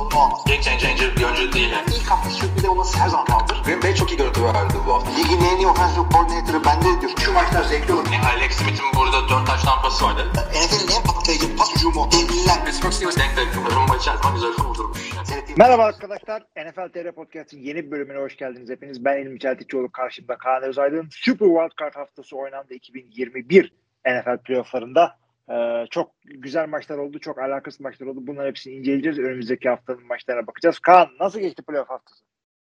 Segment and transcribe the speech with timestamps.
[0.00, 0.44] sorunu olmaz.
[0.46, 1.70] Game changer bir oyuncu değil.
[1.70, 1.88] Yani.
[1.96, 3.62] İlk hafta sürpriz olması her zaman kaldır.
[3.64, 5.10] Green Bay çok iyi görüntü verdi bu hafta.
[5.10, 7.12] Ligin en iyi offensive coordinator'ı bende diyor.
[7.24, 8.06] Şu maçlar zevkli olur.
[8.12, 10.22] Yani Alex Smith'in burada 4 taş tampası vardı.
[10.34, 12.08] NFL'in en patlayıcı pas hücumu.
[12.12, 12.64] Devliler.
[12.64, 13.48] Pittsburgh Steelers denk denk.
[13.76, 15.10] Rumba içerisinde güzel kurdurmuş.
[15.56, 16.42] Merhaba arkadaşlar.
[16.56, 19.04] NFL TR Podcast'in yeni bir bölümüne hoş geldiniz hepiniz.
[19.04, 21.08] Ben İlmi Çeltikçioğlu karşımda Kaan Özaydın.
[21.10, 23.72] Super Wildcard haftası oynandı 2021
[24.06, 25.19] NFL playofflarında.
[25.50, 27.18] Ee, çok güzel maçlar oldu.
[27.18, 28.20] Çok alakasız maçlar oldu.
[28.22, 29.18] Bunların hepsini inceleyeceğiz.
[29.18, 30.78] Önümüzdeki haftanın maçlarına bakacağız.
[30.78, 32.24] Kaan nasıl geçti playoff haftası?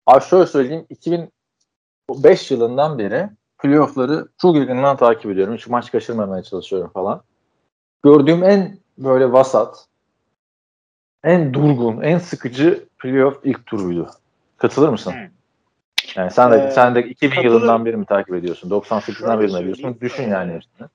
[0.07, 3.29] Abi şöyle söyleyeyim 2005 yılından beri
[3.59, 5.55] playoff'ları çok yakından takip ediyorum.
[5.55, 7.23] Hiç maç kaçırmamaya çalışıyorum falan.
[8.05, 9.87] Gördüğüm en böyle vasat,
[11.25, 14.11] en durgun, en sıkıcı playoff ilk turuydu.
[14.57, 15.13] Katılır mısın?
[15.13, 15.29] Hı.
[16.17, 17.55] Yani sen de Ee, sen de 2000 katılırım.
[17.55, 18.71] yılından beri mi takip ediyorsun?
[18.71, 19.99] 98'den Şöyle beri mi ediyorsun?
[20.01, 20.89] Düşün yani hepsini.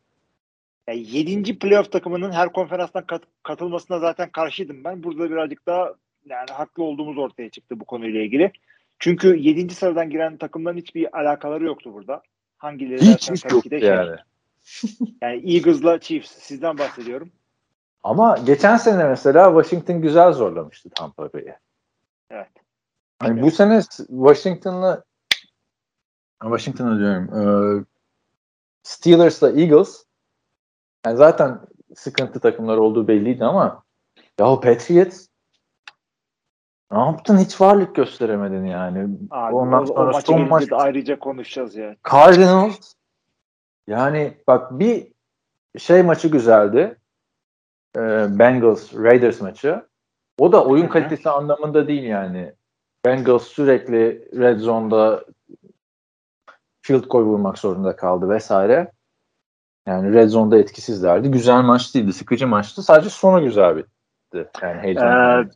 [0.88, 1.60] Yani 7.
[1.60, 5.04] playoff takımının her konferanstan kat- katılmasına zaten karşıydım ben.
[5.04, 5.94] Burada birazcık daha
[6.26, 8.52] yani haklı olduğumuz ortaya çıktı bu konuyla ilgili.
[9.00, 9.76] Çünkü 7.
[9.76, 12.22] sıradan giren takımların hiçbir alakaları yoktu burada.
[12.58, 14.18] Hangileri Hiç hiç tabii yok ki de şey, yani.
[15.22, 17.32] Yani Eagles'la Chiefs sizden bahsediyorum.
[18.04, 21.56] Ama geçen sene mesela Washington güzel zorlamıştı Tampa Bay'i.
[22.30, 22.50] Evet.
[23.20, 25.04] Hani bu sene Washington'la
[26.42, 27.88] Washington'la diyorum
[28.84, 30.06] Steelers'la Eagles
[31.06, 31.60] yani zaten
[31.96, 33.84] sıkıntı takımlar olduğu belliydi ama
[34.40, 35.28] ya Patriots
[36.92, 37.38] ne yaptın?
[37.38, 39.18] Hiç varlık gösteremedin yani.
[39.32, 41.96] Abi, Ondan o, o sonra maça son maç ayrıca konuşacağız ya.
[42.12, 42.94] Cardinals
[43.88, 45.14] yani bak bir
[45.78, 46.98] şey maçı güzeldi.
[47.98, 48.00] Ee,
[48.40, 49.86] Bengals Raiders maçı.
[50.38, 52.54] O da oyun kalitesi anlamında değil yani.
[53.06, 55.26] Bengals sürekli red zone'da
[56.82, 58.92] field goal vurmak zorunda kaldı vesaire.
[59.86, 61.32] Yani red zone'da etkisizlerdi.
[61.32, 62.14] Güzel maç değildi.
[62.14, 62.84] Sıkıcı maçtı.
[62.84, 64.50] Sadece sonu güzel bitti.
[64.62, 65.50] Yani heyecanlı.
[65.50, 65.52] Ee,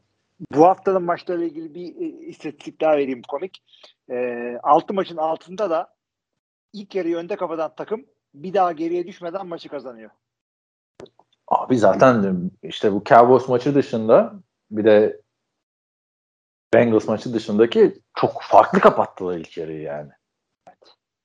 [0.56, 3.64] bu haftanın maçlarıyla ilgili bir e, istatistik daha vereyim komik.
[4.10, 5.94] Ee, 6 maçın altında da
[6.74, 10.10] ilk yarıyı önde kapatan takım bir daha geriye düşmeden maçı kazanıyor.
[11.48, 14.34] Abi zaten işte bu Cowboys maçı dışında
[14.72, 15.22] bir de
[16.74, 20.12] Bengals maçı dışındaki çok farklı kapattılar ilk yarıyı yani.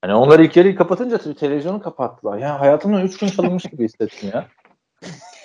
[0.02, 2.38] Hani onlar ilk yarıyı kapatınca televizyonu kapattılar.
[2.38, 4.46] Ya hayatımdan 3 gün çalınmış gibi hissettim ya.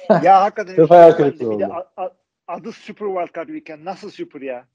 [0.24, 1.74] ya hakikaten Çok hayal kırıklığı oldu.
[2.48, 3.86] adı Super Wildcard Weekend.
[3.86, 4.66] Nasıl super ya?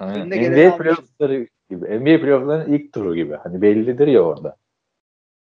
[0.00, 2.00] Geleni NBA playoffları gibi.
[2.00, 3.34] NBA playofflarının ilk turu gibi.
[3.34, 4.56] Hani bellidir ya orada.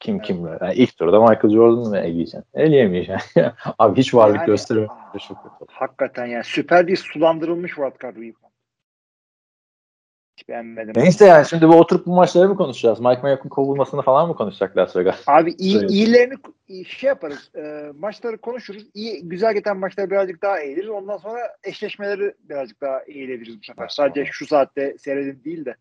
[0.00, 0.58] Kim kimle.
[0.60, 2.44] Yani ilk turda Michael Jordan'ı mı eleyeceksin?
[2.54, 3.44] Eleyemeyeceksin.
[3.78, 4.90] Abi hiç varlık Yani- göstermiyor.
[5.12, 5.34] Kötü.
[5.68, 8.52] Hakikaten yani süper bir sulandırılmış Wildcard Weekend.
[10.36, 10.92] Hiç beğenmedim.
[10.96, 13.00] Neyse yani şimdi bu oturup bu maçları mı konuşacağız?
[13.00, 15.22] Mike Mayock'un kovulmasını falan mı konuşacak Las Vegas?
[15.26, 16.34] Abi iyi, iyilerini
[16.68, 17.50] iyi- şey yaparız.
[17.54, 18.86] E, maçları konuşuruz.
[18.94, 20.88] İyi güzel giden maçları birazcık daha eğiliriz.
[20.90, 23.88] Ondan sonra eşleşmeleri birazcık daha eğilebiliriz bu sefer.
[23.88, 25.74] Sadece şu saatte seyredin değil de.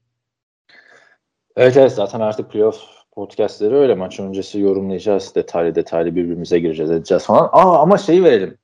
[1.55, 2.77] Evet evet zaten artık playoff
[3.11, 5.35] podcastleri öyle maç öncesi yorumlayacağız.
[5.35, 7.49] Detaylı detaylı birbirimize gireceğiz edeceğiz falan.
[7.51, 8.57] Aa ama şeyi verelim.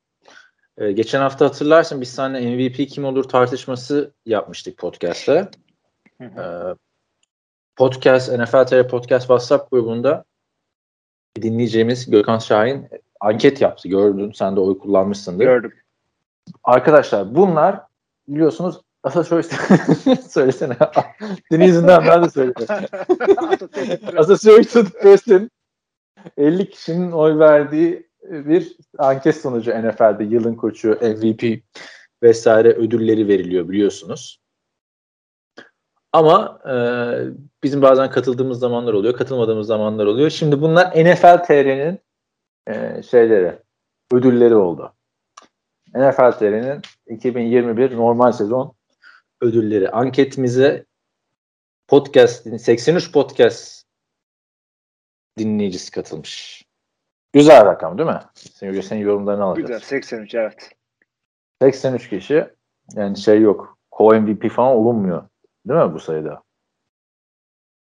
[0.78, 5.48] Ee, geçen hafta hatırlarsın biz seninle MVP kim olur tartışması yapmıştık podcast'te.
[6.22, 6.76] Hı Ee, hı.
[7.76, 10.24] podcast NFL TR Podcast WhatsApp grubunda
[11.42, 12.88] dinleyeceğimiz Gökhan Şahin
[13.20, 13.88] anket yaptı.
[13.88, 15.46] Gördün sen de oy kullanmışsındır.
[15.46, 15.74] Gördüm.
[16.64, 17.82] Arkadaşlar bunlar
[18.28, 19.52] biliyorsunuz Associated
[20.30, 20.78] söylesene.
[21.52, 22.88] Senin yüzünden ben de söyleyeyim.
[24.18, 25.52] Associated Press'in
[26.38, 31.64] 50 kişinin oy verdiği bir anket sonucu NFL'de yılın koçu, MVP
[32.24, 34.41] vesaire ödülleri veriliyor biliyorsunuz.
[36.14, 36.76] Ama e,
[37.64, 40.30] bizim bazen katıldığımız zamanlar oluyor, katılmadığımız zamanlar oluyor.
[40.30, 42.00] Şimdi bunlar NFL TR'nin
[42.68, 43.60] e, şeyleri,
[44.12, 44.94] ödülleri oldu.
[45.96, 48.74] NFL TR'nin 2021 normal sezon
[49.42, 49.90] ödülleri.
[49.90, 50.86] Anketimize
[51.88, 53.86] podcast 83 podcast
[55.38, 56.64] dinleyicisi katılmış.
[57.34, 58.20] Güzel rakam değil mi?
[58.34, 59.68] Senin, senin yorumlarını alacağız.
[59.68, 59.80] Güzel.
[59.80, 60.72] 83 evet.
[61.62, 62.48] 83 kişi
[62.96, 63.78] yani şey yok.
[63.92, 65.24] Co-MVP falan olunmuyor.
[65.68, 66.44] Değil mi bu sayıda?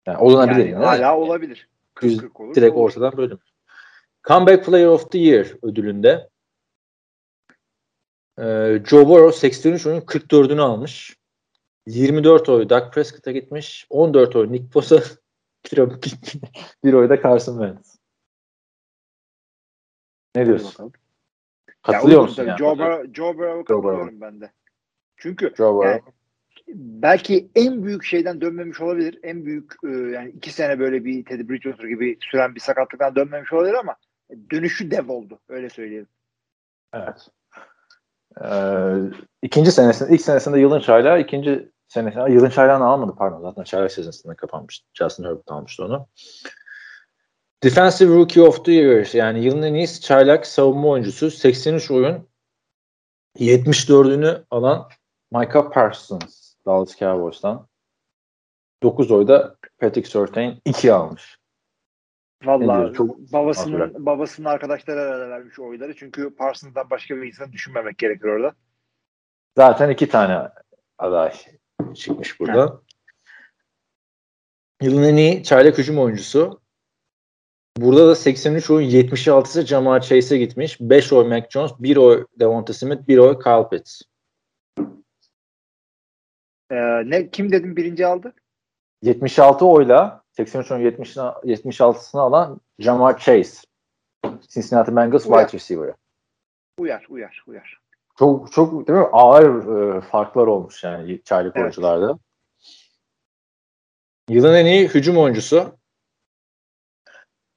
[0.05, 0.79] Yani olunabilir Yani yine.
[0.79, 0.85] de.
[0.85, 1.69] hala olabilir.
[2.01, 2.55] Yüz- 40 olur.
[2.55, 2.85] direkt olur.
[2.85, 3.39] ortadan bölüm.
[4.27, 6.29] Comeback Player of the Year ödülünde
[8.39, 8.43] e,
[8.85, 11.17] Joe Burrow 83 oyun 44'ünü almış.
[11.87, 13.87] 24 oy Dak Prescott'a gitmiş.
[13.89, 14.99] 14 oy Nick Bosa
[16.83, 17.99] bir, oy da Carson Wentz.
[20.35, 20.91] Ne diyorsun?
[21.81, 22.45] Katılıyor Ya, musun?
[22.45, 22.57] yani?
[22.57, 23.73] Joe, Burrow, Joe Burrow'a Joe Burrow.
[23.73, 24.51] katılıyorum ben de.
[25.17, 25.89] Çünkü Joe Burrow.
[25.89, 26.01] yani
[26.75, 29.19] belki en büyük şeyden dönmemiş olabilir.
[29.23, 33.53] En büyük e, yani iki sene böyle bir Teddy Bridgewater gibi süren bir sakatlıktan dönmemiş
[33.53, 33.95] olabilir ama
[34.51, 35.39] dönüşü dev oldu.
[35.49, 36.07] Öyle söyleyelim.
[36.93, 37.27] Evet.
[38.43, 38.95] Ee,
[39.41, 43.41] ikinci senesinde, ilk senesinde yılın çaylağı, ikinci senesinde, yılın çaylağını almadı pardon.
[43.41, 44.87] Zaten çaylak sezonunda kapanmıştı.
[44.93, 46.07] Justin Herbert almıştı onu.
[47.63, 52.29] Defensive Rookie of the Year yani yılın en iyi çaylak savunma oyuncusu 83 oyun
[53.39, 54.89] 74'ünü alan
[55.31, 57.67] Micah Parsons Dallas Cowboys'tan.
[58.83, 61.39] 9 oyda Patrick Surtain 2 almış.
[62.43, 62.93] Valla
[63.33, 64.05] babasının Hatırlar.
[64.05, 65.95] babasının arkadaşları arada vermiş oyları.
[65.95, 68.55] Çünkü Parsons'dan başka bir insan düşünmemek gerekiyor orada.
[69.57, 70.49] Zaten iki tane
[70.97, 71.33] aday
[71.95, 72.61] çıkmış burada.
[72.61, 72.81] Ha.
[74.81, 76.61] Yılın en iyi çaylak hücum oyuncusu.
[77.77, 80.77] Burada da 83 oyun 76'sı Jamal Chase'e gitmiş.
[80.81, 84.01] 5 oy Mac Jones, 1 oy Devonta Smith, 1 oy Kyle Pitts.
[86.71, 86.75] Ee,
[87.09, 88.33] ne kim dedim birinci aldı?
[89.01, 93.67] 76 oyla 83 oyun 70, 76'sını alan Jamal Chase.
[94.47, 95.39] Cincinnati Bengals uyar.
[95.39, 95.95] wide receiver'ı.
[96.79, 97.79] Uyar, uyar, uyar.
[98.19, 99.07] Çok çok değil mi?
[99.11, 101.63] Ağır e, farklar olmuş yani çaylık evet.
[101.63, 102.19] oyuncularda.
[104.29, 105.79] Yılın en iyi hücum oyuncusu.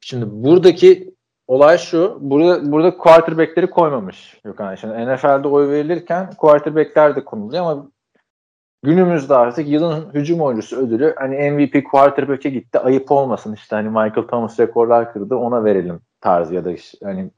[0.00, 1.14] Şimdi buradaki
[1.46, 2.18] olay şu.
[2.20, 4.74] Burada burada quarterback'leri koymamış Gökhan.
[4.74, 7.90] Şimdi NFL'de oy verilirken quarterback'ler de konuluyor ama
[8.82, 14.26] günümüzde artık yılın hücum oyuncusu ödülü hani MVP quarterback'e gitti ayıp olmasın işte hani Michael
[14.28, 17.30] Thomas rekorlar kırdı ona verelim tarzı ya da işte hani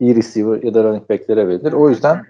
[0.00, 1.72] iyi receiver ya da running back'lere verilir.
[1.72, 2.26] O yüzden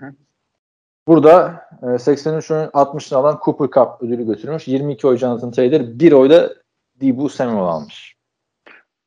[1.06, 1.64] burada
[1.98, 4.68] 83 oyun 60'ını alan Cooper Cup ödülü götürmüş.
[4.68, 6.54] 22 oy Jonathan Taylor, 1 oy da
[7.28, 8.16] Samuel almış.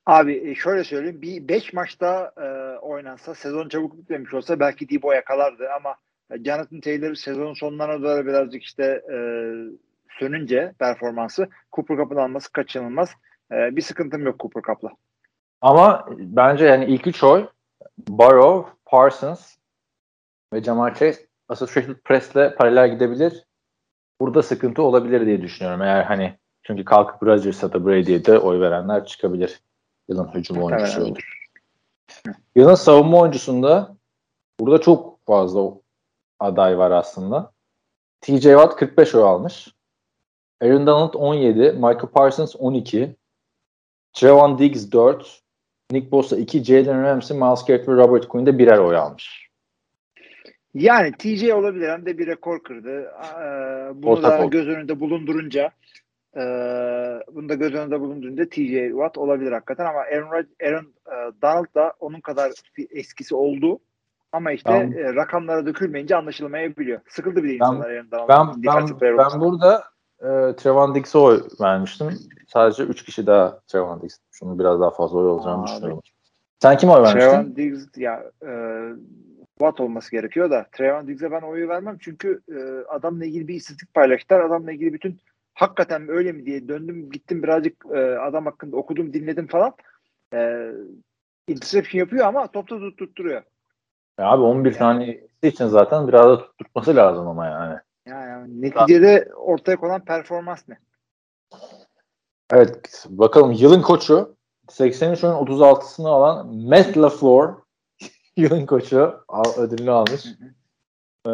[0.06, 1.22] Abi e, şöyle söyleyeyim.
[1.22, 5.95] Bir 5 maçta e, oynansa sezon çabuk bitmemiş olsa belki Debo yakalardı ama
[6.38, 9.18] Jonathan Taylor sezonun sonlarına doğru birazcık işte e,
[10.20, 13.10] sönünce performansı Cooper Cup'ın alması kaçınılmaz.
[13.52, 14.90] E, bir sıkıntım yok Cooper Cup'la.
[15.62, 17.48] Ama bence yani ilk üç oy
[18.08, 19.56] Burrow, Parsons
[20.54, 23.46] ve Jamal Chase Associated Press'le paralel gidebilir.
[24.22, 25.81] Burada sıkıntı olabilir diye düşünüyorum.
[25.81, 29.60] Eğer hani çünkü kalkıp Rodgers'a da Brady'ye de oy verenler çıkabilir.
[30.08, 31.50] Yılın hücum oyuncusu olur.
[32.56, 33.98] Yılın savunma oyuncusunda
[34.60, 35.60] burada çok fazla
[36.39, 37.51] aday var aslında.
[38.21, 39.68] TJ Watt 45 oy almış.
[40.62, 43.15] Aaron Donald 17, Michael Parsons 12,
[44.13, 45.41] Trevon Diggs 4,
[45.91, 49.50] Nick Bosa 2, Jalen Ramsey, Miles Garrett ve Robert Quinn de birer oy almış.
[50.74, 53.01] Yani TJ olabilir hem de bir rekor kırdı.
[53.01, 54.51] Ee, bunu Ortak da oldu.
[54.51, 55.71] göz önünde bulundurunca
[56.35, 56.42] e,
[57.31, 61.94] bunu da göz önünde bulundurunca TJ Watt olabilir hakikaten ama Aaron, Aaron e, Donald da
[62.00, 62.51] onun kadar
[62.89, 63.80] eskisi oldu.
[64.31, 67.00] Ama işte ben, e, rakamlara dökülmeyince anlaşılmayabiliyor.
[67.08, 68.28] Sıkıldı bir de insanlar yanından.
[68.28, 69.84] Ben, ben, ben, ben burada
[70.20, 72.10] e, Trevon Diggs'e oy vermiştim.
[72.48, 74.18] Sadece 3 kişi daha Trevon Diggs.
[74.31, 76.02] Şunu biraz daha fazla oy olacağını Aa, düşünüyorum.
[76.60, 77.20] Sen kim oy vermiştin?
[77.20, 78.52] Trevon Diggs ya e,
[79.58, 82.60] Watt olması gerekiyor da Trevon Diggs'e ben oyu vermem çünkü e,
[82.90, 84.40] adamla ilgili bir istatistik paylaştılar.
[84.40, 85.20] Adamla ilgili bütün
[85.54, 89.74] hakikaten öyle mi diye döndüm gittim birazcık e, adam hakkında okudum dinledim falan.
[90.34, 90.72] E,
[91.48, 93.44] interception yapıyor ama topta tutturuyor.
[94.19, 94.77] Ya abi 11 yani.
[94.77, 97.80] tane için zaten biraz da tutması lazım ama yani.
[98.07, 100.78] Ya, yani neticede ortaya konan performans ne?
[102.52, 104.35] Evet bakalım yılın koçu
[104.69, 107.54] 83 oyun 36'sını alan Matt LaFleur
[108.38, 109.14] yılın koçu
[109.57, 110.26] ödülünü almış.
[111.28, 111.31] Ee,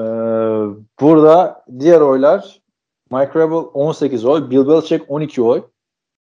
[1.02, 2.62] burada diğer oylar
[3.12, 5.64] Mike Rebel 18 oy, Bill Belichick 12 oy,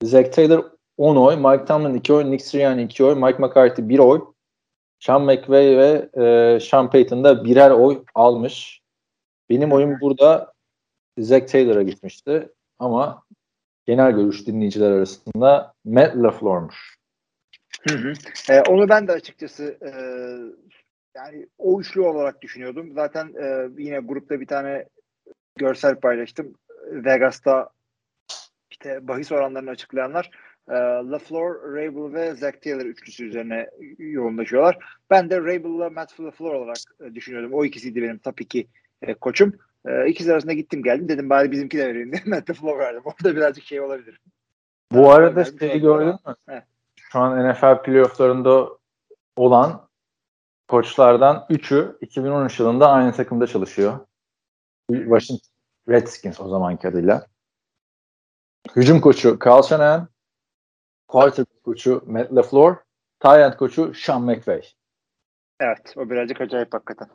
[0.03, 0.65] Zach Taylor
[0.97, 4.21] 10 oy, Mike Tomlin 2 oy, Nick Sirianni 2 oy, Mike McCarthy 1 oy,
[4.99, 8.81] Sean McVay ve e, Sean Payton da birer oy almış.
[9.51, 10.53] Benim oyum burada
[11.19, 13.23] Zach Taylor'a gitmişti ama
[13.87, 16.99] genel görüş dinleyiciler arasında Matt LaFleur'muş.
[17.89, 18.13] Hı hı.
[18.51, 19.91] E, onu ben de açıkçası e,
[21.15, 22.93] yani o üçlü olarak düşünüyordum.
[22.93, 24.85] Zaten e, yine grupta bir tane
[25.57, 26.55] görsel paylaştım.
[26.91, 27.71] Vegas'ta
[28.71, 30.31] işte bahis oranlarını açıklayanlar
[30.69, 30.75] e,
[31.11, 34.79] LaFleur, Rabel ve Zach Taylor üçlüsü üzerine yoğunlaşıyorlar.
[35.11, 37.53] Ben de Rabel'la Matt LaFleur olarak e, düşünüyordum.
[37.53, 38.69] O ikisiydi benim top 2
[39.03, 39.53] e, koçum.
[39.87, 41.09] E, ikisi arasında gittim geldim.
[41.09, 43.03] Dedim bari bizimki de vereyim diye Matt LaFleur verdim.
[43.05, 44.21] Orada birazcık şey olabilir.
[44.93, 46.19] Bu arada şeyi gördün mü?
[46.49, 46.65] He.
[46.97, 48.69] Şu an NFL playofflarında
[49.37, 49.89] olan
[50.69, 53.99] koçlardan 3'ü 2013 yılında aynı takımda çalışıyor.
[54.91, 55.49] Washington
[55.89, 57.27] Redskins o zamanki adıyla.
[58.77, 60.09] Hücum koçu Carl Shanahan,
[61.09, 62.77] quarterback koçu Matt LaFleur,
[63.21, 64.63] tight koçu Sean McVay.
[65.61, 67.09] Evet, o birazcık acayip hakikaten.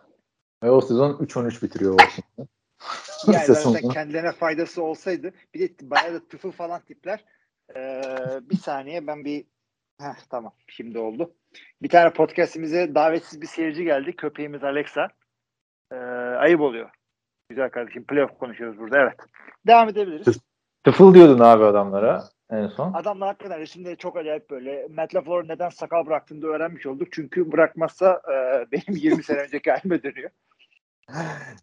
[0.63, 2.47] Ve o sezon 3-13 bitiriyor Washington.
[3.27, 7.25] Yani zaten kendilerine faydası olsaydı bir de bayağı da tıfıl falan tipler.
[7.75, 8.01] Ee,
[8.41, 9.45] bir saniye ben bir
[9.99, 11.33] Heh, tamam şimdi oldu.
[11.81, 14.15] Bir tane podcastimize davetsiz bir seyirci geldi.
[14.15, 15.07] Köpeğimiz Alexa.
[15.91, 15.95] Ee,
[16.39, 16.89] ayıp oluyor.
[17.49, 18.05] Güzel kardeşim.
[18.05, 18.99] Playoff konuşuyoruz burada.
[18.99, 19.17] Evet.
[19.67, 20.39] Devam edebiliriz.
[20.83, 22.93] Tıfıl diyordun abi adamlara en son.
[22.93, 24.87] Adamlar hakikaten resimleri çok acayip böyle.
[24.87, 27.07] Matt LaFleur neden sakal bıraktığını da öğrenmiş olduk.
[27.11, 30.29] Çünkü bırakmazsa e, benim 20 sene önceki halime dönüyor.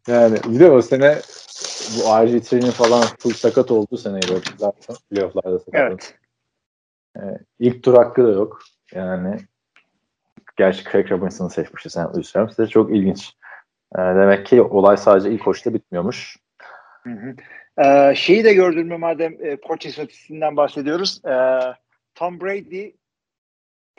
[0.09, 1.19] Yani bir de o sene
[1.97, 5.81] bu RG3'nin falan full sakat olduğu seneydi zaten playofflarda sakat.
[5.81, 6.15] Evet.
[7.17, 8.61] Ee, ilk tur hakkı da yok.
[8.95, 9.37] Yani
[10.57, 11.99] gerçi Craig Robinson'ı seçmişti.
[11.99, 12.59] Louis Rams.
[12.59, 13.35] De çok ilginç.
[13.97, 16.37] Ee, demek ki olay sadece ilk hoşta bitmiyormuş.
[17.03, 17.35] Hı hı.
[17.85, 21.21] Ee, şeyi de gördün mü madem e, koç istatistiğinden bahsediyoruz.
[21.25, 21.61] Ee,
[22.15, 22.91] Tom Brady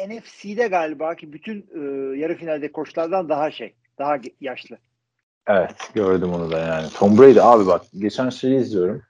[0.08, 1.80] NFC'de galiba ki bütün e,
[2.18, 4.78] yarı finalde koçlardan daha şey, daha yaşlı.
[5.48, 6.90] Evet gördüm onu da yani.
[6.90, 9.02] Tom Brady abi bak geçen şeyi izliyorum.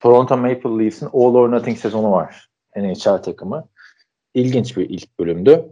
[0.00, 2.48] Toronto Maple Leafs'in All or Nothing sezonu var.
[2.76, 3.68] NHL takımı.
[4.34, 5.64] İlginç bir ilk bölümdü.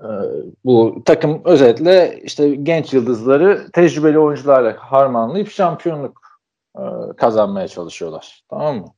[0.00, 0.06] Ee,
[0.64, 6.23] bu takım özetle işte genç yıldızları tecrübeli oyuncularla harmanlayıp şampiyonluk
[6.78, 6.82] e,
[7.16, 8.44] kazanmaya çalışıyorlar.
[8.50, 8.94] Tamam mı?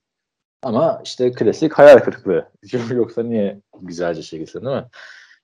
[0.62, 2.48] Ama işte klasik hayal kırıklığı.
[2.90, 4.86] Yoksa niye güzelce gitsin değil mi?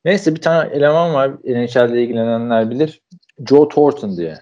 [0.04, 1.30] Neyse bir tane eleman var.
[1.30, 3.02] NHL'de ilgilenenler bilir.
[3.48, 4.38] Joe Thornton diye.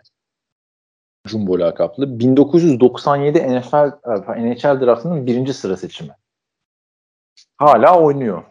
[1.27, 2.19] Jumbo lakaplı.
[2.19, 3.91] 1997 NFL,
[4.39, 6.17] NHL draftının birinci sıra seçimi.
[7.57, 8.45] Hala oynuyor.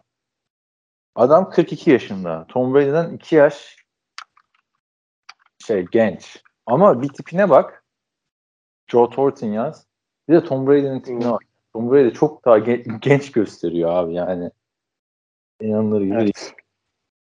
[1.16, 2.46] Adam 42 yaşında.
[2.48, 3.76] Tom Brady'den 2 yaş
[5.66, 6.44] şey genç.
[6.66, 7.79] Ama bir tipine bak.
[8.90, 9.86] Joe Thornton yaz.
[10.30, 11.42] Bir de Tom Brady'nin tipine bak.
[11.74, 14.52] Tom Brady çok daha gen- genç gösteriyor abi yani.
[15.62, 16.54] İnanılır gibi evet.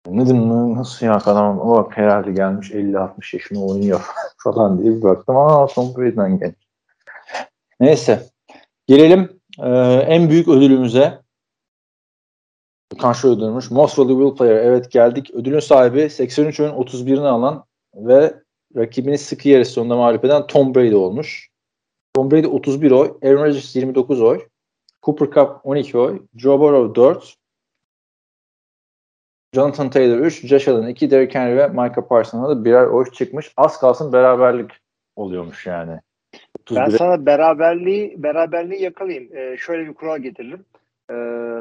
[0.09, 4.01] Ne dedim nasıl ya adam o bak herhalde gelmiş 50-60 yaşında oynuyor
[4.39, 5.37] falan diye bir baktım.
[5.37, 6.55] Aa Tom Brady'den genç.
[7.81, 8.23] Neyse.
[8.87, 9.69] Gelelim e,
[10.09, 11.25] en büyük ödülümüze.
[12.99, 13.71] Kanşo ödülmüş.
[13.71, 14.57] Most Valuable Player.
[14.57, 15.31] Evet geldik.
[15.35, 18.35] Ödülün sahibi 83 oyun 31'ini alan ve
[18.77, 21.49] rakibini sıkı yarı sonunda mağlup eden Tom Brady olmuş.
[22.15, 24.47] Tom Brady 31 oy, Aaron Rodgers 29 oy,
[25.03, 27.37] Cooper Cup 12 oy, Joe Burrow 4,
[29.55, 33.53] Jonathan Taylor 3, Josh Allen 2, Derrick Henry ve Micah Parsons'a da birer oy çıkmış.
[33.57, 34.71] Az kalsın beraberlik
[35.17, 36.01] oluyormuş yani.
[36.67, 36.77] 31'e...
[36.77, 39.37] Ben sana beraberliği beraberliği yakalayayım.
[39.37, 40.65] Ee, şöyle bir kural getiririm.
[41.11, 41.15] Ee,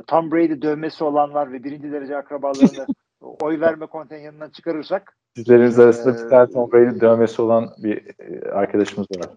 [0.08, 2.86] Tom Brady dövmesi olanlar ve birinci derece akrabalarını
[3.22, 8.02] oy verme kontenjanından çıkarırsak Sizleriniz arasında e, bir tane Tom Brady dövmesi olan bir
[8.52, 9.30] arkadaşımız var.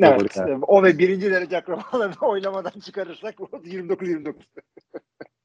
[0.00, 0.36] Evet.
[0.36, 0.64] Yani.
[0.66, 4.34] O ve birinci derece akrabalarını oynamadan çıkarırsak 29-29.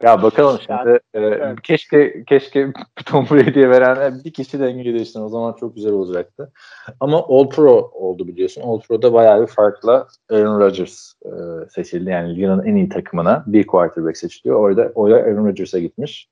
[0.04, 0.72] ya bakalım şimdi.
[0.80, 1.62] Yani, e, evet.
[1.64, 2.74] Keşke keşke
[3.06, 5.22] Tom Brady'ye veren bir kişi dengeyi değişsin.
[5.22, 6.52] O zaman çok güzel olacaktı.
[7.00, 8.62] Ama All Pro oldu biliyorsun.
[8.62, 11.30] All Pro'da bayağı bir farkla Aaron Rodgers e,
[11.70, 12.10] seçildi.
[12.10, 14.60] Yani ligin en iyi takımına bir quarterback seçiliyor.
[14.60, 16.30] Orada oyla Aaron Rodgers'a gitmiş.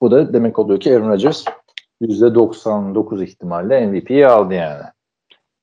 [0.00, 1.44] Bu da demek oluyor ki Aaron Rodgers
[2.02, 4.82] %99 ihtimalle MVP'yi aldı yani.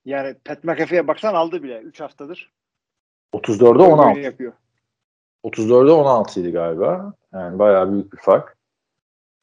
[0.05, 2.51] Yani Pat McAfee'ye baksan aldı bile 3 haftadır.
[3.34, 4.19] 34'e 16.
[4.19, 4.53] Yapıyor.
[5.43, 7.13] 34'e 16 idi galiba.
[7.34, 8.58] Yani bayağı büyük bir fark.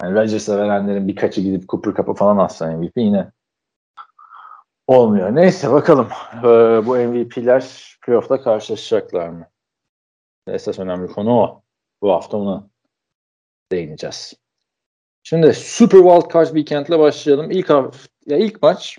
[0.02, 3.30] Yani Rodgers'a verenlerin birkaçı gidip Cooper Cup'a falan atsa MVP yine
[4.86, 5.34] olmuyor.
[5.34, 6.08] Neyse bakalım.
[6.38, 9.46] Ee, bu MVP'ler playoff'ta karşılaşacaklar mı?
[10.46, 11.62] Esas önemli konu o.
[12.02, 12.68] Bu hafta ona
[13.72, 14.34] değineceğiz.
[15.28, 17.50] Şimdi Super Wild Card Weekend'le başlayalım.
[17.50, 17.70] İlk
[18.26, 18.98] ya ilk maç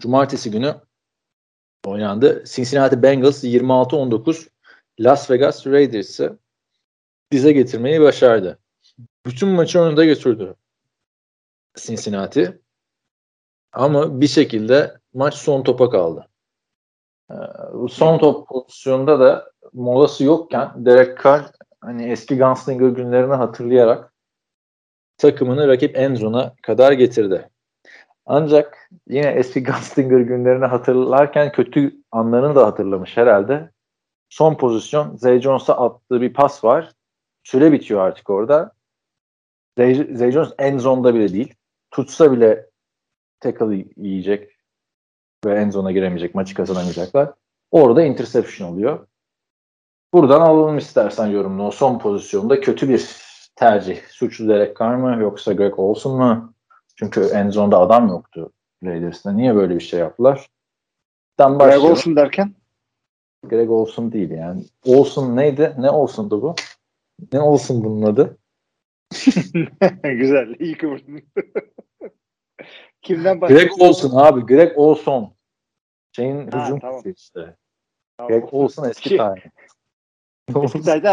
[0.00, 0.74] Cumartesi günü
[1.86, 2.44] oynandı.
[2.46, 4.48] Cincinnati Bengals 26-19
[5.00, 6.38] Las Vegas Raiders'ı
[7.32, 8.58] dize getirmeyi başardı.
[9.26, 10.54] Bütün maçı önünde götürdü
[11.76, 12.60] Cincinnati.
[13.72, 16.28] Ama bir şekilde maç son topa kaldı.
[17.30, 17.34] Ee,
[17.90, 21.50] son top pozisyonunda da molası yokken Derek Carr
[21.80, 24.11] hani eski Gunslinger günlerini hatırlayarak
[25.22, 27.48] takımını rakip Enzo'na kadar getirdi.
[28.26, 33.70] Ancak yine eski Gunslinger günlerini hatırlarken kötü anlarını da hatırlamış herhalde.
[34.28, 36.92] Son pozisyon Zay Jones'a attığı bir pas var.
[37.44, 38.72] Süre bitiyor artık orada.
[39.78, 40.78] Zay, Zay Jones en
[41.14, 41.54] bile değil.
[41.90, 42.66] Tutsa bile
[43.40, 44.50] tackle yiyecek
[45.46, 46.34] ve en zona giremeyecek.
[46.34, 47.32] Maçı kazanamayacaklar.
[47.70, 49.06] Orada interception oluyor.
[50.12, 51.66] Buradan alalım istersen yorumunu.
[51.66, 54.00] O son pozisyonda kötü bir tercih.
[54.08, 56.54] Suçlu Derek Carr mı yoksa Greg Olson mu?
[56.96, 58.52] Çünkü en zonda adam yoktu
[58.84, 59.32] Raiders'ta.
[59.32, 60.48] Niye böyle bir şey yaptılar?
[61.38, 62.54] Dan Greg Olson derken?
[63.46, 64.64] Greg Olson değil yani.
[64.86, 65.74] Olson neydi?
[65.78, 66.54] Ne Olson'du bu?
[67.32, 68.38] Ne olsun bunun adı?
[70.02, 70.54] Güzel.
[70.58, 71.22] İyi kıvırdın.
[73.02, 73.78] Kimden bahsediyorsun?
[73.78, 74.40] Greg Olson abi.
[74.40, 75.34] Greg Olson.
[76.12, 77.02] Şeyin Ha, hücum tamam.
[77.16, 77.56] işte.
[78.16, 78.32] Tamam.
[78.32, 79.16] Greg Olson eski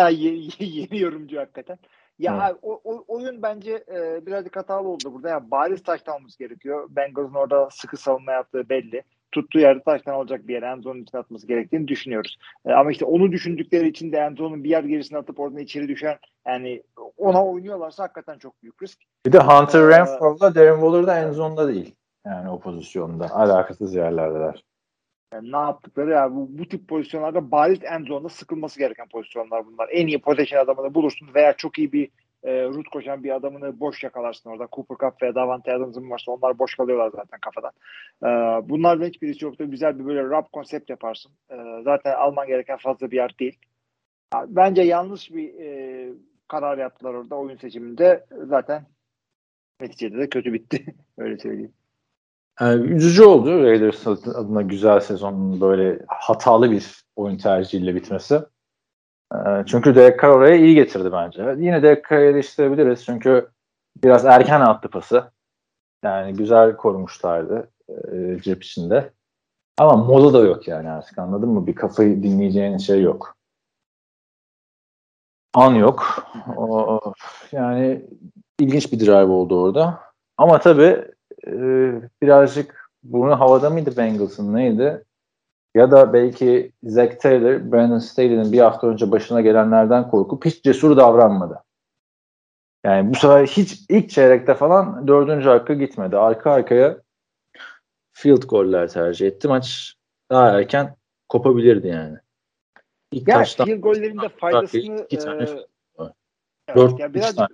[0.03, 1.79] ha, ye- ye- yeni yorumcu hakikaten.
[2.19, 2.43] Ya Evet.
[2.43, 5.29] abi, o, o- oyun bence e, birazcık hatalı oldu burada.
[5.29, 6.87] Yani bariz taştan almamız gerekiyor.
[6.89, 9.03] Bengals'ın orada sıkı savunma yaptığı belli.
[9.31, 12.37] Tuttuğu yerde taştan alacak bir yere Enzo'nun içine atması gerektiğini düşünüyoruz.
[12.65, 16.17] E, ama işte onu düşündükleri için de Enzo'nun bir yer gerisine atıp oradan içeri düşen
[16.47, 16.83] yani
[17.17, 18.99] ona oynuyorlarsa hakikaten çok büyük risk.
[19.25, 21.95] Bir de Hunter Ee, Renfro'da Darren Waller da en zonda değil.
[22.25, 23.29] Yani o pozisyonda.
[23.31, 24.63] Alakasız yerlerdeler.
[25.33, 29.89] Yani ne yaptıkları ya bu, bu tip pozisyonlarda bariz end zone'da sıkılması gereken pozisyonlar bunlar.
[29.91, 32.09] En iyi possession adamını bulursun veya çok iyi bir
[32.43, 34.67] e, root koşan bir adamını boş yakalarsın orada.
[34.71, 37.71] Cooper Cup veya Davante Adams'ın varsa onlar boş kalıyorlar zaten kafadan.
[38.23, 38.27] E,
[38.69, 39.71] bunlardan hiçbirisi yoktu.
[39.71, 41.31] Güzel bir böyle rap konsept yaparsın.
[41.49, 43.59] E, zaten alman gereken fazla bir yer değil.
[44.47, 46.09] Bence yanlış bir e,
[46.47, 48.25] karar yaptılar orada oyun seçiminde.
[48.45, 48.85] Zaten
[49.81, 50.85] neticede de kötü bitti.
[51.17, 51.73] Öyle söyleyeyim.
[52.59, 58.41] Yani üzücü oldu Raiders adına güzel sezonun böyle hatalı bir oyun tercihiyle bitmesi.
[59.35, 61.55] Ee, Çünkü Derek Carr oraya iyi getirdi bence.
[61.57, 63.49] Yine Derek Carr'ı eleştirebiliriz çünkü
[64.03, 65.31] biraz erken attı pası.
[66.03, 69.13] Yani güzel korumuşlardı e, cep içinde.
[69.77, 71.67] Ama moda da yok yani artık anladın mı?
[71.67, 73.35] Bir kafayı dinleyeceğin şey yok.
[75.53, 76.25] An yok.
[76.57, 76.99] O,
[77.51, 78.05] yani
[78.59, 79.99] ilginç bir drive oldu orada.
[80.37, 81.05] Ama tabii
[81.47, 81.51] e,
[82.21, 85.03] birazcık burnu havada mıydı Bengals'ın neydi?
[85.75, 90.97] Ya da belki Zach Taylor, Brandon Staley'nin bir hafta önce başına gelenlerden korkup hiç cesur
[90.97, 91.63] davranmadı.
[92.85, 96.17] Yani bu sefer hiç ilk çeyrekte falan dördüncü arka gitmedi.
[96.17, 96.97] Arka arkaya
[98.13, 99.47] field goller tercih etti.
[99.47, 99.95] Maç
[100.31, 100.95] daha erken
[101.29, 102.17] kopabilirdi yani.
[103.11, 105.47] İlk Ya taştan field gollerinde faydasını iki tane e,
[106.67, 107.47] evet, Dört, ya üç biraz tane.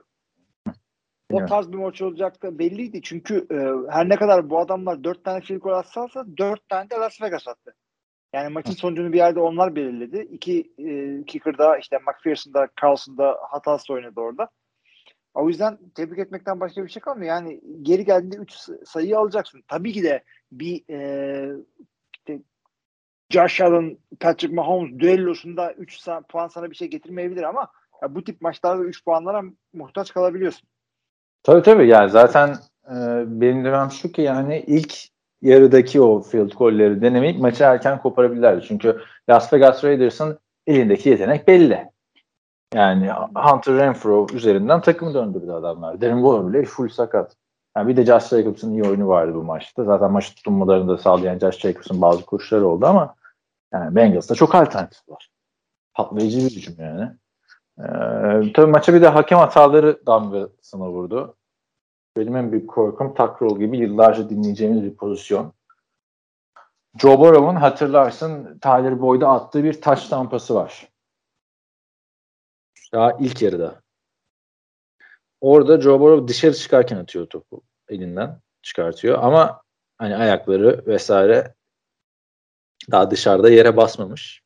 [1.30, 1.50] O Bilmiyorum.
[1.50, 3.02] tarz bir maç olacak da belliydi.
[3.02, 3.58] Çünkü e,
[3.92, 7.48] her ne kadar bu adamlar dört tane field goal atsalsa dört tane de Las Vegas
[7.48, 7.76] attı.
[8.34, 10.28] Yani maçın sonucunu bir yerde onlar belirledi.
[10.32, 14.50] İki e, kicker'da işte McPherson'da, Carlson'da hatası oynadı orada.
[15.34, 17.36] O yüzden tebrik etmekten başka bir şey kalmıyor.
[17.36, 18.52] Yani geri geldiğinde 3
[18.86, 19.64] sayıyı alacaksın.
[19.68, 21.56] Tabii ki de bir e,
[22.14, 22.42] işte
[23.30, 28.42] Josh Allen, Patrick Mahomes düellosunda 3 puan sana bir şey getirmeyebilir ama ya bu tip
[28.42, 30.70] maçlarda 3 puanlara muhtaç kalabiliyorsun.
[31.46, 32.50] Tabii tabii yani zaten
[32.88, 32.96] e,
[33.28, 34.96] benim demem şu ki yani ilk
[35.42, 38.66] yarıdaki o field golleri denemeyip maçı erken koparabilirlerdi.
[38.68, 41.92] Çünkü Las Vegas Raiders'ın elindeki yetenek belli.
[42.74, 46.02] Yani Hunter Renfro üzerinden takımı döndürdü adamlar.
[46.02, 47.36] Darren Waller bile full sakat.
[47.78, 49.84] Yani bir de Josh Jacobs'ın iyi oyunu vardı bu maçta.
[49.84, 53.16] Zaten maç tutunmalarını da sağlayan Josh Jacobs'ın bazı koşuları oldu ama
[53.74, 55.30] yani Bengals'ta çok alternatif var.
[55.94, 57.12] Patlayıcı bir hücum yani.
[57.80, 61.38] Ee, tabii maça bir de hakem hataları damgasını vurdu.
[62.18, 65.54] Benim en büyük korkum takrol gibi yıllarca dinleyeceğimiz bir pozisyon.
[66.98, 70.90] Joe Burrow'un hatırlarsın Tyler Boyd'a attığı bir taş tampası var.
[72.94, 73.82] Daha ilk yarıda.
[75.42, 79.62] Orada Joe Burrow dışarı çıkarken atıyor topu elinden çıkartıyor ama
[79.98, 81.56] hani ayakları vesaire
[82.92, 84.44] daha dışarıda yere basmamış.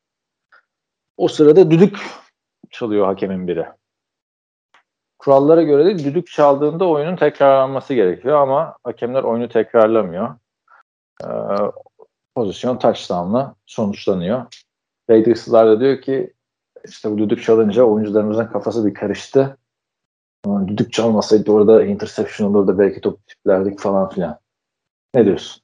[1.18, 2.00] O sırada düdük
[2.70, 3.66] çalıyor hakemin biri.
[5.20, 10.36] Kurallara göre de düdük çaldığında oyunun tekrarlanması gerekiyor ama hakemler oyunu tekrarlamıyor.
[11.24, 11.28] Ee,
[12.36, 14.46] pozisyon touchdown'la sonuçlanıyor.
[15.10, 16.34] Raiders'lar da diyor ki
[16.86, 19.58] işte bu düdük çalınca oyuncularımızın kafası bir karıştı.
[20.46, 24.40] Ama düdük çalmasaydı orada interception olurdu belki top tiplerdik falan filan.
[25.14, 25.64] Ne diyorsun?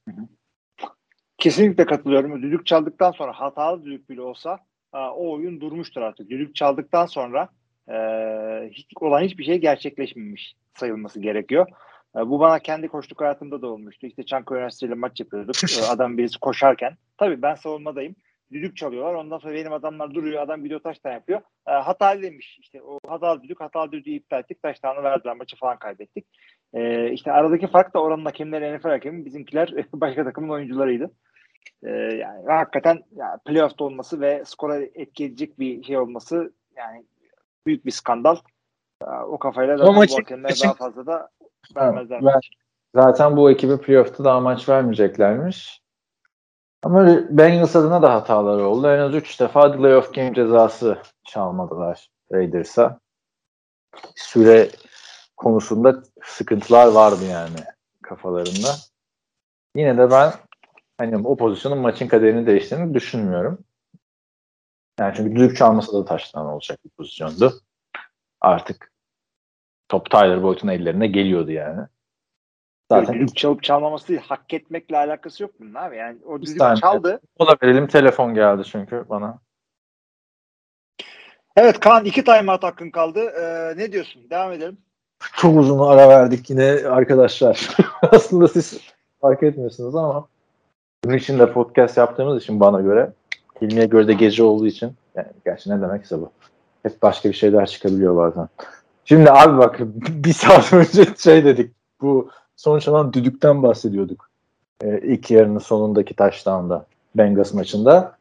[1.38, 2.42] Kesinlikle katılıyorum.
[2.42, 4.58] Düdük çaldıktan sonra hatalı düdük bile olsa
[4.98, 6.30] o oyun durmuştur artık.
[6.30, 7.48] Düdük çaldıktan sonra
[7.88, 7.94] e,
[8.72, 11.66] hiç, olan hiçbir şey gerçekleşmemiş sayılması gerekiyor.
[12.16, 14.06] E, bu bana kendi koştuk hayatımda da olmuştu.
[14.06, 15.56] İşte Çankaya Üniversitesi ile maç yapıyorduk.
[15.64, 16.92] E, adam birisi koşarken.
[17.18, 18.16] Tabii ben savunmadayım.
[18.52, 19.14] Düdük çalıyorlar.
[19.14, 20.42] Ondan sonra benim adamlar duruyor.
[20.42, 21.40] Adam video taştan yapıyor.
[21.68, 22.58] E, hatalı demiş.
[22.62, 23.60] İşte o hatalı düdük.
[23.60, 24.62] Hatalı düdüğü iptal ettik.
[24.62, 25.36] Taştanı verdiler.
[25.36, 26.26] Maçı falan kaybettik.
[26.74, 29.24] E, işte aradaki fark da oranın hakemleri NFL hakemi.
[29.24, 31.10] Bizimkiler başka takımın oyuncularıydı.
[31.82, 37.06] Ee, yani hakikaten yani playoff'ta olması ve skora etki edecek bir şey olması yani
[37.66, 38.36] büyük bir skandal.
[39.02, 40.12] Ee, O kafayla da maçı-
[40.64, 41.28] daha fazla da
[41.76, 42.24] vermezler.
[42.24, 42.40] Ben-
[42.94, 45.80] Zaten bu ekibe playoff'ta daha maç vermeyeceklermiş.
[46.82, 48.88] Ama Bengals adına da hataları oldu.
[48.90, 53.00] En az 3 defa delay of game cezası çalmadılar Raiders'a.
[54.16, 54.68] Süre
[55.36, 57.56] konusunda sıkıntılar vardı yani
[58.02, 58.68] kafalarında.
[59.74, 60.32] Yine de ben
[60.98, 63.58] hani o pozisyonun maçın kaderini değiştirdiğini düşünmüyorum.
[65.00, 67.52] Yani çünkü düdük çalması da taştan olacak bir pozisyondu.
[68.40, 68.92] Artık
[69.88, 71.86] top Tyler Boyd'un ellerine geliyordu yani.
[72.90, 75.96] Zaten düdük çalıp çalmaması değil, hak etmekle alakası yok bunun abi.
[75.96, 76.80] Yani o düdük saniye.
[76.80, 77.20] çaldı.
[77.38, 79.38] Ola verelim telefon geldi çünkü bana.
[81.56, 83.20] Evet Kaan iki timeout hakkın kaldı.
[83.20, 84.30] Ee, ne diyorsun?
[84.30, 84.78] Devam edelim.
[85.36, 87.76] Çok uzun ara verdik yine arkadaşlar.
[88.02, 88.80] Aslında siz
[89.20, 90.28] fark etmiyorsunuz ama
[91.04, 93.12] bunun için de podcast yaptığımız için bana göre
[93.62, 96.30] Hilmi'ye göre de gece olduğu için yani gerçi ne demekse bu.
[96.82, 98.48] Hep başka bir şeyler çıkabiliyor bazen.
[99.04, 101.72] Şimdi abi bak bir saat önce şey dedik.
[102.00, 104.30] Bu sonuç alan düdükten bahsediyorduk.
[104.82, 108.16] Ee, ilk yarının sonundaki taştağında Bengals maçında.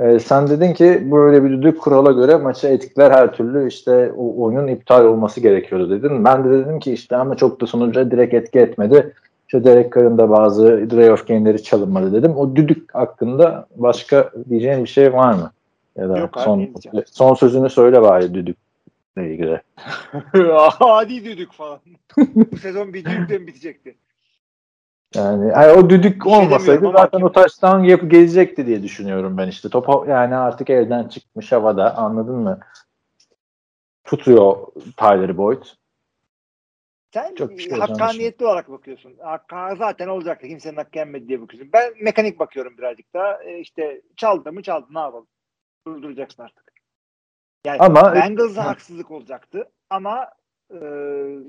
[0.00, 4.42] Ee, sen dedin ki böyle bir düdük kurala göre maça etikler her türlü işte o
[4.44, 6.24] oyunun iptal olması gerekiyordu dedin.
[6.24, 9.12] Ben de dedim ki işte ama çok da sonuca direkt etki etmedi.
[9.50, 12.36] İşte Derek Carr'ın bazı Dray of Game'leri çalınmadı dedim.
[12.36, 15.52] O düdük hakkında başka diyeceğin bir şey var mı?
[15.96, 16.68] Ya da Yok, son,
[17.06, 19.60] son sözünü söyle bari düdükle ilgili.
[20.80, 21.78] Adi düdük falan.
[22.52, 23.96] Bu sezon bir düdükle bitecekti?
[25.14, 29.68] Yani, yani o düdük şey olmasaydı zaten o taştan yapıp gelecekti diye düşünüyorum ben işte.
[29.68, 32.58] Top yani artık elden çıkmış havada anladın mı?
[34.04, 34.56] Tutuyor
[34.96, 35.62] Tyler Boyd.
[37.14, 39.14] Sen Çok şey hakkaniyetli olarak bakıyorsun.
[39.22, 40.48] Hakka zaten olacaktı.
[40.48, 41.72] Kimsenin hakkı yenmedi diye bakıyorsun.
[41.72, 43.42] Ben mekanik bakıyorum birazcık da.
[43.44, 45.26] E işte çaldı mı çaldı ne yapalım.
[45.86, 46.72] Durduracaksın artık.
[47.66, 49.68] Yani ama Bengals'a haksızlık olacaktı.
[49.90, 50.28] Ama
[50.74, 50.78] e,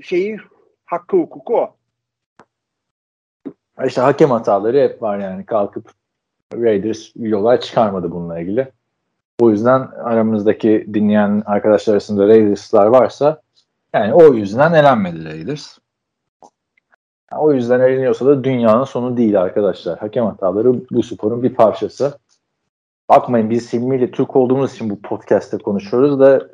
[0.02, 0.38] şeyi
[0.86, 1.76] hakkı hukuku o.
[3.86, 5.92] İşte hakem hataları hep var yani kalkıp
[6.54, 8.72] Raiders yola çıkarmadı bununla ilgili.
[9.40, 13.42] O yüzden aramızdaki dinleyen arkadaşlar arasında Raiders'lar varsa
[13.94, 15.78] yani o yüzden elenmedi Raiders.
[17.38, 20.00] O yüzden eleniyorsa da dünyanın sonu değil arkadaşlar.
[20.00, 22.20] Hakem hataları bu sporun bir parçası.
[23.10, 26.48] Bakmayın biz Hilmi ile Türk olduğumuz için bu podcast'te konuşuyoruz da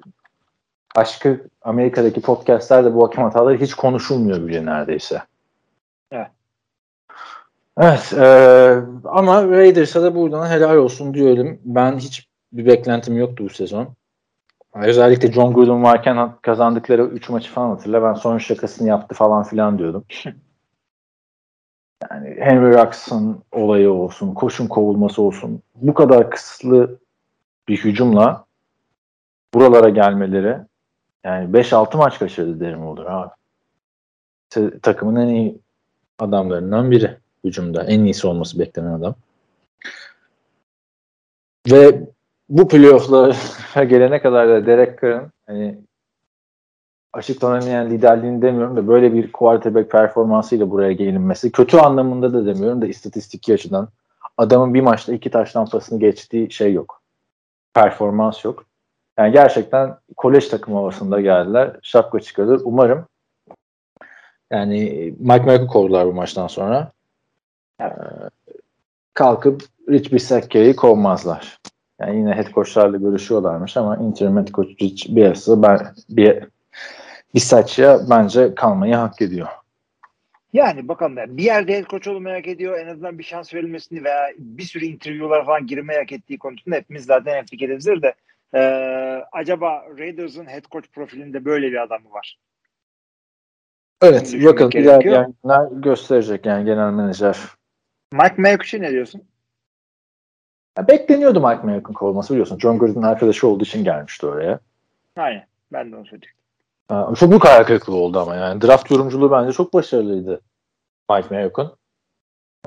[0.95, 5.21] başka Amerika'daki podcastlerde bu hakem hataları hiç konuşulmuyor bile neredeyse.
[6.11, 6.27] Evet.
[7.79, 11.59] Evet e, ama Raiders'a da buradan helal olsun diyorum.
[11.65, 13.96] Ben hiç bir beklentim yoktu bu sezon.
[14.81, 18.03] Özellikle John Gruden varken kazandıkları 3 maçı falan hatırla.
[18.03, 20.05] Ben son şakasını yaptı falan filan diyordum.
[22.11, 25.61] Yani Henry Ruggs'ın olayı olsun, koşun kovulması olsun.
[25.75, 26.99] Bu kadar kısıtlı
[27.67, 28.45] bir hücumla
[29.53, 30.57] buralara gelmeleri
[31.23, 33.29] yani 5-6 maç kaçırdı derim olur abi.
[34.81, 35.59] Takımın en iyi
[36.19, 37.83] adamlarından biri hücumda.
[37.83, 39.15] En iyisi olması beklenen adam.
[41.71, 42.07] Ve
[42.49, 45.77] bu playoff'lara gelene kadar da Derek Carr'ın hani
[47.13, 52.87] açıklanamayan liderliğini demiyorum da böyle bir quarterback performansıyla buraya gelinmesi kötü anlamında da demiyorum da
[52.87, 53.89] istatistik açıdan
[54.37, 57.01] adamın bir maçta iki taş pasını geçtiği şey yok.
[57.73, 58.65] Performans yok.
[59.17, 61.79] Yani gerçekten kolej takım havasında geldiler.
[61.81, 62.61] Şapka çıkarır.
[62.63, 63.05] Umarım
[64.51, 64.79] yani
[65.19, 66.91] Mike Michael kovdular bu maçtan sonra.
[67.81, 67.85] Ee,
[69.13, 71.59] kalkıp Rich Bissakia'yı kovmazlar.
[71.99, 75.79] Yani yine head coachlarla görüşüyorlarmış ama interim head coach Rich Bielsa ben
[76.09, 76.43] bir
[77.35, 79.47] Bissakia bence kalmayı hak ediyor.
[80.53, 82.79] Yani bakalım bir yerde head coach olmayı hak ediyor.
[82.79, 87.05] En azından bir şans verilmesini veya bir sürü interview'lar falan girmeyi hak ettiği konusunda hepimiz
[87.05, 88.13] zaten hep fikiridir de
[88.53, 92.39] ee, acaba Raiders'ın head coach profilinde böyle bir adam mı var?
[94.01, 97.37] Evet bakalım ilerleyen günler gösterecek yani genel menajer.
[98.13, 99.21] Mike Mayock'u ne diyorsun?
[100.77, 102.59] Ya bekleniyordu Mike Mayock'un kovulması biliyorsun.
[102.59, 104.59] John Gruden'ın arkadaşı olduğu için gelmişti oraya.
[105.15, 105.47] Aynen.
[105.73, 106.43] Ben de onu söyleyecektim.
[107.15, 108.61] Çok büyük hayal kırıklığı oldu ama yani.
[108.61, 110.41] Draft yorumculuğu bence çok başarılıydı
[111.11, 111.75] Mike Mayock'un.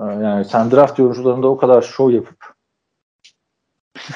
[0.01, 2.55] Yani sen draft yorumcularında o kadar show yapıp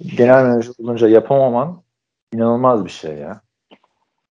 [0.00, 1.82] genel menajer olunca yapamaman
[2.32, 3.40] inanılmaz bir şey ya.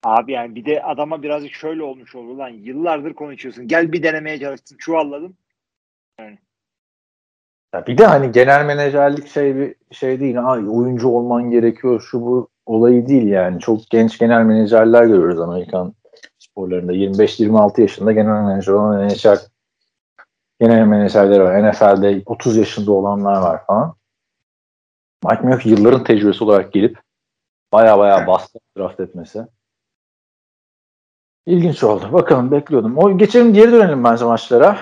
[0.04, 2.50] Abi yani bir de adama birazcık şöyle olmuş oldu lan.
[2.50, 3.68] Yıllardır konuşuyorsun.
[3.68, 4.78] Gel bir denemeye çalışsın.
[4.78, 5.36] Çuvalladın.
[6.20, 6.38] Yani.
[7.74, 10.52] Ya bir de hani genel menajerlik şey bir şey değil.
[10.52, 13.60] Ay oyuncu olman gerekiyor şu bu olayı değil yani.
[13.60, 15.94] Çok genç genel menajerler görüyoruz Amerikan
[16.40, 16.94] sporlarında.
[16.94, 19.38] 25-26 yaşında genel menajer olan NHL
[20.60, 21.72] genel menajerler var.
[21.72, 23.96] NFL'de 30 yaşında olanlar var falan.
[25.24, 27.00] Mike Mayock yılların tecrübesi olarak gelip
[27.74, 29.48] baya baya bastı draft etmesi.
[31.46, 32.14] İlginç oldu.
[32.14, 32.98] Bakalım bekliyordum.
[32.98, 34.78] O geçelim geri dönelim bence maçlara.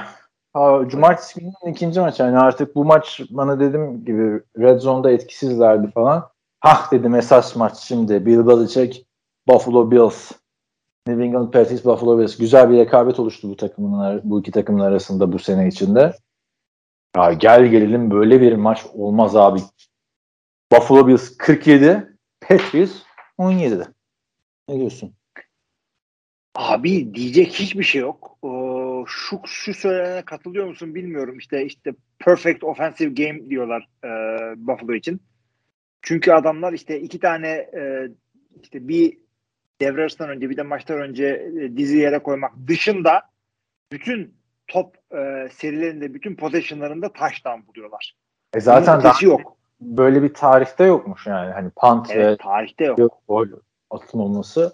[0.53, 2.23] Ha, Cumartesi gününün ikinci maçı.
[2.23, 6.29] Yani artık bu maç bana dediğim gibi Red Zone'da etkisizlerdi falan.
[6.59, 8.25] Hah dedim esas maç şimdi.
[8.25, 9.05] Bill Belichick,
[9.47, 10.31] Buffalo Bills.
[11.07, 12.37] New England Patriots, Buffalo Bills.
[12.37, 16.13] Güzel bir rekabet oluştu bu takımın bu iki takımın arasında bu sene içinde.
[17.15, 19.59] Ya gel gelelim böyle bir maç olmaz abi.
[20.71, 22.91] Buffalo Bills 47, Patriots
[23.39, 23.87] 17'de.
[24.69, 25.13] Ne diyorsun?
[26.55, 28.37] Abi diyecek hiçbir şey yok.
[28.43, 28.47] Ee,
[28.99, 31.37] o şu şu söylenene katılıyor musun bilmiyorum.
[31.37, 34.09] İşte işte perfect offensive game diyorlar e,
[34.67, 35.21] Buffalo için.
[36.01, 38.09] Çünkü adamlar işte iki tane e,
[38.63, 39.17] işte bir
[39.81, 41.25] devre arasından önce bir de maçtan önce
[41.61, 43.21] e, dizi yere koymak dışında
[43.91, 48.15] bütün top e, serilerinde bütün possessionlarında touchdown buluyorlar.
[48.53, 49.57] E zaten daha yok.
[49.81, 51.51] böyle bir tarihte yokmuş yani.
[51.53, 52.99] Hani punt Evet, ve tarihte yok.
[52.99, 53.47] yok gol
[53.89, 54.73] atılmaması.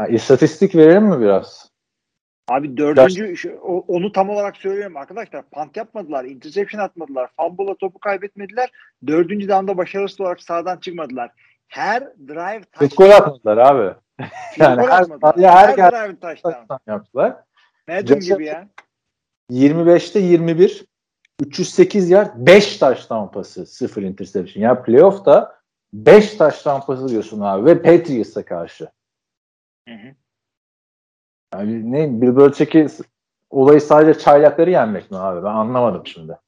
[0.00, 1.73] Yani istatistik verelim mi biraz?
[2.48, 5.42] Abi dördüncü şu- onu tam olarak söylüyorum arkadaşlar.
[5.50, 8.70] Punt yapmadılar, interception atmadılar, fumble'la topu kaybetmediler.
[9.06, 11.30] Dördüncü down'da başarısız olarak sağdan çıkmadılar.
[11.68, 13.94] Her drive Field goal atmadılar abi.
[14.58, 15.34] yani gol her- atmadılar.
[15.36, 16.16] ya her her drive.
[16.20, 17.36] Touchdown yaptılar.
[17.88, 18.68] Madden gibi ya.
[19.50, 20.84] 25'te 21
[21.40, 24.62] 308 yard 5 touchdown pası 0 interception.
[24.62, 25.58] Ya playoff'ta
[25.92, 28.88] 5 touchdown pası diyorsun abi ve Patriots'a karşı.
[29.88, 30.14] Hı hı.
[31.58, 32.86] Yani ne Bill Belichick'i
[33.50, 35.44] olayı sadece çaylakları yenmek mi abi?
[35.44, 36.38] Ben anlamadım şimdi.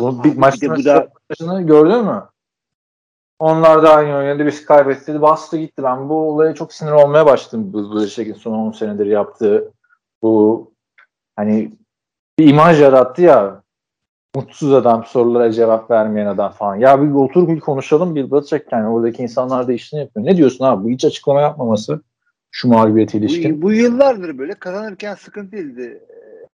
[0.00, 2.24] Bu bir bir maçın bu da- gördün mü?
[3.38, 4.46] Onlar da aynı oynadı.
[4.46, 5.22] Biz kaybettik.
[5.22, 5.82] Bastı gitti.
[5.82, 7.72] Ben bu olaya çok sinir olmaya başladım.
[7.72, 9.72] Bill Belichick'in son 10 senedir yaptığı
[10.22, 10.70] bu
[11.36, 11.72] hani
[12.38, 13.62] bir imaj yarattı ya
[14.34, 16.76] mutsuz adam, sorulara cevap vermeyen adam falan.
[16.76, 20.26] Ya bir oturup bir konuşalım Bill Belichick yani oradaki insanlar da işini yapıyor.
[20.26, 20.84] Ne diyorsun abi?
[20.84, 22.02] Bu hiç açıklama yapmaması
[22.54, 23.62] şu mağlubiyete ilişkin.
[23.62, 26.02] Bu, bu yıllardır böyle kazanırken sıkıntı değildi.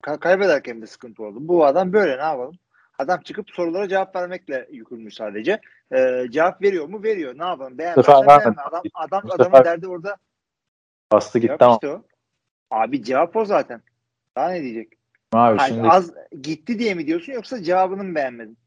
[0.04, 1.38] Ka- kaybederken de sıkıntı oldu.
[1.42, 2.56] Bu adam böyle ne yapalım?
[3.00, 5.60] Adam çıkıp sorulara cevap vermekle yükümlü sadece.
[5.96, 7.04] Ee, cevap veriyor mu?
[7.04, 7.38] Veriyor.
[7.38, 7.78] Ne yapalım?
[7.78, 8.56] Beğenmezsen beğenme.
[8.62, 10.18] Adam, adam, Bu adamın sefer- derdi orada.
[11.12, 11.98] Bastı gitti ama işte.
[12.72, 13.82] Abi cevap o zaten.
[14.36, 14.94] Daha ne diyecek?
[15.34, 18.58] abi şimdi az gitti diye mi diyorsun yoksa cevabını mı beğenmedin?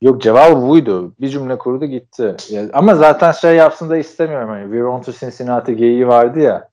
[0.00, 1.14] Yok cevabı buydu.
[1.20, 2.36] Bir cümle kurdu gitti.
[2.50, 4.48] Ya, ama zaten şey yapsın da istemiyorum.
[4.48, 6.68] Hani We want to Cincinnati geyiği vardı ya.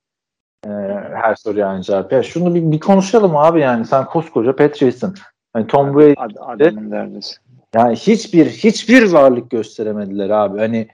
[0.66, 0.70] e,
[1.14, 2.12] her soruya aynı cevap.
[2.12, 3.86] Ya şunu bir, bir konuşalım abi yani.
[3.86, 5.16] Sen koskoca Patriots'ın.
[5.54, 7.36] Hani Tom Brady Ad, adamın derdisi.
[7.76, 10.60] Yani hiçbir hiçbir varlık gösteremediler abi.
[10.60, 10.88] Hani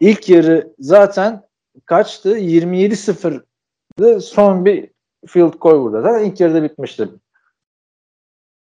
[0.00, 1.42] ilk yarı zaten
[1.86, 2.38] kaçtı?
[2.38, 4.20] 27-0'dı.
[4.20, 4.90] Son bir
[5.26, 6.02] field goal burada.
[6.02, 7.08] Zaten ilk yarıda bitmişti.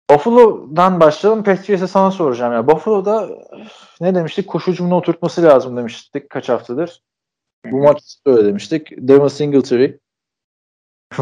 [0.09, 1.43] Buffalo'dan başlayalım.
[1.43, 2.53] Patriots'e sana soracağım.
[2.53, 3.29] Ya Buffalo'da
[4.01, 4.47] ne demiştik?
[4.47, 7.03] Koşucumunu oturtması lazım demiştik kaç haftadır.
[7.65, 8.91] Bu maç öyle demiştik.
[8.97, 9.97] Devin Singletary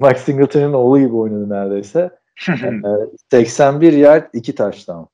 [0.00, 2.10] Mike Singletary'nin oğlu gibi oynadı neredeyse.
[2.48, 5.04] Ee, 81 yard 2 touchdown.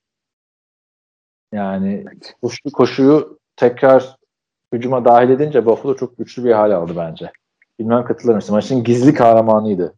[1.53, 2.05] Yani
[2.43, 4.17] koşu, koşuyu tekrar
[4.73, 7.33] hücuma dahil edince Buffalo çok güçlü bir hale aldı bence.
[7.79, 8.55] Bilmem katılır mısın?
[8.55, 9.95] Maçın gizli kahramanıydı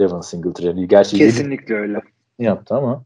[0.00, 0.84] Devin Singletary.
[0.84, 1.74] Gerçi yedi Kesinlikle
[2.48, 2.56] öyle.
[2.56, 3.04] yaptı ama.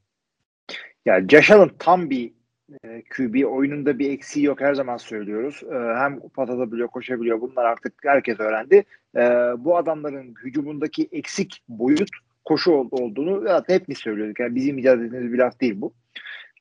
[1.07, 2.33] Ya Josh Allen tam bir
[2.85, 3.45] e, QB.
[3.45, 5.63] Oyununda bir eksiği yok her zaman söylüyoruz.
[5.73, 7.41] E, hem patlatabiliyor, koşabiliyor.
[7.41, 8.85] Bunlar artık herkes öğrendi.
[9.17, 9.21] E,
[9.59, 12.11] bu adamların hücumundaki eksik boyut
[12.45, 14.41] koşu ol- olduğunu zaten hepimiz söylüyorduk.
[14.41, 15.93] Yani bizim icat ettiğimiz bir laf değil bu.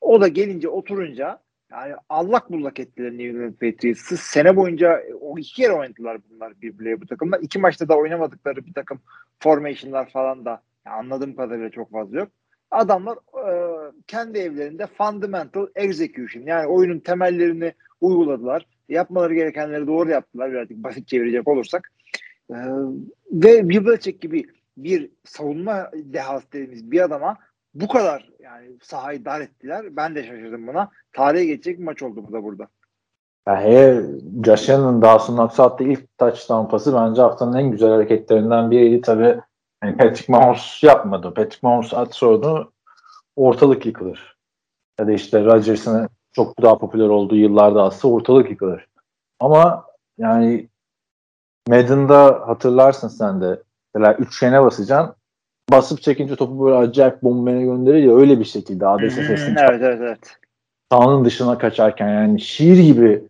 [0.00, 1.40] O da gelince oturunca
[1.72, 4.16] yani allak bullak ettiler New England Patriots'ı.
[4.16, 7.40] Sene boyunca o iki kere oynadılar bunlar birbirleriyle bu takımlar.
[7.40, 9.00] İki maçta da oynamadıkları bir takım
[9.40, 12.28] formation'lar falan da yani anladığım kadarıyla çok fazla yok.
[12.70, 13.52] Adamlar e,
[14.06, 18.66] kendi evlerinde fundamental execution yani oyunun temellerini uyguladılar.
[18.88, 21.92] Yapmaları gerekenleri doğru yaptılar birazcık basit çevirecek olursak.
[22.50, 22.56] E,
[23.32, 24.44] ve Bill Belichick gibi
[24.76, 27.36] bir savunma dehası dediğimiz bir adama
[27.74, 29.96] bu kadar yani sahayı dar ettiler.
[29.96, 30.90] Ben de şaşırdım buna.
[31.12, 32.68] Tarihe geçecek bir maç oldu bu da burada.
[33.48, 34.02] Ya he,
[34.44, 39.00] Josh Allen'ın Dawson Knox'a attığı ilk touchdown pası bence haftanın en güzel hareketlerinden biriydi.
[39.00, 39.40] Tabii
[39.84, 41.34] yani Patrick Mahomes yapmadı.
[41.34, 42.72] Patrick Mahomes atsa onu
[43.36, 44.36] ortalık yıkılır.
[45.00, 48.86] Ya da işte Rodgers'ın çok daha popüler olduğu yıllarda atsa ortalık yıkılır.
[49.40, 49.84] Ama
[50.18, 50.68] yani
[51.68, 53.62] Madden'da hatırlarsın sen de
[53.94, 55.14] mesela üçgene basacaksın
[55.70, 59.98] basıp çekince topu böyle acayip bombaya gönderir ya öyle bir şekilde Hmm, sesini evet evet
[60.00, 60.36] evet.
[60.92, 63.22] sahanın dışına kaçarken yani şiir gibi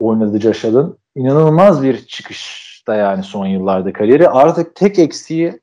[0.00, 0.92] oynadı Allen.
[1.14, 4.28] İnanılmaz bir çıkışta yani son yıllarda kariyeri.
[4.28, 5.60] Artık tek eksiği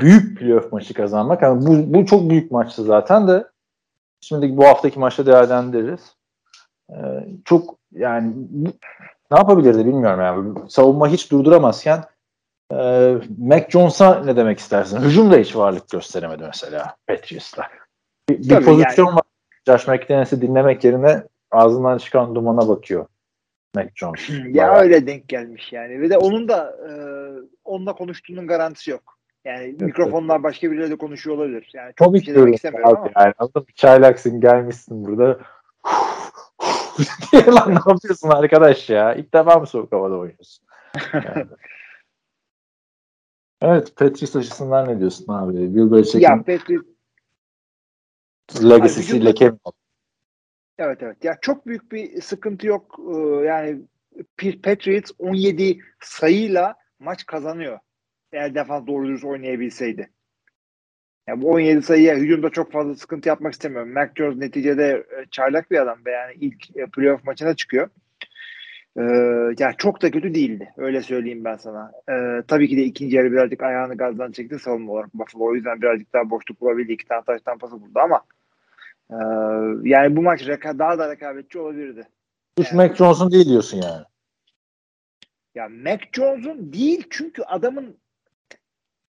[0.00, 1.42] büyük playoff maçı kazanmak.
[1.42, 3.44] Yani bu, bu çok büyük maçtı zaten de
[4.20, 6.16] şimdi bu haftaki maçta değerlendiririz.
[6.90, 6.96] Ee,
[7.44, 8.72] çok yani bu-
[9.30, 10.70] ne yapabilirdi bilmiyorum yani.
[10.70, 12.04] Savunma hiç durduramazken
[12.72, 15.00] e, Mac Jones'a ne demek istersin?
[15.00, 17.62] Hücumda hiç varlık gösteremedi mesela Patriots'ta.
[18.28, 19.22] Bir, bir Tabii pozisyon var.
[19.66, 23.06] Josh McDaniels'i dinlemek yerine ağzından çıkan dumana bakıyor
[23.74, 24.30] Mac Jones.
[24.30, 24.76] Ya Bayağı.
[24.80, 26.00] öyle denk gelmiş yani.
[26.00, 26.92] Ve de onun da e,
[27.64, 29.18] onunla konuştuğunun garantisi yok.
[29.44, 31.70] Yani mikrofonlar başka birileriyle konuşuyor olabilir.
[31.74, 33.10] Yani çok bir Komik şey demek görünüyor istemiyorum abi ama.
[33.16, 33.34] yani.
[33.38, 33.66] Anladın mı?
[33.74, 35.40] Çaylaksın gelmişsin burada.
[37.32, 39.14] diye lan ne yapıyorsun arkadaş ya?
[39.14, 40.64] İlk defa mı soğuk havada oynuyorsun?
[41.12, 41.46] Yani.
[43.62, 45.74] Evet Patriots açısından ne diyorsun abi?
[45.74, 46.84] Bill Belichick'in Ya Patriots
[48.64, 49.58] legacy'si leke mi?
[50.78, 51.24] Evet evet.
[51.24, 53.00] Ya çok büyük bir sıkıntı yok.
[53.14, 53.82] Ee, yani
[54.62, 57.78] Patriots 17 sayıyla maç kazanıyor.
[58.32, 60.10] Eğer defans doğru dürüst oynayabilseydi.
[61.26, 63.92] Ya bu 17 sayıya hücumda çok fazla sıkıntı yapmak istemiyorum.
[63.92, 67.88] Mac Jones neticede e, çaylak bir adam ve yani ilk e, playoff maçına çıkıyor.
[68.96, 69.02] Ee,
[69.58, 70.72] yani çok da kötü değildi.
[70.76, 71.92] Öyle söyleyeyim ben sana.
[72.10, 75.44] Ee, tabii ki de ikinci yarı birazcık ayağını gazdan çekti savunma olarak Buffalo.
[75.44, 76.92] O yüzden birazcık daha boşluk bulabildi.
[76.92, 78.22] iki tane taştan pası buldu ama
[79.10, 79.16] e,
[79.88, 82.08] yani bu maç reka- daha da rekabetçi olabilirdi.
[82.58, 84.04] Suç Mac Jones'un değil diyorsun yani.
[85.54, 87.96] Ya Mac Jones'un değil çünkü adamın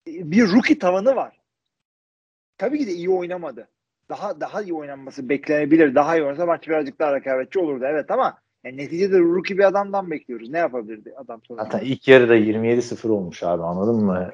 [0.06, 1.40] bir rookie tavanı var.
[2.58, 3.68] Tabii ki de iyi oynamadı.
[4.08, 5.94] Daha daha iyi oynanması beklenebilir.
[5.94, 10.10] Daha iyi oynasa maç birazcık daha rekabetçi olurdu evet ama yani neticede rookie bir adamdan
[10.10, 10.50] bekliyoruz.
[10.50, 11.64] Ne yapabilirdi adam sonra?
[11.64, 14.30] Zaten ilk yarıda 27-0 olmuş abi anladın mı?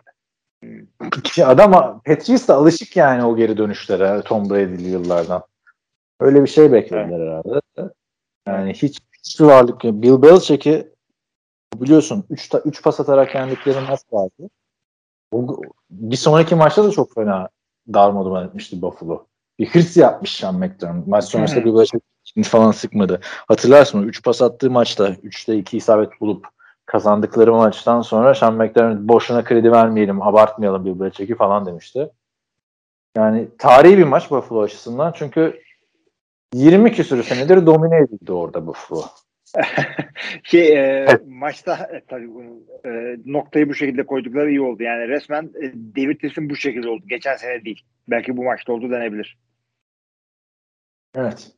[1.19, 5.43] İki adam Patriots da alışık yani o geri dönüşlere Tom Brady'li yıllardan.
[6.21, 7.95] Öyle bir şey beklediler herhalde.
[8.47, 9.95] Yani hiç hiçbir varlık yok.
[9.95, 10.93] Bill Belichick'i
[11.75, 14.51] biliyorsun 3 3 pas atarak yendikleri maç vardı.
[15.33, 15.57] O,
[15.91, 17.49] bir sonraki maçta da çok fena
[17.93, 19.27] darmaduman etmişti Buffalo.
[19.59, 21.07] Bir hırs yapmış Sean McDermott.
[21.07, 21.65] Maç sonrasında Hı.
[21.65, 22.03] bir Belichick
[22.45, 23.21] falan sıkmadı.
[23.49, 26.47] Hatırlarsın 3 pas attığı maçta 3'te 2 isabet bulup
[26.87, 32.11] kazandıkları maçtan sonra Sean McDermott boşuna kredi vermeyelim, abartmayalım Bill Belichick'i falan demişti.
[33.17, 35.63] Yani tarihi bir maç Buffalo açısından çünkü
[36.55, 39.03] 20 küsür senedir domine edildi orada Buffalo.
[40.43, 44.83] şey e, maçta e, tabii bunu, e, noktayı bu şekilde koydukları iyi oldu.
[44.83, 47.05] Yani resmen e, David Tillson bu şekilde oldu.
[47.09, 47.83] Geçen sene değil.
[48.09, 49.39] Belki bu maçta oldu denebilir.
[51.15, 51.53] Evet.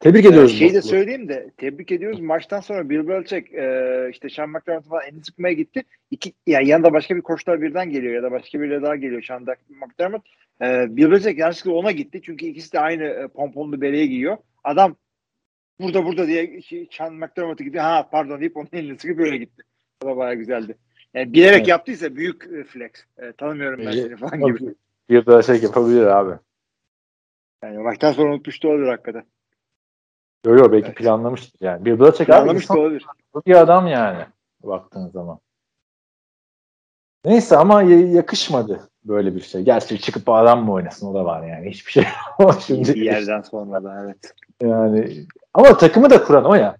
[0.00, 0.58] Tebrik ediyoruz.
[0.58, 2.20] Şeyi de söyleyeyim de tebrik ediyoruz.
[2.20, 5.82] Maçtan sonra Bill Belichick e, işte Sean McDermott'a falan elini sıkmaya gitti.
[6.10, 9.46] İki, yani yanında başka bir koçlar birden geliyor ya da başka biri daha geliyor Sean
[9.68, 10.26] McDermott.
[10.62, 12.20] E, Bill Belichick yanlışlıkla ona gitti.
[12.24, 14.36] Çünkü ikisi de aynı e, pomponlu bereye giyiyor.
[14.64, 14.96] Adam
[15.80, 17.84] burada burada diye şey, Sean McDermott'a gidiyor.
[17.84, 19.62] Ha pardon deyip onun elini sıkıp böyle gitti.
[20.04, 20.78] O da bayağı güzeldi.
[21.14, 21.68] Yani bilerek Evet.
[21.68, 22.90] yaptıysa büyük e, flex.
[23.18, 24.74] E, tanımıyorum ben seni falan gibi.
[25.10, 26.34] Bir Belichick yapabilir abi.
[27.62, 29.24] Yani maçtan sonra unutmuş da olabilir hakikaten.
[30.46, 30.96] Yo yo belki Evet.
[30.96, 31.84] planlamıştır yani.
[31.84, 33.06] Bir Belichick abi Anlamış da insan olabilir.
[33.46, 34.24] bir adam yani
[34.62, 35.38] baktığın zaman.
[37.24, 39.62] Neyse ama yakışmadı böyle bir şey.
[39.62, 41.70] Gerçi çıkıp adam mı oynasın o da var yani.
[41.70, 42.04] Hiçbir şey
[42.40, 42.94] yok şimdi.
[42.94, 44.34] Bir yerden sonra da evet.
[44.62, 45.26] Yani
[45.58, 46.76] ama takımı da kuran o ya.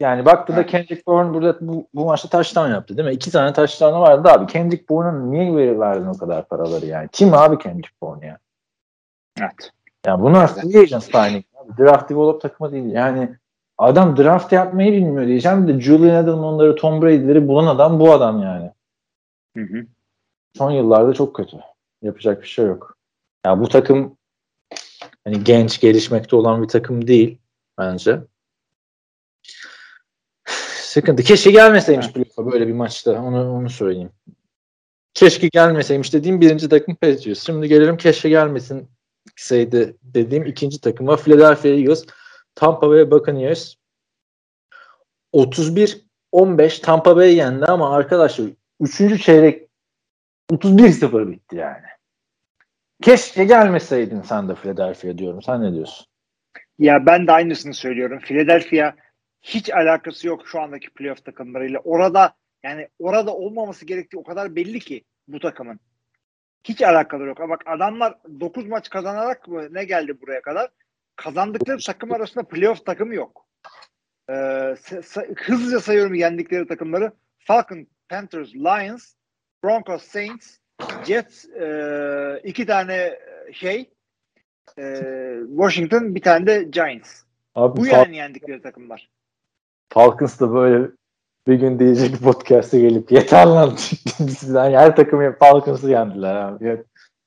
[0.00, 3.14] Yani baktığında Kendrick Bourne burada bu, bu maçta touchdown yaptı değil mi?
[3.14, 4.46] İki tane touchdown'ı vardı abi.
[4.46, 7.08] Kendrick Bourne'a niye ver- verdin o kadar paraları yani?
[7.12, 8.38] Kim abi Kendrick Bourne ya?
[9.40, 9.70] Evet.
[10.06, 11.44] Yani bunlar free agent signing.
[11.78, 12.92] Draft develop takımı değil.
[12.92, 13.36] Yani
[13.78, 15.68] adam draft yapmayı bilmiyor diyeceğim.
[15.68, 18.70] De Julian Edelman'ları, Tom Brady'leri bulan adam bu adam yani.
[19.56, 19.86] Hı hı.
[20.58, 21.56] Son yıllarda çok kötü.
[22.02, 22.96] Yapacak bir şey yok.
[23.46, 24.16] Ya bu takım
[25.24, 27.38] hani genç, gelişmekte olan bir takım değil
[27.80, 28.20] bence.
[30.90, 31.22] Sıkıntı.
[31.22, 33.22] Keşke gelmeseymiş playoff'a böyle bir maçta.
[33.22, 34.10] Onu, onu söyleyeyim.
[35.14, 37.46] Keşke gelmeseymiş dediğim birinci takım Patriots.
[37.46, 38.88] Şimdi gelelim keşke gelmesin
[39.36, 42.04] seydi dediğim ikinci takıma Philadelphia Eagles,
[42.54, 43.74] Tampa Bay Buccaneers
[45.34, 48.46] 31-15 Tampa Bay yendi ama arkadaşlar
[48.80, 49.22] 3.
[49.22, 49.68] çeyrek
[50.52, 51.86] 31-0 bitti yani.
[53.02, 55.42] Keşke gelmeseydin sen de Philadelphia diyorum.
[55.42, 56.09] Sen ne diyorsun?
[56.80, 58.18] Ya ben de aynısını söylüyorum.
[58.18, 58.92] Philadelphia
[59.42, 61.78] hiç alakası yok şu andaki playoff takımlarıyla.
[61.78, 65.80] Orada yani orada olmaması gerektiği o kadar belli ki bu takımın.
[66.64, 67.40] Hiç alakaları yok.
[67.40, 70.70] Ama bak adamlar 9 maç kazanarak mı ne geldi buraya kadar?
[71.16, 73.46] Kazandıkları takım arasında playoff takımı yok.
[74.30, 74.74] Ee,
[75.36, 77.12] hızlıca sayıyorum yendikleri takımları.
[77.38, 79.14] Falcon, Panthers, Lions,
[79.64, 80.56] Broncos, Saints,
[81.06, 83.18] Jets, e, iki tane
[83.52, 83.90] şey,
[84.78, 85.02] e,
[85.56, 87.22] Washington, bir tane de Giants.
[87.54, 89.10] Abi Bu yani yendikleri takımlar.
[89.92, 90.88] Falcons da böyle
[91.46, 96.66] bir gün diyecek podcast'e gelip yeter lan sizden her takımı Falcons'ı yendiler abi.
[96.66, 96.76] Ya,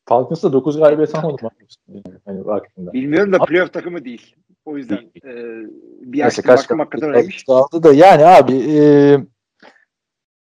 [0.06, 1.50] Falcons da 9 galibiyet almadı mı?
[1.88, 2.94] Yani, hani baktığında.
[2.94, 4.36] Bilmiyorum da playoff takımı değil.
[4.66, 5.32] O yüzden e,
[6.02, 7.44] bir açtım baktım hakikaten öyleymiş.
[7.48, 8.80] aldı da yani abi e,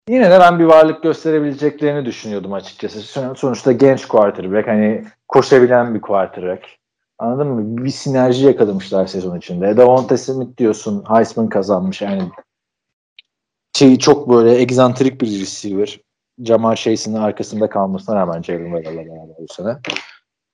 [0.09, 3.01] yine de ben bir varlık gösterebileceklerini düşünüyordum açıkçası.
[3.01, 6.80] Son- Sonuçta genç quarterback hani koşabilen bir quarterback.
[7.21, 7.85] Anladın mı?
[7.85, 9.77] Bir sinerji yakalamışlar sezon içinde.
[9.77, 12.21] Davante Smith diyorsun Heisman kazanmış yani
[13.77, 15.99] şey çok böyle egzantrik bir receiver.
[16.39, 19.77] Jamal Chase'in arkasında kalmasına rağmen Jalen Waddle'la beraber bu sene.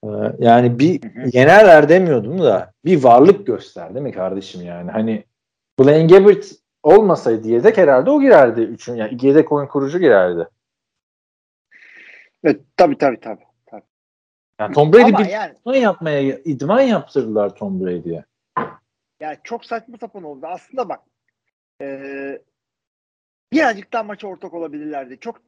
[0.04, 0.08] Ee,
[0.38, 1.00] yani bir
[1.32, 4.90] yenerler demiyordum da bir varlık göster değil mi kardeşim yani?
[4.90, 5.24] Hani
[5.80, 6.46] Blaine Gabbert
[6.82, 8.60] olmasaydı yedek herhalde o girerdi.
[8.60, 10.48] Üçün, yani yedek oyun kurucu girerdi.
[12.44, 13.47] Evet, tabii tabii tabii.
[14.60, 18.24] Yani Tom Brady Ama bir yani, idman yapmaya idman yaptırdılar Tom Brady'ye.
[19.20, 20.46] yani çok saçma sapan oldu.
[20.46, 21.00] Aslında bak
[21.82, 22.38] e,
[23.52, 25.20] birazcık daha maça ortak olabilirlerdi.
[25.20, 25.40] Çok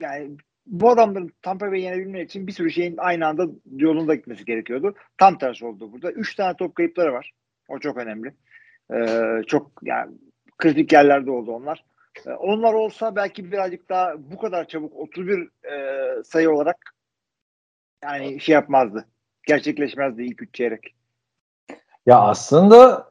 [0.00, 0.36] yani
[0.66, 3.46] bu adamların Tampa Bay'i yenebilmek için bir sürü şeyin aynı anda
[3.76, 4.94] yolunda gitmesi gerekiyordu.
[5.18, 6.10] Tam tersi oldu burada.
[6.12, 7.32] Üç tane top kayıpları var.
[7.68, 8.34] O çok önemli.
[8.94, 10.16] Ee, çok yani
[10.58, 11.84] kritik yerlerde oldu onlar.
[12.26, 16.94] Ee, onlar olsa belki birazcık daha bu kadar çabuk 31 e, sayı olarak
[18.04, 19.04] yani şey yapmazdı.
[19.46, 20.94] Gerçekleşmezdi ilk üç çeyrek.
[22.06, 23.10] Ya aslında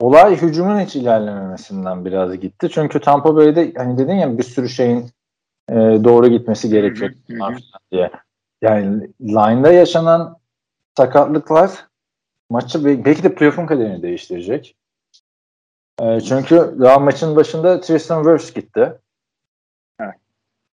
[0.00, 2.68] olay hücumun hiç ilerlememesinden biraz gitti.
[2.70, 5.10] Çünkü Tampa Bay'de hani dedin ya bir sürü şeyin
[5.68, 7.12] e, doğru gitmesi gerekiyor
[7.92, 8.10] diye.
[8.62, 10.38] Yani line'da yaşanan
[10.96, 11.86] sakatlıklar
[12.50, 14.76] maçı be- belki de playoff'un kaderini değiştirecek.
[16.00, 18.92] E, çünkü daha maçın başında Tristan Wirfs gitti.
[20.00, 20.14] Evet.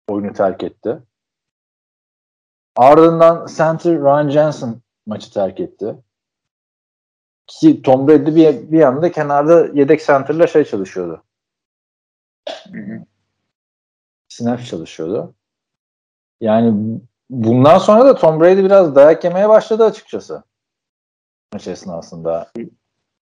[0.08, 0.98] Oyunu terk etti.
[2.80, 4.76] Ardından center Ryan Jensen
[5.06, 5.94] maçı terk etti.
[7.46, 11.22] Ki Tom Brady bir, bir yanda kenarda yedek center'la şey çalışıyordu.
[14.28, 15.34] Snap çalışıyordu.
[16.40, 17.00] Yani
[17.30, 20.42] bundan sonra da Tom Brady biraz dayak yemeye başladı açıkçası.
[21.52, 22.52] Maç esnasında.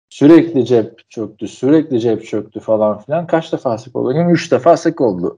[0.10, 3.28] Sürekli cep çöktü, sürekli cep çöktü falan filan.
[3.28, 4.32] Kaç defa sık oldu?
[4.32, 5.38] Üç defa sık oldu.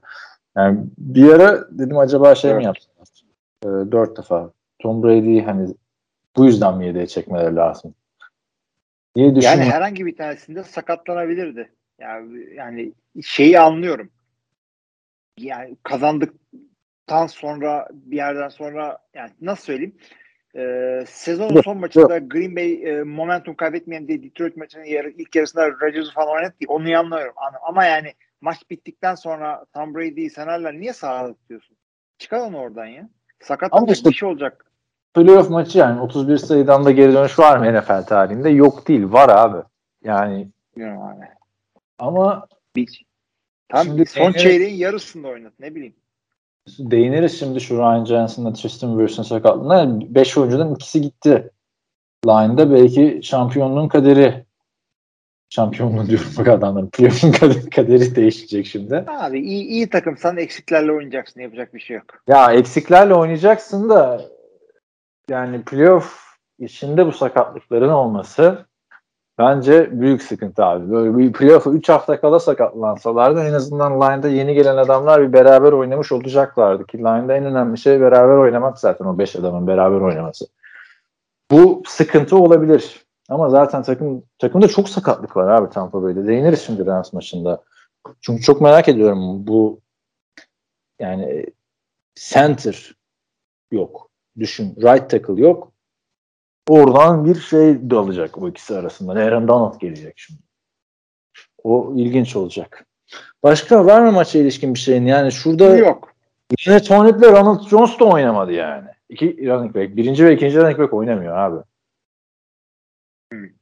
[0.57, 2.92] Yani bir ara dedim acaba şey mi Dört.
[3.63, 3.87] Yaptılar?
[3.87, 4.51] Ee, dört defa.
[4.79, 5.75] Tom Brady'yi hani
[6.35, 7.95] bu yüzden mi yedeğe çekmeleri lazım?
[9.15, 9.61] diye düşünüyorum.
[9.61, 11.69] Yani herhangi bir tanesinde sakatlanabilirdi.
[11.99, 12.93] Yani, yani
[13.23, 14.09] şeyi anlıyorum.
[15.37, 19.95] Yani kazandıktan sonra bir yerden sonra yani nasıl söyleyeyim?
[20.55, 25.71] Ee, sezonun son maçında Green Bay e, momentum kaybetmeyen diye Detroit maçının yarı, ilk yarısında
[25.71, 26.65] Rodgers'ı falan oynattı.
[26.67, 27.33] Onu anlıyorum.
[27.61, 31.77] Ama yani maç bittikten sonra Tom Brady'yi sen hala niye sahada tutuyorsun?
[32.17, 33.09] Çıkar onu oradan ya.
[33.43, 34.65] Sakatlanacak işte- bir şey olacak.
[35.13, 38.49] playoff maçı yani 31 sayıdan da geri dönüş var mı NFL tarihinde?
[38.49, 39.03] Yok değil.
[39.11, 39.63] Var abi.
[40.03, 41.25] Yani abi.
[41.99, 43.05] ama Bir,
[43.69, 45.53] tam Şimdi son değinerek- çeyreğin yarısında oynat.
[45.59, 45.95] Ne bileyim.
[46.79, 50.01] değiniriz şimdi şu Ryan Jensen'la Tristan Wirfs'ün sakatlığına.
[50.15, 51.51] 5 oyuncudan ikisi gitti.
[52.27, 54.45] Line'da belki şampiyonluğun kaderi
[55.53, 56.89] şampiyonluğu diyorum bak adamların.
[56.89, 57.31] Playoff'un
[57.75, 59.05] kaderi, değişecek şimdi.
[59.07, 61.41] Abi iyi, iyi takımsan eksiklerle oynayacaksın.
[61.41, 62.05] Yapacak bir şey yok.
[62.27, 64.21] Ya eksiklerle oynayacaksın da
[65.29, 66.19] yani playoff
[66.59, 68.65] içinde bu sakatlıkların olması
[69.37, 70.91] bence büyük sıkıntı abi.
[70.91, 75.71] Böyle bir playoff'a 3 hafta kala sakatlansalardı en azından line'da yeni gelen adamlar bir beraber
[75.71, 80.45] oynamış olacaklardı ki line'da en önemli şey beraber oynamak zaten o 5 adamın beraber oynaması.
[81.51, 83.02] Bu sıkıntı olabilir.
[83.29, 86.27] Ama zaten takım takımda çok sakatlık var abi Tampa Bay'de.
[86.27, 87.63] Değiniriz şimdi Rams maçında.
[88.21, 89.81] Çünkü çok merak ediyorum bu
[90.99, 91.45] yani
[92.15, 92.95] center
[93.71, 94.09] yok.
[94.39, 94.75] Düşün.
[94.77, 95.71] Right tackle yok.
[96.69, 99.11] Oradan bir şey dalacak o ikisi arasında.
[99.11, 100.41] Aaron Donald gelecek şimdi.
[101.63, 102.85] O ilginç olacak.
[103.43, 105.05] Başka var mı maça ilişkin bir şeyin?
[105.05, 106.13] Yani şurada Yok.
[106.67, 108.87] yine Tony'le Ronald Jones da oynamadı yani.
[109.09, 109.95] İki running back.
[109.95, 111.63] Birinci ve ikinci running back oynamıyor abi.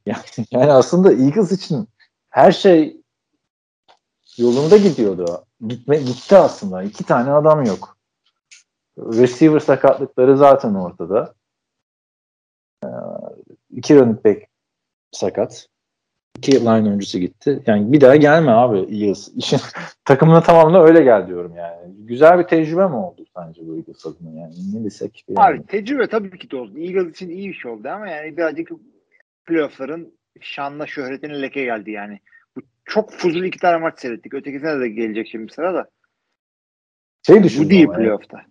[0.06, 1.88] Yani, yani aslında Eagles için
[2.30, 2.96] her şey
[4.38, 5.44] yolunda gidiyordu.
[5.66, 6.82] Gitme, gitti aslında.
[6.82, 7.96] İki tane adam yok.
[8.98, 11.34] Receiver sakatlıkları zaten ortada.
[12.84, 12.88] Ee,
[13.70, 14.42] iki running back
[15.12, 15.68] sakat.
[16.38, 17.62] İki line oyuncusu gitti.
[17.66, 19.28] Yani bir daha gelme abi Eagles.
[19.36, 19.60] İşin
[20.04, 21.94] takımına tamamla öyle gel diyorum yani.
[21.98, 24.54] Güzel bir tecrübe mi oldu sence bu Eagles adına yani?
[24.74, 25.24] Ne desek?
[25.28, 25.54] bilmiyorum.
[25.60, 26.78] Abi tecrübe tabii ki de oldu.
[26.78, 28.70] Eagles için iyi bir şey oldu ama yani birazcık
[29.46, 32.20] playoff'ların şanla şöhretine leke geldi yani.
[32.56, 34.34] Bu çok fuzul iki tane maç seyrettik.
[34.34, 35.88] Ötekisine de gelecek şimdi sıra da.
[37.26, 38.42] şey düşündüm Bu değil playoff'ta.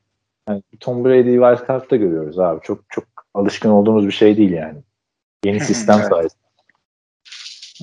[0.50, 2.62] Yani Tom Brady'yi wild card'da görüyoruz abi.
[2.64, 4.80] Çok çok alışkın olduğumuz bir şey değil yani.
[5.46, 6.10] Yeni sistem Evet.
[6.10, 6.42] sayesinde.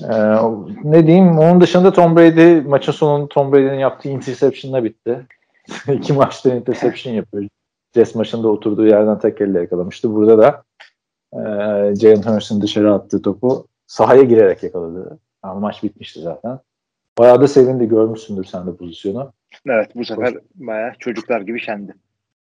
[0.03, 0.37] Ee,
[0.83, 1.37] ne diyeyim?
[1.37, 5.25] Onun dışında Tom Brady maçın sonunda Tom Brady'nin yaptığı interception'la bitti.
[5.93, 7.47] İki maçta interception yapıyor.
[7.95, 10.13] Jets maçında oturduğu yerden tek elle yakalamıştı.
[10.15, 10.63] Burada da
[11.33, 11.39] e,
[11.95, 15.19] Jalen Hurst'un dışarı attığı topu sahaya girerek yakaladı.
[15.41, 16.59] Ama maç bitmişti zaten.
[17.17, 17.87] Bayağı da sevindi.
[17.87, 19.33] Görmüşsündür sen de pozisyonu.
[19.65, 21.93] Evet bu sefer bayağı çocuklar gibi şendi.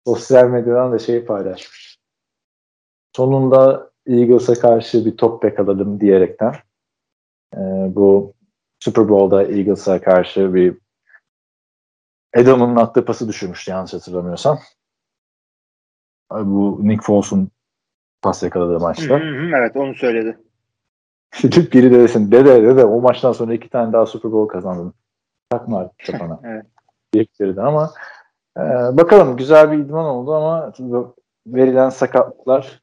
[0.06, 1.98] sosyal medyadan da şey paylaşmış.
[3.16, 6.54] Sonunda Eagles'a karşı bir top yakaladım diyerekten
[7.54, 7.60] e,
[7.96, 8.34] bu
[8.80, 10.78] Super Bowl'da Eagles'a karşı bir
[12.34, 14.60] Edelman'ın attığı pası düşürmüştü yanlış hatırlamıyorsam.
[16.32, 17.52] Bu Nick Foles'un
[18.24, 19.20] pas yakaladığı maçta.
[19.20, 20.38] Hı hı, evet onu söyledi.
[21.42, 24.94] Gidip biri de desin dede dede o maçtan sonra iki tane daha Super Bowl kazandın.
[25.50, 26.40] Takma artık kafana.
[26.46, 26.66] Evet.
[27.14, 27.94] Diyebilirdi ama
[28.58, 28.62] Ee,
[28.98, 30.74] bakalım güzel bir idman oldu ama
[31.48, 32.82] verilen sakatlıklar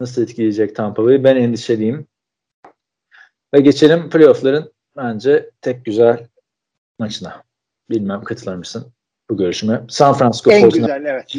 [0.00, 2.06] nasıl etkileyecek Tampa Bay'i ben endişeliyim.
[3.54, 6.26] Ve geçelim playoff'ların bence tek güzel
[6.98, 7.42] maçına.
[7.90, 8.92] Bilmem katılır mısın
[9.30, 9.82] bu görüşüme?
[9.88, 11.36] San Francisco en güzel evet.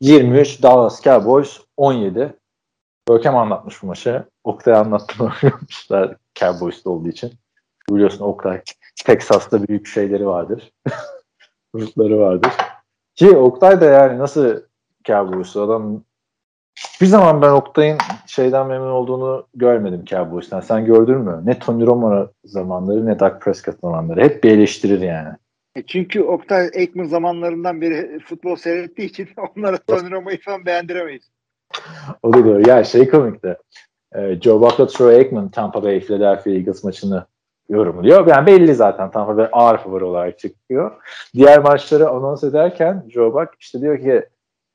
[0.00, 2.36] 23, Dallas Cowboys 17.
[3.08, 4.24] Görkem anlatmış bu maçı.
[4.44, 7.32] Oktay anlattım oynamışlar Cowboys'ta olduğu için.
[7.90, 8.62] Biliyorsun Oktay
[9.04, 10.72] Texas'ta büyük şeyleri vardır.
[11.74, 12.52] Rutları vardır.
[13.14, 14.60] Ki Oktay da yani nasıl
[15.04, 16.02] Cowboys'u adam
[17.00, 20.60] bir zaman ben Oktay'ın şeyden memnun olduğunu görmedim Cowboys'tan.
[20.60, 21.42] Sen gördün mü?
[21.44, 24.22] Ne Tony Romo zamanları ne Dak Prescott zamanları.
[24.22, 25.28] Hep bir eleştirir yani.
[25.76, 31.30] E çünkü Oktay Aikman zamanlarından beri futbol seyrettiği için onlara Tony Romo'yu falan beğendiremeyiz.
[32.22, 32.68] O da doğru.
[32.68, 33.56] Ya şey komikti.
[34.14, 37.26] Ee, Joe Buck'la Troy Aikman Tampa Bay Philadelphia Eagles maçını
[37.68, 38.26] yorumluyor.
[38.26, 40.92] Yani belli zaten Tampa Bay ağır favori olarak çıkıyor.
[41.34, 44.24] Diğer maçları anons ederken Joe Buck işte diyor ki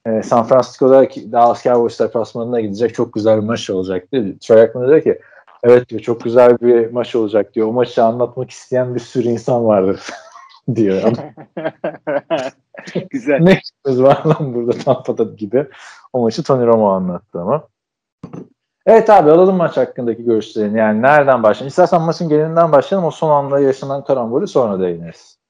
[0.06, 4.26] e, San Francisco'da Dallas Cowboys deplasmanına gidecek çok güzel bir maç olacak diyor.
[4.42, 5.20] Troy Aikman diyor ki
[5.64, 7.68] evet diyor çok güzel bir maç olacak diyor.
[7.68, 10.02] O maçı anlatmak isteyen bir sürü insan vardır
[10.76, 11.02] diyor.
[13.10, 13.40] güzel.
[13.40, 15.68] ne işimiz var lan burada Tampa'da gibi.
[16.14, 17.68] O maçı Tony Romo anlattı ama.
[18.86, 20.78] Evet abi alalım maç hakkındaki görüşlerini.
[20.78, 21.68] Yani nereden başlayalım?
[21.68, 23.08] İstersen maçın genelinden başlayalım.
[23.08, 25.42] O son anda yaşanan karambolü sonra değiniriz.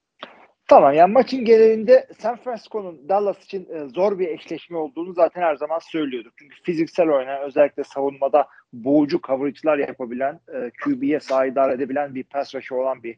[0.72, 5.56] Tamam yani maçın genelinde San Francisco'nun Dallas için e, zor bir eşleşme olduğunu zaten her
[5.56, 6.34] zaman söylüyorduk.
[6.38, 12.76] Çünkü fiziksel oynayan özellikle savunmada boğucu coverage'lar yapabilen, e, QB'ye sahidar edebilen bir pass rusher
[12.76, 13.18] olan bir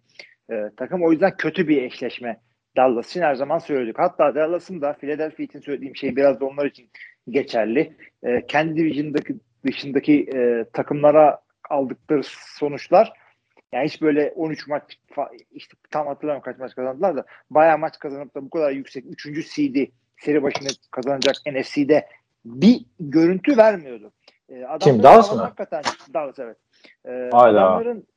[0.52, 1.04] e, takım.
[1.04, 2.40] O yüzden kötü bir eşleşme
[2.78, 4.00] Dallas için her zaman söyledik.
[4.00, 6.90] Hatta Dallas'ın da Philadelphia için söylediğim şey biraz da onlar için
[7.30, 7.98] geçerli.
[8.24, 12.22] E, kendi division'daki dışındaki e, takımlara aldıkları
[12.60, 13.14] sonuçlar
[13.74, 14.84] yani hiç böyle 13 maç
[15.52, 19.56] işte tam hatırlamıyorum kaç maç kazandılar da bayağı maç kazanıp da bu kadar yüksek 3.
[19.56, 19.86] CD
[20.18, 22.08] seri başını kazanacak NFC'de
[22.46, 24.12] bir görüntü vermiyordu.
[24.50, 25.42] E, Kim Dallas mı?
[25.42, 26.58] Hakikaten Dallas evet.
[27.06, 27.70] E, Hala.
[27.70, 28.08] Adamların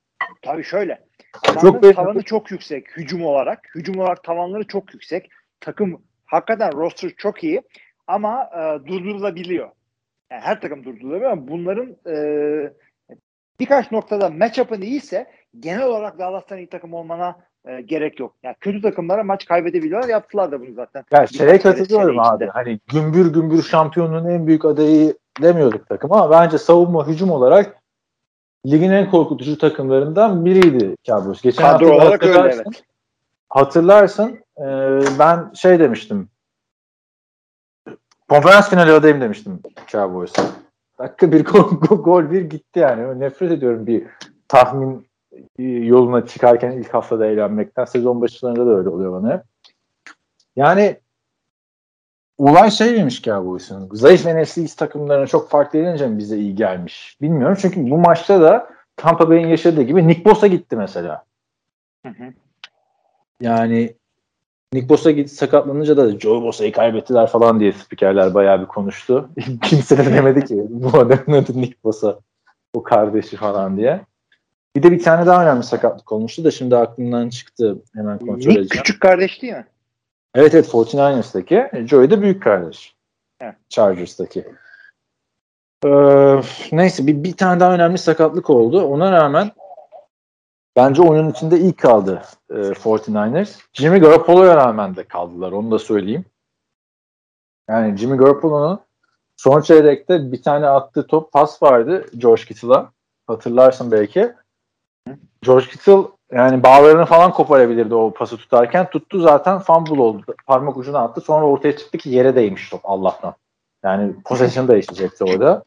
[0.43, 1.05] tabii şöyle
[1.49, 3.71] adamların çok tavanı çok yüksek hücum olarak.
[3.75, 5.31] Hücum olarak tavanları çok yüksek.
[5.61, 7.63] Takım hakikaten roster çok iyi
[8.07, 9.69] ama e, durdurulabiliyor.
[10.31, 12.17] Yani her takım durdurulabiliyor ama bunların e,
[13.61, 15.27] birkaç noktada matchup'ın iyiyse
[15.61, 18.35] genel olarak Dallas'tan iyi takım olmana e, gerek yok.
[18.43, 20.09] Yani kötü takımlara maç kaybedebiliyorlar.
[20.09, 21.05] Yaptılar da bunu zaten.
[21.13, 22.47] Ya şeye katılıyorum abi.
[22.47, 27.83] Hani gümbür gümbür şampiyonluğun en büyük adayı demiyorduk takım ama bence savunma hücum olarak
[28.67, 31.43] ligin en korkutucu takımlarından biriydi Cowboys.
[31.43, 32.83] Geçen Kadro olarak öyle evet.
[33.49, 34.65] Hatırlarsın e,
[35.19, 36.29] ben şey demiştim
[38.29, 40.43] konferans finali adayım demiştim Cowboys'a.
[40.99, 43.21] Dakika bir gol, gol bir gitti yani.
[43.21, 44.07] Nefret ediyorum bir
[44.49, 45.07] tahmin
[45.59, 47.85] yoluna çıkarken ilk haftada eğlenmekten.
[47.85, 49.43] Sezon başlarında da öyle oluyor bana
[50.57, 50.97] Yani
[52.39, 53.89] olay şey demiş Cowboys'un.
[53.93, 57.19] Zayıf NFC East takımlarına çok farklı edince mi bize iyi gelmiş?
[57.21, 57.57] Bilmiyorum.
[57.61, 61.25] Çünkü bu maçta da Tampa Bay'in yaşadığı gibi Nick Bosa gitti mesela.
[62.07, 62.33] Hı hı.
[63.41, 63.95] Yani
[64.73, 69.31] Nick Bosa gitti sakatlanınca da Joe Bosa'yı kaybettiler falan diye spikerler bayağı bir konuştu.
[69.63, 72.19] Kimse de demedi ki bu adamın adı Nick Bosa.
[72.75, 74.01] O kardeşi falan diye.
[74.77, 77.77] Bir de bir tane daha önemli sakatlık olmuştu da şimdi aklımdan çıktı.
[77.95, 78.69] Hemen kontrol Nick edeceğim.
[78.69, 79.67] küçük kardeş değil mi?
[80.35, 81.71] Evet evet 49ers'taki.
[81.89, 82.97] Joey de büyük kardeş.
[83.41, 83.55] Evet.
[83.69, 84.45] Chargers'taki.
[85.85, 86.41] Ee,
[86.73, 88.83] neyse bir, bir tane daha önemli sakatlık oldu.
[88.85, 89.51] Ona rağmen
[90.77, 93.61] bence oyunun içinde ilk kaldı e, 49ers.
[93.73, 95.53] Jimmy Garoppolo'ya rağmen de kaldılar.
[95.53, 96.25] Onu da söyleyeyim.
[97.69, 98.81] Yani Jimmy Garoppolo'nun
[99.37, 102.93] son çeyrekte bir tane attığı top pas vardı George Kittle'a.
[103.27, 104.33] Hatırlarsın belki.
[105.43, 106.03] George Kittle
[106.33, 108.91] yani bağlarını falan koparabilirdi o pası tutarken.
[108.91, 110.25] Tuttu zaten fumble oldu.
[110.47, 111.21] Parmak ucuna attı.
[111.21, 113.35] Sonra ortaya çıktı ki yere değmiş top Allah'tan.
[113.85, 115.65] Yani possession değişecekti orada.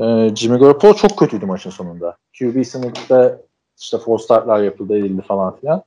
[0.00, 2.16] Ee, Jimmy Garoppolo çok kötüydü maçın sonunda.
[2.38, 3.38] QB sınıfta
[3.80, 5.82] işte four startlar yapıldı edildi falan filan.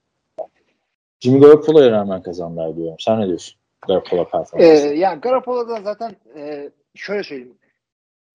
[1.20, 2.96] Jimmy Garoppolo'ya rağmen kazandılar diyorum.
[3.00, 3.60] Sen ne diyorsun?
[3.88, 4.88] Garoppolo performansı.
[4.88, 7.58] Ee, yani Garoppolo'dan zaten e, şöyle söyleyeyim.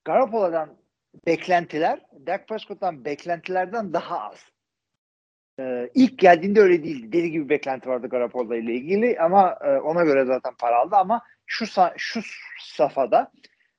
[0.05, 0.69] Garoppolo'dan
[1.27, 4.39] beklentiler Dak Prescott'tan beklentilerden daha az.
[5.61, 7.13] Ee, ilk geldiğinde öyle değildi.
[7.13, 11.23] Deli gibi beklenti vardı Garoppolo ile ilgili ama e, ona göre zaten para aldı ama
[11.47, 12.21] şu şu
[12.61, 13.33] safhada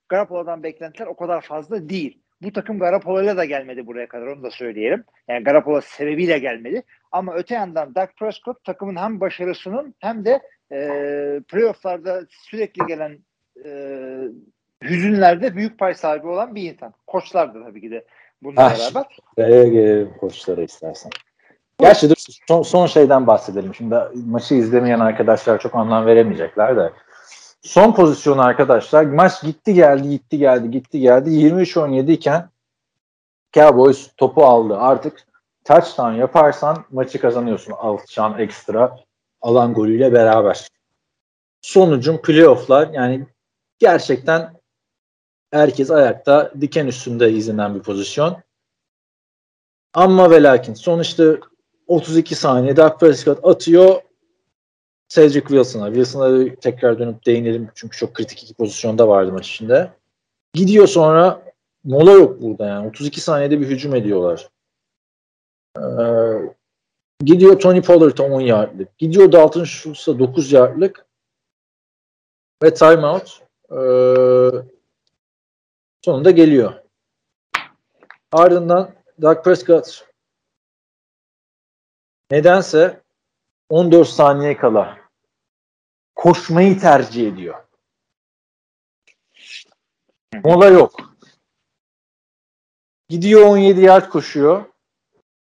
[0.10, 2.22] Garoppolo'dan beklentiler o kadar fazla değil.
[2.42, 5.04] Bu takım Garoppolo'yla da gelmedi buraya kadar onu da söyleyelim.
[5.28, 6.84] Yani Garoppolo sebebiyle gelmedi.
[7.12, 10.40] Ama öte yandan Dak Prescott takımın hem başarısının hem de
[10.72, 10.78] e,
[11.48, 13.18] playofflarda sürekli gelen
[13.66, 13.70] e,
[14.84, 16.94] hüzünlerde büyük pay sahibi olan bir insan.
[17.08, 18.06] Koçlar da tabii ki de
[18.42, 19.18] bununla ah, beraber.
[19.38, 21.12] Nereye gelelim koçlara istersen.
[21.80, 22.16] Gerçi dur
[22.48, 23.76] son, son şeyden bahsedelim.
[23.76, 26.92] Şimdi maçı izlemeyen arkadaşlar çok anlam veremeyecekler de.
[27.66, 29.04] Son pozisyon arkadaşlar.
[29.04, 31.30] Maç gitti geldi gitti geldi gitti geldi.
[31.30, 32.50] 23-17 iken
[33.54, 34.78] Cowboys topu aldı.
[34.78, 35.28] Artık
[35.64, 37.72] touchdown yaparsan maçı kazanıyorsun.
[37.72, 38.98] Alçan ekstra
[39.42, 40.68] alan golüyle beraber.
[41.62, 43.28] Sonucun playofflar yani
[43.80, 44.54] gerçekten
[45.52, 48.38] herkes ayakta diken üstünde izlenen bir pozisyon.
[49.94, 51.38] Ama ve lakin sonuçta
[51.88, 54.02] 32 saniye Dak Prescott atıyor
[55.10, 55.88] Cedric Wilson'a.
[55.88, 59.92] Wilson'a tekrar dönüp değinelim çünkü çok kritik iki pozisyonda vardı maç içinde.
[60.54, 61.42] Gidiyor sonra
[61.84, 62.88] mola yok burada yani.
[62.88, 64.50] 32 saniyede bir hücum ediyorlar.
[65.78, 65.82] Ee,
[67.20, 68.98] gidiyor Tony Pollard'a 10 yardlık.
[68.98, 71.06] Gidiyor Dalton Schultz'a 9 yardlık.
[72.64, 73.42] Ve timeout.
[73.72, 74.50] Ee,
[76.02, 76.74] sonunda geliyor.
[78.32, 78.92] Ardından
[79.22, 80.06] Dak Prescott
[82.32, 83.02] nedense
[83.70, 84.98] 14 saniye kala
[86.16, 87.56] koşmayı tercih ediyor.
[90.44, 91.16] Mola yok.
[93.10, 94.66] Gidiyor 17 yard koşuyor.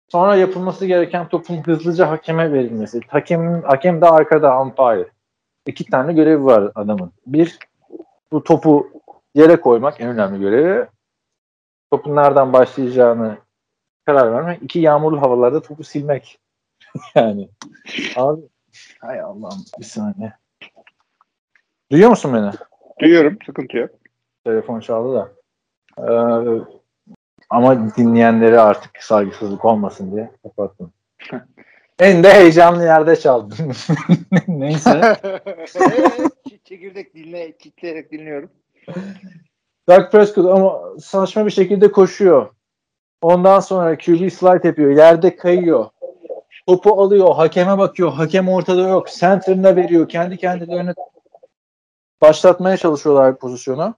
[0.09, 3.01] Sonra yapılması gereken topun hızlıca hakeme verilmesi.
[3.07, 5.09] Hakem, hakem de arkada umpire.
[5.65, 7.11] İki tane görevi var adamın.
[7.27, 7.59] Bir,
[8.31, 8.91] bu topu
[9.35, 10.87] yere koymak en önemli görevi.
[11.91, 13.37] Topun nereden başlayacağını
[14.05, 14.63] karar vermek.
[14.63, 16.39] İki, yağmurlu havalarda topu silmek.
[17.15, 17.49] yani.
[18.15, 18.41] Abi
[18.99, 20.33] hay Allah'ım bir saniye.
[21.91, 22.51] Duyuyor musun beni?
[23.01, 23.37] Duyuyorum.
[23.45, 23.89] Sıkıntı yok.
[24.43, 25.31] Telefon çaldı da.
[25.97, 26.61] Ee,
[27.49, 30.93] ama dinleyenlere artık saygısızlık olmasın diye kapattım.
[31.99, 33.57] en de heyecanlı yerde çaldım.
[34.47, 35.17] Neyse.
[36.63, 38.49] Çekirdek dinle, kitleyerek dinliyorum.
[39.87, 42.49] Dak Prescott ama saçma bir şekilde koşuyor.
[43.21, 44.91] Ondan sonra QB slide yapıyor.
[44.91, 45.85] Yerde kayıyor.
[46.67, 47.35] Topu alıyor.
[47.35, 48.13] Hakeme bakıyor.
[48.13, 49.07] Hakem ortada yok.
[49.09, 50.09] Center'ına veriyor.
[50.09, 50.93] Kendi kendilerine
[52.21, 53.95] başlatmaya çalışıyorlar pozisyonu.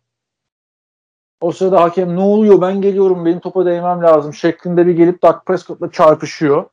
[1.42, 5.46] O sırada hakem ne oluyor ben geliyorum benim topa değmem lazım şeklinde bir gelip Dak
[5.46, 6.66] Prescott'la çarpışıyor.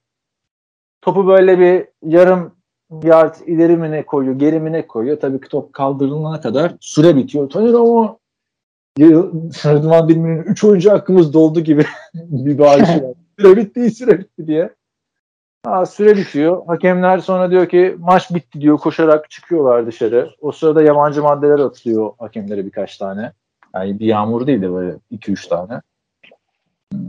[1.02, 2.54] Topu böyle bir yarım
[3.02, 5.20] yard ileri mi ne koyuyor geri mi ne koyuyor.
[5.20, 7.50] Tabii ki top kaldırılana kadar süre bitiyor.
[7.50, 8.16] Tanır ama
[8.98, 11.84] Rıdvan Bilmi'nin 3 oyuncu hakkımız doldu gibi
[12.14, 13.14] bir bağırışı var.
[13.38, 14.74] Süre bitti süre bitti diye.
[15.64, 16.66] Ha, süre bitiyor.
[16.66, 18.78] Hakemler sonra diyor ki maç bitti diyor.
[18.78, 20.30] Koşarak çıkıyorlar dışarı.
[20.40, 23.32] O sırada yabancı maddeler atılıyor hakemlere birkaç tane.
[23.74, 25.80] Yani bir yağmur değil de böyle 2-3 tane.
[26.92, 27.00] Hmm.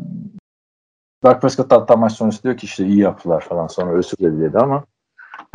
[1.23, 4.83] Dark Prescott hatta maç sonrası diyor ki işte iyi yaptılar falan sonra özür diledi ama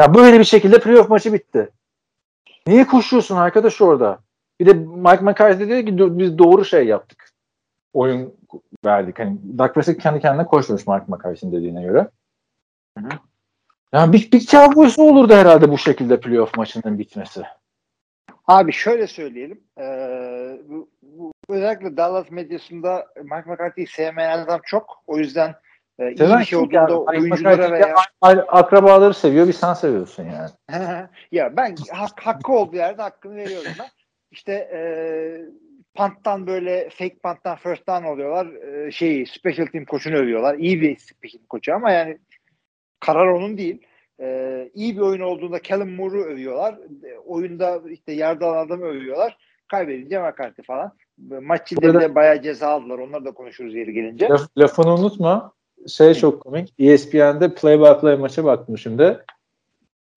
[0.01, 1.71] ya böyle bir şekilde playoff maçı bitti.
[2.67, 4.19] Niye koşuyorsun arkadaş orada?
[4.61, 7.31] Bir de Mike McCarthy dedi ki biz doğru şey yaptık.
[7.93, 8.35] Oyun
[8.85, 9.19] verdik.
[9.19, 12.09] Hani Dark Prescott kendi kendine koşmuş Mike McCarthy'nin dediğine göre.
[12.99, 13.19] Hı hı.
[13.93, 17.43] Yani bir, bir Cowboys olurdu herhalde bu şekilde playoff maçının bitmesi.
[18.47, 19.61] Abi şöyle söyleyelim.
[19.81, 25.03] Ee, bu, bu, özellikle Dallas medyasında Mike McCarthy'yi sevmeyen adam çok.
[25.07, 25.55] O yüzden
[25.99, 27.95] e, iyi bir şey olduğunda yani, oyunculara veya...
[28.49, 30.51] Akrabaları seviyor, bir sen seviyorsun yani.
[31.33, 33.89] ya ben hak, hakkı olduğu yerde hakkını veriyorum ben.
[34.31, 34.81] İşte e,
[35.95, 38.47] panttan böyle fake panttan first down oluyorlar.
[38.47, 40.55] E, şeyi special team koçunu övüyorlar.
[40.55, 42.19] İyi bir special team koçu ama yani
[43.01, 43.83] karar onun değil.
[44.21, 46.75] Ee, iyi bir oyun olduğunda Callum Moore'u övüyorlar.
[46.75, 49.39] E, oyunda işte yerde alan adamı övüyorlar.
[49.69, 50.93] Kaybedince McCarthy falan.
[51.43, 52.99] Maç içinde de bayağı ceza aldılar.
[52.99, 54.29] Onları da konuşuruz yeri gelince.
[54.29, 55.53] Laf, lafını unutma.
[55.89, 56.75] Şey çok komik.
[56.79, 59.19] ESPN'de play by play maça baktım şimdi.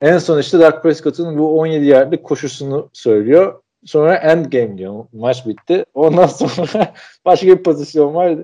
[0.02, 3.62] En son işte Dark Prescott'un bu 17 yardlık koşusunu söylüyor.
[3.86, 5.06] Sonra end game diyor.
[5.14, 5.86] Maç bitti.
[5.94, 6.94] Ondan sonra
[7.26, 8.38] başka bir pozisyon var.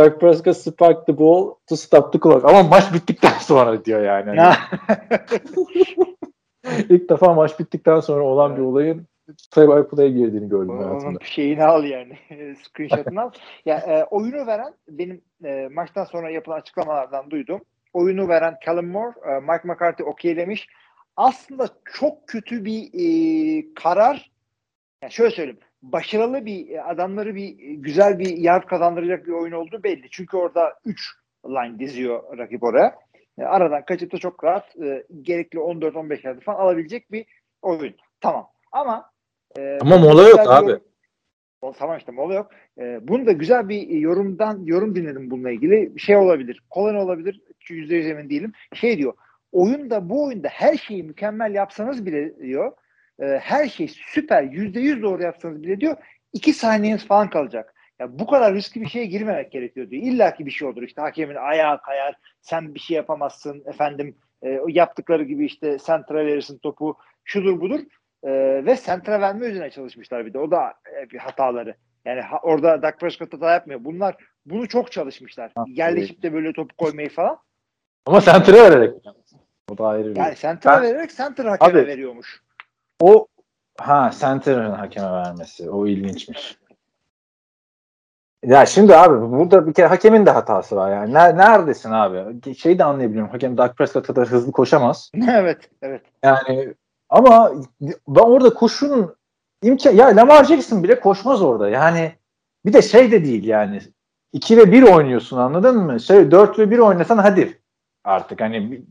[0.00, 2.44] Dak Prescott spiked the ball to stop the clock.
[2.44, 4.40] Ama maç bittikten sonra diyor yani.
[6.88, 9.06] İlk defa maç bittikten sonra olan bir olayın
[9.54, 11.18] play by play girdiğini gördüm Onun hayatımda.
[11.22, 12.18] şeyini al yani.
[12.62, 13.30] Screenshot'ını al.
[13.66, 17.60] Ya, e, oyunu veren benim e, maçtan sonra yapılan açıklamalardan duydum.
[17.92, 20.66] Oyunu veren Callum Moore, e, Mike McCarthy okeylemiş.
[21.16, 24.30] Aslında çok kötü bir e, karar.
[25.02, 29.52] Yani şöyle söyleyeyim başarılı bir e, adamları bir e, güzel bir yard kazandıracak bir oyun
[29.52, 30.10] olduğu belli.
[30.10, 31.10] Çünkü orada 3
[31.46, 32.94] line diziyor rakip oraya.
[33.38, 37.26] E, aradan kaçıp da çok rahat e, gerekli 14-15 yard falan alabilecek bir
[37.62, 37.94] oyun.
[38.20, 38.48] Tamam.
[38.72, 39.10] Ama
[39.58, 40.70] e, ama mola yok abi.
[40.70, 42.50] Yorum, tamam işte mola yok.
[42.78, 46.00] E, bunu da güzel bir yorumdan yorum dinledim bununla ilgili.
[46.00, 46.62] Şey olabilir.
[46.70, 47.40] Kolay olabilir.
[47.60, 48.52] %100 emin değilim.
[48.74, 49.12] Şey diyor.
[49.52, 52.72] Oyunda bu oyunda her şeyi mükemmel yapsanız bile diyor
[53.20, 55.96] e, her şey süper yüzde yüz doğru yapsanız bile diyor
[56.32, 57.74] iki saniyeniz falan kalacak.
[57.98, 60.02] Ya bu kadar riskli bir şeye girmemek gerekiyor diyor.
[60.02, 64.60] İlla ki bir şey olur işte hakemin ayağı kayar, sen bir şey yapamazsın efendim e,
[64.68, 67.80] yaptıkları gibi işte sentra verirsin topu şudur budur
[68.22, 68.30] e,
[68.66, 71.74] ve sentra verme üzerine çalışmışlar bir de o da e, bir hataları.
[72.04, 73.84] Yani ha, orada Dak Prescott hata yapmıyor.
[73.84, 74.16] Bunlar
[74.46, 75.52] bunu çok çalışmışlar.
[75.54, 77.38] Ha, Yerleşip de böyle topu koymayı falan.
[78.06, 78.94] Ama sentre vererek.
[79.70, 80.16] O da ayrı bir.
[80.16, 82.42] Yani sentra Ben- vererek sentra hakeme Abi- veriyormuş.
[83.00, 83.26] O
[83.78, 85.70] ha center'ın hakeme vermesi.
[85.70, 86.58] O ilginçmiş.
[88.44, 91.12] Ya şimdi abi burada bir kere hakemin de hatası var yani.
[91.12, 92.54] Ner- neredesin abi?
[92.54, 93.30] Şeyi de anlayabiliyorum.
[93.30, 95.10] Hakem Dak Prescott kadar hızlı koşamaz.
[95.30, 96.02] evet, evet.
[96.22, 96.74] Yani
[97.08, 97.52] ama
[98.08, 99.16] ben orada koşunun
[99.62, 101.68] imkan ya Lamar Jackson bile koşmaz orada.
[101.68, 102.12] Yani
[102.66, 103.80] bir de şey de değil yani
[104.32, 106.00] 2 ve 1 oynuyorsun anladın mı?
[106.00, 107.60] Şey 4 ve 1 oynasan hadi
[108.04, 108.82] artık hani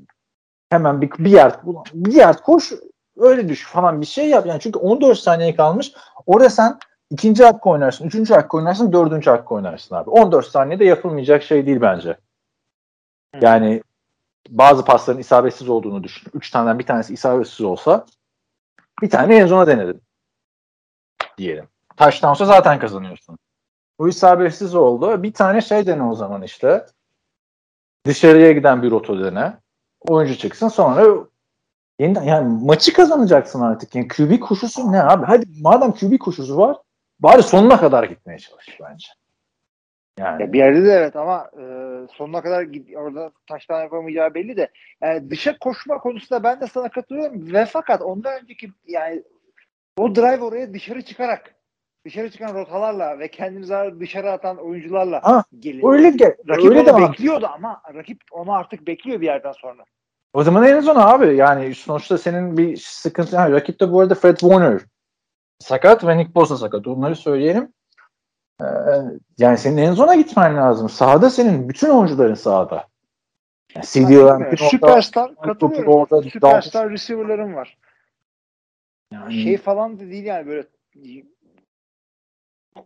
[0.69, 1.53] hemen bir, bir yer
[1.93, 2.73] bir yer koş
[3.19, 4.45] öyle düş falan bir şey yap.
[4.45, 5.91] Yani çünkü 14 saniye kalmış.
[6.25, 10.09] Orada sen ikinci hakkı oynarsın, üçüncü hakkı oynarsın, dördüncü hakkı oynarsın abi.
[10.09, 12.17] 14 saniyede yapılmayacak şey değil bence.
[13.41, 13.83] Yani
[14.49, 16.31] bazı pasların isabetsiz olduğunu düşün.
[16.33, 18.05] Üç taneden bir tanesi isabetsiz olsa
[19.01, 20.01] bir tane en zona denedin.
[21.37, 21.67] Diyelim.
[21.97, 23.37] Taştansa zaten kazanıyorsun.
[23.99, 25.23] Bu isabetsiz oldu.
[25.23, 26.85] Bir tane şey dene o zaman işte.
[28.05, 29.57] Dışarıya giden bir roto dene.
[30.07, 31.05] Oyuncu çıksın sonra
[31.99, 33.95] yeniden yani maçı kazanacaksın artık.
[33.95, 35.25] Yani QB koşusu ne abi?
[35.25, 36.77] Hadi madem QB koşusu var
[37.19, 39.07] bari sonuna kadar gitmeye çalış bence.
[40.19, 41.63] Yani Ya bir yerde de evet ama e,
[42.13, 44.69] sonuna kadar gid- orada taştan yapamayacağı belli de
[45.01, 49.23] yani dışa koşma konusunda ben de sana katılıyorum ve fakat ondan önceki yani
[49.97, 51.55] o drive oraya dışarı çıkarak
[52.05, 55.93] dışarı çıkan rotalarla ve kendini dışarı atan oyuncularla Ha, geliyor.
[55.93, 59.83] öyle ge- Rakip öyle onu de bekliyordu ama rakip onu artık bekliyor bir yerden sonra.
[60.33, 61.35] O zaman en zona abi.
[61.35, 63.35] Yani sonuçta senin bir sıkıntı.
[63.35, 64.81] Yani rakipte bu arada Fred Warner
[65.59, 66.87] sakat ve Nick Bosa sakat.
[66.87, 67.73] Onları söyleyelim.
[68.61, 68.65] Ee,
[69.37, 70.89] yani senin en zona gitmen lazım.
[70.89, 72.87] Sahada senin bütün oyuncuların sahada.
[73.75, 75.93] Yani CD orada, Süperstar katılıyorum.
[75.93, 77.77] orada, Süperstar receiver'ların var.
[79.13, 80.67] yani, Şey falan da değil yani böyle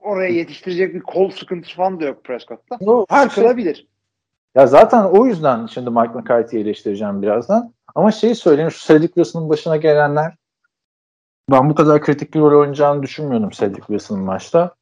[0.01, 2.77] oraya yetiştirecek bir kol sıkıntısı falan da yok Prescott'ta.
[2.81, 3.87] o her şey Sıkılabilir.
[4.55, 7.73] Ya zaten o yüzden şimdi Mike McCarthy'yi eleştireceğim birazdan.
[7.95, 10.35] Ama şeyi söyleyeyim şu Cedric Wilson'ın başına gelenler
[11.51, 14.75] ben bu kadar kritik bir rol oynayacağını düşünmüyordum Cedric Wilson'ın maçta.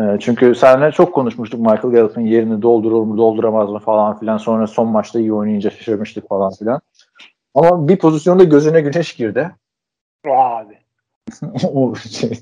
[0.00, 4.38] Ee, çünkü seninle çok konuşmuştuk Michael Gallup'ın yerini doldurur mu dolduramaz mı falan filan.
[4.38, 6.80] Sonra son maçta iyi oynayınca şaşırmıştık falan filan.
[7.54, 9.50] Ama bir pozisyonda gözüne güneş girdi.
[10.26, 10.78] Abi.
[11.72, 12.40] o şey.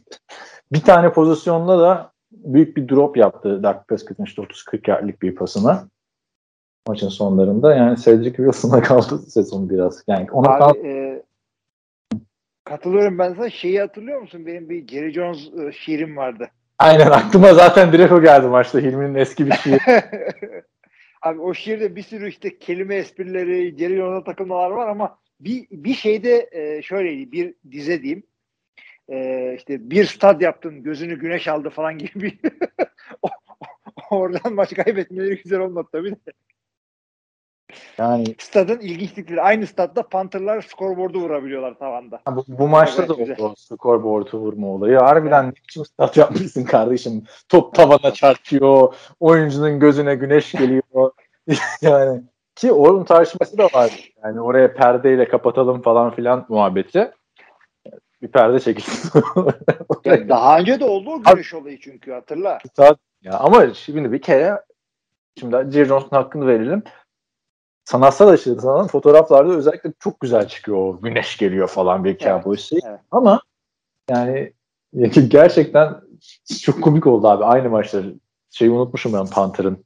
[0.72, 5.88] Bir tane pozisyonda da büyük bir drop yaptı Dak Prescott'ın işte 30-40 yardlık bir pasını
[6.86, 7.74] maçın sonlarında.
[7.74, 10.04] Yani Cedric Wilson'a kaldı sezon biraz.
[10.06, 10.78] Yani ona kaldı.
[10.78, 11.22] Abi e,
[12.64, 13.50] katılıyorum ben sana.
[13.50, 14.46] Şeyi hatırlıyor musun?
[14.46, 16.48] Benim bir Jerry Jones e, şiirim vardı.
[16.78, 18.78] Aynen aklıma zaten direkt o geldi maçta.
[18.78, 19.78] Hilmi'nin eski bir şiiri.
[21.22, 25.94] Abi o şiirde bir sürü işte kelime esprileri, Jerry Jones'a takılmalar var ama bir, bir
[25.94, 27.32] şeyde e, şöyleydi.
[27.32, 28.22] Bir dize diyeyim.
[29.08, 32.38] E, işte bir stad yaptın, gözünü güneş aldı falan gibi bir
[34.10, 36.32] oradan maç kaybetmeleri güzel olmadı tabii de.
[37.98, 39.42] Yani Stadın ilginçlikleri.
[39.42, 42.20] Aynı stadda Panther'lar skorboardu vurabiliyorlar tavanda.
[42.30, 43.36] bu, bu maçta da Evet, güzel.
[43.44, 44.98] oldu o scoreboard'u vurma olayı.
[44.98, 47.24] Harbiden ne biçim stat yapmışsın kardeşim.
[47.48, 48.94] Top tavana çarpıyor.
[49.20, 51.10] Oyuncunun gözüne güneş geliyor.
[51.82, 52.22] yani
[52.56, 54.12] ki onun tartışması da var.
[54.24, 57.10] Yani oraya perdeyle kapatalım falan filan muhabbeti.
[58.22, 59.22] Bir perde çekilsin.
[60.04, 62.58] Ya daha önce de oldu o güneş olayı çünkü hatırla.
[62.76, 64.62] Saat- ya ama şimdi bir kere
[65.40, 66.82] şimdi Jerry Jones'un hakkını verelim.
[67.86, 72.78] Sanatsal açıdan sana fotoğraflarda özellikle çok güzel çıkıyor o güneş geliyor falan bir Cowboys şey.
[72.84, 73.00] evet.
[73.10, 73.40] Ama
[74.10, 74.52] yani
[75.28, 75.94] gerçekten
[76.62, 78.14] çok komik oldu abi aynı maçları.
[78.50, 79.84] Şeyi unutmuşum ben Panther'ın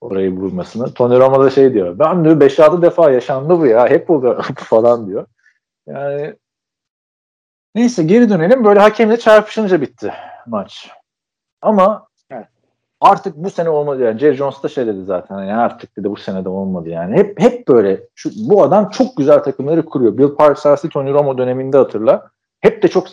[0.00, 0.94] orayı vurmasını.
[0.94, 1.98] Tony Romo da şey diyor.
[1.98, 3.88] Ben diyor 5-6 defa yaşandı bu ya.
[3.88, 5.26] Hep oluyor falan diyor.
[5.86, 6.36] Yani
[7.74, 8.64] neyse geri dönelim.
[8.64, 10.12] Böyle hakemle çarpışınca bitti
[10.46, 10.90] maç.
[11.62, 12.15] Ama Evet.
[13.06, 14.18] Artık bu sene olmadı yani.
[14.18, 15.38] Jerry Jones da şey dedi zaten.
[15.38, 17.16] Yani artık dedi bu sene de olmadı yani.
[17.16, 20.18] Hep hep böyle şu, bu adam çok güzel takımları kuruyor.
[20.18, 22.30] Bill Parcells'i Tony Romo döneminde hatırla.
[22.60, 23.08] Hep de çok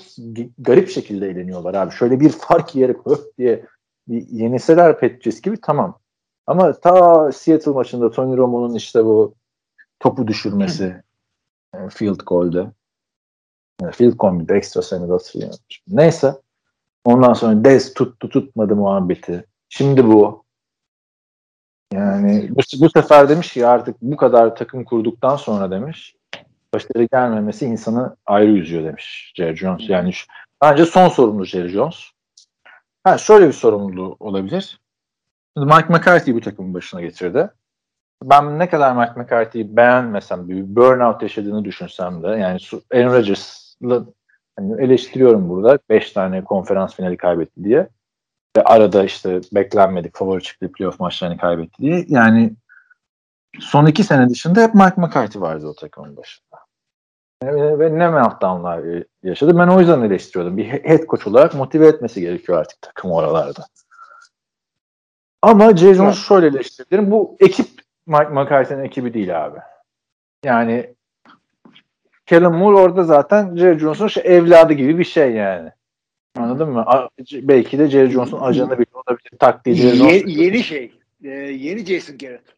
[0.57, 1.91] garip şekilde eğleniyorlar abi.
[1.91, 3.65] Şöyle bir fark yeri öf diye
[4.07, 5.99] bir yeniseler Patriots gibi tamam.
[6.47, 9.35] Ama ta Seattle maçında Tony Romo'nun işte bu
[9.99, 11.03] topu düşürmesi
[11.75, 12.71] e, field goal'de.
[13.83, 14.53] E, Field goal muydu?
[14.53, 15.59] Ekstra senede hatırlayamadım.
[15.87, 16.33] Neyse.
[17.05, 19.45] Ondan sonra Dez tuttu tutmadı muhabbeti.
[19.77, 20.43] Şimdi bu.
[21.93, 26.15] Yani bu, bu sefer demiş ki artık bu kadar takım kurduktan sonra demiş
[26.73, 29.89] başarı gelmemesi insanı ayrı üzüyor demiş Jerry Jones.
[29.89, 30.27] Yani şu,
[30.61, 31.95] bence son sorumlu Jerry Jones.
[33.03, 34.79] Ha şöyle bir sorumluluğu olabilir.
[35.57, 37.49] Mike McCarthy bu takımın başına getirdi.
[38.23, 42.59] Ben ne kadar Mike McCarthy'yi beğenmesem, bir burnout yaşadığını düşünsem de yani
[42.93, 44.05] Aaron Rodgers'la
[44.55, 45.79] hani eleştiriyorum burada.
[45.89, 47.89] 5 tane konferans finali kaybetti diye.
[48.61, 52.05] Arada işte beklenmedik favori çıktı playoff maçlarını kaybetti diye.
[52.07, 52.53] Yani
[53.59, 56.59] son iki sene dışında hep Mike McCarthy vardı o takımın başında.
[57.43, 59.57] Ve, ve ne meltdownlar yaşadı.
[59.57, 60.57] Ben o yüzden eleştiriyordum.
[60.57, 63.65] Bir head coach olarak motive etmesi gerekiyor artık takım oralarda.
[65.41, 67.11] Ama Jay Jones şöyle eleştiririm.
[67.11, 67.67] Bu ekip
[68.07, 69.59] Mike McCarthy'nin ekibi değil abi.
[70.43, 70.95] Yani
[72.25, 75.71] Kellen Moore orada zaten Jerry Jones'un şey, evladı gibi bir şey yani.
[76.37, 76.81] Anladın mı?
[76.87, 79.31] A- belki de Jerry Jones'un ajanı bile olabilir.
[79.39, 80.11] Taktiği Jerry Jones.
[80.13, 80.99] Yeni, yeni şey.
[81.23, 82.55] Ee, yeni Jason Garrett.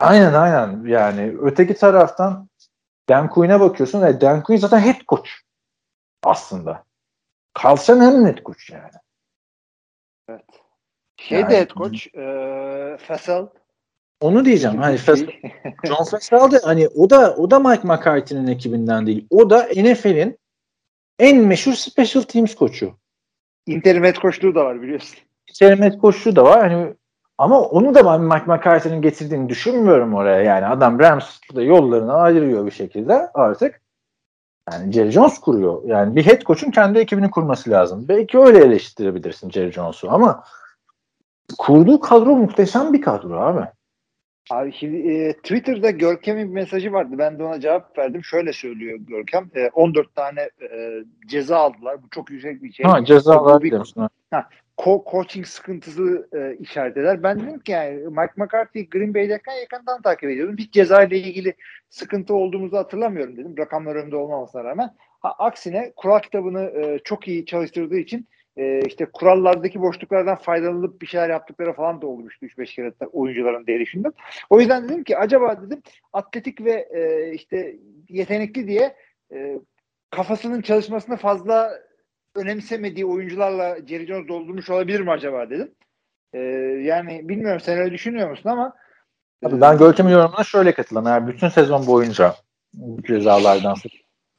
[0.00, 0.84] Aynen aynen.
[0.86, 2.48] Yani öteki taraftan
[3.08, 4.02] Dan Quinn'e bakıyorsun.
[4.02, 5.28] E, Dan Quinn zaten head coach
[6.24, 6.84] aslında.
[7.64, 8.90] Carl Shanahan'ın head coach yani.
[10.28, 10.44] Evet.
[11.16, 12.06] Şey Yani- de head coach.
[12.16, 13.46] E, Fassel.
[14.20, 14.76] Onu diyeceğim.
[14.78, 15.30] Hani Şey- Fas-
[15.86, 19.26] John Fassel de hani o da o da Mike McCarthy'nin ekibinden değil.
[19.30, 20.38] O da NFL'in
[21.18, 22.92] en meşhur special teams koçu.
[23.66, 25.18] Interim head coachluğu da var biliyorsun.
[25.52, 26.70] Serimet koçu da var.
[26.70, 26.94] Hani
[27.38, 30.42] ama onu da ben Mike McCarthy'nin getirdiğini düşünmüyorum oraya.
[30.42, 33.80] Yani adam Rams'la yollarını ayırıyor bir şekilde artık.
[34.72, 35.82] Yani Jerry Jones kuruyor.
[35.84, 38.04] Yani bir head coach'un kendi ekibini kurması lazım.
[38.08, 40.44] Belki öyle eleştirebilirsin Jerry Jones'u ama
[41.58, 43.66] kurduğu kadro muhteşem bir kadro abi.
[44.50, 47.14] Abi şimdi e, Twitter'da Görkem'in bir mesajı vardı.
[47.18, 48.24] Ben de ona cevap verdim.
[48.24, 49.50] Şöyle söylüyor Görkem.
[49.54, 50.40] E, 14 tane
[50.72, 50.92] e,
[51.26, 52.02] ceza aldılar.
[52.02, 52.86] Bu çok yüksek bir şey.
[52.86, 53.00] Ha
[53.58, 54.00] Bu bir- demişsin.
[54.30, 54.48] ha.
[54.78, 57.22] ko- coaching sıkıntısı e, işaret eder.
[57.22, 60.56] Ben dedim ki yani Mike McCarthy Green Bay'deyken yakından takip ediyordum.
[60.58, 61.54] Hiç ceza ile ilgili
[61.88, 63.54] sıkıntı olduğumuzu hatırlamıyorum dedim.
[63.58, 64.90] Rakamlar önümde olmamasına rağmen.
[65.20, 68.26] Ha, aksine kural kitabını e, çok iyi çalıştırdığı için
[68.56, 74.12] e, işte kurallardaki boşluklardan faydalanıp bir şeyler yaptıkları falan da olmuştu 3-5 kere oyuncuların düşündüm.
[74.50, 75.82] O yüzden dedim ki acaba dedim
[76.12, 77.76] atletik ve e, işte
[78.08, 78.96] yetenekli diye
[79.32, 79.58] e,
[80.10, 81.72] kafasının çalışmasını fazla
[82.34, 85.74] önemsemediği oyuncularla Jerry Jones doldurmuş olabilir mi acaba dedim.
[86.32, 86.38] Ee,
[86.82, 88.74] yani bilmiyorum sen öyle düşünüyor musun ama
[89.44, 91.04] Abi ben Görkem'in yorumuna şöyle katılan.
[91.04, 92.34] Eğer bütün sezon boyunca
[93.06, 93.74] cezalardan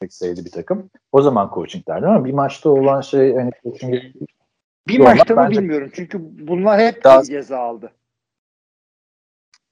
[0.02, 4.04] çekseydi bir takım o zaman coaching derdi ama bir maçta olan şey hani coaching
[4.88, 5.92] bir maçta mı bilmiyorum.
[5.94, 7.92] Çünkü bunlar hep Daha- ceza aldı.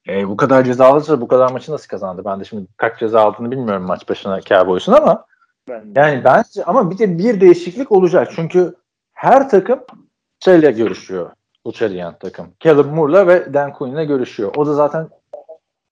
[0.09, 2.21] E, bu kadar ceza alırsa bu kadar maçı nasıl kazandı?
[2.26, 5.26] Ben de şimdi kaç ceza aldığını bilmiyorum maç başına Cowboys'un ama
[5.69, 8.32] Ben yani bence ama bir de bir değişiklik olacak.
[8.36, 8.76] Çünkü
[9.13, 9.80] her takım
[10.39, 11.32] şeyle görüşüyor.
[11.63, 12.53] Uçarıyan takım.
[12.59, 14.53] Caleb Moore'la ve Dan Quinn'le görüşüyor.
[14.55, 15.09] O da zaten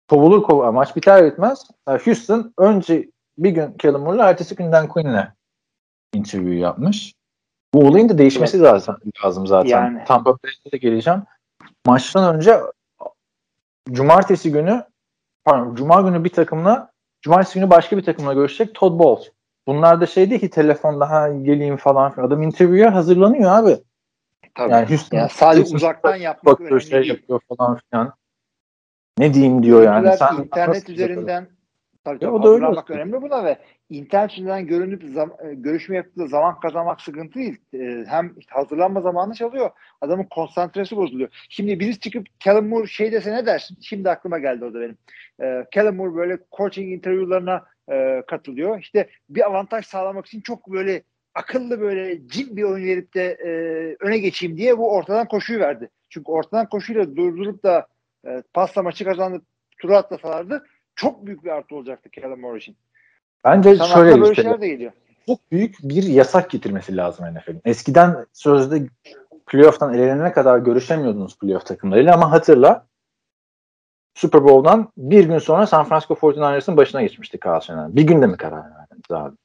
[0.10, 0.70] kovulur kovulur.
[0.70, 1.68] Maç biter bitmez.
[1.88, 5.28] Houston önce bir gün Caleb Moore'la ertesi gün Dan Quinn'le
[6.14, 7.14] interview yapmış.
[7.74, 9.70] Bu olayın da değişmesi lazım, lazım zaten.
[9.70, 10.04] Yani.
[10.08, 11.24] Tampa Bay'de de geleceğim.
[11.86, 12.60] Maçtan önce
[13.92, 14.84] cumartesi günü
[15.46, 19.32] pardon, cuma günü bir takımla cumartesi günü başka bir takımla görüşecek Todd Bowles.
[19.68, 22.28] Bunlar da şey değil ki telefonda ha geleyim falan filan.
[22.28, 23.78] Adam interview'e hazırlanıyor abi.
[24.56, 24.72] tabii.
[24.72, 27.08] Yani Houston Yani sadece Houston uzaktan yapmak bakıyor önemli şey değil.
[27.10, 28.14] yapıyor falan filan.
[29.18, 30.18] Ne diyeyim diyor yani.
[30.18, 31.48] Sen internet üzerinden
[32.04, 32.94] tabii, tabii, o da öyle hazırlanmak olsun.
[32.94, 33.58] önemli buna ve
[33.90, 37.58] internet üzerinden görünüp zam- e, görüşme yaptığı zaman kazanmak sıkıntı değil.
[37.74, 39.72] E, hem hazırlanma zamanı çalıyor.
[40.02, 41.30] Adamın konsantresi bozuluyor.
[41.50, 43.78] Şimdi birisi çıkıp Callum Moore şey dese ne dersin?
[43.82, 44.98] Şimdi aklıma geldi o da benim.
[45.42, 48.80] E, Callum Moore böyle coaching interviewlarına e, katılıyor.
[48.80, 51.04] İşte bir avantaj sağlamak için çok böyle
[51.36, 53.50] akıllı böyle cin bir oyun verip de e,
[54.00, 55.90] öne geçeyim diye bu ortadan koşuyu verdi.
[56.10, 57.88] Çünkü ortadan koşuyla durdurup da
[58.28, 59.44] e, pasla maçı kazanıp
[59.82, 60.64] tura atlasalardı
[60.96, 62.76] çok büyük bir artı olacaktı Callum Moore için.
[63.44, 64.92] Bence Sana şöyle böyle işte, şeyler de geliyor.
[65.26, 67.62] çok büyük bir yasak getirmesi lazım NFL'in.
[67.66, 68.88] Eskiden sözde
[69.48, 72.86] playoff'tan elenene kadar görüşemiyordunuz playoff takımlarıyla ama hatırla
[74.14, 77.96] Super Bowl'dan bir gün sonra San Francisco 49ers'ın başına geçmişti Carl Shanahan.
[77.96, 79.36] Bir günde mi karar verdiniz abi?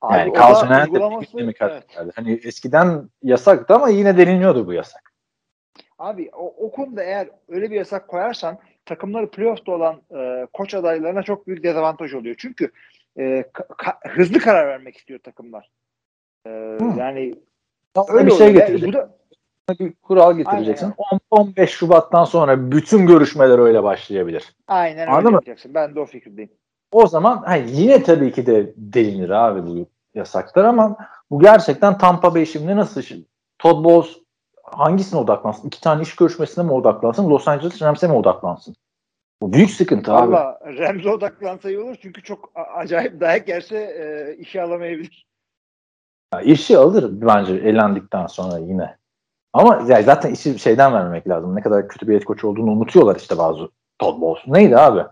[0.00, 1.96] Abi Yani Carl da Shanahan da bir günde mi karar evet.
[1.96, 2.12] verdi?
[2.14, 5.12] Hani eskiden yasaktı ama yine deliniyordu bu yasak.
[5.98, 8.58] Abi o, o konuda eğer öyle bir yasak koyarsan
[8.90, 12.34] takımları playoff'ta olan e, koç adaylarına çok büyük dezavantaj oluyor.
[12.38, 12.70] Çünkü
[13.18, 13.22] e,
[13.78, 15.70] ka- hızlı karar vermek istiyor takımlar.
[16.46, 16.50] E,
[16.98, 17.34] yani
[18.08, 18.88] Öyle öyle bir şey getirecek.
[18.88, 19.10] Bu da
[19.80, 20.94] bir kural getireceksin.
[21.32, 21.54] Aynen.
[21.54, 24.54] 10-15 Şubat'tan sonra bütün görüşmeler öyle başlayabilir.
[24.68, 25.34] aynen öyle Anladın mı?
[25.34, 25.74] yapacaksın.
[25.74, 26.50] Ben de o fikirdeyim.
[26.92, 30.96] O zaman hayır, yine tabii ki de delinir abi bu yasaklar ama
[31.30, 33.26] bu gerçekten Tampa Bay şimdi nasıl şimdi?
[33.58, 34.16] Todd Bowles
[34.62, 35.68] hangisine odaklansın?
[35.68, 37.30] İki tane iş görüşmesine mi odaklansın?
[37.30, 38.74] Los Angeles Rams'e mi odaklansın?
[39.42, 40.32] Bu büyük sıkıntı abi.
[40.32, 45.26] Valla Remzi odaklansa iyi olur çünkü çok acayip dayak yerse e, işe alamayabilir.
[46.34, 48.96] Ya işi alır bence elendikten sonra yine.
[49.52, 51.56] Ama yani zaten işi şeyden vermemek lazım.
[51.56, 53.68] Ne kadar kötü bir et koçu olduğunu unutuyorlar işte bazı
[53.98, 54.46] Todd Bowles.
[54.46, 55.02] Neydi abi?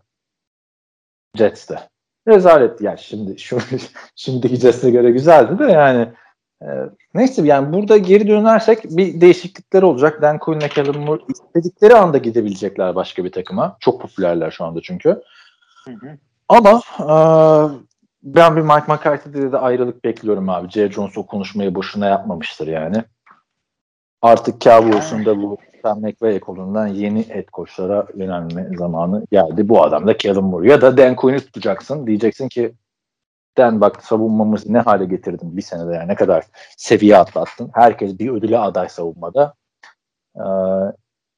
[1.37, 1.89] Jets'te.
[2.29, 3.59] Rezalet yani şimdi şu
[4.14, 6.09] şimdiki Jets'e göre güzeldi de yani
[6.62, 6.68] e,
[7.14, 10.22] neyse yani burada geri dönersek bir değişiklikler olacak.
[10.22, 13.76] Dan Quinn'le Kellen Moore istedikleri anda gidebilecekler başka bir takıma.
[13.80, 15.09] Çok popülerler şu anda çünkü.
[15.84, 16.18] Hı hı.
[16.48, 17.09] Ama e,
[18.22, 20.70] ben bir Mike McCarthy'de de ayrılık bekliyorum abi.
[20.70, 23.04] Jerry Jones o konuşmayı boşuna yapmamıştır yani.
[24.22, 29.68] Artık Cowboys'un da bu Sam McVay ekolundan yeni et koçlara yönelme zamanı geldi.
[29.68, 30.70] Bu adam da Kellen Moore.
[30.70, 32.06] Ya da Dan Quinn'i tutacaksın.
[32.06, 32.72] Diyeceksin ki
[33.59, 36.44] Dan bak savunmamızı ne hale getirdin bir senede yani ne kadar
[36.76, 37.70] seviye atlattın.
[37.74, 39.54] Herkes bir ödüle aday savunmada.
[40.36, 40.42] Ee,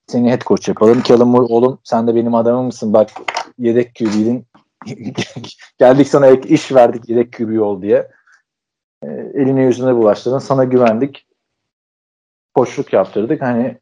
[0.06, 1.02] seni head coach yapalım.
[1.02, 2.92] Kellen Moore oğlum sen de benim adamım mısın?
[2.92, 3.10] Bak
[3.58, 4.46] yedek QB'din.
[5.78, 8.10] Geldik sana ek iş verdik yedek QB ol diye.
[9.02, 10.38] Ee, eline yüzüne bulaştırdın.
[10.38, 11.26] Sana güvendik.
[12.54, 13.42] Koçluk yaptırdık.
[13.42, 13.78] Hani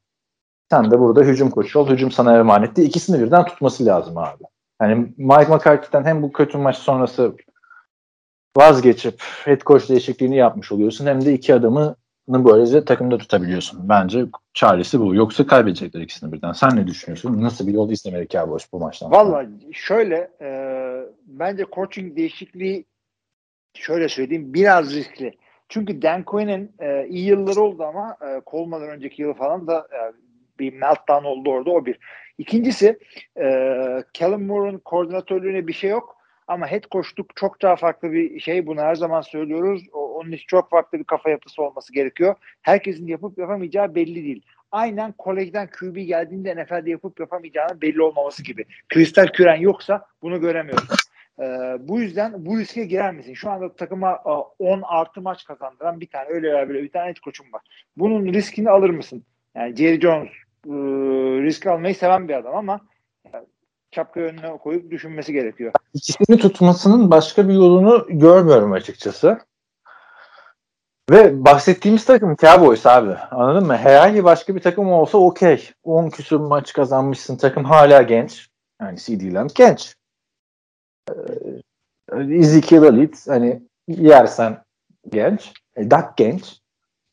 [0.71, 1.89] sen de burada hücum koçu ol.
[1.89, 2.83] Hücum sana emanetti.
[2.83, 4.45] İkisini birden tutması lazım abi.
[4.79, 7.37] Hani Mike McCarthy'den hem bu kötü maç sonrası
[8.57, 11.07] vazgeçip head coach değişikliğini yapmış oluyorsun.
[11.07, 11.97] Hem de iki adamı
[12.29, 13.89] böylece takımda tutabiliyorsun.
[13.89, 15.15] Bence çaresi bu.
[15.15, 16.53] Yoksa kaybedecekler ikisini birden.
[16.53, 17.43] Sen ne düşünüyorsun?
[17.43, 19.11] Nasıl bir yol izlemeli Cowboys bu maçtan?
[19.11, 20.51] Valla şöyle e,
[21.27, 22.85] bence coaching değişikliği
[23.75, 25.33] şöyle söyleyeyim biraz riskli.
[25.69, 30.01] Çünkü Dan Quinn'in e, iyi yılları oldu ama e, Coleman'dan önceki yıl falan da e,
[30.59, 31.99] bir meltdown oldu orada o bir.
[32.39, 32.99] İkincisi
[33.41, 33.45] e,
[34.13, 36.18] Kellen Moore'un koordinatörlüğüne bir şey yok.
[36.49, 38.67] Ama head coachluk çok daha farklı bir şey.
[38.67, 39.83] Bunu her zaman söylüyoruz.
[39.93, 42.35] O, onun için çok farklı bir kafa yapısı olması gerekiyor.
[42.63, 44.43] Herkesin yapıp yapamayacağı belli değil.
[44.73, 48.65] Aynen kolejden QB geldiğinde NFL'de yapıp yapamayacağının belli olmaması gibi.
[48.89, 50.97] Kristal küren yoksa bunu göremiyorsun.
[51.41, 53.35] Ee, bu yüzden bu riske girer misin?
[53.35, 54.17] Şu anda takıma
[54.59, 57.63] 10 artı maç kazandıran bir tane öyle veya böyle bir tane head koçum var.
[57.97, 59.25] Bunun riskini alır mısın?
[59.55, 60.29] Yani Jerry Jones
[60.67, 60.73] e,
[61.43, 62.81] risk almayı seven bir adam ama
[63.95, 65.73] şapka önüne koyup düşünmesi gerekiyor.
[65.95, 69.39] İkisini tutmasının başka bir yolunu görmüyorum açıkçası.
[71.11, 73.15] Ve bahsettiğimiz takım Cowboys abi.
[73.15, 73.77] Anladın mı?
[73.77, 75.71] Herhangi başka bir takım olsa okey.
[75.85, 77.37] 10 küsur maç kazanmışsın.
[77.37, 78.49] Takım hala genç.
[78.81, 79.97] Yani CD Lamb genç.
[81.11, 81.15] Ee,
[82.31, 84.65] Ezekiel Elite hani yersen
[85.09, 85.53] genç.
[85.77, 86.61] E, Dak genç.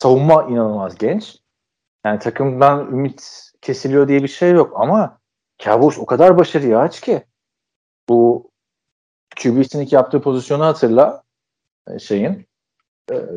[0.02, 1.36] Savunma inanılmaz genç.
[2.06, 5.15] Yani takımdan ümit kesiliyor diye bir şey yok ama
[5.58, 7.22] Cowboys o kadar başarıya aç ki
[8.08, 8.50] bu
[9.42, 11.22] QB'sinin yaptığı pozisyonu hatırla
[11.98, 12.46] şeyin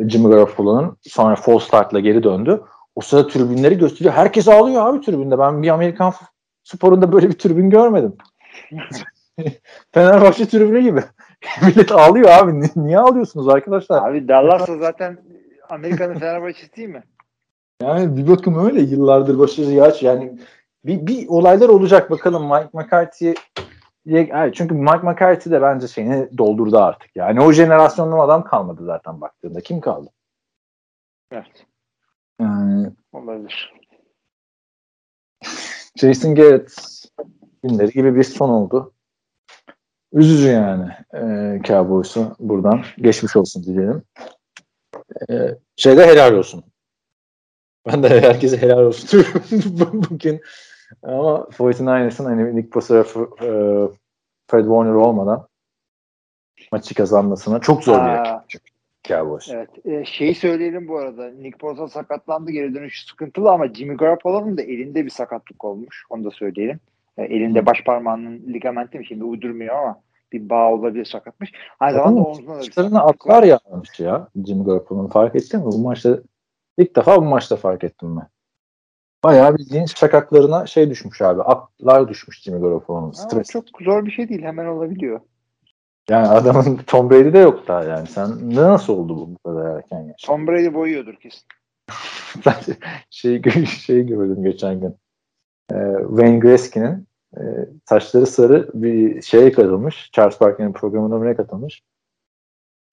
[0.08, 2.62] Jimmy Garoppolo'nun sonra false startla geri döndü.
[2.96, 4.14] O sırada tribünleri gösteriyor.
[4.14, 5.40] Herkes ağlıyor abi tribünde.
[5.40, 6.14] Ben bir Amerikan
[6.64, 8.16] sporunda böyle bir tribün görmedim.
[9.92, 11.04] Fenerbahçe tribünü gibi.
[11.62, 12.62] Millet ağlıyor abi.
[12.76, 14.10] Niye ağlıyorsunuz arkadaşlar?
[14.10, 15.18] Abi Dallas zaten
[15.70, 17.04] Amerika'nın Fenerbahçesi değil mi?
[17.82, 20.04] Yani bir bakım öyle yıllardır başarıya aç.
[20.04, 20.40] Yani
[20.86, 23.34] bir, bir olaylar olacak bakalım Mike McCarthy
[24.54, 27.16] çünkü Mike McCarthy de bence şeyini doldurdu artık.
[27.16, 29.62] Yani o jenerasyondan adam kalmadı zaten baktığında.
[29.62, 30.10] Kim kaldı?
[31.32, 31.66] Evet.
[32.42, 33.74] Yani, Olabilir.
[35.96, 36.74] Jason Garrett
[37.64, 38.94] günleri gibi bir son oldu.
[40.14, 41.22] Üzücü yani e,
[41.64, 44.04] Cowboys'u buradan geçmiş olsun diyelim.
[45.30, 46.64] E, şeyde helal olsun.
[47.88, 49.26] Ben de herkese helal olsun
[50.10, 50.42] bugün.
[51.04, 53.04] Ama 49ers'ın hani Nick Bosa ve
[54.48, 55.48] Fred Warner olmadan
[56.72, 58.62] maçı kazanmasına çok zor bir rakip
[59.04, 59.50] Cowboys.
[59.50, 59.86] Evet.
[59.86, 61.30] E, şeyi söyleyelim bu arada.
[61.30, 62.52] Nick Bosa sakatlandı.
[62.52, 66.04] Geri dönüş sıkıntılı ama Jimmy Garoppolo'nun da elinde bir sakatlık olmuş.
[66.10, 66.80] Onu da söyleyelim.
[67.18, 71.52] E, elinde baş parmağının ligamenti mi şimdi uydurmuyor ama bir bağ olabilir sakatmış.
[71.80, 75.08] Aynı zamanda omzuna da bir sakatlık atlar yağmış ya Jimmy Garoppolo'nun.
[75.08, 75.66] Fark ettin mi?
[75.66, 76.20] Bu maçta
[76.78, 78.28] ilk defa bu maçta fark ettim ben.
[79.24, 81.42] Bayağı bildiğin şakaklarına şey düşmüş abi.
[81.42, 83.12] Atlar düşmüş Jimmy Garoppolo'nun.
[83.12, 83.50] Stres.
[83.50, 84.42] Çok zor bir şey değil.
[84.42, 85.20] Hemen olabiliyor.
[86.10, 88.08] Yani adamın Tom Brady de yok daha yani.
[88.08, 90.22] Sen ne nasıl oldu bu bu kadar erken yaş?
[90.22, 91.42] Tom Brady boyuyordur kesin.
[93.10, 94.96] şey, şey gördüm geçen gün.
[95.74, 97.08] Ee, Wayne Gretzky'nin
[97.38, 97.42] e,
[97.86, 100.10] saçları sarı bir şeye katılmış.
[100.12, 101.84] Charles Barkley'nin programına ne katılmış.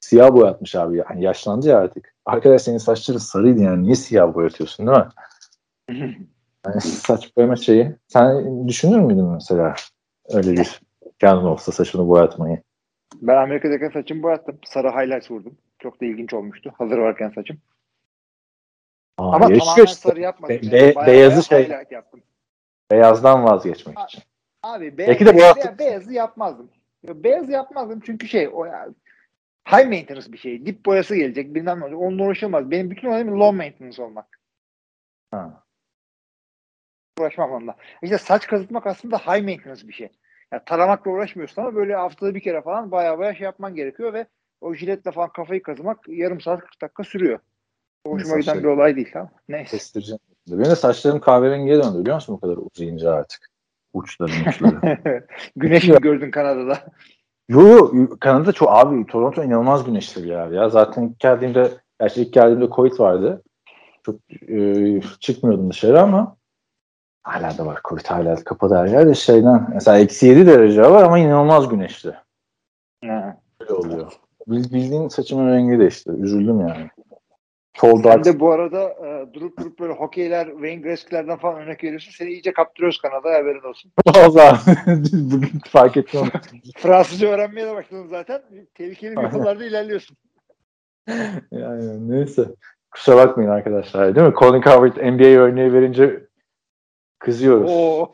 [0.00, 0.96] Siyah boyatmış abi.
[0.96, 2.14] Yani yaşlandı ya artık.
[2.26, 3.82] Arkadaş senin saçların sarıydı yani.
[3.82, 5.04] Niye siyah boyatıyorsun değil mi?
[5.88, 7.96] Yani saç boyama şeyi.
[8.08, 9.74] Sen düşünür müydün mesela
[10.28, 10.80] öyle bir
[11.18, 12.62] planın olsa saçını boyatmayı?
[13.22, 14.58] Ben Amerika'daki saçımı boyattım.
[14.64, 15.58] Sarı highlights vurdum.
[15.78, 16.72] Çok da ilginç olmuştu.
[16.78, 17.58] Hazır varken saçım.
[19.18, 19.86] Aa, Ama tamamen işte.
[19.86, 20.56] sarı yapmadım.
[20.56, 21.68] Be- be- beyazı şey.
[21.90, 22.22] Yaptım.
[22.90, 24.22] Beyazdan vazgeçmek için.
[24.62, 26.70] Abi beyaz, Belki de beyaz, beyazı yapmazdım.
[27.04, 28.94] Beyaz yapmazdım çünkü şey o yani
[29.68, 30.66] high maintenance bir şey.
[30.66, 32.00] Dip boyası gelecek bilmem ne olacak.
[32.00, 32.70] Onunla uğraşılmaz.
[32.70, 34.40] Benim bütün olayım low maintenance olmak.
[35.30, 35.65] Ha.
[37.20, 37.76] Uğraşmam onunla.
[38.02, 40.08] İşte saç kazıtmak aslında high maintenance bir şey.
[40.52, 44.26] Yani taramakla uğraşmıyorsun ama böyle haftada bir kere falan baya baya şey yapman gerekiyor ve
[44.60, 47.38] o jiletle falan kafayı kazımak yarım saat 40 dakika sürüyor.
[48.06, 49.70] Hoşuma giden Saçları- bir olay değil ama neyse.
[49.76, 50.18] Kestireceğim.
[50.48, 53.50] Benim de saçlarım kahverengiye döndü biliyor musun bu kadar uzayınca artık.
[53.92, 54.98] Uçları uçları.
[55.56, 56.78] Güneş mi gördün Kanada'da?
[57.48, 57.62] yo
[57.94, 60.68] yo Kanada çok abi Toronto inanılmaz güneşli bir yer ya.
[60.68, 63.42] Zaten ilk geldiğimde gerçi ilk geldiğimde Covid vardı.
[64.06, 64.16] Çok
[64.48, 66.36] e, çıkmıyordum dışarı ama
[67.26, 70.82] hala da var Covid hala da kapalı her yer de şeyden mesela eksi 7 derece
[70.82, 72.14] var ama inanılmaz güneşli.
[73.04, 73.36] Ha.
[73.60, 74.12] Öyle oluyor.
[74.46, 76.10] Bil- Bildiğin saçımın rengi değişti.
[76.10, 76.90] Üzüldüm yani.
[77.74, 82.10] Tall Sen de bu arada e, durup durup böyle hokeyler, Wayne Gretzky'lerden falan örnek veriyorsun.
[82.10, 83.92] Seni iyice kaptırıyoruz Kanada haberin olsun.
[84.16, 84.58] Valla
[85.12, 86.20] bugün fark ettim.
[86.76, 88.42] Fransızca öğrenmeye de başladın zaten.
[88.74, 90.16] Tehlikeli bir yollarda ilerliyorsun.
[91.50, 92.44] yani neyse.
[92.90, 94.16] Kusura bakmayın arkadaşlar.
[94.16, 94.34] Değil mi?
[94.38, 96.25] Colin Coward NBA örneği verince
[97.18, 97.70] kızıyoruz.
[97.70, 98.12] Oo.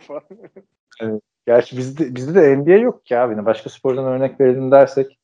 [1.47, 3.31] Gerçi bizde, bizde de NBA yok ya.
[3.31, 5.19] Yine başka spordan örnek verelim dersek.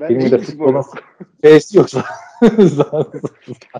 [0.00, 0.94] Ben Benim de futbolun yok.
[1.42, 2.04] F'si yoksa.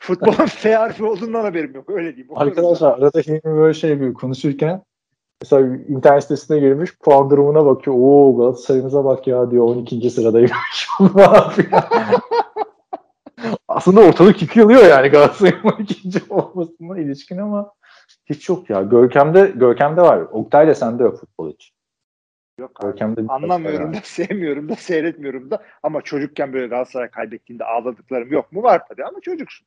[0.03, 1.91] Futbolun F harfi olduğundan haberim yok.
[1.91, 2.39] Öyle diyeyim.
[2.39, 4.83] Arkadaşlar arada Hilmi böyle şey yapıyor konuşurken
[5.43, 7.97] mesela internet sitesine girmiş puan durumuna bakıyor.
[8.01, 10.11] Oo Galatasaray'ımıza bak ya diyor 12.
[10.11, 10.89] sıradaymış.
[11.15, 11.83] Ne yapıyor?
[13.69, 16.21] Aslında ortalık yıkılıyor yani Galatasaray'ın 12.
[16.31, 17.73] olmasına ilişkin ama
[18.31, 18.83] hiç yok ya.
[18.83, 20.21] Görkem'de Görkem'de var.
[20.21, 21.73] Oktay'la sende yok futbol hiç.
[22.59, 22.81] Yok.
[22.83, 25.63] Görkem'de Anlamıyorum da, sevmiyorum da, seyretmiyorum da.
[25.83, 28.63] Ama çocukken böyle Galatasaray kaybettiğinde ağladıklarım yok mu?
[28.63, 29.67] Var tabii ama çocuksun.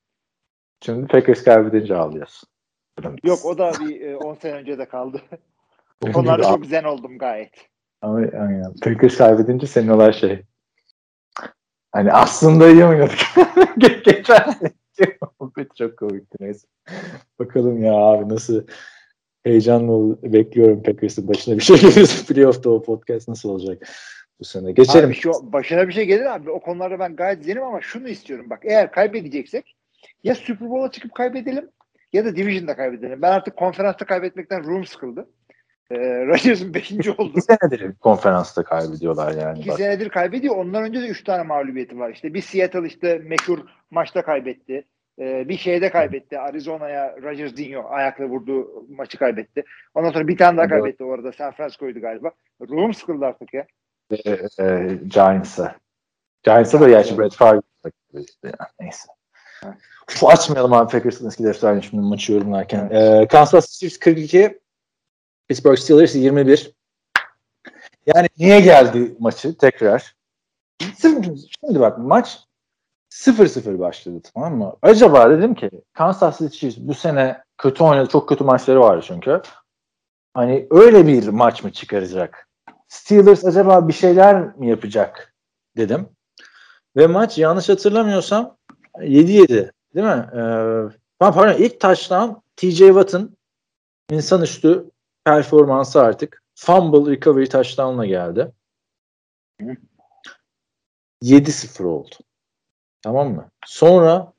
[0.81, 2.49] Şimdi Packers kaybedince ağlıyorsun.
[3.23, 5.21] Yok o da bir e, 10 sene önce de kaldı.
[6.15, 7.69] Onlarda çok zen oldum gayet.
[8.01, 8.73] Ama aynen.
[8.83, 10.43] Packers kaybedince senin olay şey.
[11.91, 13.19] Hani aslında iyi oynadık.
[13.77, 14.43] Ge- Geçen
[15.39, 16.67] muhabbet çok komikti neyse.
[17.39, 18.63] Bakalım ya abi nasıl
[19.43, 23.87] heyecanlı ol- bekliyorum Packers'ın başına bir şey gelirse playoff'ta o podcast nasıl olacak
[24.39, 24.71] bu sene.
[24.71, 25.05] Geçelim.
[25.09, 26.51] Abi şu başına bir şey gelir abi.
[26.51, 28.49] O konularda ben gayet zenim ama şunu istiyorum.
[28.49, 29.75] Bak eğer kaybedeceksek
[30.23, 31.69] ya Super Bowl'a çıkıp kaybedelim
[32.13, 33.21] ya da Division'da kaybedelim.
[33.21, 35.29] Ben artık konferansta kaybetmekten ruhum sıkıldı.
[35.91, 36.91] Ee, Rodgers'ın 5.
[36.91, 37.31] oldu.
[37.35, 39.59] İki senedir konferansta kaybediyorlar yani.
[39.59, 39.77] İki Bak.
[39.77, 40.55] senedir kaybediyor.
[40.57, 42.09] Ondan önce de 3 tane mağlubiyeti var.
[42.09, 43.59] İşte bir Seattle işte meşhur
[43.91, 44.85] maçta kaybetti.
[45.19, 46.39] Ee, bir şeyde kaybetti.
[46.39, 49.63] Arizona'ya Rodgers Dinho ayakla vurdu maçı kaybetti.
[49.95, 50.71] Ondan sonra bir tane daha Evet.
[50.81, 51.31] kaybetti o arada.
[51.31, 52.31] San Francisco'ydu galiba.
[52.69, 53.65] Ruhum sıkıldı artık ya.
[54.11, 55.75] E, e, Giants'a.
[56.43, 57.61] Giants'a da gerçi Brett Favre
[58.13, 58.67] işte ya.
[58.79, 59.07] Neyse.
[60.09, 62.89] Uf, açmayalım abi Packers'ın eski defterini şimdi maçı yorumlarken.
[62.91, 64.59] Ee, Kansas City Chiefs 42
[65.51, 66.71] Pittsburgh Steelers 21
[68.05, 70.15] yani niye geldi maçı tekrar?
[71.01, 72.39] Şimdi bak maç
[73.09, 74.75] 0-0 başladı tamam mı?
[74.81, 78.09] Acaba dedim ki Kansas City Chiefs bu sene kötü oynadı.
[78.09, 79.41] Çok kötü maçları vardı çünkü.
[80.33, 82.47] Hani öyle bir maç mı çıkaracak?
[82.87, 85.33] Steelers acaba bir şeyler mi yapacak
[85.77, 86.09] dedim.
[86.95, 88.57] Ve maç yanlış hatırlamıyorsam
[88.95, 90.29] 7-7 değil mi?
[90.33, 93.37] Ee, pardon ilk taştan TJ Watt'ın
[94.11, 94.91] insanüstü
[95.25, 98.51] performansı artık fumble recovery touchdown'la geldi.
[101.23, 102.15] 7-0 oldu.
[103.01, 103.49] Tamam mı?
[103.65, 104.33] Sonra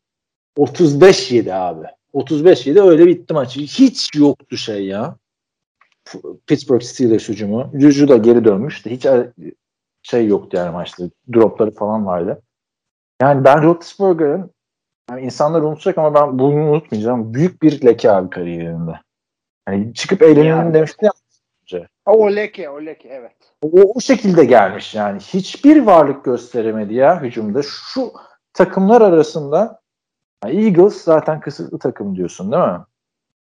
[0.56, 1.86] 35-7 abi.
[2.14, 3.56] 35-7 öyle bitti maç.
[3.56, 5.16] Hiç yoktu şey ya.
[6.46, 7.70] Pittsburgh Steelers hücumu.
[7.74, 8.90] Juju da geri dönmüştü.
[8.90, 9.06] Hiç
[10.02, 11.04] şey yoktu yani maçta.
[11.32, 12.42] Dropları falan vardı.
[13.22, 14.50] Yani ben Roethlisberger'ın
[15.10, 17.34] yani insanlar unutacak ama ben bunu unutmayacağım.
[17.34, 19.00] Büyük bir leke abi kariyerinde.
[19.66, 20.74] Hani çıkıp eğlenelim Yani.
[20.74, 21.12] demişti ya.
[22.06, 23.32] O leke, o leke evet.
[23.62, 25.20] O, o şekilde gelmiş yani.
[25.20, 27.62] Hiçbir varlık gösteremedi ya hücumda.
[27.62, 28.12] Şu
[28.52, 29.80] takımlar arasında
[30.46, 32.80] Eagles zaten kısıtlı takım diyorsun değil mi?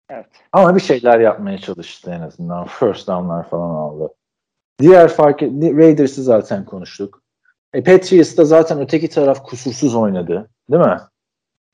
[0.10, 0.26] Evet.
[0.52, 2.68] Ama bir şeyler yapmaya çalıştı en azından.
[2.80, 4.14] First down'lar falan aldı.
[4.80, 7.22] Diğer fark Raiders'ı zaten konuştuk.
[7.74, 10.50] E, Patriots'ta zaten öteki taraf kusursuz oynadı.
[10.72, 11.00] Değil mi?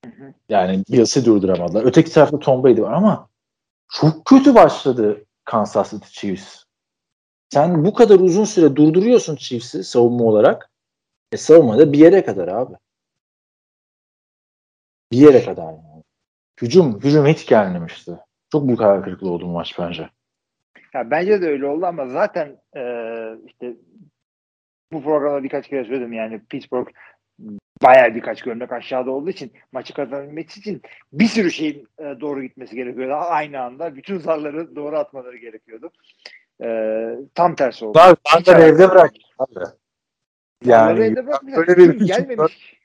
[0.05, 0.33] hı.
[0.49, 1.85] Yani Bills'i durduramadılar.
[1.85, 3.27] Öteki tarafta Tom Brady var ama
[3.91, 6.63] çok kötü başladı Kansas City Chiefs.
[7.49, 10.71] Sen bu kadar uzun süre durduruyorsun Chiefs'i savunma olarak.
[11.31, 12.73] E savunmada bir yere kadar abi.
[15.11, 16.03] Bir yere kadar yani.
[16.61, 18.19] Hücum, hücum hiç gelmemişti.
[18.51, 20.09] Çok büyük hayal kırıklığı oldu maç bence.
[20.93, 22.83] Ya bence de öyle oldu ama zaten e,
[23.47, 23.73] işte
[24.91, 26.87] bu programda birkaç kere söyledim yani Pittsburgh
[27.83, 30.81] bayağı birkaç gömlek aşağıda olduğu için maçı kazanabilmek için
[31.13, 33.13] bir sürü şeyin e, doğru gitmesi gerekiyordu.
[33.13, 35.91] Aynı anda bütün zarları doğru atmaları gerekiyordu.
[36.63, 36.67] E,
[37.35, 37.99] tam tersi oldu.
[37.99, 39.11] Abi de alakası evde bırak.
[39.39, 39.59] Abi.
[40.65, 41.15] Yani Yani
[41.55, 42.81] böyle bir gelmemiş.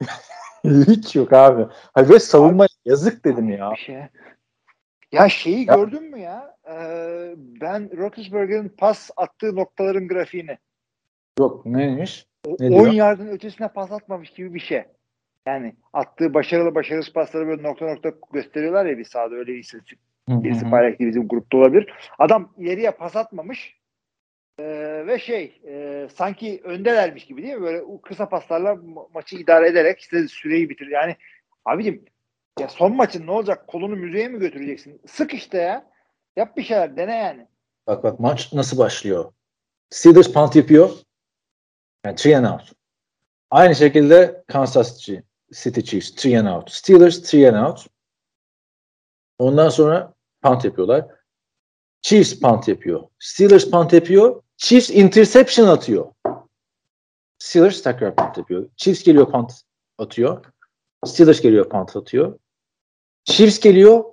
[0.64, 1.66] hiç yok abi.
[1.94, 3.72] Hayır böyle savunma yazık dedim ya.
[3.76, 4.02] Şey.
[5.12, 5.74] Ya şeyi ya.
[5.74, 6.56] gördün mü ya?
[6.70, 10.58] Ee, ben Roethlisberger'in pas attığı noktaların grafiğini.
[11.38, 12.27] Yok neymiş?
[12.60, 14.84] Ne 10 yardın ötesine pas atmamış gibi bir şey.
[15.46, 19.98] Yani attığı başarılı başarısız pasları böyle nokta nokta gösteriyorlar ya bir sahada öyle bir istatistik.
[20.28, 21.92] Birisi paylaştı bizim grupta olabilir.
[22.18, 23.78] Adam ileriye pas atmamış.
[24.60, 27.62] Ee, ve şey e, sanki öndelermiş gibi değil mi?
[27.62, 30.86] Böyle kısa paslarla ma- maçı idare ederek işte süreyi bitir.
[30.86, 31.16] Yani
[31.64, 32.04] abicim
[32.60, 33.66] ya son maçın ne olacak?
[33.66, 35.00] Kolunu müzeye mi götüreceksin?
[35.06, 35.90] Sık işte ya.
[36.36, 36.96] Yap bir şeyler.
[36.96, 37.46] Dene yani.
[37.86, 39.32] Bak bak maç nasıl başlıyor?
[39.90, 40.90] Steelers punt yapıyor.
[42.04, 42.72] Yani three and out.
[43.50, 45.06] Aynı şekilde Kansas
[45.52, 46.70] City Chiefs three and out.
[46.70, 47.86] Steelers three and out.
[49.38, 51.06] Ondan sonra punt yapıyorlar.
[52.02, 53.08] Chiefs punt yapıyor.
[53.18, 54.42] Steelers punt yapıyor.
[54.56, 56.12] Chiefs interception atıyor.
[57.38, 58.70] Steelers tekrar punt yapıyor.
[58.76, 59.52] Chiefs geliyor punt
[59.98, 60.44] atıyor.
[61.06, 62.38] Steelers geliyor punt atıyor.
[63.24, 64.04] Chiefs geliyor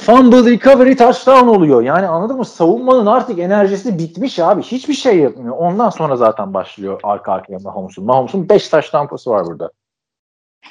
[0.00, 1.82] fumble recovery touchdown oluyor.
[1.82, 2.44] Yani anladın mı?
[2.44, 4.62] Savunmanın artık enerjisi bitmiş abi.
[4.62, 5.56] Hiçbir şey yapmıyor.
[5.56, 8.04] Ondan sonra zaten başlıyor arka arkaya Mahomes'un.
[8.04, 9.70] Mahomes'un 5 taş tampası var burada.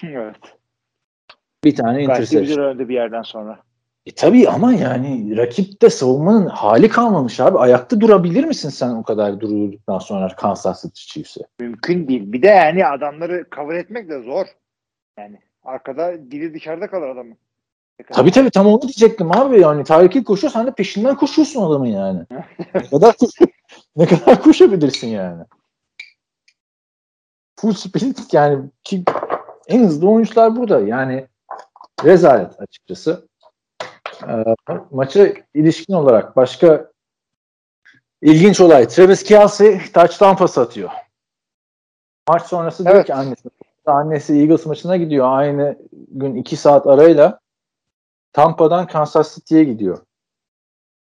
[0.04, 0.36] evet.
[1.64, 2.64] Bir tane interception.
[2.64, 3.60] Önde bir yerden sonra.
[4.06, 7.58] E tabii ama yani rakip de savunmanın hali kalmamış abi.
[7.58, 11.42] Ayakta durabilir misin sen o kadar durduktan sonra Kansas City Chiefs'e?
[11.60, 12.32] Mümkün değil.
[12.34, 14.46] Bir de yani adamları cover etmek de zor.
[15.20, 17.38] Yani arkada dili dışarıda kalır adamın.
[18.12, 22.26] Tabii tabii tam onu diyecektim abi yani Tarık koşuyor sen de peşinden koşuyorsun adamın yani.
[22.76, 23.16] ne kadar
[23.96, 25.44] ne kadar koşabilirsin yani.
[27.60, 29.04] Full speed yani ki
[29.68, 31.28] en hızlı oyuncular burada yani
[32.04, 33.28] rezalet açıkçası.
[34.28, 34.44] Ee,
[34.92, 36.92] maça ilişkin olarak başka
[38.22, 40.90] ilginç olay Travis Kelsey touchdown pas atıyor.
[42.30, 42.94] Maç sonrası evet.
[42.94, 43.50] diyor ki annesi
[43.86, 47.40] annesi Eagles maçına gidiyor aynı gün iki saat arayla
[48.34, 49.98] Tampa'dan Kansas City'ye gidiyor.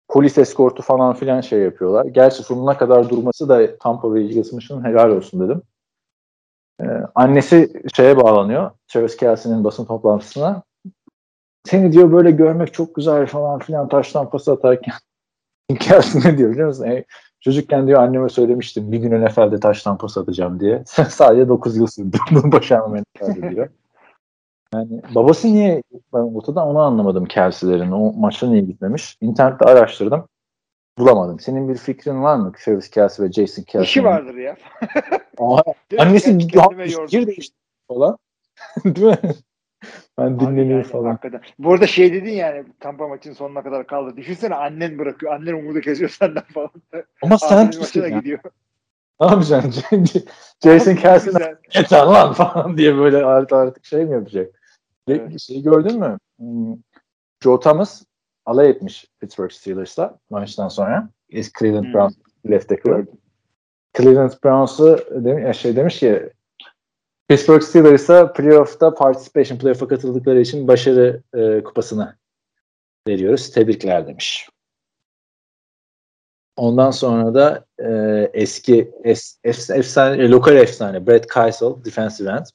[0.08, 2.06] Polis eskortu falan filan şey yapıyorlar.
[2.06, 5.62] Gerçi sonuna kadar durması da Tampa ve Eagles maçının helal olsun dedim.
[6.82, 6.86] Ee,
[7.16, 8.72] annesi şeye bağlanıyor.
[8.88, 10.64] Travis Kelsey'nin basın toplantısına.
[11.64, 14.94] Seni diyor böyle görmek çok güzel falan filan taştan pas atarken.
[15.80, 16.86] Kelsey ne diyor biliyor musun?
[16.86, 17.06] E,
[17.40, 20.84] çocukken diyor anneme söylemiştim bir gün NFL'de taştan pas atacağım diye.
[21.10, 22.18] Sadece 9 yıl sürdü.
[22.32, 23.04] Bunu başarmam
[23.52, 23.70] diyor.
[24.74, 25.84] Yani babası niye
[26.14, 27.92] ben ortada onu anlamadım Kelsey'lerin.
[27.92, 29.18] O maçta niye gitmemiş?
[29.22, 30.28] İnternette araştırdım.
[30.98, 31.40] Bulamadım.
[31.40, 32.52] Senin bir fikrin var mı?
[32.58, 33.84] Travis Kelsey ve Jason Kelsey.
[33.84, 34.56] İşi vardır ya.
[35.38, 35.62] Aa,
[36.00, 37.56] annesi fikir değişti
[37.88, 38.18] falan.
[38.86, 39.18] Değil mi?
[40.18, 41.10] Ben dinleniyor yani, falan.
[41.10, 41.42] Hakikaten.
[41.60, 44.18] Bu arada şey dedin yani Tampa maçın sonuna kadar kaldı.
[44.18, 45.34] Düşünsene annen bırakıyor.
[45.34, 46.72] Annen umudu kesiyor senden falan.
[47.22, 48.20] Ama sen yani.
[48.20, 48.40] gidiyor.
[49.22, 50.06] Ne yapacaksın?
[50.64, 54.61] Jason Kelsey'den yeter lan falan diye böyle artık, artık şey mi yapacak?
[55.08, 55.40] Evet.
[55.42, 56.18] Şeyi gördün mü?
[56.40, 56.76] Hmm,
[57.44, 58.04] Joe Thomas
[58.46, 61.10] alay etmiş Pittsburgh Steelers'la maçtan sonra.
[61.30, 61.94] Eski Cleveland hmm.
[61.94, 62.14] Browns
[62.50, 63.06] left tackle.
[63.98, 66.30] Cleveland Browns'u demiş, şey demiş ki
[67.28, 72.16] Pittsburgh Steelers'a playoff'ta participation playoff'a katıldıkları için başarı e, kupasını
[73.08, 73.52] veriyoruz.
[73.52, 74.50] Tebrikler demiş.
[76.56, 77.90] Ondan sonra da e,
[78.34, 82.46] eski es, efsane, lokal efsane Brett Keisel defensive end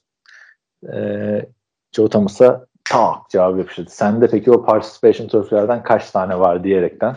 [0.93, 1.49] e,
[1.91, 3.89] Joe Thomas'a tak cevap yapıştırdı.
[3.89, 7.15] Sende peki o participation trophy'lerden kaç tane var diyerekten.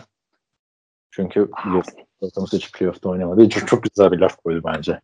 [1.11, 3.49] Çünkü biliyorsun Joe Thomas hiç playoff'ta oynamadı.
[3.49, 4.99] Çok, çok güzel bir laf koydu bence.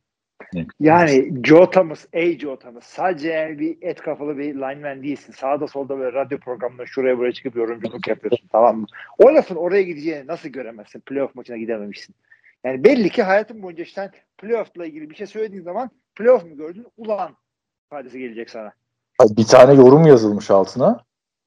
[0.79, 2.83] Yani Joe Thomas, ey Joe Thomas.
[2.83, 5.33] Sadece yani bir et kafalı bir lineman değilsin.
[5.33, 8.85] Sağda solda böyle radyo programında şuraya buraya çıkıp yorumculuk yapıyorsun tamam mı?
[9.17, 10.99] O lafın oraya gideceğini nasıl göremezsin?
[10.99, 12.15] Playoff maçına gidememişsin.
[12.63, 16.87] Yani belli ki hayatın boyunca sen playoff'la ilgili bir şey söylediğin zaman playoff mu gördün?
[16.97, 17.35] Ulan
[17.85, 18.71] ifadesi gelecek sana
[19.21, 20.99] bir tane yorum yazılmış altına.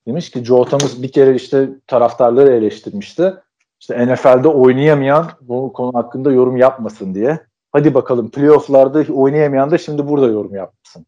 [0.06, 3.34] Demiş ki Joe Thomas bir kere işte taraftarları eleştirmişti.
[3.80, 7.40] İşte NFL'de oynayamayan bu konu hakkında yorum yapmasın diye.
[7.72, 11.06] Hadi bakalım playofflarda oynayamayan da şimdi burada yorum yapmasın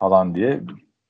[0.00, 0.60] falan diye.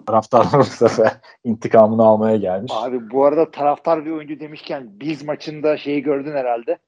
[0.06, 1.12] Taraftarlar bu sefer
[1.44, 2.72] intikamını almaya gelmiş.
[2.74, 6.78] Abi bu arada taraftar bir oyuncu demişken biz maçında şeyi gördün herhalde.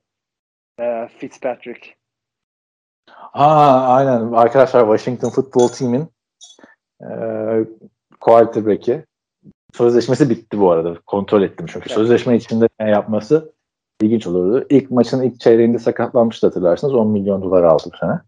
[0.80, 1.94] Ee, Fitzpatrick.
[3.10, 6.08] Ha aynen arkadaşlar Washington Football Team'in
[7.02, 7.10] e,
[8.20, 9.04] quarterback'i.
[9.74, 11.00] Sözleşmesi bitti bu arada.
[11.06, 11.86] Kontrol ettim çünkü.
[11.88, 11.98] Evet.
[11.98, 13.52] Sözleşme içinde yapması
[14.02, 14.66] ilginç olurdu.
[14.70, 16.94] İlk maçın ilk çeyreğinde sakatlanmıştı hatırlarsınız.
[16.94, 18.20] 10 milyon dolar aldı bu sene.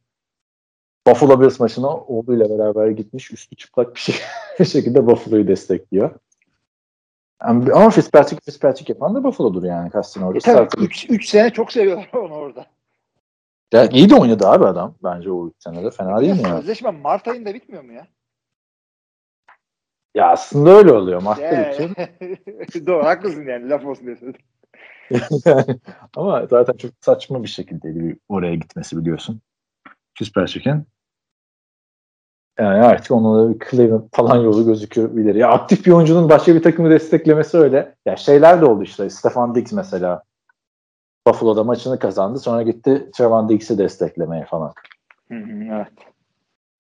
[1.07, 3.31] Buffalo Bills maçına oğluyla beraber gitmiş.
[3.31, 4.15] Üstü çıplak bir, şey,
[4.61, 6.11] bir şekilde Buffalo'yu destekliyor.
[7.41, 10.39] Ama Fitzpatrick, Fitzpatrick yapan da Buffalo'dur yani Castino orada.
[10.39, 12.67] E, tabii 3 sene çok seviyorlar onu orada.
[13.73, 15.91] Ya iyi de oynadı abi adam bence o üç senede.
[15.91, 16.57] Fena değil mi ya?
[16.57, 18.07] Sözleşme Mart ayında bitmiyor mu ya?
[20.15, 21.23] Ya aslında öyle oluyor.
[21.23, 21.91] Mart'ta Ee, bitiyor.
[22.87, 24.07] Doğru haklısın yani laf olsun.
[24.07, 24.35] Yani,
[26.17, 29.41] ama zaten çok saçma bir şekilde oraya gitmesi biliyorsun.
[30.15, 30.87] Küsperçik'in.
[32.59, 35.35] Yani artık onunla bir Cleveland falan yolu gözüküyor bilir.
[35.35, 37.95] Ya aktif bir oyuncunun başka bir takımı desteklemesi öyle.
[38.07, 39.11] Ya şeyler de oldu işte.
[39.11, 40.23] Stefan Diggs mesela.
[41.27, 42.39] Buffalo'da maçını kazandı.
[42.39, 44.73] Sonra gitti Trevon Diggs'i desteklemeye falan.
[45.29, 46.10] Hı hı, evet.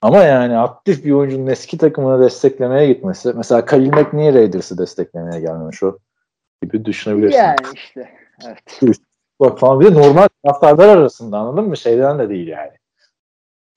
[0.02, 3.32] Ama yani aktif bir oyuncunun eski takımını desteklemeye gitmesi.
[3.36, 5.98] Mesela Khalil Mack niye Raiders'ı desteklemeye gelmemiş o
[6.62, 7.38] gibi düşünebilirsin.
[7.38, 8.10] Yani işte.
[8.46, 8.80] Evet.
[9.40, 11.76] Bak falan bir de normal taraftarlar arasında anladın mı?
[11.76, 12.72] Şeyden de değil yani.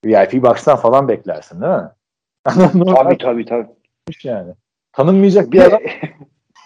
[0.06, 1.90] VIP box'tan falan beklersin değil mi?
[2.96, 3.68] Tabii tabii tabii.
[4.24, 4.54] yani.
[4.92, 5.82] Tanınmayacak bir Bir adam.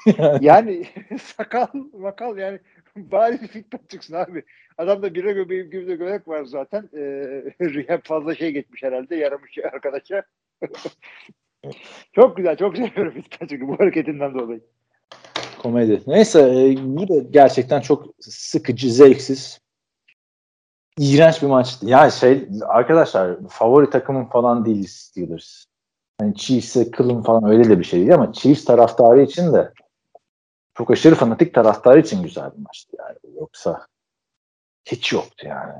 [0.42, 0.86] yani
[1.22, 2.60] sakal makal yani
[3.11, 4.44] bari bir feedback çıksın abi.
[4.78, 6.90] Adamda bire göbeğim gibi de göbek var zaten.
[6.98, 9.15] Ee, fazla şey geçmiş herhalde.
[9.15, 10.24] Yaramış arkadaşa.
[12.14, 12.57] çok güzel.
[12.57, 14.61] Çok seviyorum Fitzpatrick'i bu hareketinden dolayı.
[15.61, 16.02] Komedi.
[16.07, 19.60] Neyse e, bu da gerçekten çok sıkıcı, zevksiz.
[20.99, 21.86] İğrenç bir maçtı.
[21.90, 25.65] Yani şey arkadaşlar favori takımım falan değil Steelers.
[26.19, 29.72] Hani Chiefs'e kılın falan öyle de bir şey değil ama Chiefs taraftarı için de
[30.78, 33.36] çok aşırı fanatik taraftarı için güzel bir maçtı yani.
[33.40, 33.88] Yoksa
[34.86, 35.74] hiç yoktu yani.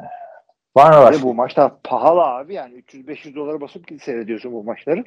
[0.78, 1.24] Var mı başka?
[1.24, 5.03] bu maçta pahalı abi yani 300-500 dolara basıp git seyrediyorsun bu maçları.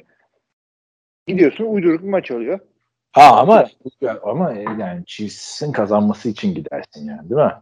[1.27, 2.59] Gidiyorsun uyduruk bir maç oluyor.
[3.11, 3.65] Ha ama
[4.23, 7.53] ama yani Chiefs'in kazanması için gidersin yani değil mi?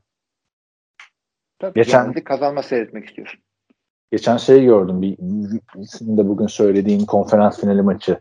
[1.60, 3.40] Tabii Geçen- kazanma seyretmek istiyorsun.
[4.12, 5.02] Geçen şey gördüm.
[5.02, 8.20] Bir, bir de bugün söylediğim konferans finali maçı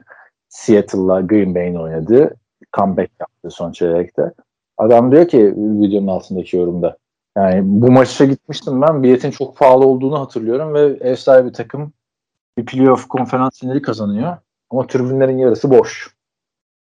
[0.49, 2.37] Seattle'la Green Bay'in oynadığı
[2.77, 4.33] comeback yaptı son çeyrekte.
[4.79, 6.97] Adam diyor ki videonun altındaki yorumda
[7.37, 11.93] yani bu maça gitmiştim ben biletin çok pahalı olduğunu hatırlıyorum ve ev sahibi takım
[12.59, 14.37] bir playoff konferans finali kazanıyor
[14.71, 16.15] ama tribünlerin yarısı boş.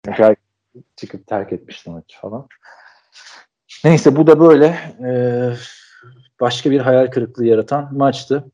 [0.08, 0.44] Herkes
[0.96, 2.46] çıkıp terk etmişti maçı falan.
[3.84, 5.54] Neyse bu da böyle eee,
[6.40, 8.44] başka bir hayal kırıklığı yaratan maçtı.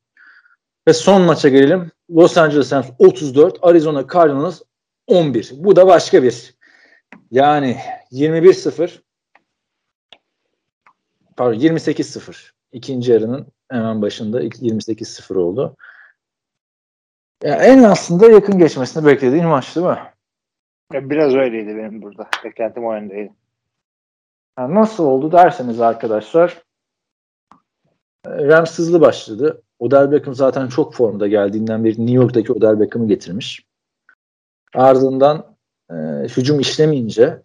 [0.89, 1.91] Ve son maça gelelim.
[2.11, 4.61] Los Angeles Rams 34, Arizona Cardinals
[5.07, 5.53] 11.
[5.57, 6.58] Bu da başka bir.
[7.31, 7.77] Yani
[8.13, 9.01] 21-0
[11.37, 12.51] pardon 28-0.
[12.73, 15.77] İkinci yarının hemen başında 28-0 oldu.
[17.43, 19.99] Ya en aslında yakın geçmesini beklediğin maç değil mi?
[20.93, 22.29] Ya Biraz öyleydi benim burada.
[22.45, 23.33] Beklentim o yöndeydi.
[24.59, 26.63] Yani nasıl oldu derseniz arkadaşlar
[28.27, 29.63] Rams hızlı başladı.
[29.79, 33.67] Odell Beckham zaten çok formda geldiğinden beri New York'taki Odell Beckham'ı getirmiş.
[34.75, 35.58] Ardından
[35.91, 35.95] e,
[36.37, 37.43] hücum işlemeyince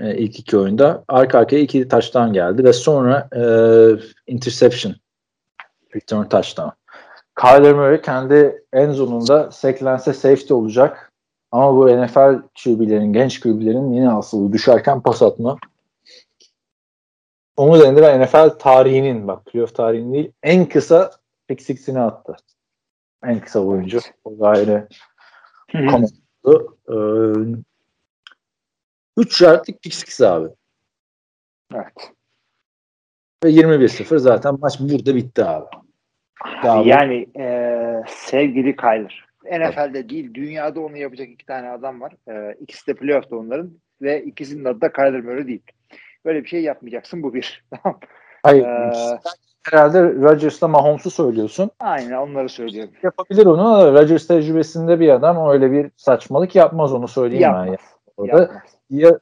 [0.00, 3.42] e, ilk iki oyunda arka arkaya iki taştan geldi ve sonra e,
[4.26, 4.94] interception
[5.94, 6.70] return touchdown.
[7.40, 11.12] Kyler Murray kendi en zonunda seklense safety olacak.
[11.52, 15.58] Ama bu NFL QB'lerin, genç QB'lerin yine asılı düşerken pas atma.
[17.56, 21.10] Onun üzerinde ben NFL tarihinin, bak playoff tarihinin değil, en kısa
[21.48, 22.36] pick six'ini attı.
[23.24, 24.00] En kısa oyuncu.
[24.24, 24.30] O
[25.90, 26.16] konuştu.
[26.46, 26.50] Ee,
[29.16, 30.48] 3 yardlık pick six abi.
[31.74, 32.12] Evet.
[33.44, 35.66] Ve 21-0 zaten maç burada bitti abi.
[36.64, 37.46] Daha bu- Yani e,
[38.08, 39.24] sevgili Kyler.
[39.44, 42.12] NFL'de değil dünyada onu yapacak iki tane adam var.
[42.28, 43.70] E, ikisi de playoff'ta onların
[44.02, 45.62] ve ikisinin adı da Kyler Murray değil.
[46.24, 47.64] Böyle bir şey yapmayacaksın bu bir.
[47.82, 48.00] Tamam.
[48.42, 49.18] Hayır, Ee,
[49.70, 51.70] herhalde Rodgers'la Mahomes'u söylüyorsun.
[51.80, 52.94] Aynen onları söylüyorum.
[53.02, 57.58] Yapabilir onu Rodgers tecrübesinde bir adam öyle bir saçmalık yapmaz onu söyleyeyim ben.
[57.58, 57.68] Yapmaz.
[57.68, 57.78] Ya.
[58.16, 58.62] Orada Yapmaz.
[58.90, 59.18] ya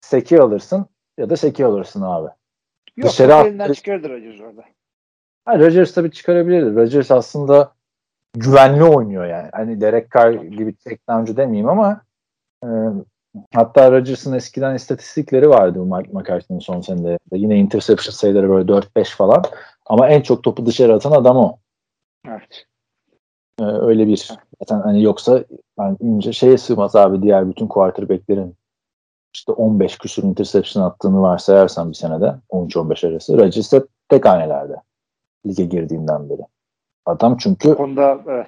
[0.00, 0.86] seki alırsın
[1.18, 2.28] ya da seki alırsın abi.
[2.96, 4.62] Yok Dışarı at- elinden çıkardı Rodgers orada.
[5.44, 6.76] Ha, Rodgers tabii çıkarabilirdi.
[6.76, 7.72] Rodgers aslında
[8.34, 9.48] güvenli oynuyor yani.
[9.52, 12.00] Hani Derek Carr gibi checkdowncu demeyeyim ama
[12.64, 12.68] e,
[13.54, 17.18] hatta Rodgers'ın eskiden istatistikleri vardı bu Mike McCarthy'nin son senelerinde.
[17.32, 19.42] Yine interception sayıları böyle 4-5 falan.
[19.86, 21.58] Ama en çok topu dışarı atan adam o.
[22.28, 22.66] Evet.
[23.60, 24.28] E, öyle bir.
[24.60, 25.44] Zaten hani yoksa
[25.78, 28.56] yani ince şeye sığmaz abi diğer bütün quarterback'lerin
[29.34, 33.38] işte 15 küsur interception attığını varsayarsan bir senede 13-15 arası.
[33.38, 34.76] Rodgers hep tek hanelerde
[35.46, 36.42] lige girdiğinden beri.
[37.06, 38.46] Adam çünkü Bu konuda evet.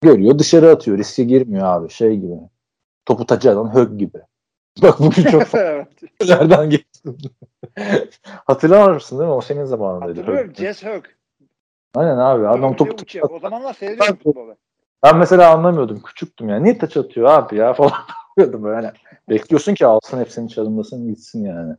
[0.00, 0.98] görüyor dışarı atıyor.
[0.98, 2.34] Riske girmiyor abi şey gibi.
[3.06, 4.18] Topu taçı atan Hög gibi.
[4.82, 7.18] Bak bugün çok farklılardan geçtim.
[8.22, 9.34] Hatırlar mısın değil mi?
[9.34, 10.20] O senin zamanındaydı.
[10.20, 10.54] Hatırlıyorum.
[10.54, 11.04] Jess Hook.
[11.94, 12.48] Aynen abi.
[12.48, 13.30] Adam topu uçuyor.
[13.30, 14.56] O zamanlar seyrediyorum futbolu.
[15.02, 16.02] Ben mesela anlamıyordum.
[16.02, 16.56] Küçüktüm ya.
[16.56, 17.92] Niye taç atıyor abi ya falan
[18.38, 18.92] diyordum böyle.
[19.28, 21.74] Bekliyorsun ki alsın hepsini çalınmasın gitsin yani.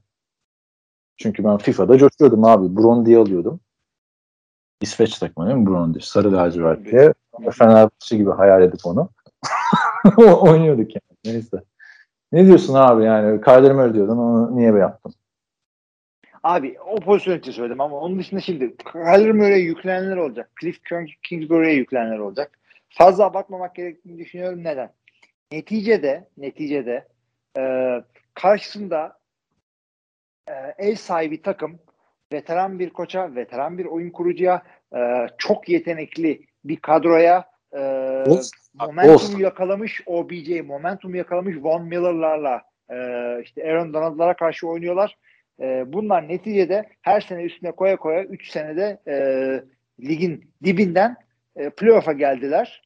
[1.18, 2.76] Çünkü ben FIFA'da coşuyordum abi.
[2.76, 3.60] Bron diye alıyordum.
[4.82, 6.06] İsveç takımı değil mi Brondis?
[6.06, 7.14] Sarı lacivert diye.
[7.52, 9.10] Fenerbahçe gibi hayal edip onu.
[10.18, 11.36] Oynuyorduk yani.
[11.36, 11.64] Neyse.
[12.32, 13.42] Ne diyorsun abi yani?
[13.42, 15.14] Kyler Murray diyordun onu niye be yaptın?
[16.44, 20.52] Abi o pozisyon için söyledim ama onun dışında şimdi Kyler Murray'e yüklenenler olacak.
[20.62, 20.80] Cliff
[21.24, 22.60] Kingsbury'e yüklenenler olacak.
[22.90, 24.64] Fazla abartmamak gerektiğini düşünüyorum.
[24.64, 24.92] Neden?
[25.52, 27.08] Neticede neticede
[27.58, 27.64] e,
[28.34, 29.20] karşısında
[30.50, 31.80] e, ev sahibi takım
[32.34, 34.64] veteran bir koça, veteran bir oyun kurucuya,
[34.96, 38.24] e, çok yetenekli bir kadroya e,
[38.74, 42.96] momentum yakalamış OBJ, momentum yakalamış Von Miller'larla e,
[43.44, 45.18] işte Aaron Donald'lara karşı oynuyorlar.
[45.60, 49.16] E, bunlar neticede her sene üstüne koya koya 3 senede e,
[50.08, 51.16] ligin dibinden
[51.56, 52.84] e, playoff'a geldiler.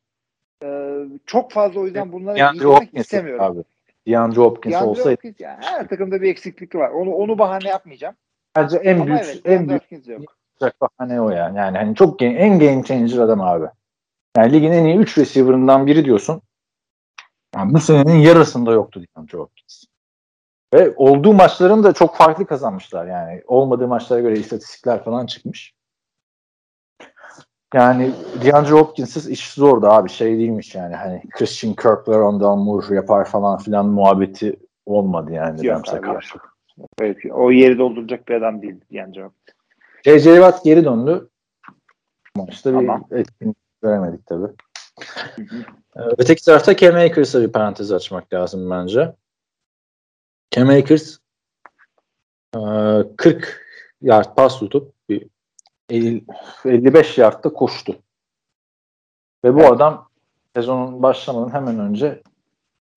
[0.63, 3.45] E, çok fazla o yüzden bunlara girmek istemiyorum.
[3.45, 3.63] Abi.
[4.07, 5.09] DeAndre Hopkins DeAndre olsaydı.
[5.09, 6.89] Hopkins, yani her takımda bir eksiklik var.
[6.89, 8.15] Onu onu bahane yapmayacağım.
[8.55, 9.83] Bence en Ama büyük evet, en büyük
[10.81, 11.57] bahane o yani.
[11.57, 13.65] Yani hani çok en game changer adam abi.
[14.39, 16.41] Yani ligin en iyi 3 receiver'ından biri diyorsun.
[17.55, 19.83] Yani bu senenin yarısında yoktu DeAndre Hopkins.
[20.73, 23.41] Ve olduğu maçların da çok farklı kazanmışlar yani.
[23.47, 25.73] Olmadığı maçlara göre istatistikler falan çıkmış.
[27.73, 28.11] Yani
[28.43, 30.09] DeAndre Hopkins'siz iş zordu abi.
[30.09, 30.95] Şey değilmiş yani.
[30.95, 36.39] Hani Christian Kirk'ler ondan Moore yapar falan filan muhabbeti olmadı yani Yok Rams'e karşı.
[36.99, 39.55] Evet, o yeri dolduracak bir adam değil DeAndre Hopkins.
[40.05, 40.35] J.J.
[40.35, 41.29] Watt geri döndü.
[42.35, 43.05] Maçta tamam.
[43.11, 44.51] bir etkinlik göremedik tabii.
[45.95, 49.15] Ee, öteki tarafta Cam Akers'a bir parantez açmak lazım bence.
[50.51, 51.17] Cam Akers
[53.17, 53.37] 40 e,
[54.01, 55.27] yard pas tutup bir
[55.89, 57.95] 55 yardta koştu.
[59.43, 60.09] Ve bu adam
[60.55, 62.21] sezonun başlamadan hemen önce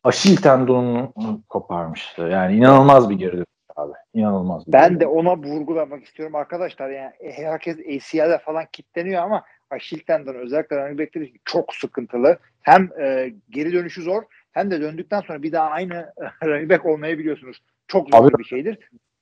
[0.05, 2.23] Aşil tendonunu koparmıştı.
[2.23, 3.47] Yani inanılmaz bir geri dönüş
[3.77, 3.93] abi.
[4.15, 4.67] İnanılmaz.
[4.67, 6.91] Bir ben geri de ona vurgulamak istiyorum arkadaşlar.
[6.91, 12.39] Yani herkes ACL'de falan kitleniyor ama Aşil tendonu özellikle running back'ler çok sıkıntılı.
[12.61, 14.23] Hem e, geri dönüşü zor
[14.53, 16.13] hem de döndükten sonra bir daha aynı
[16.45, 17.63] running back olmayabiliyorsunuz.
[17.89, 18.79] Çok zor abi, bir şeydir.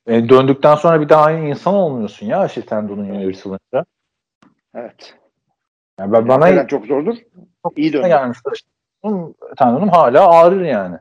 [0.06, 3.84] E, döndükten sonra bir daha aynı insan olmuyorsun ya Aşil tendonun yırtılınca.
[4.74, 5.14] Evet.
[6.00, 7.16] Yani ben, bana yani çok zordur.
[7.62, 8.08] Çok iyi döndü.
[8.08, 8.64] Gelmiştir.
[9.58, 10.96] Tendonum hala ağrır yani.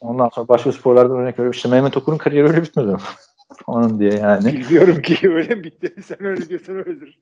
[0.00, 1.50] Ondan sonra başka sporlardan örnek veriyorum.
[1.50, 2.96] İşte Mehmet Okur'un kariyeri öyle bitmedi.
[3.66, 4.52] Onun diye yani.
[4.52, 6.02] Bilmiyorum ki öyle mi bitti.
[6.02, 7.20] Sen öyle diyorsan öyledir.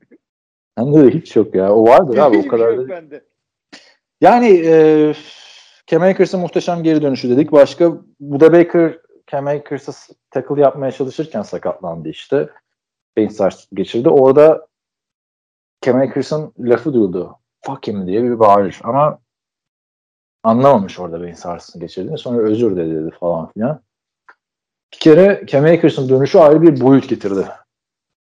[0.76, 1.74] Bende de hiç yok ya.
[1.74, 2.88] O vardır abi o kadar da.
[2.88, 3.24] Bende.
[4.20, 5.14] Yani e,
[5.86, 7.52] Cam Akers'ın muhteşem geri dönüşü dedik.
[7.52, 12.48] Başka Buda Baker Cam Akers'a tackle yapmaya çalışırken sakatlandı işte.
[13.16, 13.32] Beyin
[13.72, 14.08] geçirdi.
[14.08, 14.66] Orada
[15.82, 17.38] Cam Akers'ın lafı duyuldu.
[17.66, 18.80] Fuck him diye bir bağırış.
[18.84, 19.18] Ama
[20.42, 22.18] anlamamış orada beyin sarsıntısı geçirdiğini.
[22.18, 23.80] Sonra özür de dedi falan filan.
[24.94, 27.46] Bir kere Cam Akers'ın dönüşü ayrı bir boyut getirdi.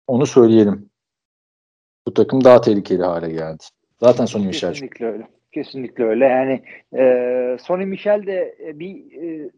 [0.07, 0.91] Onu söyleyelim.
[2.06, 3.64] Bu takım daha tehlikeli hale geldi.
[4.01, 4.72] Zaten Sonny Michel.
[4.72, 5.28] Kesinlikle öyle.
[5.52, 6.24] Kesinlikle öyle.
[6.24, 6.62] Yani
[6.97, 9.51] e, Sonny Michel de e, bir e,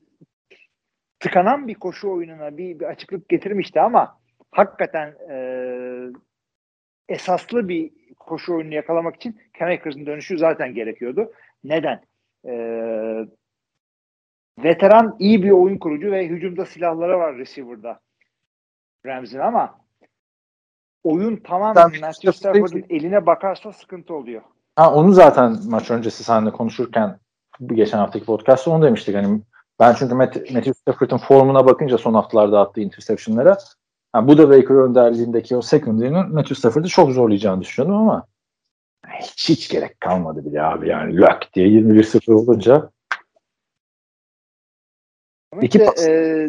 [1.21, 4.19] tıkanan bir koşu oyununa bir, bir açıklık getirmişti ama
[4.51, 5.37] hakikaten e,
[7.09, 11.33] esaslı bir koşu oyunu yakalamak için Cam Akers'ın dönüşü zaten gerekiyordu.
[11.65, 12.03] Neden?
[12.47, 13.27] Ee,
[14.59, 18.01] veteran iyi bir oyun kurucu ve hücumda silahları var receiver'da
[19.07, 19.86] Rams'in ama
[21.07, 24.43] oyun tamamen Matthew Stafford'ın eline bakarsa sıkıntı oluyor.
[24.77, 27.19] Ha, onu zaten maç öncesi seninle konuşurken
[27.67, 29.15] geçen haftaki podcast'ta onu demiştik.
[29.15, 29.41] Hani
[29.81, 33.59] ben çünkü Matt, Matthew Stafford'ın formuna bakınca son haftalarda attığı interception'lara
[34.15, 38.27] yani bu da Baker önderliğindeki o secondary'nin Matthew Stafford'ı çok zorlayacağını düşünüyordum ama
[39.21, 42.91] hiç, hiç gerek kalmadı bile abi yani lak diye 21-0 olunca
[45.63, 46.09] iki pas.
[46.09, 46.49] E,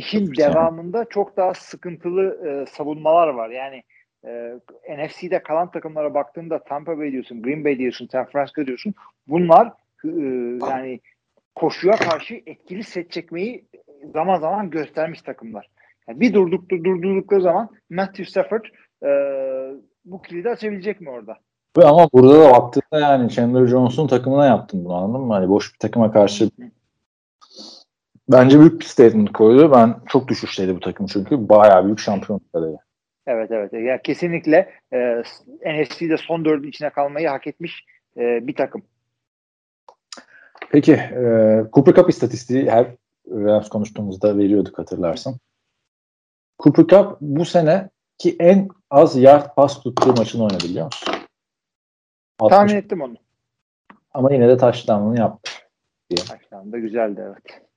[0.00, 3.50] işin devamında çok daha sıkıntılı e, savunmalar var.
[3.50, 3.82] Yani
[4.24, 4.52] e,
[4.96, 8.94] NFC'de kalan takımlara baktığında Tampa Bay diyorsun, Green Bay diyorsun, San Francisco diyorsun.
[9.28, 9.72] Bunlar
[10.04, 10.08] e,
[10.70, 11.00] yani
[11.54, 13.64] koşuya karşı etkili set çekmeyi
[14.12, 15.68] zaman zaman göstermiş takımlar.
[16.08, 18.64] Yani bir durduk, durdurdukları zaman Matthew Stafford
[19.04, 19.10] e,
[20.04, 21.36] bu kilidi açabilecek mi orada?
[21.84, 25.34] Ama burada da baktığında yani Chandler Jones'un takımına yaptın bunu anladın mı?
[25.34, 26.50] Hani boş bir takıma karşı
[28.32, 29.72] bence büyük bir statement koydu.
[29.72, 32.78] Ben çok düşüşteydi bu takım çünkü bayağı büyük şampiyon adayı.
[33.26, 33.72] Evet evet.
[33.72, 35.22] Ya kesinlikle e,
[35.66, 37.84] NFC'de son dördün içine kalmayı hak etmiş
[38.16, 38.82] e, bir takım.
[40.70, 41.22] Peki e,
[41.72, 42.86] Cooper Cup istatistiği her
[43.28, 45.40] Rams konuştuğumuzda veriyorduk hatırlarsın.
[46.58, 51.14] Cooper Cup bu sene ki en az yard pas tuttuğu maçını oynadı biliyor musun?
[52.38, 52.56] 60.
[52.56, 53.14] Tahmin ettim onu.
[54.14, 55.50] Ama yine de touchdown'unu yaptı.
[56.16, 57.69] Touchdown da güzeldi evet.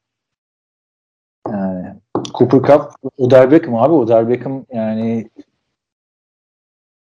[2.34, 5.30] Cooper Cup Odell Beckham abi Odell Beckham yani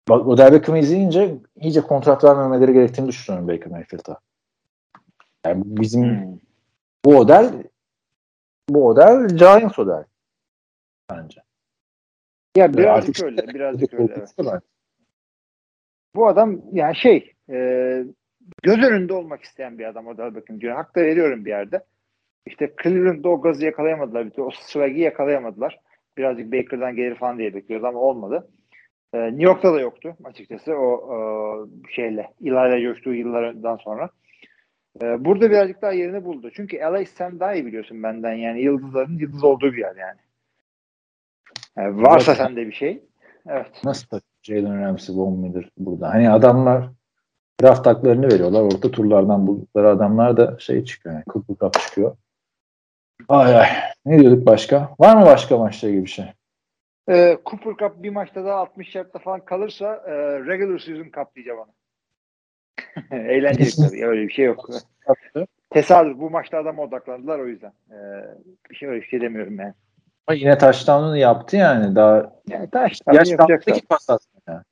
[0.10, 4.20] Bak Odell Beckham'ı izleyince iyice kontrat vermemeleri gerektiğini düşünüyorum Baker Mayfield'a.
[5.46, 6.38] Yani bizim Hmm.
[7.06, 7.64] bu Odell
[8.70, 10.06] bu Odell Giants Odell
[11.12, 11.42] bence.
[12.58, 14.26] Ya birazcık öyle, birazcık öyle.
[14.38, 14.64] evet.
[16.16, 17.56] Bu adam yani şey e,
[18.64, 20.68] göz önünde olmak isteyen bir adam Odell Beckham Jr.
[20.68, 21.84] Hak da veriyorum bir yerde.
[22.46, 24.28] İşte Cleveland'da o gazı yakalayamadılar.
[24.38, 25.80] O swag'i yakalayamadılar.
[26.18, 28.48] Birazcık Baker'dan gelir falan diye bekliyordu ama olmadı.
[29.14, 31.18] E, New York'ta da yoktu açıkçası o e,
[31.92, 32.34] şeyle.
[32.40, 34.10] İlayla coştuğu yıllardan sonra.
[35.02, 36.50] E, burada birazcık daha yerini buldu.
[36.54, 40.20] Çünkü LA sen daha iyi biliyorsun benden yani yıldızların yıldız olduğu bir yer yani.
[41.78, 42.42] E, varsa Evet.
[42.42, 43.04] sende bir şey.
[43.50, 43.72] Evet.
[43.84, 46.10] Nasıl Jalen Ramsey, Von Miller burada?
[46.14, 46.90] Hani adamlar
[47.62, 48.62] draft haklarını veriyorlar.
[48.62, 51.16] Orta turlardan buldukları adamlar da şey çıkıyor.
[51.16, 52.18] Yani Cooper Cup çıkıyor.
[53.30, 53.68] Ay ay.
[54.06, 54.96] Ne diyorduk başka?
[55.00, 56.26] Var mı başka maçla ilgili bir şey?
[57.10, 60.12] Ee, Cooper Cup bir maçta da 60 yardta falan kalırsa e,
[60.46, 61.72] regular season cup diyeceğim ona.
[63.12, 64.06] Eğlenceli tabii.
[64.06, 64.70] Öyle bir şey yok.
[65.70, 66.18] Tesadüf.
[66.18, 67.74] Bu maçta adama odaklandılar o yüzden.
[67.92, 67.96] Ee,
[68.70, 69.74] bir şey öyle bir şey demiyorum yani.
[70.28, 71.96] Ama yine touchdown'unu yaptı yani.
[71.96, 73.72] Daha Yani taş yaş yapacaksa.
[73.72, 74.64] ki pas atmıyor.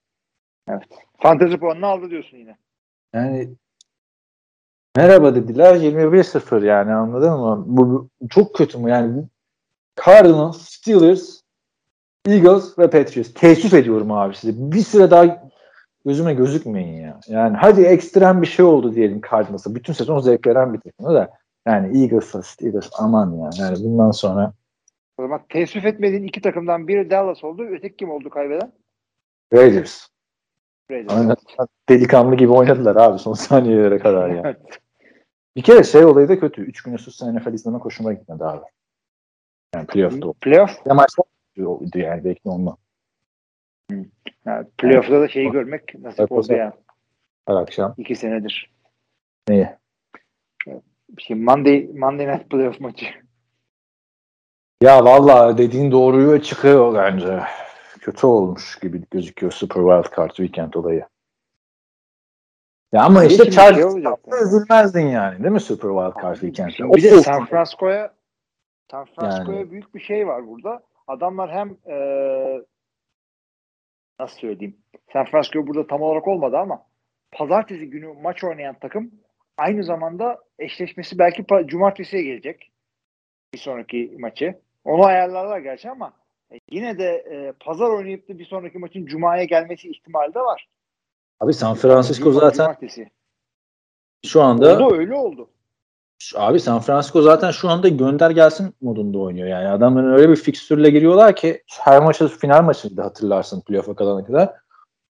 [1.22, 2.58] Fantezi puanını aldı diyorsun yine.
[3.14, 3.50] Yani
[4.96, 7.64] merhaba dediler 21-0 yani anladın mı?
[7.68, 9.24] Bu, bu çok kötü mü yani?
[10.06, 11.42] Cardinals, Steelers,
[12.28, 13.34] Eagles ve Patriots.
[13.34, 14.54] Teessüf ediyorum abi size.
[14.56, 15.50] Bir süre daha
[16.06, 17.20] gözüme gözükmeyin ya.
[17.28, 19.76] Yani hadi ekstrem bir şey oldu diyelim Cardinals'a.
[19.76, 21.30] Bütün sezon zevk veren bir takım da.
[21.68, 23.50] Yani Eagles'a, Steelers aman ya.
[23.58, 24.54] Yani bundan sonra
[25.18, 27.64] O zaman teessüf etmediğin iki takımdan biri Dallas oldu.
[27.72, 28.72] Öteki kim oldu kaybeden?
[29.54, 30.08] Raiders.
[30.92, 31.18] Raiders.
[31.18, 31.36] Aynen.
[31.90, 34.56] Delikanlı gibi oynadılar abi son saniyelere kadar ya.
[35.56, 36.62] Bir kere şey olayı da kötü.
[36.62, 38.66] Üç gün üst üste NFL izleme hoşuma gitmedi abi.
[39.76, 40.34] Yani playoff'ta.
[40.42, 40.82] Playoff.
[40.86, 41.24] Ya maçta
[41.66, 42.78] oldu yani belki de ondan.
[44.46, 46.74] Yani playoff'ta da şeyi görmek nasip oldu yani.
[47.48, 47.94] Her akşam.
[47.98, 48.74] İki senedir.
[49.48, 49.70] Neyi?
[51.18, 53.06] Şey, Monday, Monday Night Playoff maçı.
[54.82, 57.40] Ya valla dediğin doğruyu çıkıyor bence.
[58.00, 61.06] Kötü olmuş gibi gözüküyor Super Wild Card Weekend olayı.
[62.94, 64.48] Ya ama işte Şimdi şey Chargers olacak yapsa yani.
[64.48, 66.36] üzülmezdin yani değil mi Super Wild Card?
[66.72, 68.14] Şimdi bir de San Francisco'ya
[68.92, 69.72] San Francisco'ya Yani.
[69.72, 70.84] büyük bir şey var burada.
[71.08, 72.62] Adamlar hem eee
[74.20, 74.78] nasıl söyleyeyim?
[75.14, 76.86] San Francisco burada tam olarak olmadı ama
[77.32, 79.12] pazartesi günü maç oynayan takım
[79.58, 82.72] aynı zamanda eşleşmesi belki cumartesiye gelecek.
[83.54, 84.60] Bir sonraki maçı.
[84.86, 86.14] Onu ayarlarlar gerçi ama
[86.54, 90.68] e, yine de e, pazar oynayıp da bir sonraki maçın cumaya gelmesi ihtimali de var.
[91.40, 92.78] Abi San Francisco zaten
[94.26, 95.50] şu anda Oldu öyle oldu.
[96.36, 99.48] Abi San Francisco zaten şu anda gönder gelsin modunda oynuyor.
[99.48, 104.54] Yani adamların öyle bir fikstürle giriyorlar ki her maçı final maçıydı hatırlarsın playoff'a kalana kadar.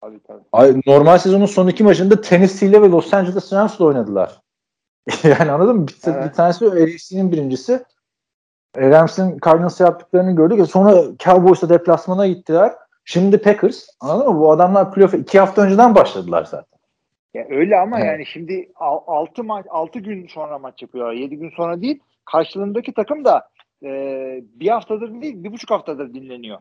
[0.00, 0.42] Tabii tabii.
[0.52, 4.40] Ay, normal sezonun son iki maçında Tennessee ile ve Los Angeles Rams'la oynadılar.
[5.24, 5.88] yani anladın mı?
[5.88, 6.24] Bir, Evet.
[6.28, 7.84] bir tanesi AFC'nin birincisi.
[8.76, 10.58] E, Rams'in Cardinals'a yaptıklarını gördük.
[10.58, 12.72] ya Sonra Cowboys'a deplasmana gittiler.
[13.04, 13.86] Şimdi Packers.
[14.00, 14.40] Anladın mı?
[14.40, 16.78] Bu adamlar playoff'a iki hafta önceden başladılar zaten.
[17.34, 18.06] Ya öyle ama Evet.
[18.08, 21.12] yani şimdi 6 maç 6 gün sonra maç yapıyorlar.
[21.12, 22.00] 7 gün sonra değil.
[22.24, 23.48] Karşılığındaki takım da
[23.82, 23.88] e,
[24.42, 26.58] bir haftadır değil, bir buçuk haftadır dinleniyor.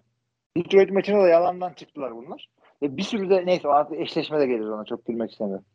[0.57, 2.49] Detroit maçına da yalandan çıktılar bunlar.
[2.81, 5.65] Ve bir sürü de neyse artık eşleşme de gelir ona çok girmek istemiyorum.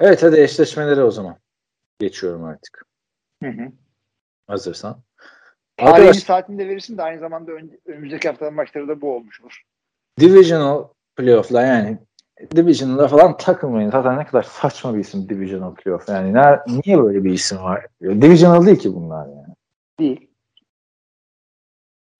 [0.00, 1.36] Evet hadi eşleşmeleri o zaman.
[1.98, 2.86] Geçiyorum artık.
[3.42, 3.72] Hı hı.
[4.46, 5.02] Hazırsan.
[5.76, 9.40] Tarihin Arkadaş saatini de verirsin de aynı zamanda ön- önümüzdeki haftanın maçları da bu olmuş
[9.40, 9.62] olur.
[10.20, 10.84] Divisional
[11.16, 11.98] playoff'lar yani
[12.56, 13.90] Divisional'a falan takılmayın.
[13.90, 16.08] Zaten ne kadar saçma bir isim Divisional playoff.
[16.08, 17.86] Yani ne, niye böyle bir isim var?
[18.02, 19.54] Divisional değil ki bunlar yani.
[20.00, 20.30] Değil.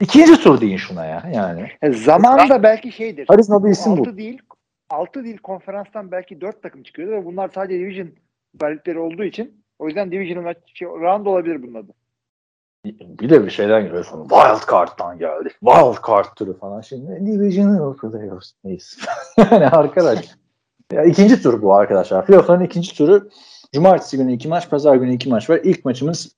[0.01, 1.69] İkinci tur deyin şuna ya yani.
[1.83, 3.27] E, zamanında belki şeydir.
[3.29, 4.01] Arizona bir isim bu.
[4.01, 4.43] 6 değil
[4.91, 8.09] 6 değil konferanstan belki 4 takım çıkıyordu ve bunlar sadece division
[8.55, 11.93] galipleri olduğu için o yüzden division maç şey, round olabilir bunun adı.
[12.85, 14.29] Bir de bir şeyden geliyorsun.
[14.29, 15.53] Wild Card'dan geldik.
[15.53, 16.81] Wild Card turu falan.
[16.81, 18.53] Şimdi Divisional playoffs.
[18.65, 19.01] Neyse.
[19.51, 20.29] yani arkadaş.
[20.93, 22.27] Ya ikinci tur bu arkadaşlar.
[22.27, 23.29] Playoff'ların ikinci turu
[23.73, 25.61] Cumartesi günü iki maç, Pazar günü iki maç var.
[25.65, 26.37] İlk maçımız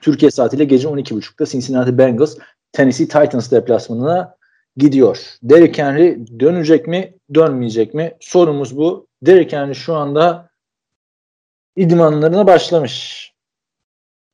[0.00, 2.38] Türkiye saatiyle gece 12.30'da Cincinnati Bengals
[2.72, 4.36] Tennessee Titans deplasmanına
[4.76, 5.36] gidiyor.
[5.42, 8.16] Derrick Henry dönecek mi, dönmeyecek mi?
[8.20, 9.06] Sorumuz bu.
[9.22, 10.50] Derrick Henry şu anda
[11.76, 13.34] idmanlarına başlamış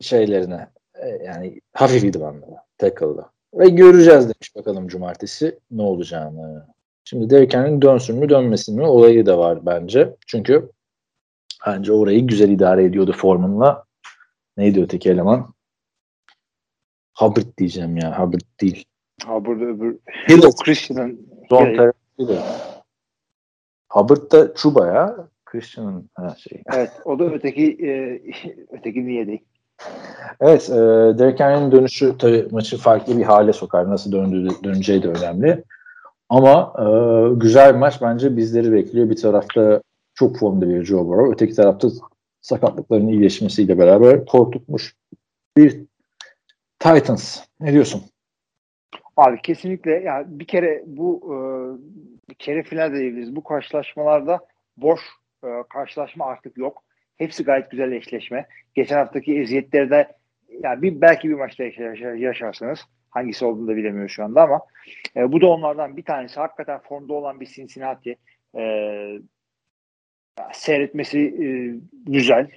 [0.00, 0.75] şeylerine.
[1.06, 3.30] E, Yani hafif idmanlara, tackle'da.
[3.54, 6.66] Ve göreceğiz demiş bakalım cumartesi ne olacağını.
[7.04, 10.16] Şimdi Derrick Henry'nin dönsün mü dönmesin mi olayı da var bence.
[10.26, 10.70] Çünkü
[11.66, 13.84] bence orayı güzel idare ediyordu formunla.
[14.56, 15.54] Neydi öteki eleman?
[17.18, 18.18] Hubbard diyeceğim ya.
[18.20, 18.84] Hubbard değil.
[19.26, 21.64] Burada öbür Hill o Christian'ın Don.
[21.64, 22.40] Terry değil.
[23.92, 25.28] Hubbard da Chuba'ya.
[25.44, 26.62] Christian'ın şey.
[26.74, 28.20] Evet o da öteki e,
[28.78, 29.44] öteki niye değil.
[30.40, 30.74] Evet, e,
[31.18, 33.90] Derek Henry'nin dönüşü tabii maçı farklı bir hale sokar.
[33.90, 35.64] Nasıl döndüğü, döneceği de önemli.
[36.28, 36.84] Ama e,
[37.34, 39.10] güzel bir maç bence bizleri bekliyor.
[39.10, 39.82] Bir tarafta
[40.14, 41.32] çok formda bir Joe Burrow.
[41.32, 41.88] Öteki tarafta
[42.40, 44.96] sakatlıkların iyileşmesiyle beraber korkutmuş
[45.56, 45.84] bir
[46.78, 47.40] Titans.
[47.60, 48.02] Ne diyorsun?
[49.16, 51.36] Abi kesinlikle ya bir kere bu e,
[52.30, 53.36] bir kere final de diyebiliriz.
[53.36, 54.40] Bu karşılaşmalarda
[54.76, 55.00] boş
[55.44, 56.82] e, karşılaşma artık yok.
[57.18, 58.46] Hepsi gayet güzel eşleşme.
[58.74, 60.12] Geçen haftaki eziyetleri de
[60.62, 61.64] yani bir belki bir maçta
[62.16, 62.80] yaşarsınız.
[63.10, 64.60] Hangisi olduğunu da bilemiyor şu anda ama
[65.16, 66.40] e, bu da onlardan bir tanesi.
[66.40, 68.16] Hakikaten formda olan bir Cincinnati.
[68.56, 68.62] E,
[70.52, 71.46] seyretmesi e,
[72.06, 72.50] güzel.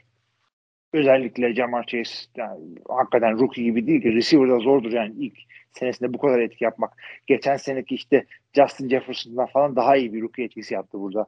[0.94, 2.60] Özellikle Jamar Chase yani,
[2.90, 4.14] hakikaten rookie gibi değil ki.
[4.14, 5.38] Receiver'da zordur yani ilk
[5.72, 6.94] senesinde bu kadar etki yapmak.
[7.28, 11.26] Geçen seneki işte Justin Jefferson'dan falan daha iyi bir rookie etkisi yaptı burada.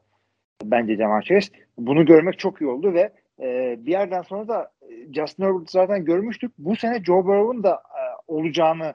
[0.64, 1.54] Bence Jamar Chase.
[1.78, 6.06] Bunu görmek çok iyi oldu ve e, bir yerden sonra da e, Justin Herbert zaten
[6.06, 6.52] görmüştük.
[6.58, 8.94] Bu sene Joe Burrow'un da e, olacağını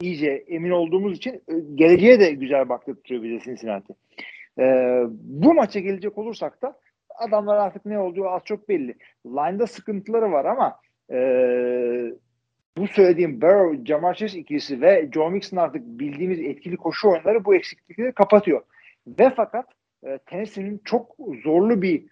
[0.00, 3.92] iyice emin olduğumuz için e, geleceğe de güzel baktırtıyor bize Cincinnati.
[4.58, 4.64] E,
[5.12, 6.78] bu maça gelecek olursak da
[7.18, 8.94] adamlar artık ne olduğu az çok belli.
[9.26, 10.80] Line'da sıkıntıları var ama
[11.10, 11.18] e,
[12.76, 17.54] bu söylediğim Burrow, Jamar Chase ikilisi ve Joe Mixon artık bildiğimiz etkili koşu oyunları bu
[17.54, 18.62] eksiklikleri kapatıyor.
[19.06, 19.66] Ve fakat
[20.26, 22.04] Tennessee'nin çok zorlu bir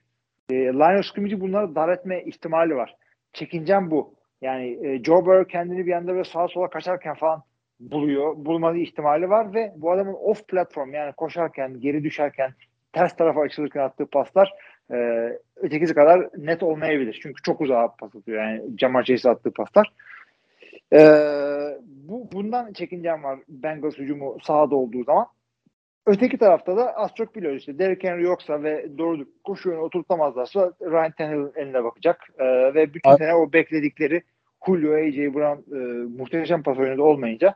[0.51, 2.97] e, line of scrimmage'i bunları dar etme ihtimali var.
[3.33, 4.15] Çekincem bu.
[4.43, 7.43] Yani e, Joe Burrow kendini bir anda böyle sağa sola kaçarken falan
[7.81, 8.35] buluyor.
[8.37, 12.55] Bulmadığı ihtimali var ve bu adamın off platform yani koşarken, geri düşerken,
[12.93, 14.53] ters tarafa açılırken attığı paslar
[14.93, 14.97] e,
[15.57, 17.21] ötekisi kadar net olmayabilir.
[17.23, 18.43] Çünkü çok uzağa pas atıyor.
[18.43, 19.93] Yani Jamar Chase attığı paslar.
[20.93, 21.01] E,
[21.87, 25.27] bu bundan çekincem var Bengals hücumu sahada olduğu zaman.
[26.07, 30.73] Öteki tarafta da az çok biliyoruz işte Derrick Henry yoksa ve doğru koşu yönü oturtamazlarsa
[30.81, 32.29] Ryan Tannehill'in eline bakacak.
[32.39, 32.45] E,
[32.75, 34.23] ve bütün sene o bekledikleri
[34.67, 35.35] Julio, A.J.
[35.35, 35.79] Brown e,
[36.19, 37.55] muhteşem pas oyunu olmayınca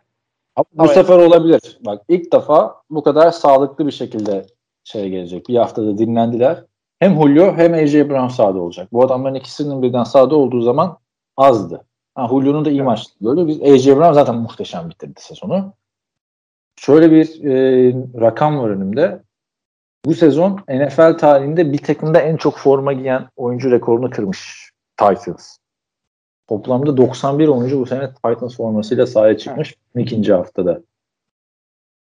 [0.58, 1.78] bu Ama sefer olabilir.
[1.86, 4.46] Bak ilk defa bu kadar sağlıklı bir şekilde
[4.84, 5.48] şey gelecek.
[5.48, 6.64] Bir haftada dinlendiler.
[6.98, 8.88] Hem Julio hem AJ Brown sahada olacak.
[8.92, 10.98] Bu adamların ikisinin birden sahada olduğu zaman
[11.36, 11.84] azdı.
[12.14, 12.86] Ha, Julio'nun da iyi evet.
[12.86, 13.12] maçtı.
[13.20, 15.72] Böyle biz AJ Brown zaten muhteşem bitirdi sezonu.
[16.80, 19.22] Şöyle bir e, rakam var önümde.
[20.04, 25.56] Bu sezon NFL tarihinde bir takımda en çok forma giyen oyuncu rekorunu kırmış Titans.
[26.48, 30.06] Toplamda 91 oyuncu bu sene Titans formasıyla sahaya çıkmış evet.
[30.06, 30.80] ikinci haftada.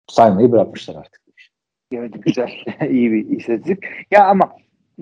[0.08, 1.22] Saymayı bırakmışlar artık.
[1.92, 2.50] Evet güzel.
[2.90, 3.84] iyi bir istatistik.
[4.12, 4.52] Ya ama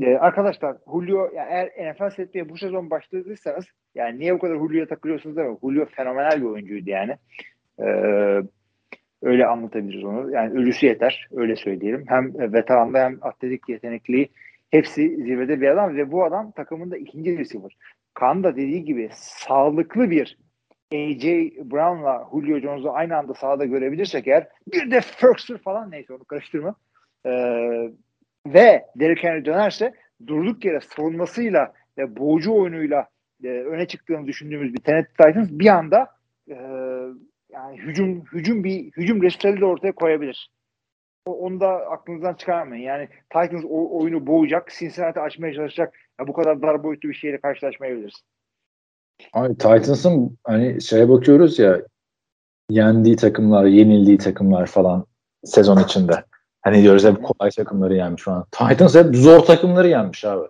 [0.01, 3.65] e, arkadaşlar Julio yani eğer NFL setmeye bu sezon başladıysanız
[3.95, 5.57] yani niye bu kadar Julio'ya takılıyorsunuz değil mi?
[5.61, 7.17] Julio fenomenal bir oyuncuydu yani.
[7.79, 8.41] Ee,
[9.21, 10.31] öyle anlatabiliriz onu.
[10.31, 11.27] Yani ölüsü yeter.
[11.35, 12.05] Öyle söyleyelim.
[12.07, 14.29] Hem veteranda hem atletik yetenekli
[14.71, 17.77] hepsi zirvede bir adam ve bu adam takımında ikinci receiver.
[18.13, 20.37] Kan da dediği gibi sağlıklı bir
[20.93, 21.23] AJ
[21.71, 26.75] Brown'la Julio Jones'u aynı anda sahada görebilirsek eğer bir de Ferguson falan neyse onu karıştırma.
[27.25, 27.91] Ee,
[28.47, 29.93] ve Derrick Henry dönerse
[30.27, 33.07] durduk yere savunmasıyla ve boğucu oyunuyla
[33.43, 36.07] e, öne çıktığını düşündüğümüz bir Tennessee Titans bir anda
[36.49, 36.55] e,
[37.49, 40.51] yani hücum hücum bir hücum reçeteli de ortaya koyabilir.
[41.25, 42.83] O, onu da aklınızdan çıkarmayın.
[42.83, 45.95] Yani Titans o, oyunu boğacak, Cincinnati açmaya çalışacak.
[46.19, 48.15] Ya bu kadar dar boyutlu bir şeyle karşılaşmayabiliriz.
[49.33, 51.81] Abi Titans'ın hani şeye bakıyoruz ya
[52.69, 55.05] yendiği takımlar, yenildiği takımlar falan
[55.43, 56.23] sezon içinde.
[56.61, 58.45] Hani diyoruz hep kolay takımları yenmiş falan.
[58.51, 60.47] Titans hep zor takımları yenmiş abi.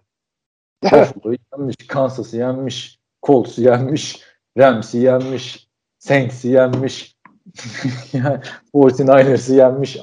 [0.84, 4.24] Buffalo'yu yenmiş, Kansas'ı yenmiş, Colts'u yenmiş,
[4.58, 5.67] Rams'i yenmiş,
[6.08, 7.18] Saints'i yenmiş,
[8.74, 9.98] 49ers'ı yenmiş.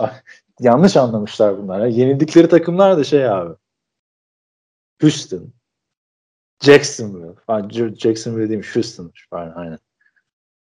[0.60, 1.86] Yanlış anlamışlar bunlar.
[1.86, 3.54] Yenildikleri takımlar da şey abi.
[5.00, 5.52] Houston,
[6.62, 7.96] Jacksonville.
[7.96, 9.12] Jacksonville değil Houston.
[9.30, 9.78] Pardon, aynen.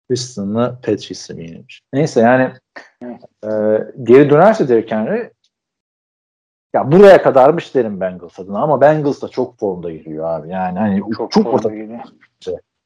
[0.10, 1.82] Houston'la Patriots'ı yenilmiş.
[1.94, 2.53] Neyse yani
[3.44, 3.49] e,
[4.03, 5.32] geri dönerse Derrick Henry
[6.74, 10.49] ya buraya kadarmış derim Bengals adına ama Bengals da çok formda giriyor abi.
[10.49, 11.99] Yani hani çok, çok ortada geliyor.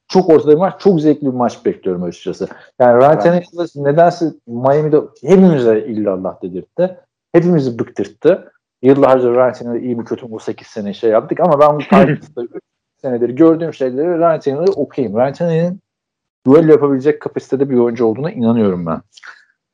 [0.07, 0.81] Çok ortada bir maç.
[0.81, 2.47] Çok zevkli bir maç bekliyorum açıkçası.
[2.79, 6.97] Yani Ryan Tannehill nedense Miami'de hepimize illallah dedirtti.
[7.31, 8.51] Hepimizi bıktırttı.
[8.81, 11.79] Yıllarca Ryan Tannehill'i iyi mi kötü mü bu 8 sene şey yaptık ama ben bu
[11.79, 12.41] Titans'ta
[13.01, 15.17] senedir gördüğüm şeyleri Ryan Tannehill'i okuyayım.
[15.17, 15.81] Ryan Tannehill'in
[16.45, 19.01] duel yapabilecek kapasitede bir oyuncu olduğuna inanıyorum ben.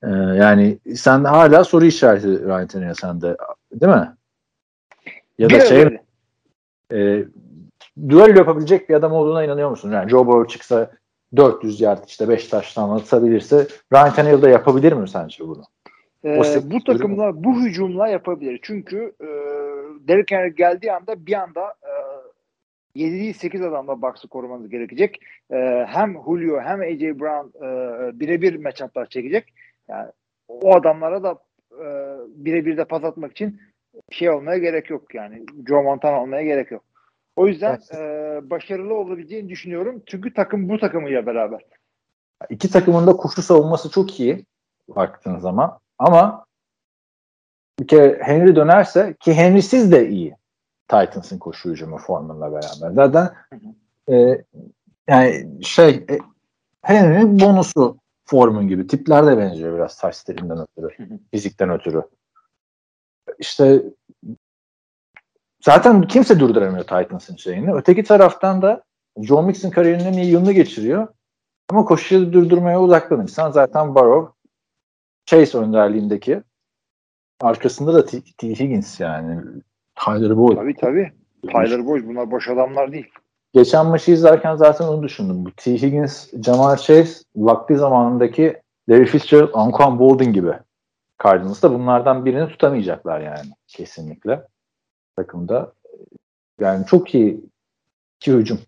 [0.04, 3.38] Ee, yani sen hala soru işareti Ryan Tannehill sende
[3.74, 4.16] değil mi?
[5.38, 6.00] Ya da şey
[6.92, 7.26] e,
[8.10, 9.92] duel yapabilecek bir adam olduğuna inanıyor musun?
[9.92, 10.92] Yani Joe Burrow çıksa
[11.36, 15.64] 400 yard işte 5 taştan atabilirse Ryan Tannehill da yapabilir mi sence bunu?
[16.26, 18.60] Ee, bu takımla bu hücumla yapabilir.
[18.62, 19.28] Çünkü e,
[20.08, 21.94] Derrick Henry geldiği anda bir anda e,
[22.96, 25.20] 7 değil 8 adamla box'ı korumanız gerekecek.
[25.52, 29.54] E, hem Julio hem AJ Brown e, birebir matchup'lar çekecek.
[29.88, 30.12] Yani
[30.48, 31.40] o adamlara da
[31.72, 31.86] e,
[32.28, 33.62] birebir de pas atmak için
[34.12, 35.46] şey olmaya gerek yok yani.
[35.68, 36.84] Joe Montana olmaya gerek yok.
[37.36, 38.00] O yüzden e,
[38.50, 40.04] başarılı olabileceğini düşünüyorum.
[40.06, 41.62] Çünkü takım bu takımıyla beraber.
[42.50, 44.46] İki takımın da koşu savunması çok iyi
[44.88, 45.80] baktığın zaman.
[46.00, 46.46] Ama
[47.80, 50.36] bir kere Henry dönerse ki Henry'siz de iyi
[50.88, 52.92] Titans'ın koşu hücumu formunda beraber.
[52.96, 53.34] Zaten
[54.10, 54.44] e,
[55.08, 56.18] yani şey e,
[56.82, 58.88] Henry bonusu formun gibi.
[58.88, 61.20] Tipler de benziyor biraz saç stilinden ötürü.
[61.32, 62.04] Fizikten ötürü.
[63.40, 63.84] İşte
[65.66, 67.74] zaten kimse durduramıyor Titans'ın şeyini.
[67.74, 68.84] Öteki taraftan da
[69.22, 71.08] Joe Mixon kariyerinin iyi yılını geçiriyor.
[71.70, 74.34] Ama koşuyu durdurmaya odaklanırsan zaten Barrow
[75.26, 76.44] Chase önderliğindeki
[77.42, 78.22] arkasında da T.
[78.38, 78.50] T.
[78.50, 79.42] Higgins yani
[79.96, 80.58] Tyler Boyd.
[80.58, 81.12] Tabii tabii.
[81.52, 83.08] Tyler Boyd bunlar boş adamlar değil.
[83.54, 85.46] Geçen maçı izlerken zaten onu düşündüm.
[85.46, 85.74] Bu T.
[85.82, 90.54] Higgins, Jamal Chase vakti zamanındaki Larry Fitzgerald, Anquan Bolden gibi
[91.24, 94.48] Cardinals'da bunlardan birini tutamayacaklar yani kesinlikle
[95.16, 95.74] takımda.
[96.60, 97.44] Yani çok iyi
[98.20, 98.60] iki hücum.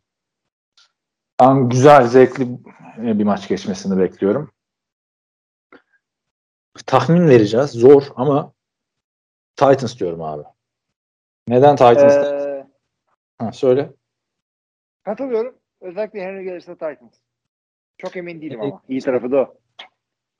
[1.40, 2.48] Ben güzel, zevkli
[2.98, 4.52] bir maç geçmesini bekliyorum.
[6.86, 7.70] Tahmin vereceğiz.
[7.70, 8.54] Zor ama
[9.56, 10.44] Titans diyorum abi.
[11.48, 12.16] Neden Titans?
[12.16, 12.68] Ee,
[13.38, 13.94] ha, söyle.
[15.04, 15.56] Katılıyorum.
[15.82, 17.14] Özellikle Henry gelirse Titans.
[17.98, 18.82] Çok emin değilim ama.
[18.90, 19.58] İyi tarafı da o.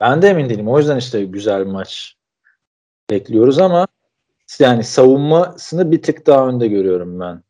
[0.00, 0.68] Ben de emin değilim.
[0.68, 2.16] O yüzden işte güzel bir maç
[3.10, 3.86] bekliyoruz ama
[4.58, 7.42] yani savunmasını bir tık daha önde görüyorum ben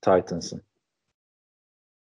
[0.00, 0.62] Titans'ın.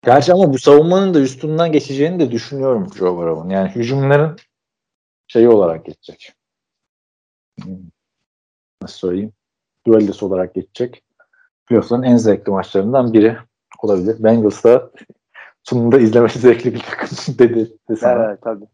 [0.05, 3.49] Gerçi ama bu savunmanın da üstünden geçeceğini de düşünüyorum Joe Burrow'un.
[3.49, 4.37] Yani hücumların
[5.27, 6.33] şeyi olarak geçecek.
[8.81, 9.33] Nasıl söyleyeyim?
[9.87, 11.03] Duelist olarak geçecek.
[11.65, 13.37] Playoff'ların en zevkli maçlarından biri
[13.83, 14.23] olabilir.
[14.23, 14.91] Bengals da
[15.63, 17.77] sonunda izlemesi zevkli bir takım dedi.
[17.99, 18.25] Sana.
[18.25, 18.65] Evet tabii.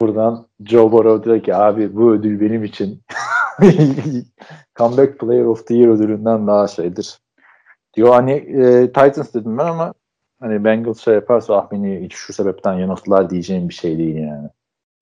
[0.00, 3.02] Buradan Joe Burrow diyor ki abi bu ödül benim için
[4.76, 7.18] Comeback Player of the Year ödülünden daha şeydir.
[7.96, 9.94] Diyor hani e, Titans dedim ben ama
[10.40, 14.48] hani Bengals şey yaparsa ah beni hiç şu sebepten yanılttılar diyeceğim bir şey değil yani.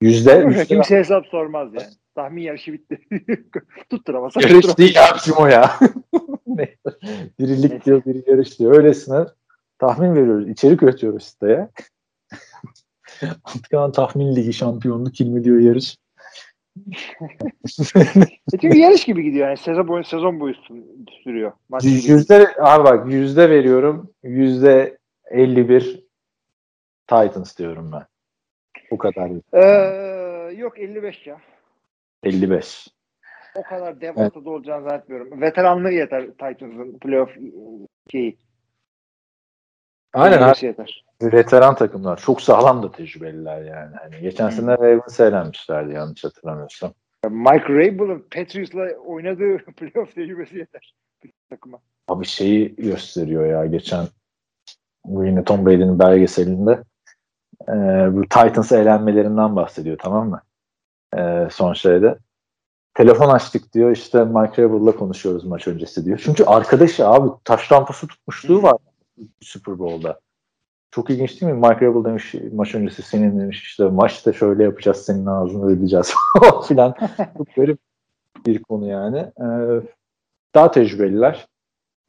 [0.01, 1.87] Yüzde, yüzde Kimse hesap sormaz yani.
[2.15, 2.99] Tahmin yarışı bitti.
[3.89, 5.71] Tutturamazsak Yarış değil abicim o ya.
[7.39, 8.77] Dirilik diyor, biri yarış diyor.
[8.77, 9.25] Öylesine
[9.79, 10.49] tahmin veriyoruz.
[10.49, 11.69] içerik üretiyoruz siteye.
[13.43, 15.97] Antikalan tahmin ligi şampiyonluk 20 diyor yarış.
[18.53, 20.53] E çünkü yarış gibi gidiyor yani sezon boyu sezon boyu
[21.23, 21.51] sürüyor.
[21.69, 24.13] Maç yüzde abi bak yüzde veriyorum.
[24.23, 24.97] Yüzde
[25.31, 26.03] 51
[27.07, 28.05] Titans diyorum ben.
[28.91, 29.31] Bu kadar.
[29.53, 31.37] Ee, yok 55 ya.
[32.23, 32.87] 55.
[33.55, 34.37] O kadar dev evet.
[34.37, 35.41] olacağını zannetmiyorum.
[35.41, 37.29] Veteranlığı yeter Titans'ın playoff
[38.11, 38.37] şeyi.
[40.13, 40.65] Aynen abi.
[40.65, 41.04] Yeter.
[41.21, 42.17] Veteran takımlar.
[42.17, 43.95] Çok sağlam da tecrübeliler yani.
[43.95, 46.93] Hani geçen sene Ravens eğlenmişlerdi yanlış hatırlamıyorsam.
[47.29, 50.95] Mike Rabel'ın Patriots'la oynadığı playoff tecrübesi yeter
[51.49, 51.79] takıma.
[52.07, 54.07] Abi şeyi gösteriyor ya geçen
[55.05, 56.83] bu yine Tom Brady'nin belgeselinde
[57.69, 57.73] e,
[58.15, 60.41] bu Titans eğlenmelerinden bahsediyor tamam mı?
[61.17, 62.17] E, son şeyde.
[62.93, 66.21] Telefon açtık diyor işte Mike Rabel'la konuşuyoruz maç öncesi diyor.
[66.23, 68.77] Çünkü arkadaşı abi taş rampası tutmuşluğu var
[69.41, 70.19] Super Bowl'da.
[70.95, 71.67] Çok ilginç değil mi?
[71.67, 76.13] Mike Rabel demiş maç öncesi senin demiş işte maçta şöyle yapacağız senin ağzını ödeyeceğiz
[76.67, 76.95] filan.
[77.37, 77.79] Çok garip
[78.45, 79.17] bir konu yani.
[79.17, 79.81] Ee,
[80.55, 81.47] daha tecrübeliler.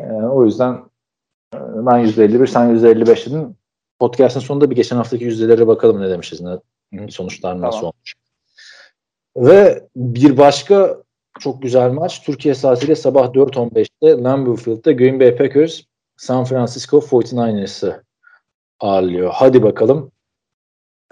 [0.01, 0.73] Ee, o yüzden
[1.55, 3.57] e, ben %51 sen %55 dedin.
[3.99, 6.41] Podcast'ın sonunda bir geçen haftaki yüzdelere bakalım ne demişiz.
[6.41, 6.59] Ne,
[7.11, 7.93] sonuçlar nasıl tamam.
[7.93, 8.15] olmuş.
[9.37, 10.97] Ve bir başka
[11.41, 15.81] çok güzel maç Türkiye saatiyle sabah 4.15'te Lambeau Field'da Green Bay Packers
[16.17, 18.06] San Francisco 49ers'ı
[18.81, 19.31] ağırlıyor.
[19.35, 20.13] Hadi bakalım.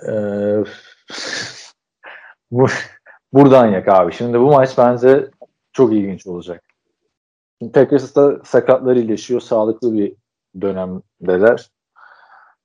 [0.08, 0.64] Ee,
[2.50, 2.66] bu,
[3.32, 4.12] buradan yak abi.
[4.12, 5.30] Şimdi bu maç bence
[5.72, 6.64] çok ilginç olacak.
[7.72, 9.40] Packers da sakatları iyileşiyor.
[9.40, 10.12] Sağlıklı bir
[10.60, 11.70] dönemdeler.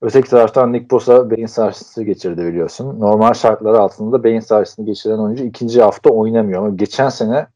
[0.02, 3.00] Öteki taraftan Nick Bosa beyin sarsıntısı geçirdi biliyorsun.
[3.00, 6.62] Normal şartlar altında beyin sarsıntısı geçiren oyuncu ikinci hafta oynamıyor.
[6.66, 7.48] Ama geçen sene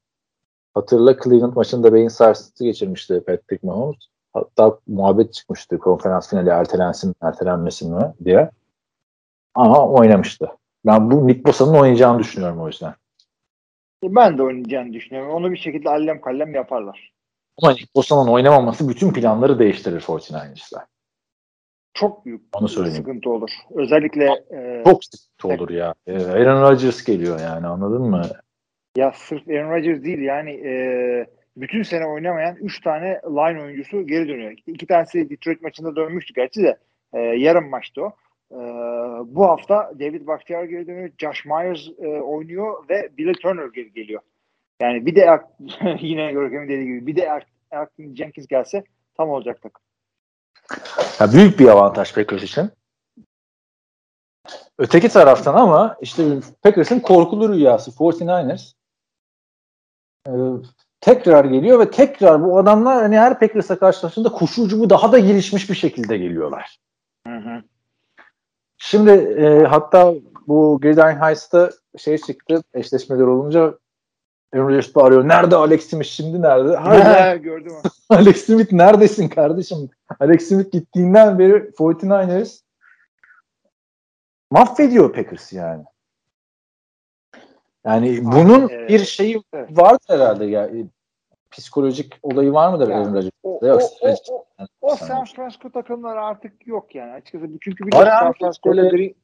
[0.73, 4.12] hatırla Cleveland maçında beyin sarsıntısı geçirmişti Patrick Mahomes.
[4.33, 8.49] Hatta muhabbet çıkmıştı konferans finali ertelensin ertelenmesin mi diye.
[9.55, 10.47] Ama oynamıştı.
[10.85, 12.93] Ben bu Nick Bosa'nın oynayacağını düşünüyorum o yüzden.
[14.03, 15.31] Ben de oynayacağını düşünüyorum.
[15.31, 17.13] Onu bir şekilde allem kallem yaparlar.
[17.61, 20.83] Ama Nick Bosa'nın oynamaması bütün planları değiştirir 49ers'lar.
[21.93, 22.97] Çok büyük Onu söyleyeyim.
[22.97, 23.49] sıkıntı olur.
[23.75, 25.93] Özellikle e, çok sıkıntı olur ya.
[26.07, 28.21] E, Aaron Rodgers geliyor yani anladın mı?
[28.97, 30.73] Ya sırf Aaron Rodgers değil yani e,
[31.57, 34.51] bütün sene oynamayan 3 tane line oyuncusu geri dönüyor.
[34.67, 36.77] İki tanesi Detroit maçında dönmüştü gerçi de
[37.13, 38.15] e, yarım maçtı o.
[38.51, 38.57] E,
[39.35, 41.09] bu hafta David Bakhtiar geri dönüyor.
[41.17, 44.21] Josh Myers e, oynuyor ve Billy Turner geri geliyor.
[44.81, 45.41] Yani bir de
[45.99, 48.83] yine Görkem'in dediği gibi bir de Erkin Jenkins gelse
[49.17, 49.81] tam olacak takım.
[51.19, 52.69] Ya büyük bir avantaj Packers için.
[54.77, 56.23] Öteki taraftan ama işte
[56.61, 58.73] Packers'ın korkulu rüyası 49ers
[60.27, 60.31] ee,
[61.03, 65.69] tekrar geliyor ve tekrar bu adamlar hani her Packers'a karşılaştığında koşu ucumu daha da gelişmiş
[65.69, 66.77] bir şekilde geliyorlar.
[67.27, 67.63] Hı hı.
[68.77, 70.13] Şimdi e, hatta
[70.47, 73.77] bu Gridiron Heist'ta şey çıktı eşleşmeler olunca
[74.53, 75.27] Aaron Rodgers bağırıyor.
[75.27, 76.75] Nerede Alex Smith şimdi nerede?
[76.75, 77.73] Hala gördüm.
[78.09, 79.89] Alex Smith neredesin kardeşim?
[80.19, 82.59] Alex Smith gittiğinden beri 49ers
[84.51, 85.83] mahvediyor Packers yani.
[87.85, 89.77] Yani bunun Abi, bir şeyi evet.
[89.77, 90.65] var herhalde ya.
[90.65, 90.85] E,
[91.51, 93.31] psikolojik olayı var mıdır yani, Aaron Rodgers'da?
[93.43, 94.15] O, Yok, o, o,
[94.81, 97.45] o, o San Francisco takımları artık yok yani açıkçası.
[97.61, 99.15] Çünkü bir San Francisco Green,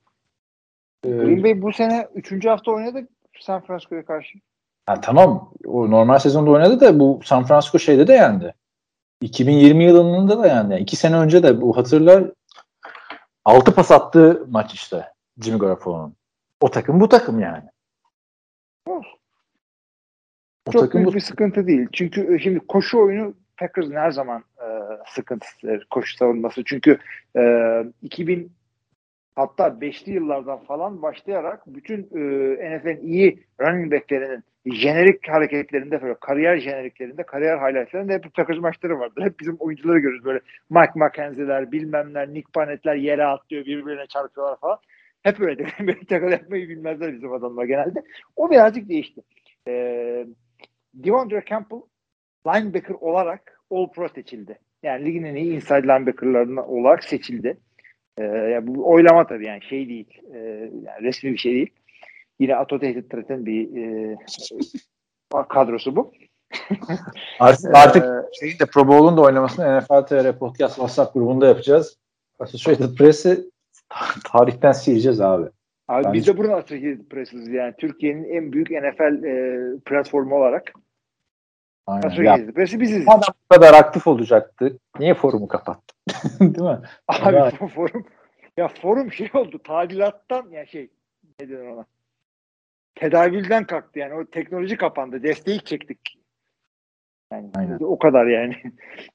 [1.03, 2.45] e, Green Bay bu sene 3.
[2.45, 3.07] hafta oynadı
[3.39, 4.39] San Francisco'ya karşı.
[4.85, 5.53] Ha, tamam.
[5.65, 8.53] O normal sezonda oynadı da bu San Francisco şeyde de yendi.
[9.21, 10.75] 2020 yılında da yendi.
[10.75, 12.23] İki sene önce de bu hatırlar
[13.45, 16.15] 6 pas attığı maç işte Jimmy Garoppolo'nun.
[16.61, 17.63] O takım bu takım yani.
[18.89, 21.15] O Çok takım büyük bu...
[21.15, 21.87] bir sıkıntı değil.
[21.93, 24.67] Çünkü e, şimdi koşu oyunu Packers'ın her zaman e,
[25.07, 26.63] sıkıntısı koşu savunması.
[26.63, 26.97] Çünkü
[27.37, 27.41] e,
[28.01, 28.51] 2000
[29.35, 36.57] hatta 5'li yıllardan falan başlayarak bütün e, NFL'in iyi running backlerinin jenerik hareketlerinde böyle kariyer
[36.57, 39.23] jeneriklerinde, kariyer highlightlarında hep Packers maçları vardır.
[39.23, 40.39] Hep bizim oyuncuları görürüz böyle
[40.69, 44.77] Mike McKenzie'ler, bilmemler, Nick Panet'ler yere atlıyor, birbirine çarpıyorlar falan.
[45.23, 48.03] Hep öyle böyle takıl yapmayı bilmezler bizim adamlar genelde.
[48.35, 49.21] O birazcık değişti.
[49.67, 50.27] Ee,
[50.93, 51.81] Devondre Campbell
[52.47, 54.59] linebacker olarak All Pro seçildi.
[54.83, 57.57] Yani ligin en iyi inside linebackerlarından olarak seçildi.
[58.17, 60.21] Ee, yani bu oylama tabii yani şey değil.
[60.33, 60.37] E,
[60.85, 61.69] yani resmi bir şey değil.
[62.39, 64.17] Yine Ato Tehdit Tret'in bir e,
[65.49, 66.11] kadrosu bu.
[67.39, 71.97] artık, artık ee, şeyin de Pro Bowl'un da oynamasını NFL TR Podcast WhatsApp grubunda yapacağız.
[72.39, 73.49] Associated Press'i
[74.31, 75.49] tarihten sileceğiz abi.
[75.87, 76.13] Abi Bence...
[76.13, 76.63] biz de buradan
[77.09, 77.73] Press'iz yani.
[77.77, 80.73] Türkiye'nin en büyük NFL e, platformu olarak.
[81.87, 82.53] Aynen.
[82.53, 83.05] Press'i biziz.
[83.07, 84.77] Adam bu kadar aktif olacaktı.
[84.99, 85.95] Niye forumu kapattı?
[86.39, 86.79] Değil mi?
[87.07, 87.49] Abi ya.
[87.75, 88.05] forum
[88.57, 89.59] ya forum şey oldu.
[89.63, 90.89] Tadilattan ya şey
[91.39, 91.85] ne denir ona?
[92.95, 94.13] Tedavülden kalktı yani.
[94.13, 95.23] O teknoloji kapandı.
[95.23, 95.99] Desteği çektik.
[97.31, 97.77] Yani Aynen.
[97.81, 98.55] o kadar yani.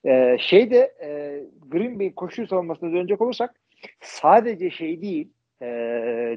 [0.06, 3.54] Ee, şey de e, Green Bay koşu savunmasına dönecek olursak
[4.00, 5.28] sadece şey değil
[5.62, 5.66] e,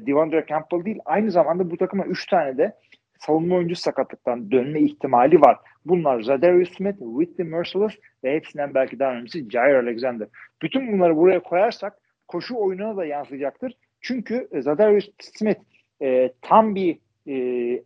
[0.06, 2.72] Devondre Campbell değil aynı zamanda bu takıma 3 tane de
[3.18, 5.58] savunma oyuncu sakatlıktan dönme ihtimali var.
[5.84, 7.92] Bunlar Zadarius Smith, Whitney Merciless
[8.24, 10.28] ve hepsinden belki daha önemlisi Jair Alexander.
[10.62, 11.98] Bütün bunları buraya koyarsak
[12.28, 13.72] koşu oyununa da yansıyacaktır.
[14.00, 15.60] Çünkü Zadarius Smith
[16.02, 17.34] e, tam bir e,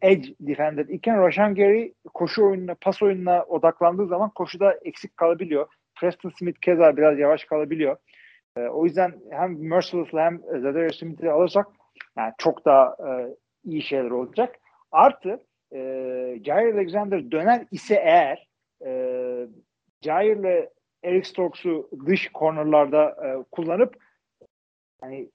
[0.02, 5.66] edge defender iken Rashan Gary koşu oyununa, pas oyununa odaklandığı zaman koşuda eksik kalabiliyor.
[6.00, 7.96] Preston Smith keza biraz yavaş kalabiliyor.
[8.56, 11.66] E, o yüzden hem Merciless'la hem Zadarius Smith'i alırsak
[12.16, 14.58] yani çok daha e, iyi şeyler olacak.
[14.92, 15.40] Artı
[15.72, 15.78] e,
[16.44, 18.48] Jair Alexander döner ise eğer
[18.86, 18.92] e,
[20.02, 20.68] Jair'le
[21.02, 23.96] Eric Stokes'u dış cornerlarda e, kullanıp
[25.00, 25.30] hani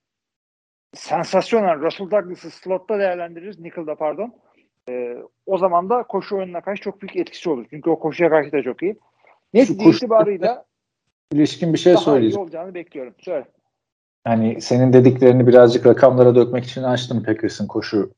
[0.94, 3.60] sensasyonel Russell Douglas'ı slotta değerlendiririz.
[3.60, 4.36] Nickel'da pardon.
[4.90, 7.66] E, o zaman da koşu oyununa karşı çok büyük etkisi olur.
[7.70, 9.00] Çünkü o koşuya karşı da çok iyi.
[9.54, 10.66] Neyse itibarıyla
[11.32, 12.42] ilişkin bir şey daha söyleyeceğim.
[12.42, 13.14] Iyi olacağını bekliyorum.
[13.20, 13.46] Söyle.
[14.28, 18.12] Yani senin dediklerini birazcık rakamlara dökmek için açtım Packers'ın koşu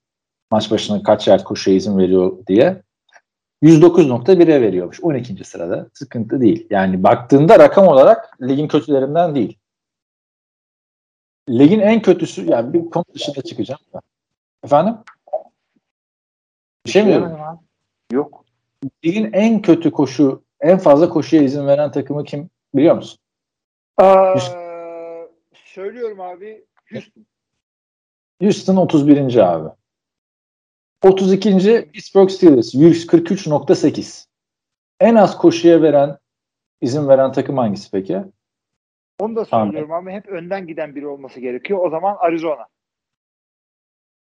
[0.51, 2.81] maç başına kaç yard koşuya izin veriyor diye.
[3.63, 5.03] 109.1'e veriyormuş.
[5.03, 5.43] 12.
[5.43, 5.87] sırada.
[5.93, 6.67] Sıkıntı değil.
[6.69, 9.57] Yani baktığında rakam olarak ligin kötülerinden değil.
[11.49, 14.01] Ligin en kötüsü yani bir konu dışında çıkacağım da.
[14.63, 14.95] Efendim?
[16.85, 17.37] Bir şey mi diyorum?
[18.11, 18.45] Yok.
[19.05, 23.19] Ligin en kötü koşu, en fazla koşuya izin veren takımı kim biliyor musun?
[23.97, 24.39] Aa,
[25.53, 26.65] söylüyorum abi.
[26.91, 27.25] Houston.
[28.41, 29.35] Houston 31.
[29.35, 29.69] abi.
[31.03, 31.89] 32.
[31.93, 34.25] Pittsburgh Steelers 143.8.
[34.99, 36.17] En az koşuya veren
[36.81, 38.21] izin veren takım hangisi peki?
[39.19, 41.79] Onu da söylüyorum ama hep önden giden biri olması gerekiyor.
[41.85, 42.67] O zaman Arizona.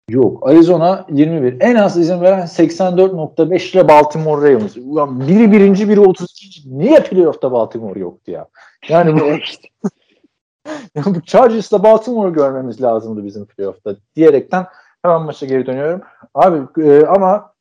[0.09, 0.49] Yok.
[0.49, 1.57] Arizona 21.
[1.61, 4.77] En az izin veren 84.5 ile Baltimore Ravens.
[4.77, 6.79] Ulan biri birinci, biri 32.
[6.79, 8.49] Niye playoff'ta Baltimore yoktu ya?
[8.89, 9.25] Yani bu,
[11.15, 14.67] bu Chargers'la Baltimore görmemiz lazımdı bizim playoff'ta diyerekten
[15.03, 16.03] hemen maça geri dönüyorum.
[16.35, 17.53] Abi e, ama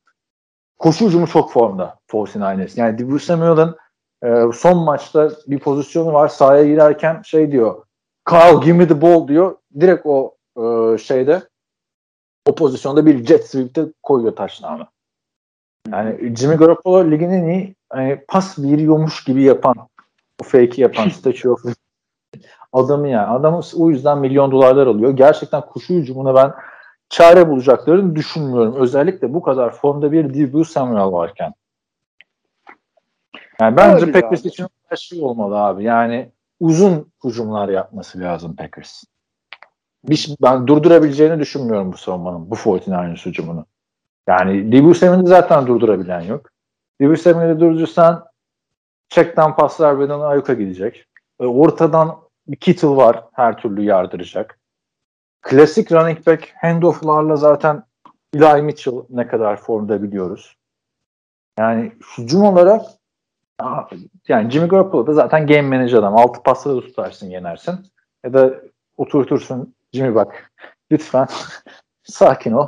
[0.80, 2.80] koşu hücumu çok formda 49ers.
[2.80, 3.78] Yani Dibu Samuel'ın
[4.24, 7.84] e, son maçta bir pozisyonu var sahaya girerken şey diyor
[8.30, 9.56] Kyle give me the ball diyor.
[9.80, 11.42] Direkt o e, şeyde
[12.46, 14.88] o pozisyonda bir jet sweep'te koyuyor taşlarını.
[15.92, 19.76] Yani Jimmy Garoppolo ligin en iyi hani pas veriyormuş gibi yapan
[20.42, 21.64] o fake'i yapan statue of
[22.74, 23.28] adamı yani.
[23.28, 25.12] Adamı o yüzden milyon dolarlar alıyor.
[25.12, 26.54] Gerçekten kuşu hücumuna ben
[27.10, 28.76] çare bulacaklarını düşünmüyorum.
[28.76, 31.54] Özellikle bu kadar formda bir Dibu Samuel varken.
[33.62, 34.48] Yani bence Packers abi.
[34.48, 35.84] için her şey olmalı abi.
[35.84, 39.04] Yani uzun hücumlar yapması lazım Packers.
[40.10, 42.50] Bir, şey- ben durdurabileceğini düşünmüyorum bu savunmanın.
[42.50, 43.66] Bu 49ers hücumunu.
[44.28, 46.50] Yani Dibu Samuel'i zaten durdurabilen yok.
[47.02, 48.26] Dibu Samuel'i durdursan
[49.10, 51.08] check'ten paslar beden ayuka gidecek.
[51.40, 52.18] E, ortadan
[52.60, 54.60] Kittle var her türlü yardıracak.
[55.42, 57.84] Klasik running back handoff'larla zaten
[58.34, 60.56] Eli Mitchell ne kadar formda biliyoruz.
[61.60, 62.86] Yani hücum olarak
[64.28, 66.18] yani Jimmy Garoppolo da zaten game manager adam.
[66.18, 67.80] Altı pasları da tutarsın yenersin.
[68.26, 68.54] Ya da
[68.98, 70.52] oturtursun Jimmy bak
[70.92, 71.28] lütfen
[72.04, 72.68] sakin ol.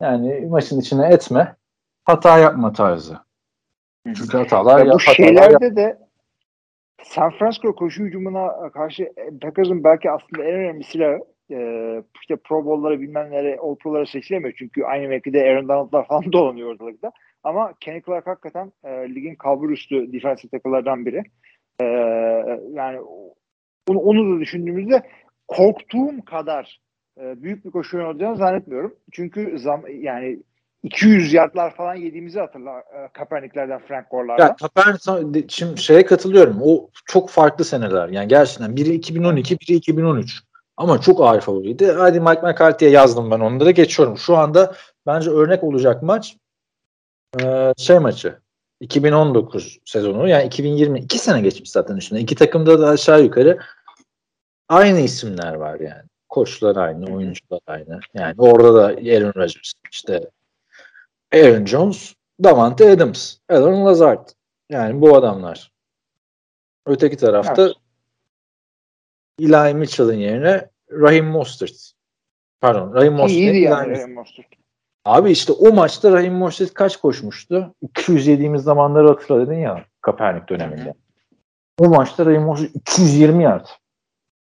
[0.00, 1.56] Yani maçın içine etme.
[2.04, 3.18] Hata yapma tarzı.
[4.06, 5.98] Çünkü hatalar Ya bu hatalar şeylerde de
[7.02, 11.18] San Francisco koşu hücumuna karşı e, Packers'ın belki aslında en önemli silahı
[11.50, 11.58] e,
[12.20, 14.54] işte Pro Bowl'lara bilmem nereye All Pro'lara seçilemiyor.
[14.58, 17.12] Çünkü aynı mevkide Aaron Donald'lar falan dolanıyor ortalıkta.
[17.44, 21.22] Ama Kenny Clark hakikaten e, ligin kalbur üstü defensive tackle'lardan biri.
[21.80, 21.84] E,
[22.72, 23.00] yani
[23.88, 25.02] onu, onu da düşündüğümüzde
[25.56, 26.80] korktuğum kadar
[27.20, 28.94] e, büyük bir koşu olacağını zannetmiyorum.
[29.12, 30.38] Çünkü zam, yani
[30.82, 34.46] 200 yardlar falan yediğimizi hatırla e, Kaepernick'lerden, Frank Gore'lardan.
[34.46, 36.58] Ya Kaepernick şimdi şeye katılıyorum.
[36.62, 38.08] O çok farklı seneler.
[38.08, 40.40] Yani gerçekten biri 2012, biri 2013.
[40.76, 41.92] Ama çok ağır favoriydi.
[41.92, 44.18] Hadi Mike McCarthy'ye yazdım ben onu da geçiyorum.
[44.18, 44.74] Şu anda
[45.06, 46.36] bence örnek olacak maç
[47.42, 48.42] e, şey maçı.
[48.80, 52.20] 2019 sezonu yani 2020 iki sene geçmiş zaten üstüne.
[52.20, 53.58] İki takımda da aşağı yukarı
[54.68, 56.02] aynı isimler var yani.
[56.28, 58.00] Koçlar aynı, oyuncular aynı.
[58.14, 60.30] Yani orada da Aaron Rodgers, işte
[61.34, 62.14] Aaron Jones,
[62.44, 64.28] Davante Adams, Alan Lazard.
[64.70, 65.72] Yani bu adamlar.
[66.86, 67.76] Öteki tarafta Evet.
[69.40, 71.92] Eli Mitchell'ın yerine Raheem Mostert.
[72.60, 73.38] Pardon, Raheem Ki Mostert.
[73.38, 73.90] iyiydi yani.
[73.90, 74.46] Raheem Mostert.
[75.04, 77.74] Abi işte o maçta Raheem Mostert kaç koşmuştu?
[77.82, 80.94] 200 yediğimiz zamanları hatırladın ya Kaepernick döneminde.
[81.78, 83.66] O maçta Raheem Mostert 220 yard.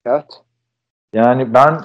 [0.05, 0.41] Evet.
[1.13, 1.81] Yani ben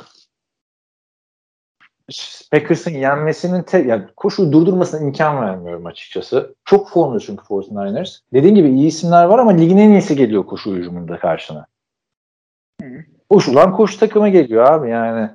[2.53, 6.55] Packers'ın yenmesinin tek yani koşu durdurmasına imkan vermiyorum açıkçası.
[6.65, 8.21] Çok formda çünkü 49ers.
[8.33, 11.67] Dediğim gibi iyi isimler var ama ligin en iyisi geliyor koşu hücumunda karşına.
[12.83, 13.05] Hı hı.
[13.31, 15.31] Koşulan koşu takımı geliyor abi yani.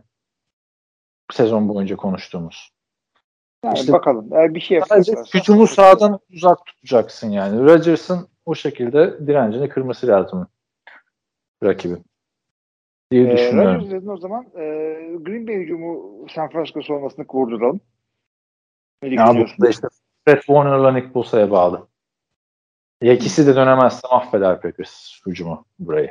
[1.32, 2.72] Sezon boyunca konuştuğumuz.
[3.64, 4.30] Yani İşte- bakalım.
[4.34, 7.64] Eğer bir şey Sadece hücumu sağdan uzak tutacaksın yani.
[7.64, 10.48] Rodgers'ın o şekilde direncini kırması lazım
[11.64, 11.96] rakibi.
[13.12, 13.82] Diye Ee, düşünüyorum.
[13.82, 14.64] Rodgers o zaman e,
[15.20, 17.82] Green Bay hücumu San Francisco savunmasını kurduralım.
[19.02, 19.88] Ne Ya bu da işte
[20.26, 21.88] Fred Warner'la Nick Bosa'ya bağlı.
[23.02, 26.10] Ya ikisi de dönemezse mahveder Packers hücumu burayı.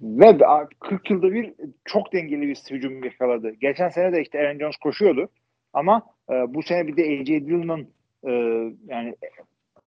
[0.00, 1.54] Ve a- 40 yılda bir
[1.84, 3.50] çok dengeli bir hücum yakaladı.
[3.50, 5.28] Geçen sene de işte Aaron Jones koşuyordu.
[5.72, 7.88] Ama e, bu sene bir de AJ Dillon'ın
[8.24, 8.30] e,
[8.86, 9.16] yani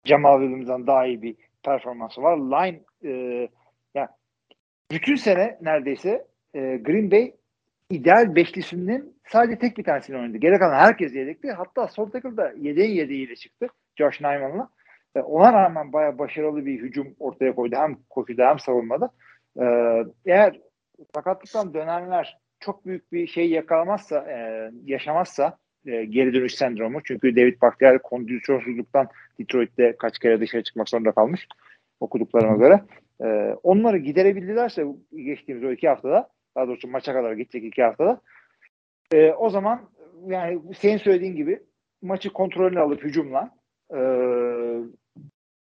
[0.04, 2.36] Jamal Williams'dan daha iyi bir performansı var.
[2.36, 3.48] Line e,
[4.90, 7.32] bütün sene neredeyse e, Green Bay
[7.90, 10.36] ideal beşlisinin sadece tek bir tanesini oynadı.
[10.36, 11.52] Geri kalan herkes yedekti.
[11.52, 13.66] Hatta sol tackle'da yedeğin yedeğiyle çıktı.
[13.96, 14.68] Josh Nyman'la.
[15.16, 17.76] E, ona rağmen bayağı başarılı bir hücum ortaya koydu.
[17.76, 19.10] Hem koşuda hem savunmada.
[19.60, 19.64] E,
[20.26, 20.60] eğer
[21.14, 27.00] sakatlıktan dönenler çok büyük bir şey yakalamazsa, e, yaşamazsa e, geri dönüş sendromu.
[27.04, 29.08] Çünkü David Bakhtiari kondisyonsuzluktan
[29.40, 31.48] Detroit'te kaç kere dışarı çıkmak zorunda kalmış
[32.00, 32.80] okuduklarıma göre.
[33.24, 34.86] E, onları giderebildilerse
[35.16, 38.20] geçtiğimiz o iki haftada daha doğrusu maça kadar gidecek iki haftada
[39.12, 39.80] e, o zaman
[40.26, 41.62] yani senin söylediğin gibi
[42.02, 43.50] maçı kontrolünü alıp hücumla
[43.94, 43.98] e,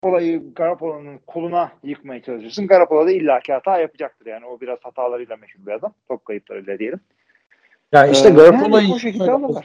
[0.04, 2.68] olayı Garoppolo'nun koluna yıkmaya çalışırsın.
[2.68, 4.46] Garoppolo da illaki hata yapacaktır yani.
[4.46, 5.94] O biraz hatalarıyla meşhur bir adam.
[6.08, 7.00] Top kayıplarıyla diyelim.
[7.92, 9.56] Yani işte Ee, Garoppolo'yu yani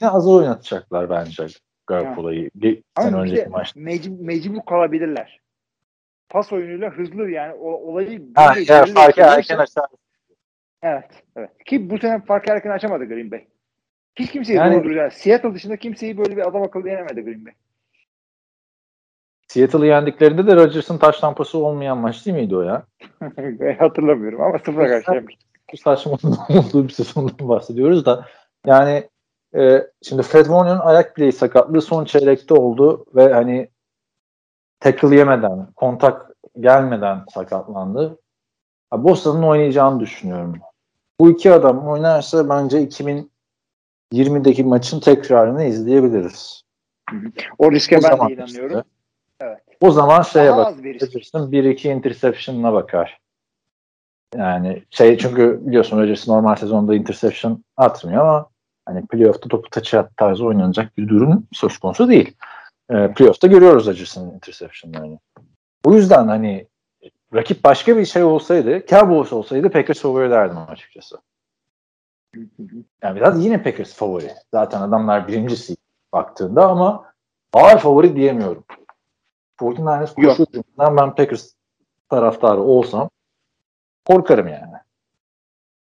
[0.00, 1.46] yine az oynatacaklar bence
[1.86, 2.50] Garoppolo'yu.
[2.54, 3.80] Bir sene önceki maçta.
[3.80, 5.41] mecbur, mecbur kalabilirler.
[6.32, 9.86] Pas oyunuyla hızlı yani o, olayı Ha, bir- ya farkı erken açar.
[10.82, 11.50] Evet, evet.
[11.64, 13.44] Ki bu sene farkı erken açamadı Green Bay.
[14.16, 17.52] Hiç kimseyi Yani- yani Seattle dışında kimseyi böyle bir adam akıllı yenemedi Green Bay.
[19.48, 22.86] Seattle'ı yendiklerinde de Rodgers'ın taş tampası olmayan maç değil miydi o ya?
[23.78, 25.44] Hatırlamıyorum ama sıfıra karşı yemişti.
[25.72, 26.12] Bu saçma
[26.48, 28.26] olduğu bir sezondan bahsediyoruz da
[28.66, 29.08] yani
[29.56, 33.68] e, şimdi Fred Warner'ın ayak bileği sakatlığı son çeyrekte oldu ve hani
[34.82, 36.30] tackle yemeden, kontak
[36.60, 38.18] gelmeden sakatlandı.
[38.92, 40.56] Boston'ın oynayacağını düşünüyorum.
[41.20, 42.88] Bu iki adam oynarsa bence
[44.12, 46.62] 2020'deki maçın tekrarını izleyebiliriz.
[47.58, 48.46] O riske O ben de inanıyorum.
[48.46, 48.82] işte.
[49.40, 49.58] Evet.
[49.80, 50.76] O zaman şeye Daha bak.
[50.78, 53.18] Rodgers'ın 1-2 interception'ına bakar.
[54.36, 58.46] Yani şey çünkü biliyorsun Rodgers normal sezonda interception atmıyor ama
[58.86, 62.36] hani playoff'ta topu taçı tarzı oynanacak bir durum söz konusu değil.
[62.92, 65.18] E, playoff'ta görüyoruz Rodgers'ın interception'larını.
[65.84, 66.66] O yüzden hani
[67.34, 71.18] rakip başka bir şey olsaydı, Cowboys olsaydı Packers favori derdim açıkçası.
[73.02, 74.30] Yani biraz yine Packers favori.
[74.50, 75.76] Zaten adamlar birincisi
[76.12, 77.12] baktığında ama
[77.52, 78.64] ağır favori diyemiyorum.
[79.60, 80.36] 49ers Yok.
[80.36, 81.52] koşu hücumundan ben Packers
[82.08, 83.10] taraftarı olsam
[84.04, 84.74] korkarım yani.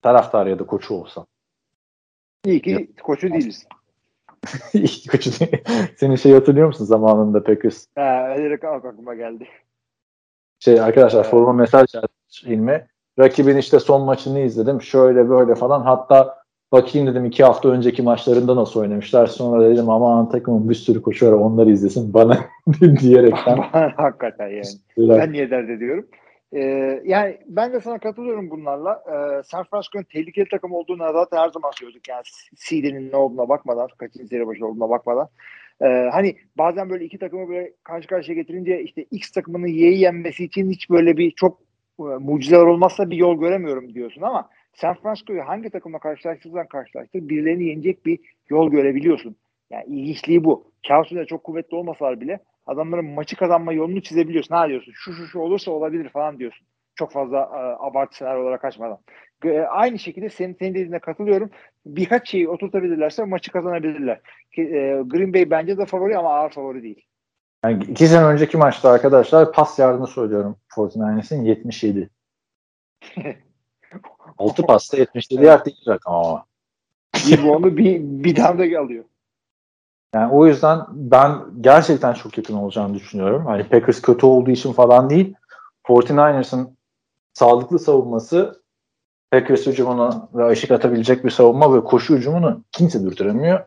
[0.01, 1.25] Taraftarı ya da koçu olsam.
[2.45, 3.67] İyi ki koçu değiliz.
[4.73, 5.31] İlk koçu.
[5.97, 7.85] Senin şey hatırlıyor musun zamanında Packers?
[7.95, 9.47] Ha, direkt aklıma geldi.
[10.59, 11.31] Şey arkadaşlar Evet.
[11.31, 11.85] foruma mesaj
[12.45, 12.87] ilmi.
[13.19, 14.81] Rakibin işte son maçını izledim.
[14.81, 15.81] Şöyle böyle falan.
[15.81, 16.37] Hatta
[16.71, 19.27] bakayım dedim iki hafta önceki maçlarında nasıl oynamışlar.
[19.27, 22.37] Sonra dedim aman takımın bir sürü koçu var onları izlesin bana
[22.99, 23.57] diyerekten.
[23.97, 24.65] Hakikaten yani.
[24.97, 26.07] Ben niye dert ediyorum?
[26.53, 29.03] Ee, yani ben de sana katılıyorum bunlarla.
[29.07, 32.07] Ee, San Francisco'nun tehlikeli takım olduğunu zaten her zaman söylüyorduk.
[32.07, 32.21] Yani
[32.55, 35.27] seed'inin ne olduğuna bakmadan, kaçıncı seri başı olduğuna bakmadan.
[35.81, 40.43] Ee, hani bazen böyle iki takımı böyle karşı karşıya getirince işte X takımının Y'yi yenmesi
[40.43, 41.61] için hiç böyle bir çok
[41.99, 47.63] e, mucizeler olmazsa bir yol göremiyorum diyorsun ama San Francisco'yu hangi takımla karşılaştırırsan karşılaştır birilerini
[47.63, 48.19] yenecek bir
[48.49, 49.35] yol görebiliyorsun.
[49.69, 50.71] Yani ilginçliği bu.
[50.87, 52.39] Cowboys'da çok kuvvetli olmasalar bile
[52.69, 54.55] adamların maçı kazanma yolunu çizebiliyorsun.
[54.55, 56.67] Ha diyorsun şu şu şu olursa olabilir falan diyorsun.
[56.95, 58.97] Çok fazla e, abartı senaryolara kaçmadan.
[59.45, 61.49] E, aynı şekilde senin, senin dediğine katılıyorum.
[61.85, 64.21] Birkaç şeyi oturtabilirlerse maçı kazanabilirler.
[64.55, 67.05] Ki, e, Green Bay bence de favori ama ağır favori değil.
[67.63, 72.09] Yani iki sene önceki maçta arkadaşlar pas yardımı söylüyorum 49ers'in 77.
[74.37, 76.45] 6 pasta 77 yard değil rakam ama.
[77.27, 79.03] Bir onu bir, bir damda alıyor.
[80.15, 83.45] Yani o yüzden ben gerçekten çok yakın olacağını düşünüyorum.
[83.45, 85.33] Hani Packers kötü olduğu için falan değil.
[85.83, 86.77] 49ers'ın
[87.33, 88.61] sağlıklı savunması
[89.31, 93.65] Packers hücumuna ve ışık atabilecek bir savunma ve koşu hücumunu kimse durdurmuyor.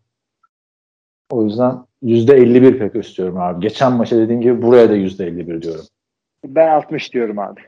[1.30, 3.60] O yüzden %51 Packers istiyorum abi.
[3.60, 5.84] Geçen maça dediğim gibi buraya da %51 diyorum.
[6.44, 7.60] Ben 60 diyorum abi.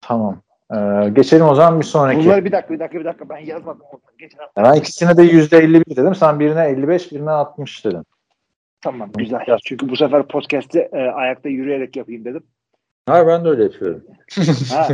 [0.00, 0.42] Tamam.
[0.74, 2.24] Ee, geçelim o zaman bir sonraki.
[2.24, 3.82] Bunları bir dakika bir dakika bir dakika ben yazmadım.
[4.18, 4.64] Geçen hafta.
[4.64, 6.14] Ben ikisine de %51 dedim.
[6.14, 8.02] Sen birine 55, birine 60 dedin.
[8.80, 9.40] Tamam güzel.
[9.64, 12.42] Çünkü bu sefer podcast'i e, ayakta yürüyerek yapayım dedim.
[13.08, 14.04] Hayır ben de öyle yapıyorum.
[14.70, 14.88] Ha.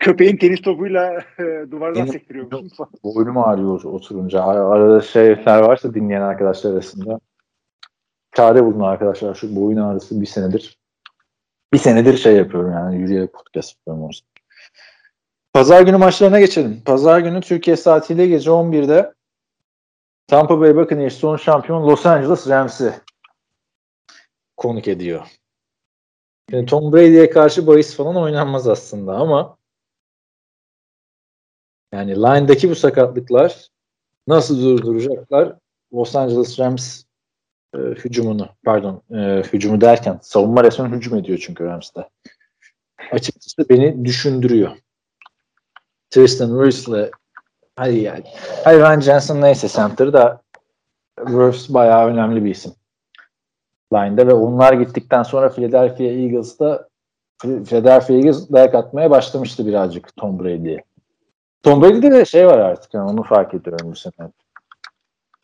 [0.00, 2.86] Köpeğin tenis topuyla e, duvardan sektiriyormuşum.
[3.04, 4.42] Boynum ağrıyor oturunca.
[4.42, 7.20] Ar- Arada şeyler varsa dinleyen arkadaşlar arasında.
[8.36, 9.34] Çare bulun arkadaşlar.
[9.34, 10.78] Şu boyun ağrısı bir senedir.
[11.72, 12.98] Bir senedir şey yapıyorum yani.
[12.98, 14.04] Yürüyerek podcast yapıyorum.
[14.04, 14.28] o yüzden.
[15.52, 16.82] Pazar günü maçlarına geçelim.
[16.84, 19.14] Pazar günü Türkiye saatiyle gece 11'de
[20.26, 22.92] Tampa Bay Buccaneers son şampiyon Los Angeles Rams'i
[24.56, 25.26] konuk ediyor.
[26.50, 29.58] Şimdi Tom Brady'ye karşı bahis falan oynanmaz aslında ama
[31.92, 33.68] yani line'daki bu sakatlıklar
[34.26, 35.58] nasıl durduracaklar
[35.94, 37.02] Los Angeles Rams
[37.74, 42.08] e, hücumunu pardon e, hücumu derken savunma resmen hücum ediyor çünkü Rams'te.
[43.12, 44.70] Açıkçası beni düşündürüyor.
[46.10, 47.10] Tristan Wirfs'le
[47.76, 48.24] hadi yani.
[48.64, 50.42] Hayır Ryan Jensen neyse center da
[51.18, 52.72] Wirfs bayağı önemli bir isim.
[53.92, 56.88] Line'da ve onlar gittikten sonra Philadelphia Eagles'da
[57.42, 60.84] Philadelphia Eagles dayak atmaya başlamıştı birazcık Tom Brady'ye.
[61.62, 64.30] Tom Brady'de de şey var artık yani onu fark ediyorum bu sene.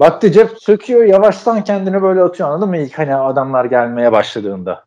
[0.01, 2.77] Baktı cep söküyor yavaştan kendini böyle atıyor anladın mı?
[2.79, 4.85] İlk hani adamlar gelmeye başladığında.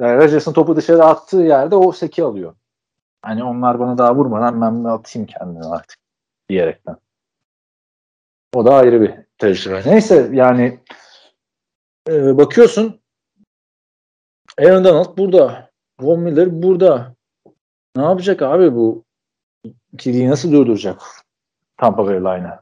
[0.00, 2.54] Yani Rodgers'ın topu dışarı attığı yerde o seki alıyor.
[3.22, 5.98] Hani onlar bana daha vurmadan ben de atayım kendimi artık
[6.48, 6.96] diyerekten.
[8.54, 9.82] O da ayrı bir tecrübe.
[9.86, 10.80] Neyse yani
[12.08, 13.00] e, bakıyorsun
[14.58, 15.70] Aaron Donald burada.
[16.00, 17.14] Von Miller burada.
[17.96, 19.04] Ne yapacak abi bu
[19.92, 21.02] ikiliyi nasıl durduracak
[21.76, 22.58] Tampa Bay line'ı?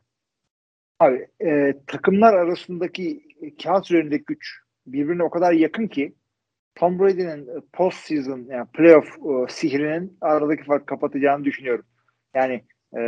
[1.01, 3.23] Abi e, takımlar arasındaki
[3.63, 6.15] kağıt üzerindeki güç birbirine o kadar yakın ki
[6.75, 11.85] Tom Brady'nin post season yani playoff e, sihrinin aradaki farkı kapatacağını düşünüyorum.
[12.35, 12.65] Yani
[12.97, 13.01] e,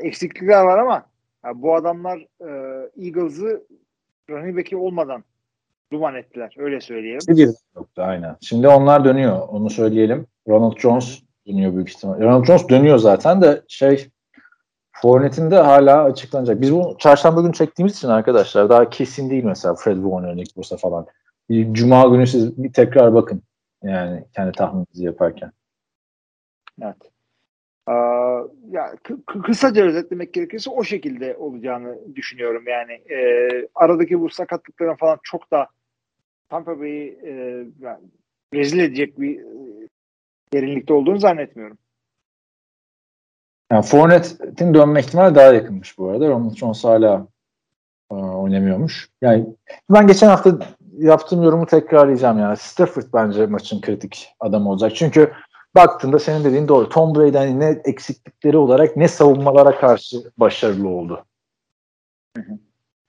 [0.00, 1.06] eksiklikler var ama
[1.44, 2.50] ya bu adamlar e,
[2.96, 3.66] Eagles'ı
[4.30, 5.24] running back'i olmadan
[5.92, 6.54] duman ettiler.
[6.58, 7.20] Öyle söyleyelim.
[7.28, 8.36] Bir yoktu aynen.
[8.40, 9.48] Şimdi onlar dönüyor.
[9.48, 10.26] Onu söyleyelim.
[10.48, 12.20] Ronald Jones dönüyor büyük ihtimal.
[12.20, 14.08] Ronald Jones dönüyor zaten de şey
[15.02, 16.60] Fournette'in de hala açıklanacak.
[16.60, 20.76] Biz bu çarşamba günü çektiğimiz için arkadaşlar daha kesin değil mesela Fred Warner, Nick Bosa
[20.76, 21.06] falan.
[21.48, 23.42] Bir Cuma günü siz bir tekrar bakın.
[23.82, 25.52] Yani kendi tahmininizi yaparken.
[26.82, 26.96] Evet.
[27.88, 27.92] Ee,
[28.70, 32.64] ya kı- kısaca özetlemek gerekirse o şekilde olacağını düşünüyorum.
[32.66, 35.68] Yani e, aradaki bu sakatlıkların falan çok da
[36.48, 37.32] Tampa Bay'i e,
[37.80, 38.00] yani
[38.54, 39.88] rezil edecek bir e,
[40.52, 41.78] derinlikte olduğunu zannetmiyorum.
[43.72, 46.28] Yani Fournette'in dönme ihtimali daha yakınmış bu arada.
[46.28, 47.26] Ronald Jones hala
[48.10, 49.08] e, oynamıyormuş.
[49.22, 49.46] Yani
[49.90, 50.58] ben geçen hafta
[50.98, 52.56] yaptığım yorumu tekrarlayacağım yani.
[52.56, 54.92] Stafford bence maçın kritik adamı olacak.
[54.94, 55.32] Çünkü
[55.74, 56.88] baktığında senin dediğin doğru.
[56.88, 61.24] Tom Brady hani ne eksiklikleri olarak ne savunmalara karşı başarılı oldu.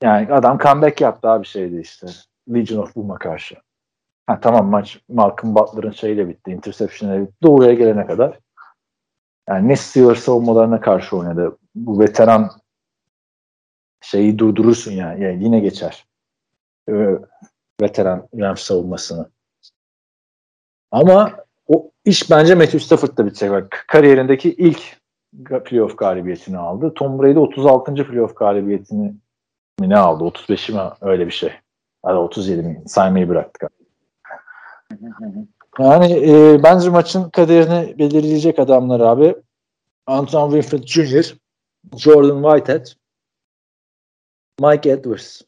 [0.04, 2.08] Yani adam comeback yaptı abi şeydi işte.
[2.54, 3.56] Legion of Boom'a karşı.
[4.28, 6.52] Ha, tamam maç Malcolm Butler'ın şeyle bitti.
[6.52, 7.34] Interception'e bitti.
[7.44, 8.40] Doğruya gelene kadar.
[9.50, 11.58] Yani ne Steelers savunmalarına karşı oynadı.
[11.76, 12.52] Bu veteran
[14.02, 15.24] şeyi durdurursun yani.
[15.24, 16.06] yani yine geçer.
[16.90, 17.18] Ee,
[17.82, 19.30] veteran Rams savunmasını.
[20.92, 21.32] Ama
[21.68, 23.52] o iş bence Matthew Stafford'da bitecek.
[23.52, 24.98] Bak, kariyerindeki ilk
[25.66, 26.94] playoff galibiyetini aldı.
[26.94, 27.94] Tom Brady 36.
[27.94, 29.14] playoff galibiyetini
[29.80, 30.24] mi ne aldı?
[30.24, 30.82] 35'i mi?
[31.02, 31.52] Öyle bir şey.
[32.04, 32.84] Hadi 37 mi?
[32.88, 33.72] Saymayı bıraktık.
[35.80, 39.36] Yani e, bence maçın kaderini belirleyecek adamlar abi.
[40.08, 41.36] Antoine Winfield Jr.,
[41.98, 42.86] Jordan Whitehead,
[44.62, 45.42] Mike Edwards.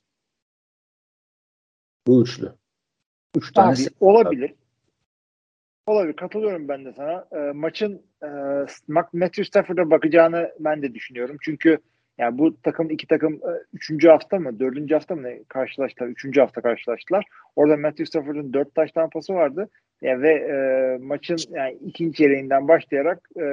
[2.07, 2.51] Bu üçlü.
[3.35, 4.53] Üç tane Abi, olabilir.
[5.87, 6.15] Olabilir.
[6.15, 7.27] Katılıyorum ben de sana.
[7.31, 8.27] E, maçın e,
[9.13, 11.37] Matthew Stafford'a bakacağını ben de düşünüyorum.
[11.41, 11.79] Çünkü
[12.21, 16.09] yani bu takım iki takım e, üçüncü hafta mı dördüncü hafta mı ne karşılaştılar?
[16.09, 17.25] Üçüncü hafta karşılaştılar.
[17.55, 19.69] Orada Matthew Stafford'ın dört taş tampası vardı.
[20.01, 20.55] Yani ve e,
[21.03, 23.43] maçın yani ikinci çeyreğinden başlayarak e,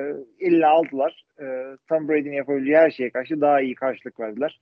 [0.40, 1.24] eline aldılar.
[1.40, 1.44] E,
[1.88, 4.60] Tom Brady'nin yapabileceği her şeye karşı daha iyi karşılık verdiler.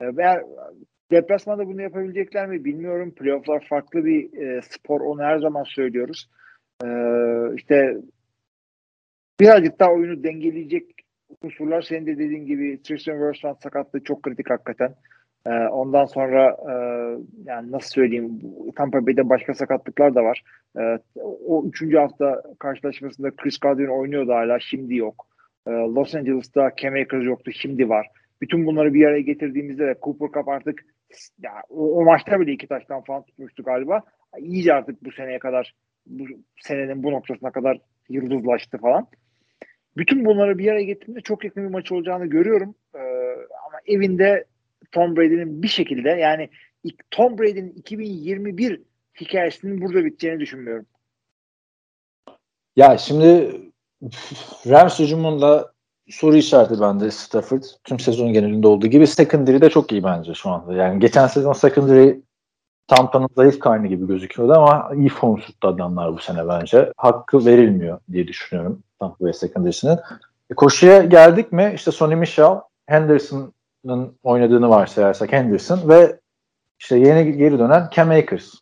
[0.00, 0.42] E, eğer
[1.10, 3.14] deplasmanda bunu yapabilecekler mi bilmiyorum.
[3.14, 5.00] Playoff'lar farklı bir e, spor.
[5.00, 6.28] Onu her zaman söylüyoruz.
[6.84, 6.88] E,
[7.56, 7.96] işte
[9.40, 10.91] birazcık daha oyunu dengeleyecek
[11.42, 14.94] kusurlar senin de dediğin gibi Tristan Wirfs sakatlığı çok kritik hakikaten.
[15.46, 16.74] Ee, ondan sonra e,
[17.44, 18.40] yani nasıl söyleyeyim
[18.76, 20.42] Tampa Bay'de başka sakatlıklar da var.
[20.78, 20.98] Ee,
[21.46, 25.26] o üçüncü hafta karşılaşmasında Chris Godwin oynuyordu hala şimdi yok.
[25.66, 28.06] Ee, Los Angeles'ta Cam Akers yoktu şimdi var.
[28.40, 30.84] Bütün bunları bir araya getirdiğimizde de Cooper Cup artık
[31.42, 34.00] ya, o, o maçta bile iki taştan falan tutmuştu galiba.
[34.38, 35.74] İyice artık bu seneye kadar
[36.06, 36.24] bu
[36.60, 37.78] senenin bu noktasına kadar
[38.08, 39.06] yıldızlaştı falan.
[39.96, 42.74] Bütün bunları bir araya getirdiğimde çok yakın bir maç olacağını görüyorum.
[42.94, 42.98] Ee,
[43.66, 44.44] ama evinde
[44.92, 46.50] Tom Brady'nin bir şekilde yani
[47.10, 48.82] Tom Brady'nin 2021
[49.20, 50.86] hikayesinin burada biteceğini düşünmüyorum.
[52.76, 53.56] Ya şimdi
[54.66, 55.72] Rams hücumunda
[56.08, 57.62] soru işareti bende Stafford.
[57.84, 60.74] Tüm sezon genelinde olduğu gibi secondary de çok iyi bence şu anda.
[60.74, 62.14] Yani geçen sezon secondary
[62.96, 66.92] Tampa'nın zayıf karnı gibi gözüküyordu ama iyi form adamlar bu sene bence.
[66.96, 69.98] Hakkı verilmiyor diye düşünüyorum Tampa Bay secondary'sinin.
[70.50, 72.56] E, koşuya geldik mi işte Sonny Michel,
[72.86, 76.20] Henderson'ın oynadığını varsayarsak Henderson ve
[76.78, 78.54] işte yeni geri dönen Cam Akers.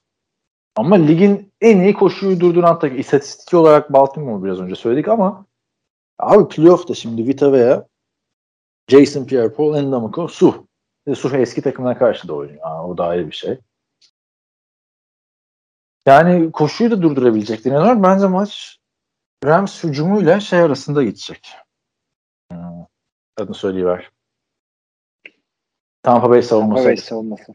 [0.77, 2.99] Ama ligin en iyi koşuyu durduran takım.
[2.99, 5.45] İstatistik olarak Baltimore biraz önce söyledik ama
[6.19, 7.87] abi playoff'ta şimdi Vita veya
[8.89, 10.55] Jason Pierre-Paul, Endamako, Suh.
[11.15, 12.59] Suh eski takımına karşı da oynuyor.
[12.63, 13.59] Aa, o da ayrı bir şey.
[16.07, 18.03] Yani koşuyu da durdurabilecek deniyorlar.
[18.03, 18.79] Bence maç
[19.45, 21.53] Rams hücumuyla şey arasında gidecek.
[22.53, 22.59] Hmm.
[23.37, 24.11] Adını söyleyiver.
[26.03, 26.75] Tampa Bay savunması.
[26.77, 27.53] Tampa Bay savunması.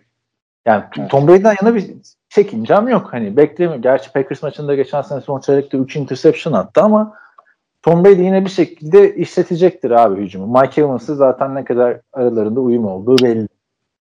[0.65, 1.11] Yani evet.
[1.11, 1.93] Tom Brady'den yana bir
[2.29, 3.13] çekincem yok.
[3.13, 3.81] Hani beklemiyorum.
[3.81, 7.17] Gerçi Packers maçında geçen sene son çeyrekte 3 interception attı ama
[7.83, 10.61] Tom Brady yine bir şekilde işletecektir abi hücumu.
[10.61, 13.47] Mike Evans'ı zaten ne kadar aralarında uyum olduğu belli.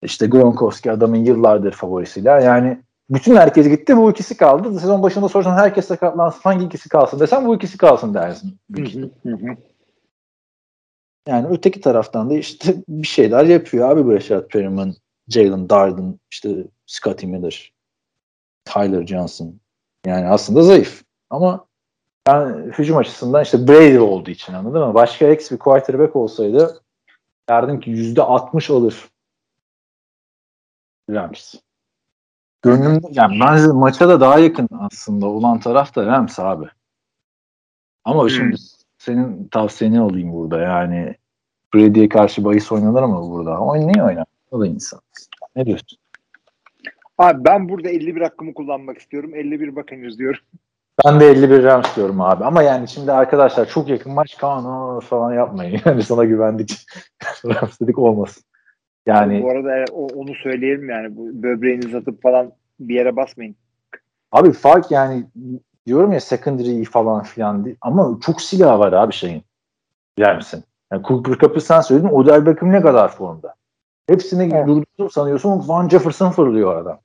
[0.02, 2.30] İşte Gronkowski adamın yıllardır favorisiyle.
[2.30, 2.78] Yani
[3.10, 4.80] bütün herkes gitti bu ikisi kaldı.
[4.80, 8.58] Sezon başında sorsan herkes sakatlansın hangi ikisi kalsın desem bu ikisi kalsın dersin.
[11.28, 14.94] yani öteki taraftan da işte bir şeyler yapıyor abi Brashad Perriman,
[15.28, 16.50] Jalen Darden, işte
[16.86, 17.72] Scotty Miller,
[18.64, 19.54] Tyler Johnson.
[20.06, 21.04] Yani aslında zayıf.
[21.30, 21.66] Ama
[22.26, 24.94] ben hücum açısından işte Brady olduğu için anladın mı?
[24.94, 26.82] Başka ex bir quarterback olsaydı
[27.48, 29.08] derdim ki yüzde altmış alır
[31.10, 31.54] Rams.
[32.62, 36.66] Gönlümde yani bence maça da daha yakın aslında olan taraf da Rams abi.
[38.04, 38.30] Ama hmm.
[38.30, 38.56] şimdi
[38.98, 41.14] senin tavsiyeni alayım burada yani
[41.74, 43.56] Brady'ye karşı bahis oynanır mı burada?
[43.56, 44.24] Ama niye oynar?
[44.50, 45.00] O da insan.
[45.56, 45.98] Ne diyorsun?
[47.18, 49.34] Abi ben burada 51 hakkımı kullanmak istiyorum.
[49.34, 50.40] 51 bakınız diyorum.
[51.04, 52.44] Ben de 51 Rams diyorum abi.
[52.44, 55.80] Ama yani şimdi arkadaşlar çok yakın maç Kaan falan yapmayın.
[55.84, 56.86] Yani sana güvendik.
[57.44, 58.42] Rams dedik olmasın.
[59.08, 61.16] Yani Bu arada o, onu söyleyelim yani.
[61.16, 63.56] Bu böbreğinizi atıp falan bir yere basmayın.
[64.32, 65.24] abi fark yani
[65.86, 67.76] diyorum ya secondary falan filan değil.
[67.80, 69.42] Ama çok silah var abi şeyin.
[70.18, 70.64] Bilir misin?
[70.92, 72.08] Yani Cooper Cup'ı sen söyledin.
[72.08, 73.54] Odell Beckham ne kadar formda?
[74.06, 74.66] Hepsini Evet.
[74.68, 75.68] durdurdum sanıyorsun.
[75.68, 77.00] Van Jefferson fırlıyor adam.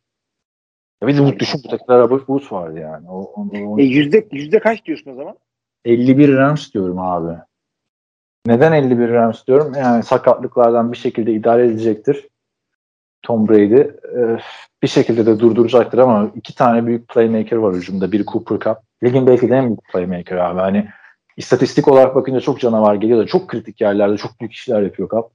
[1.02, 3.10] Ya bir de bu düşün bu takımda Robert Woods vardı yani.
[3.10, 5.36] O, o, o- E, yüzde, yüzde kaç diyorsun o zaman?
[5.86, 7.38] 51 Rams diyorum abi.
[8.46, 9.74] Neden 51 Rams diyorum?
[9.74, 12.28] Yani sakatlıklardan bir şekilde idare edecektir.
[13.22, 14.40] Tom Brady Ee,
[14.84, 18.12] bir şekilde de durduracaktır ama iki tane büyük playmaker var hücumda.
[18.12, 18.78] Biri Cooper Cup.
[19.04, 20.60] Ligin belki de en büyük playmaker abi.
[20.60, 20.90] Hani
[21.38, 25.26] istatistik olarak bakınca çok canavar geliyor da çok kritik yerlerde çok büyük işler yapıyor Cup.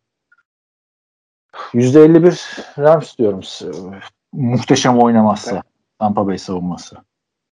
[1.75, 3.41] %51 Rams diyorum.
[4.33, 5.53] Muhteşem oynamazsa.
[5.53, 5.63] Evet.
[5.99, 6.97] Tampa Bay savunması.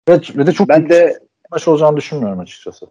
[0.08, 1.18] Ve, ve de çok Ben de
[1.50, 2.86] maç olacağını düşünmüyorum açıkçası.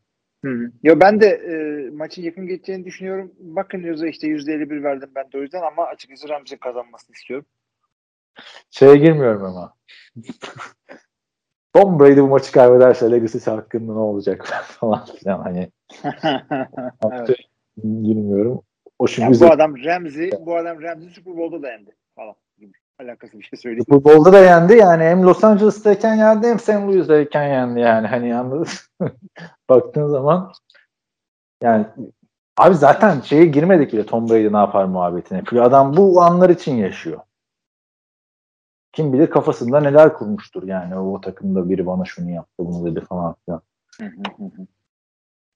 [0.46, 0.72] Hı.
[0.84, 3.32] Yo ben de e, maçın yakın geçeceğini düşünüyorum.
[3.40, 7.46] Bakın Yoz'a işte %51 verdim ben de o yüzden ama açıkçası Rams'in kazanmasını istiyorum.
[8.72, 9.74] Şeye girmiyorum ama.
[11.74, 15.72] Tom Brady bu maçı kaybederse Legacy hakkında ne olacak falan filan hani
[17.12, 17.38] evet.
[17.84, 18.62] girmiyorum.
[19.00, 22.72] O çünkü Yani bu adam Ramsey, bu adam Ramsey Super Bowl'da da yendi falan gibi.
[23.00, 23.86] Alakası bir şey söyleyeyim.
[23.90, 26.70] Super Bowl'da da yendi yani hem Los Angeles'tayken yendi hem St.
[26.70, 28.68] Louis'tayken yendi yani hani anladın
[29.76, 30.52] baktığın zaman
[31.64, 31.86] yani
[32.58, 35.40] abi zaten şeye girmedik bile Tom Brady ne yapar muhabbetine.
[35.40, 37.20] Çünkü adam bu anlar için yaşıyor.
[38.92, 43.36] Kim bilir kafasında neler kurmuştur yani o takımda biri bana şunu yaptı bunu dedi falan
[43.46, 43.62] filan.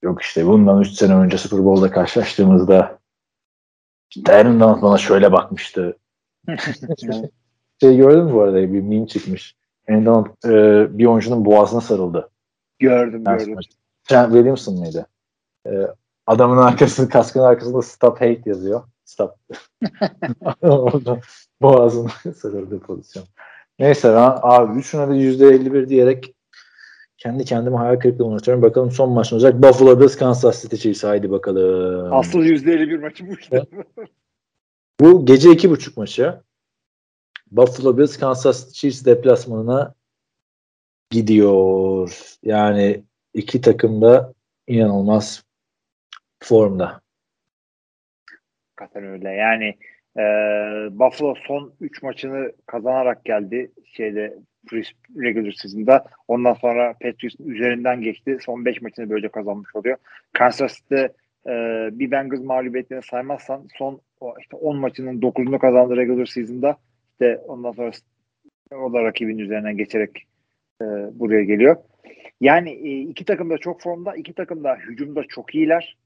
[0.02, 3.00] Yok işte bundan 3 sene önce Super Bowl'da karşılaştığımızda
[4.10, 5.98] işte Aaron Donald bana şöyle bakmıştı.
[7.82, 9.56] şey gördün mü bu arada bir meme çıkmış.
[9.90, 12.30] Aaron Donald e, bir oyuncunun boğazına sarıldı.
[12.80, 13.56] gördüm Ders gördüm.
[13.56, 13.70] maçı.
[14.08, 15.08] Trent Williamson mıydı?
[15.68, 15.72] E,
[16.28, 18.84] adamın arkasında kaskın arkasında stop hate yazıyor.
[19.06, 19.36] Stop.
[20.62, 21.20] Orada
[21.62, 23.26] boğazına sarıldı pozisyon.
[23.80, 26.34] Neyse ben abi üçüne de %51 diyerek
[27.18, 28.64] kendi kendime hayal kırıklığına uğratıyorum.
[28.64, 29.64] Bakalım son maç ne olacak?
[29.64, 31.04] Buffalo Bills Kansas City Chiefs.
[31.04, 32.14] Haydi bakalım.
[32.14, 33.66] Asıl %51 maçı bu işte.
[35.00, 36.42] Bu gece iki buçuk maçı.
[37.52, 39.94] Buffalo Bills Kansas City Chiefs deplasmanına
[41.10, 42.36] gidiyor.
[42.44, 43.04] Yani
[43.38, 44.34] iki takım da
[44.68, 45.44] inanılmaz
[46.44, 47.02] formda.
[48.76, 49.30] Hakikaten öyle.
[49.30, 49.76] Yani
[50.18, 50.22] e,
[51.00, 54.38] Buffalo son 3 maçını kazanarak geldi şeyde
[55.18, 56.06] regular season'da.
[56.28, 58.38] Ondan sonra Patriots'ın üzerinden geçti.
[58.42, 59.98] Son 5 maçını böylece kazanmış oluyor.
[60.34, 61.14] Kansas City'de
[61.48, 61.52] e,
[62.00, 64.02] bir Bengals mağlubiyetlerini saymazsan son
[64.40, 66.78] işte 10 maçının 9'unu kazandı regular season'da.
[67.12, 67.92] İşte ondan sonra
[68.72, 70.28] o da rakibin üzerinden geçerek
[70.82, 70.86] e,
[71.20, 71.76] buraya geliyor.
[72.42, 74.16] Yani e, iki takım da çok formda.
[74.16, 75.98] iki takım da hücumda çok iyiler.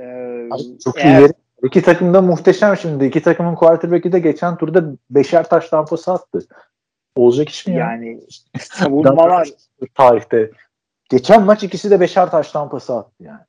[0.00, 0.04] E,
[0.50, 1.32] Abi çok eğer- iyi.
[1.62, 3.04] İki takım da muhteşem şimdi.
[3.04, 6.46] İki takımın quarterback'i de geçen turda beşer taş tampası attı.
[7.16, 7.78] Olacak iş mi ya?
[7.78, 8.20] Yani
[8.58, 9.48] savunmalar
[9.94, 10.50] tarihte.
[11.10, 13.40] Geçen maç ikisi de beşer taş tampası attı yani.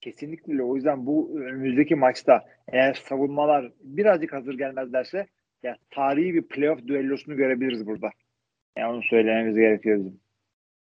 [0.00, 0.62] kesinlikle.
[0.62, 5.26] O yüzden bu önümüzdeki maçta eğer savunmalar birazcık hazır gelmezlerse
[5.62, 8.10] ya tarihi bir playoff düellosunu görebiliriz burada.
[8.78, 10.20] Yani onu söylememiz gerekiyor bizim.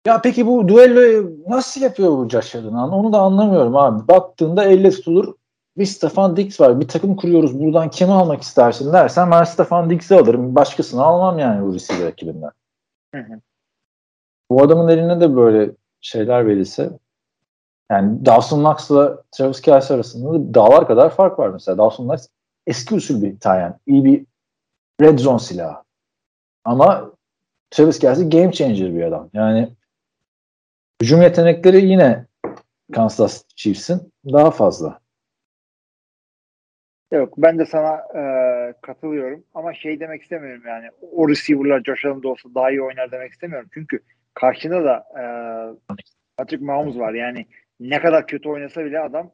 [0.05, 2.73] Ya peki bu duelloyu nasıl yapıyor bu Josh Allen?
[2.73, 4.07] Onu da anlamıyorum abi.
[4.07, 5.33] Baktığında elle tutulur
[5.77, 6.79] bir Stefan Diggs var.
[6.79, 7.59] Bir takım kuruyoruz.
[7.59, 10.55] Buradan kimi almak istersin dersen ben Stefan Diggs'i alırım.
[10.55, 12.51] Başkasını almam yani bu receiver ekibinden.
[13.15, 13.41] Hı hı.
[14.49, 15.71] Bu adamın eline de böyle
[16.01, 16.91] şeyler verilse
[17.91, 21.77] yani Dawson Knox'la Travis Kelce arasında da dağlar kadar fark var mesela.
[21.77, 22.27] Dawson Knox
[22.67, 23.79] eski usul bir tayen.
[23.87, 24.25] iyi bir
[25.01, 25.83] red zone silahı.
[26.65, 27.11] Ama
[27.71, 29.29] Travis Kelce game changer bir adam.
[29.33, 29.69] Yani
[31.01, 32.25] hücum yetenekleri yine
[32.93, 34.99] Kansas Chiefs'in daha fazla.
[37.11, 38.23] Yok ben de sana e,
[38.81, 43.31] katılıyorum ama şey demek istemiyorum yani o receiver'lar Josh Allen'da olsa daha iyi oynar demek
[43.31, 43.69] istemiyorum.
[43.73, 43.99] Çünkü
[44.33, 45.23] karşında da e,
[46.37, 47.45] Patrick Mahomes var yani
[47.79, 49.31] ne kadar kötü oynasa bile adam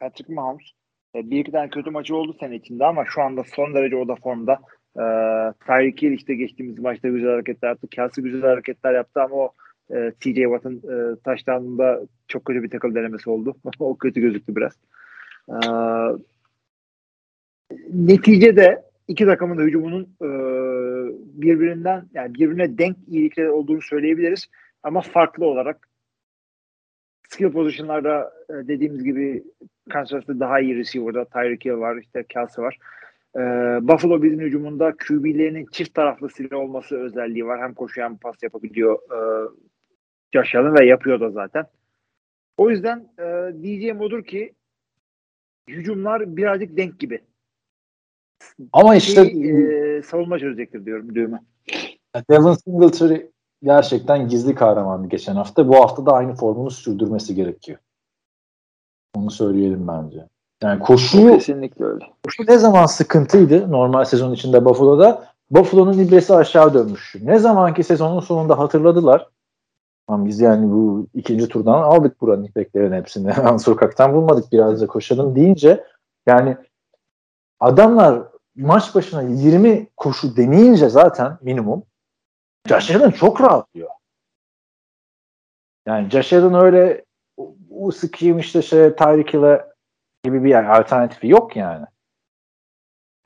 [0.00, 0.70] Patrick Mahomes
[1.16, 4.08] e, bir iki tane kötü maçı oldu sene içinde ama şu anda son derece o
[4.08, 4.52] da formda.
[4.96, 5.04] E,
[5.66, 7.88] Tyreek Hill işte geçtiğimiz maçta güzel hareketler yaptı.
[7.88, 9.52] Kelsey güzel hareketler yaptı ama o
[9.90, 13.56] e, TJ Watt'ın e, taştanında çok kötü bir tackle denemesi oldu.
[13.78, 14.72] o kötü gözüktü biraz.
[15.48, 15.56] E,
[17.92, 20.28] neticede iki takımın da hücumunun e,
[21.42, 24.46] birbirinden yani birbirine denk iyilikleri olduğunu söyleyebiliriz.
[24.82, 25.88] Ama farklı olarak
[27.28, 29.44] skill pozisyonlarda e, dediğimiz gibi
[29.90, 32.78] Kansas City daha iyi receiver'da Tyreek Hill var, işte Kelsey var.
[33.36, 33.40] E,
[33.88, 37.60] Buffalo Bills'in hücumunda QB'lerinin çift taraflı silah olması özelliği var.
[37.60, 39.48] Hem koşu hem pas yapabiliyor e,
[40.34, 41.66] Josh Allen ve yapıyor da zaten.
[42.58, 44.54] O yüzden e, diyeceğim odur ki
[45.68, 47.20] hücumlar birazcık denk gibi.
[48.72, 51.40] Ama işte Şey, e, savunma çözecektir diyorum düğümü.
[52.30, 53.20] Devin Singletary
[53.62, 55.68] gerçekten gizli kahramandı geçen hafta.
[55.68, 57.78] Bu hafta da aynı formunu sürdürmesi gerekiyor.
[59.16, 60.26] Onu söyleyelim bence.
[60.62, 62.04] Yani koşuyu, Kesinlikle öyle.
[62.24, 65.34] koşu ne zaman sıkıntıydı normal sezon içinde Buffalo'da?
[65.50, 67.14] Buffalo'nun ibresi aşağı dönmüş.
[67.22, 69.28] Ne zamanki sezonun sonunda hatırladılar.
[70.08, 73.32] Ama biz yani bu ikinci turdan aldık bu running backlerin hepsini.
[73.44, 75.84] Yani sokaktan bulmadık biraz da koşalım deyince
[76.26, 76.56] yani
[77.60, 78.22] adamlar
[78.56, 81.82] maç başına 20 koşu deneyince zaten minimum
[82.68, 83.90] Josh Allen çok rahatlıyor.
[85.86, 87.04] Yani Josh Allen öyle
[87.70, 89.66] o sıkayım işte şey Tyreek Hill'e
[90.24, 91.86] gibi bir yani alternatifi yok yani.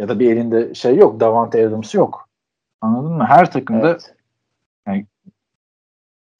[0.00, 1.20] Ya da bir elinde şey yok.
[1.20, 2.28] Davante Adams yok.
[2.80, 3.24] Anladın mı?
[3.24, 4.14] Her takımda Evet.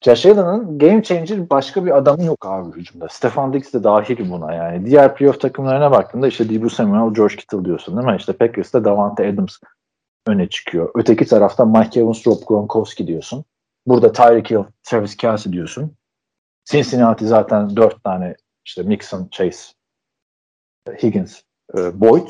[0.01, 3.09] Josh Allen'ın game changer başka bir adamı yok abi hücumda.
[3.09, 4.85] Stefan Diggs de dahil buna yani.
[4.85, 8.15] Diğer playoff takımlarına baktığında işte Deebo Samuel, George Kittle diyorsun değil mi?
[8.19, 9.57] İşte Packers'ta Davante Adams
[10.27, 10.91] öne çıkıyor.
[10.95, 13.45] Öteki tarafta Mike Evans, Rob Gronkowski diyorsun.
[13.87, 15.95] Burada Tyreek Hill, Travis Kelsey diyorsun.
[16.65, 18.35] Cincinnati zaten dört tane
[18.65, 19.73] işte Mixon, Chase,
[21.03, 21.41] Higgins,
[21.77, 22.29] e, Boyd.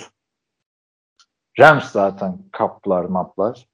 [1.60, 3.68] Rams zaten kaplar, maplar.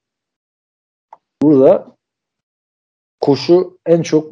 [1.41, 1.94] Burada
[3.25, 4.31] koşu en çok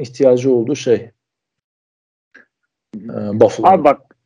[0.00, 1.10] ihtiyacı olduğu şey.
[2.94, 3.66] E, Buffalo.
[3.66, 4.16] Abi bak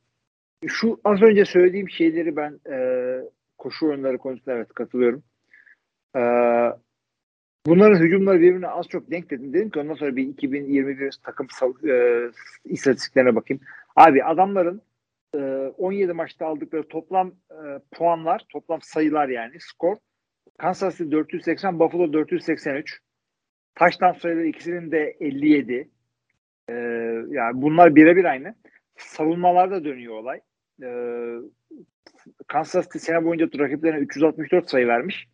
[0.66, 2.76] şu az önce söylediğim şeyleri ben e,
[3.58, 5.22] koşu oyunları konusunda evet katılıyorum.
[6.16, 6.20] E,
[7.66, 9.52] bunların hücumları birbirine az çok denk dedim.
[9.52, 11.46] Dedim ki ondan sonra bir 2021 takım
[11.88, 12.24] e,
[12.64, 13.62] istatistiklerine bakayım.
[13.96, 14.82] Abi adamların
[15.34, 15.38] e,
[15.78, 19.96] 17 maçta aldıkları toplam e, puanlar, toplam sayılar yani skor.
[20.58, 23.00] Kansas City 480, Buffalo 483.
[23.74, 25.88] Taştan sayıları ikisinin de 57.
[26.68, 26.72] E,
[27.28, 28.54] yani bunlar birebir aynı
[28.96, 30.40] savunmalarda dönüyor olay.
[30.82, 31.36] Ee,
[32.46, 35.28] Kansas City sene boyunca rakiplerine 364 sayı vermiş.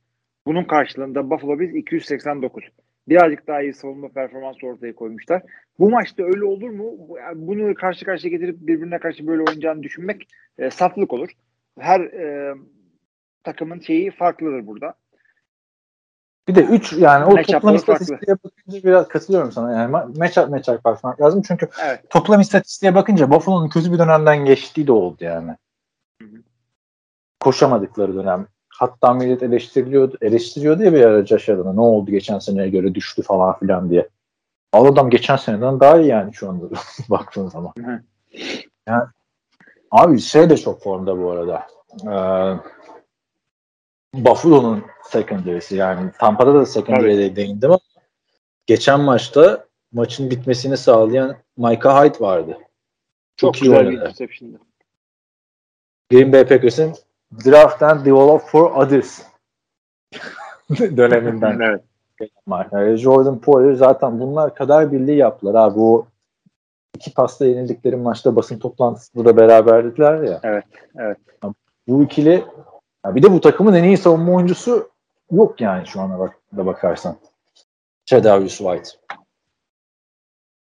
[0.47, 2.65] Bunun karşılığında Buffalo Bills 289.
[3.09, 5.43] Birazcık daha iyi savunma performansı ortaya koymuşlar.
[5.79, 7.09] Bu maçta öyle olur mu?
[7.35, 11.31] Bunu karşı karşıya getirip birbirine karşı böyle oynayacağını düşünmek e, saflık olur.
[11.79, 12.55] Her e,
[13.45, 14.95] takımın şeyi farklıdır burada.
[16.51, 19.73] Bir de 3 yani o toplam istatistiğe bakınca biraz katılıyorum sana.
[19.73, 21.43] Yani ma- matchup matchup bakmak lazım.
[21.43, 22.11] Çünkü Evet.
[22.11, 25.57] toplam istatistiğe bakınca Buffalo'nun kötü bir dönemden geçtiği de oldu yani.
[26.23, 26.37] Hı hı.
[27.41, 28.47] Koşamadıkları dönem.
[28.69, 33.23] Hatta millet eleştiriliyordu, eleştiriyordu ya bir ara Josh Allen'a ne oldu geçen seneye göre düştü
[33.23, 34.09] falan filan diye.
[34.73, 36.65] Al adam geçen seneden daha iyi yani şu anda
[37.11, 37.73] baktığın zaman.
[37.79, 38.03] Hı.
[38.89, 39.05] Yani,
[39.91, 41.67] abi şey de çok formda bu arada.
[42.05, 42.61] Ee,
[44.15, 47.81] Buffalo'nun secondary'si yani Tampa'da da secondary'de değindim ama
[48.67, 52.59] geçen maçta maçın bitmesini sağlayan Micah Hyde vardı.
[53.37, 54.01] Çok, iyi güzel bir oynadı.
[54.01, 54.59] interception'dı.
[56.11, 56.95] Green Bay Packers'ın
[57.45, 59.23] draft and develop for others
[60.71, 61.81] döneminden.
[62.73, 62.99] Evet.
[62.99, 65.77] Jordan Poyer zaten bunlar kadar birliği yaptılar abi.
[65.77, 66.07] Bu
[66.95, 70.41] iki pasta yenildikleri maçta basın toplantısında da beraberdiler ya.
[70.43, 70.65] Evet,
[70.99, 71.19] evet.
[71.89, 72.45] Bu ikili
[73.05, 74.91] ya bir de bu takımın en iyi savunma oyuncusu
[75.33, 77.17] yok yani şu ana bak, da bakarsan.
[78.07, 78.89] Tredavious White.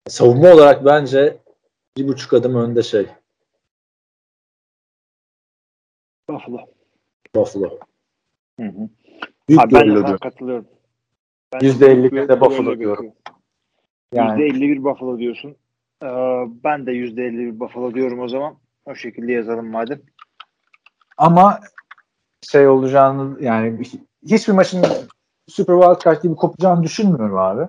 [0.08, 1.36] Savunma olarak bence
[1.96, 3.06] bir buçuk adım önde şey
[6.28, 6.58] Buffalo.
[7.34, 7.78] Buffalo.
[8.60, 8.88] Hı hı.
[9.48, 10.66] Büyük Abi ben sana katılıyorum.
[11.52, 13.12] Ben de %51 büyük bir de Buffalo diyorum.
[14.12, 15.56] Yani %51 Buffalo diyorsun.
[16.02, 16.06] Ee,
[16.64, 18.56] ben de %51 Buffalo diyorum o zaman.
[18.84, 20.00] O şekilde yazalım madem.
[21.16, 21.60] ama
[22.50, 23.82] şey olacağını yani
[24.26, 24.86] hiçbir maçın
[25.48, 27.68] Super Wild Card gibi kopacağını düşünmüyorum abi.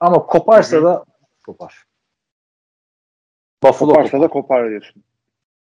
[0.00, 0.84] Ama koparsa Hı hı.
[0.84, 1.04] da
[1.46, 1.84] kopar.
[3.62, 4.22] Buffalo Koparsa kopar.
[4.22, 5.02] da kopar diyorsun.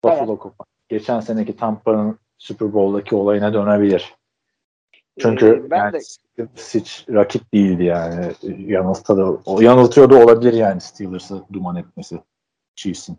[0.03, 0.67] Buffalo kopar.
[0.89, 4.15] Geçen seneki Tampa'nın Super Bowl'daki olayına dönebilir.
[5.19, 5.99] Çünkü Ee, ben yani de
[6.55, 8.31] hiç rakip değildi yani.
[8.57, 12.21] Yanıltı da, yanıltıyor da olabilir yani Steelers'ı duman etmesi.
[12.75, 13.17] Chiefs'in.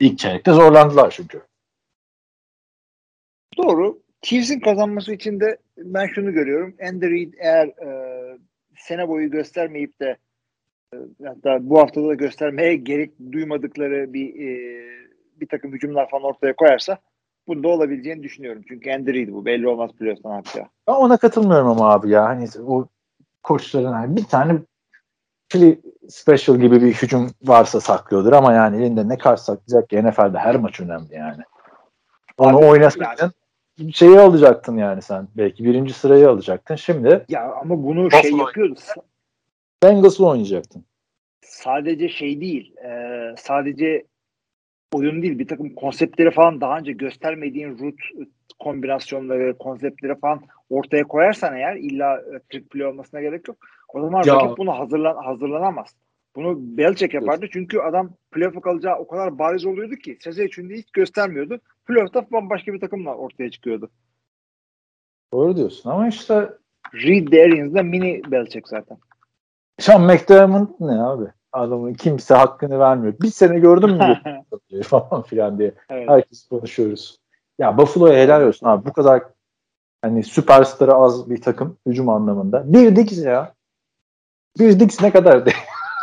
[0.00, 1.42] İlk çeyrekte zorlandılar çünkü.
[3.58, 3.98] doğru.
[4.24, 6.74] Chiefs'in kazanması için de ben şunu görüyorum.
[6.88, 8.38] Andy Reid eğer e,
[8.76, 10.16] sene boyu göstermeyip de
[10.94, 14.84] e, hatta bu haftada da göstermeye gerek duymadıkları bir e,
[15.40, 16.98] bir takım hücumlar falan ortaya koyarsa
[17.48, 18.62] bunda olabileceğini düşünüyorum.
[18.68, 19.44] Çünkü Andy Reid bu.
[19.44, 20.66] Belli olmaz playoff'tan yapacağı.
[20.88, 22.24] Ben ona katılmıyorum ama abi ya.
[22.24, 22.88] Hani o
[23.42, 24.58] koçların hani bir tane
[25.48, 30.38] Philly special gibi bir hücum varsa saklıyordur ama yani elinde ne kadar saklayacak ki NFL'de
[30.38, 31.42] her maç önemli yani.
[32.38, 33.32] Onu oynasaydın
[33.92, 35.28] şeyi alacaktın yani sen.
[35.36, 36.74] Belki birinci sırayı alacaktın.
[36.74, 38.80] Şimdi Ya ama bunu Buffalo şey yapıyordu.
[39.82, 40.84] Bengals'la oynayacaktın.
[41.42, 42.76] sadece şey değil.
[42.76, 42.90] E,
[43.38, 44.04] sadece
[44.92, 47.94] oyun değil bir takım konseptleri falan daha önce göstermediğin root
[48.58, 50.40] kombinasyonları, konseptleri falan
[50.70, 53.56] ortaya koyarsan eğer illa e, trick play olmasına gerek yok.
[53.88, 54.34] O zaman Ya.
[54.34, 55.94] rakip bunu hazırlan hazırlanamaz.
[56.36, 60.90] Bunu Belichick yapardı çünkü adam playoff'a kalacağı o kadar bariz oluyordu ki sezon içinde hiç
[60.90, 61.60] göstermiyordu.
[61.86, 63.90] Playoff'ta bambaşka bir takımla ortaya çıkıyordu.
[65.32, 66.52] Doğru diyorsun ama işte
[66.94, 68.98] Reed de Arians da mini Belichick zaten.
[69.78, 71.24] Sean McDermott ne abi?
[71.52, 73.14] Adamın kimse hakkını vermiyor.
[73.22, 74.20] Bir sene gördün mü
[74.82, 75.74] falan filan diye.
[75.90, 76.08] evet.
[76.08, 77.18] Herkes konuşuyoruz.
[77.58, 78.86] Ya Buffalo'ya helal olsun abi.
[78.86, 79.22] Bu kadar
[80.02, 82.72] hani süperstarı az bir takım hücum anlamında.
[82.72, 83.54] Bir Dix ya.
[84.58, 85.52] Bir Dix ne kadar de-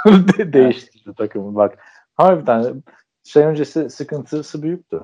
[0.53, 1.77] değiştirdi takımı bak.
[2.15, 2.83] Harbiden
[3.23, 5.03] şey öncesi sıkıntısı büyüktü.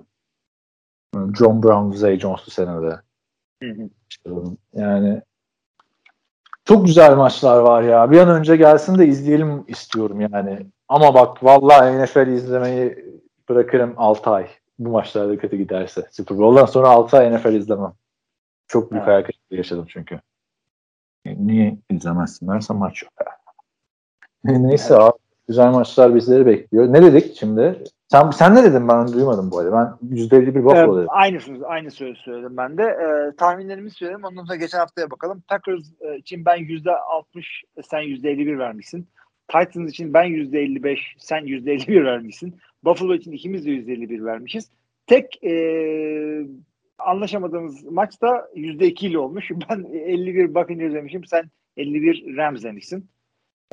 [1.14, 3.00] John Brown, Zay Jones'lu senede.
[3.64, 3.90] Hı hı.
[4.74, 5.22] Yani
[6.66, 8.12] çok güzel maçlar var ya.
[8.12, 10.68] Bir an önce gelsin de izleyelim istiyorum yani.
[10.88, 13.06] Ama bak vallahi NFL izlemeyi
[13.50, 14.48] bırakırım 6 ay.
[14.80, 16.08] Bu maçlarda kötü giderse.
[16.12, 17.94] Super Bowl'dan sonra 6 ay NFL izlemem.
[18.68, 20.20] Çok büyük hayal kırıklığı yaşadım çünkü.
[21.26, 23.14] Niye izlemezsin derse maç yok.
[24.44, 25.18] Neyse abi.
[25.48, 26.94] Güzel maçlar bizleri bekliyor.
[26.94, 27.84] Ne dedik şimdi?
[28.08, 29.98] Sen, sen ne dedin ben duymadım bu arada.
[30.02, 31.08] Ben %51 Buffalo Ee, dedim.
[31.12, 32.84] aynısını, aynı sözü söyledim ben de.
[32.84, 34.24] Ee, tahminlerimi söyledim.
[34.24, 35.44] Ondan sonra geçen haftaya bakalım.
[35.48, 39.08] Packers e, için ben %60, sen %51 vermişsin.
[39.48, 42.56] Titans için ben %55, sen %51 vermişsin.
[42.84, 44.70] Buffalo için ikimiz de %51 vermişiz.
[45.08, 45.54] Tek e,
[47.00, 49.52] anlaşamadığımız maç da %2 ile olmuş.
[49.70, 51.44] Ben 51 Buccaneers demişim, sen
[51.78, 53.10] 51 Rams demişsin.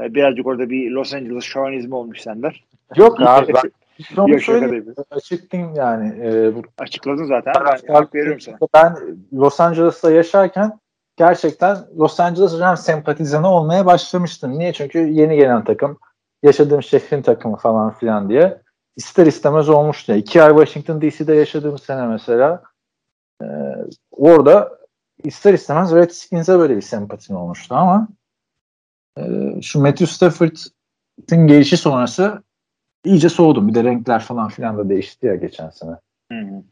[0.01, 2.53] Ee, birazcık orada bir Los Angeles şovanizmi olmuş senden.
[2.97, 3.71] Yok abi ben
[4.17, 4.95] onu Yok şaka söyleyeyim.
[5.11, 6.27] Açıklayayım yani.
[6.27, 7.55] E, bu Açıkladın zaten.
[7.57, 8.57] Ben hak veriyorum sana.
[8.75, 8.97] Ben
[9.33, 10.79] Los Angeles'ta yaşarken
[11.17, 14.59] gerçekten Los Angeles Rams sempatizanı olmaya başlamıştım.
[14.59, 14.73] Niye?
[14.73, 15.99] Çünkü yeni gelen takım,
[16.43, 18.63] yaşadığım şehrin takımı falan filan diye
[18.97, 20.15] ister istemez olmuştu.
[20.15, 22.63] İki ay Washington DC'de yaşadığım sene mesela
[23.43, 23.47] e,
[24.11, 24.79] orada
[25.25, 28.09] ister istemez Redskins'e böyle bir sempatim olmuştu ama
[29.63, 32.43] şu Matthew Stafford'ın gelişi sonrası
[33.05, 33.69] iyice soğudum.
[33.69, 35.91] Bir de renkler falan filan da değişti ya geçen sene.
[36.33, 36.63] Hı hı.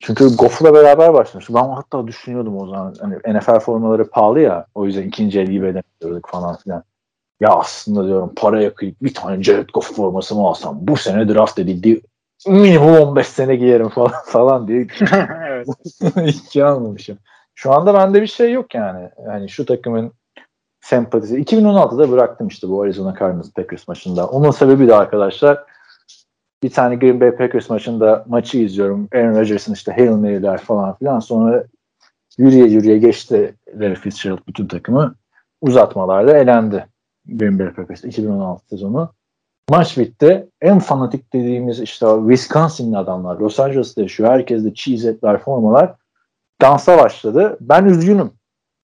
[0.00, 1.54] Çünkü Goff'la beraber başlamıştı.
[1.54, 2.94] Ben hatta düşünüyordum o zaman.
[3.00, 4.66] Hani NFL formaları pahalı ya.
[4.74, 6.84] O yüzden ikinci el gibi edemiyorduk falan filan.
[7.40, 11.58] Ya aslında diyorum paraya kıyıp bir tane Jared Goff forması mı alsam bu sene draft
[11.58, 12.00] edildi.
[12.46, 14.86] Minimum 15 sene giyerim falan falan diye
[16.26, 17.18] hiç almamışım.
[17.54, 19.10] Şu anda bende bir şey yok yani.
[19.26, 20.12] Yani şu takımın
[20.84, 21.42] sempatisi.
[21.42, 24.26] 2016'da bıraktım işte bu Arizona Cardinals Packers maçında.
[24.26, 25.64] Onun sebebi de arkadaşlar
[26.62, 29.08] bir tane Green Bay Packers maçında maçı izliyorum.
[29.14, 31.20] Aaron Rodgers'ın işte Hail Mary'ler falan filan.
[31.20, 31.64] Sonra
[32.38, 35.14] yürüye yürüye geçti Larry Fitzgerald bütün takımı.
[35.60, 36.86] Uzatmalarda elendi
[37.26, 39.12] Green Bay Packers 2016 sezonu.
[39.70, 40.48] Maç bitti.
[40.60, 43.36] En fanatik dediğimiz işte Wisconsin'li adamlar.
[43.36, 44.30] Los Angeles'ta yaşıyor.
[44.30, 45.94] Herkes de cheese'etler, formalar.
[46.62, 47.56] Dansa başladı.
[47.60, 48.30] Ben üzgünüm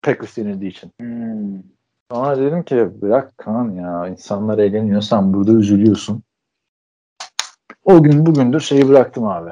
[0.01, 0.91] Packers yenildiği için.
[0.99, 1.78] Hmm.
[2.11, 6.23] Sonra dedim ki bırak Kaan ya insanlar eğleniyor sen burada üzülüyorsun.
[7.83, 9.51] O gün bugündür şeyi bıraktım abi.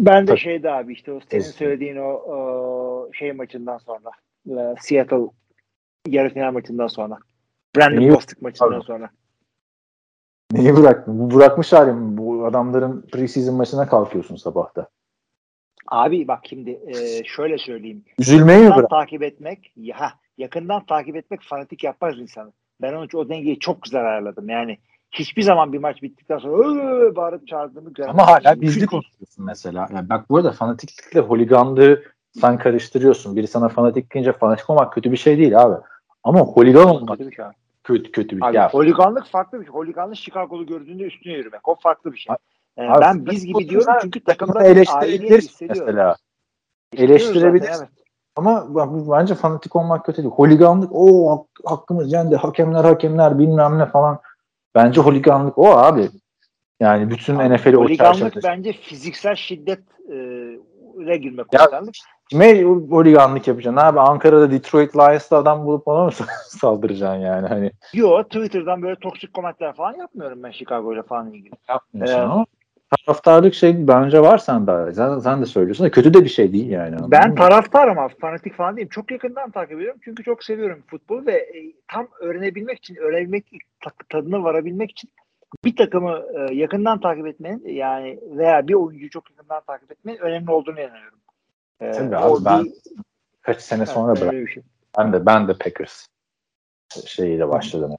[0.00, 0.38] Ben de Tabii.
[0.38, 4.10] şeyde abi işte o senin söylediğin o, o şey maçından sonra
[4.50, 5.26] e, Seattle
[6.06, 7.18] yarı final maçından sonra
[7.76, 8.84] Brandon Bostic maçından Pardon.
[8.84, 9.10] sonra.
[10.52, 11.18] Neyi bıraktım?
[11.18, 12.18] Bu bırakmış halim.
[12.18, 14.88] Bu adamların preseason maçına kalkıyorsun sabahta.
[15.86, 18.04] Abi bak şimdi e, şöyle söyleyeyim.
[18.18, 18.90] Üzülmeyi mi bırak?
[18.90, 22.52] takip etmek ya yakından takip etmek fanatik yapmaz insanı.
[22.82, 24.48] Ben onu o dengeyi çok güzel ayarladım.
[24.48, 24.78] Yani
[25.12, 28.20] hiçbir zaman bir maç bittikten sonra bağırıp çağırdığımı görmedim.
[28.20, 29.88] Ama hala Çünkü- konuşuyorsun mesela.
[29.94, 32.02] Yani bak bu arada fanatiklikle holiganlığı
[32.40, 33.36] sen karıştırıyorsun.
[33.36, 35.76] Biri sana fanatik deyince fanatik olmak kötü bir şey değil abi.
[36.24, 37.44] Ama holigan olmak Kötü bir şey
[37.84, 38.48] kötü kötü bir şey.
[38.48, 39.74] Abi, Ya, holiganlık farklı bir şey.
[39.74, 41.68] Holiganlık Chicago'lu gördüğünde üstüne yürümek.
[41.68, 42.36] O farklı bir şey.
[42.76, 46.16] Ee, Abi, ben biz gibi diyorum çünkü takımda eleştirebilirsin mesela.
[46.92, 47.72] Hissediyoruz eleştirebilirsin.
[47.72, 47.97] zaten, evet.
[48.38, 48.66] Ama
[49.10, 50.34] bence fanatik olmak kötü değil.
[50.34, 52.36] Holiganlık o hak, hakkımız yendi.
[52.36, 54.18] Hakemler hakemler bilmem ne falan.
[54.74, 56.08] Bence holiganlık o abi.
[56.80, 58.48] Yani bütün NFL'i o Holiganlık çerçevede.
[58.48, 59.80] bence fiziksel şiddet
[61.08, 61.94] e, girmek holiganlık.
[62.30, 64.00] Kime holiganlık yapacaksın abi?
[64.00, 66.10] Ankara'da Detroit Lions'ta adam bulup ona mı
[66.48, 67.48] saldıracaksın yani?
[67.48, 71.54] Hani Yo Twitter'dan böyle toksik komentler falan yapmıyorum ben Chicago ile falan ilgili.
[71.68, 72.46] yapmıyorsun ama
[72.90, 74.92] taraftarlık şey bence var sende.
[74.94, 76.96] Sen, sen de söylüyorsun da kötü de bir şey değil yani.
[77.08, 78.14] Ben taraftarım abi.
[78.20, 78.88] Fanatik falan değilim.
[78.88, 80.00] Çok yakından takip ediyorum.
[80.04, 83.44] Çünkü çok seviyorum futbolu ve e, tam öğrenebilmek için, öğrenebilmek,
[83.80, 85.10] ta- tadına varabilmek için
[85.64, 90.50] bir takımı e, yakından takip etmenin yani veya bir oyuncuyu çok yakından takip etmenin önemli
[90.50, 91.18] olduğunu inanıyorum.
[91.80, 92.72] E, Tabii abi, ben bir-
[93.42, 94.48] Kaç sene evet, sonra bırak.
[94.50, 94.62] şey.
[94.98, 96.06] Ben de ben de Packers
[97.06, 97.96] şeyiyle başladım.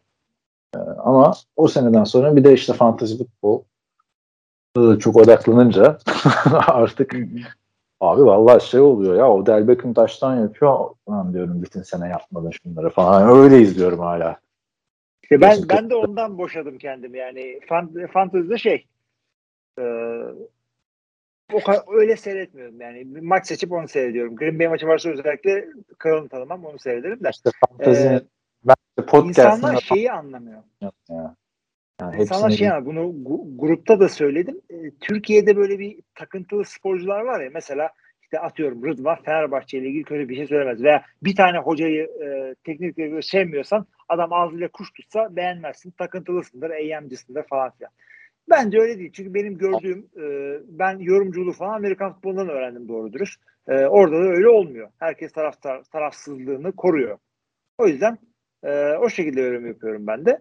[0.75, 3.63] E, ama o seneden sonra bir de işte fantasy futbol
[4.77, 5.97] e, çok odaklanınca
[6.67, 7.15] artık
[7.99, 10.89] abi vallahi şey oluyor ya o Del Beckham taştan yapıyor.
[11.09, 13.37] Lan diyorum bütün sene yapmadın şunları falan.
[13.37, 14.39] Öyle izliyorum hala.
[15.23, 17.59] İşte ben ben de ondan boşadım kendimi yani.
[18.13, 18.85] Fantasy'de şey
[19.79, 19.83] e,
[21.53, 23.15] o kadar, öyle seyretmiyorum yani.
[23.15, 24.35] Bir maç seçip onu seyrediyorum.
[24.35, 25.65] Green Bay maçı varsa özellikle
[25.97, 27.29] kralını tanımam onu seyrederim de.
[27.29, 28.23] İşte fantezinin Ee,
[28.63, 28.75] ben
[29.05, 30.63] podcast'ında İnsanlar şeyi anlamıyor.
[30.81, 31.35] ya.
[32.01, 32.85] Yani hepsini şey anlamıyor.
[32.85, 34.61] Bunu gu- grupta da söyledim.
[34.69, 37.89] Ee, Türkiye'de böyle bir takıntılı sporcular var ya mesela
[38.21, 42.55] işte atıyorum Rıdvan Fenerbahçe ile ilgili kötü bir şey söylemez veya bir tane hocayı e,
[42.63, 45.91] teknik direktörü sevmiyorsan adam ağzıyla kuş tutsa beğenmezsin.
[45.91, 47.91] Takıntılısındır, eyyamcısındır falan filan.
[48.49, 49.11] Bence öyle değil.
[49.13, 53.41] Çünkü benim gördüğüm e, ben yorumculuğu falan Amerikan futbolundan öğrendim doğru dürüst.
[53.67, 54.89] E, orada da öyle olmuyor.
[54.99, 57.17] Herkes taraftar, tarafsızlığını koruyor.
[57.77, 58.17] O yüzden
[58.63, 60.39] e, o şekilde yorum yapıyorum ben de.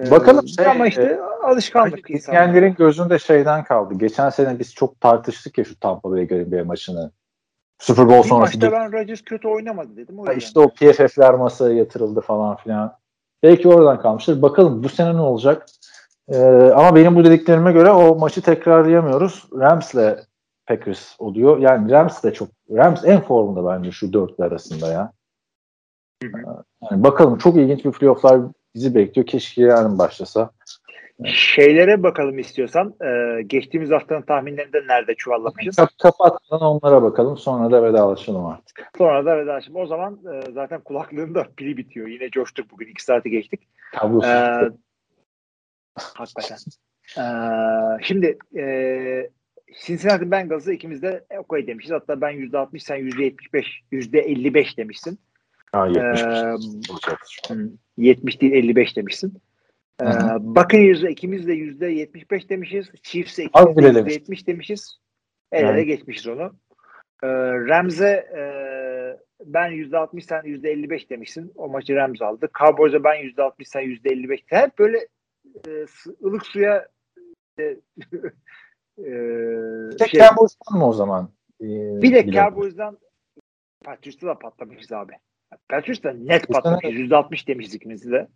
[0.00, 2.10] E, Bakalım şey, ama işte e, alışkanlık.
[2.10, 3.94] İzleyenlerin gözünde şeyden kaldı.
[3.94, 7.10] Geçen sene biz çok tartıştık ya şu Tampa Bay Green Bay maçını.
[7.78, 8.58] Super Bowl Bir sonrası.
[8.58, 10.18] maçta ben Rodgers kötü oynamadı dedim.
[10.18, 10.32] O Ha.
[10.32, 12.98] İşte o PFF'ler masaya yatırıldı falan filan.
[13.42, 14.42] Belki oradan kalmıştır.
[14.42, 15.66] Bakalım bu sene ne olacak?
[16.28, 16.42] Ee,
[16.74, 19.48] ama benim bu dediklerime göre o maçı tekrarlayamıyoruz.
[19.52, 20.28] Rams'le
[20.66, 21.58] Packers oluyor.
[21.58, 25.12] Yani Rams de çok Rams en formunda bence şu dörtlü arasında ya.
[26.22, 26.64] Hı hı.
[26.90, 28.40] Yani bakalım çok ilginç bir playofflar
[28.74, 29.26] bizi bekliyor.
[29.26, 30.50] Keşke yarın başlasa.
[31.24, 32.94] Şeylere bakalım istiyorsan.
[33.04, 35.76] E, geçtiğimiz haftanın tahminlerinde nerede çuvallamışız?
[35.76, 37.36] Kap kapatmadan onlara bakalım.
[37.36, 38.90] Sonra da vedalaşalım artık.
[38.98, 39.76] Sonra da vedalaşım.
[39.76, 42.08] O zaman e, zaten kulaklığında pili bitiyor.
[42.08, 42.86] Yine coştuk bugün.
[42.86, 43.60] iki saati geçtik.
[43.94, 44.30] Tablosuz.
[44.30, 44.70] Ee,
[45.96, 46.58] hakikaten.
[47.18, 48.64] Ee, şimdi e,
[49.86, 51.92] Cincinnati Bengals'ı ikimiz de okey demişiz.
[51.92, 55.18] Hatta ben %60 sen %75 %55 demişsin.
[55.72, 57.56] Ha, 70 Ee, olacak şu an.
[57.56, 59.34] Hı, 70 değil 55 demişsin.
[60.02, 60.04] Ee.
[60.40, 62.90] Buccaneers'a ikimiz de %75 demişiz.
[63.02, 64.14] Chiefs'e ikimiz de bile demiş.
[64.14, 64.98] %70 demişiz.
[65.52, 65.86] El ele Yani.
[65.86, 66.52] geçmişiz onu.
[67.22, 67.28] Ee,
[67.68, 68.42] Rams'e e,
[69.44, 71.52] ben %60 sen %55 demişsin.
[71.56, 72.48] O maçı Rams aldı.
[72.58, 74.42] Cowboys'a ben %60 sen %55.
[74.46, 74.98] Hep böyle
[75.68, 75.70] e,
[76.24, 76.88] ılık suya
[77.58, 77.62] e,
[78.98, 79.12] e,
[79.90, 81.30] Bir tek şey, Cowboys'tan mı o zaman?
[81.60, 81.66] Ee,
[82.02, 82.32] bir de.
[82.32, 82.98] Cowboys'dan
[83.84, 85.12] Patriots'ta da patlamışız abi.
[85.68, 87.00] Patriots'ta net Bu sene- patlamışız.
[87.00, 88.28] %60 demişiz ikimiz de.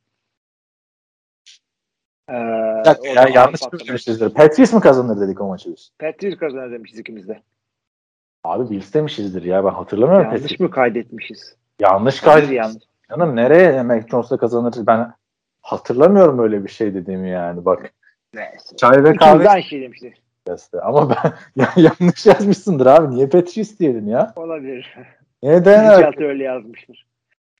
[2.28, 3.82] Ee, ya, zaman yanlış patlamış.
[3.82, 4.34] söylemişizdir.
[4.34, 5.90] Patriots mı kazanır dedik o maçı biz?
[5.98, 7.42] Patriots kazanır demişiz ikimiz de.
[8.44, 10.24] Abi Bills demişizdir ya ben hatırlamıyorum.
[10.26, 10.60] Yanlış Patriots.
[10.60, 11.56] mı kaydetmişiz?
[11.80, 12.82] Yanlış yanlış.
[13.10, 15.12] Canım nereye Mac Jones'la kazanır ben
[15.62, 17.92] hatırlamıyorum öyle bir şey dediğimi yani bak.
[18.34, 18.76] Neyse.
[18.76, 20.14] Çay ve İkimiz kahve aynı şey demişti.
[20.82, 23.14] Ama ben ya, yanlış yazmışsındır abi.
[23.16, 24.32] Niye Patriots diyelim ya?
[24.36, 24.94] Olabilir.
[25.42, 25.98] Niye dayanarak?
[25.98, 27.06] Bilinçaltı öyle yazmıştır.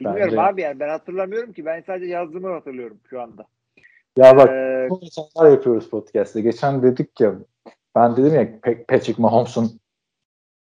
[0.00, 1.66] Bilmiyorum Bence- abi yani ben hatırlamıyorum ki.
[1.66, 3.46] Ben sadece yazdığımı hatırlıyorum şu anda.
[4.16, 6.40] Ya bak Ee, bu insanlar yapıyoruz podcast'te.
[6.40, 7.34] Geçen dedik ya
[7.94, 9.80] ben dedim ya Patrick Mahomes'un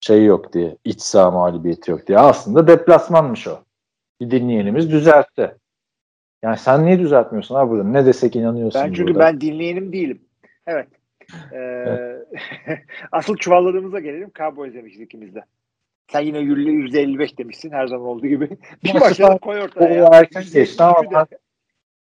[0.00, 0.76] şeyi yok diye.
[0.84, 2.18] iç saha mağlubiyeti yok diye.
[2.18, 3.58] Aslında deplasmanmış o.
[4.20, 5.56] Bir dinleyenimiz düzeltti.
[6.42, 7.88] Yani sen niye düzeltmiyorsun abi burada?
[7.88, 9.20] Ne desek inanıyorsun ben çünkü burada.
[9.20, 10.20] ben dinleyenim değilim.
[10.66, 10.88] Evet.
[11.52, 12.18] Ee,
[13.12, 14.30] asıl çuvalladığımıza gelelim.
[14.38, 15.44] Cowboys demişiz ikimiz de.
[16.12, 18.48] Sen yine yüzde 55 demişsin her zaman olduğu gibi.
[18.84, 19.94] Bir ben- koy ortaya.
[19.94, 20.08] ya.
[20.12, 21.38] erken geçti ama %73'ü de-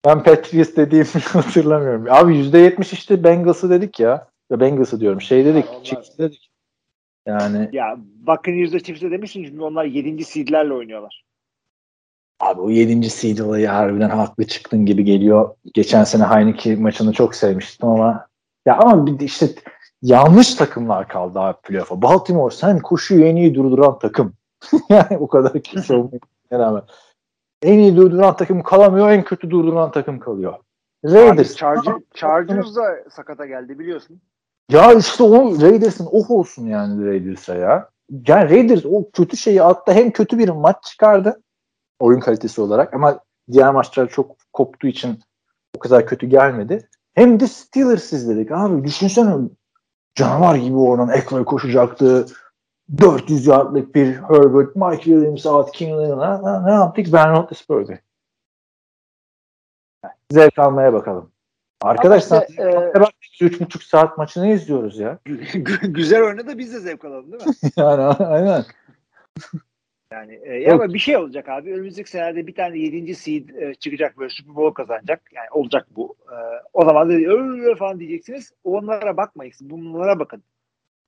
[0.07, 2.07] Ben Patriots dediğimi hatırlamıyorum.
[2.11, 4.29] Abi %70 işte Bengals'ı dedik ya.
[4.51, 5.21] Ya Bengals'ı diyorum.
[5.21, 5.65] Şey dedik.
[5.85, 6.51] Chiefs dedik.
[7.27, 7.97] Yani Ya
[8.27, 10.25] Buccaneers'da Chiefs'e demişsin çünkü onlar 7.
[10.25, 11.25] seedlerle oynuyorlar.
[12.41, 13.11] Abi o 7.
[13.11, 15.55] seed olayı harbiden haklı çıktın gibi geliyor.
[15.75, 18.27] Geçen sene Heineke maçını çok sevmiştim ama
[18.67, 19.47] ya ama işte
[20.03, 22.03] yanlış takımlar kaldı abi playoff'a.
[22.03, 24.33] Baltimore sen koşuyu en iyi durduran takım.
[24.89, 26.19] yani o kadar kişi olmaya
[26.53, 26.83] rağmen.
[27.63, 30.55] En iyi durduran takım kalamıyor, en kötü durduran takım kalıyor.
[31.05, 31.57] Raiders.
[31.57, 34.21] Charger, Chargers da sakata geldi biliyorsun.
[34.71, 37.89] Ya işte o Raiders'ın oh olsun yani Raiders'a ya.
[38.29, 39.93] Yani Raiders o kötü şeyi attı.
[39.93, 41.43] Hem kötü bir maç çıkardı
[42.01, 43.21] oyun kalitesi olarak ama
[43.53, 45.21] diğer maçlar çok koptuğu için
[45.77, 46.89] o kadar kötü gelmedi.
[47.15, 48.85] Hem de Steelers izledik abi.
[48.85, 49.49] Düşünsene
[50.19, 52.27] canavar gibi oradan Eckler koşacaktı.
[53.01, 56.67] 400 yardlık bir Herbert, Mike Williams out, King Leonard.
[56.67, 57.07] Ne yaptık?
[57.13, 57.99] Ben Roethlisberger.
[60.31, 61.31] Zevk almaya bakalım.
[61.81, 65.19] Arkadaşlar işte, e, bak 3,5 saat maçını izliyoruz ya.
[65.27, 67.55] Gü- güzel oynadı biz de zevk alalım değil mi?
[67.77, 68.65] yani aynen.
[70.13, 71.73] Yani e, ya ama bir şey olacak abi.
[71.73, 73.15] Önümüzdeki senelerde bir tane 7.
[73.15, 75.23] seed e, çıkacak böyle Super Bowl kazanacak.
[75.35, 76.17] Yani olacak bu.
[76.27, 76.37] E,
[76.73, 78.53] o zaman da öyle falan diyeceksiniz.
[78.65, 79.53] Onlara bakmayın.
[79.61, 80.43] Bunlara bakın.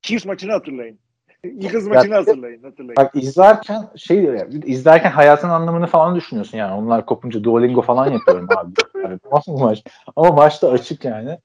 [0.03, 0.99] Chiefs maçını hatırlayın.
[1.45, 2.63] Eagles maçını hatırlayın.
[2.63, 2.97] hatırlayın.
[2.97, 6.75] Bak izlerken şey izlerken hayatın anlamını falan düşünüyorsun yani.
[6.75, 8.73] Onlar kopunca Duolingo falan yapıyorum abi.
[9.03, 9.85] Yani, maç?
[10.17, 11.39] Ama maçta açık yani.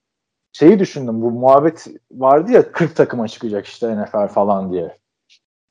[0.54, 4.98] Şeyi düşündüm bu muhabbet vardı ya 40 takıma çıkacak işte NFL falan diye.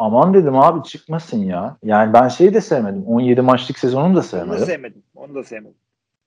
[0.04, 1.76] Aman dedim abi çıkmasın ya.
[1.82, 3.04] Yani ben şeyi de sevmedim.
[3.06, 4.52] 17 maçlık sezonunu da sevmedim.
[4.52, 5.02] Onu da sevmedim.
[5.14, 5.76] Onu da sevmedim.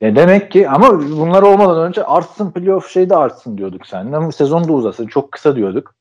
[0.01, 4.31] Ya demek ki ama bunlar olmadan önce artsın playoff şey de artsın diyorduk seninle.
[4.31, 5.07] Sezon da uzasın.
[5.07, 5.95] Çok kısa diyorduk.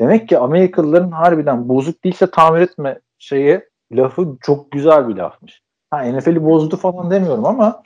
[0.00, 3.60] Demek ki Amerikalıların harbiden bozuk değilse tamir etme şeyi
[3.92, 5.62] lafı çok güzel bir lafmış.
[5.90, 7.82] Ha NFL'i bozdu falan demiyorum ama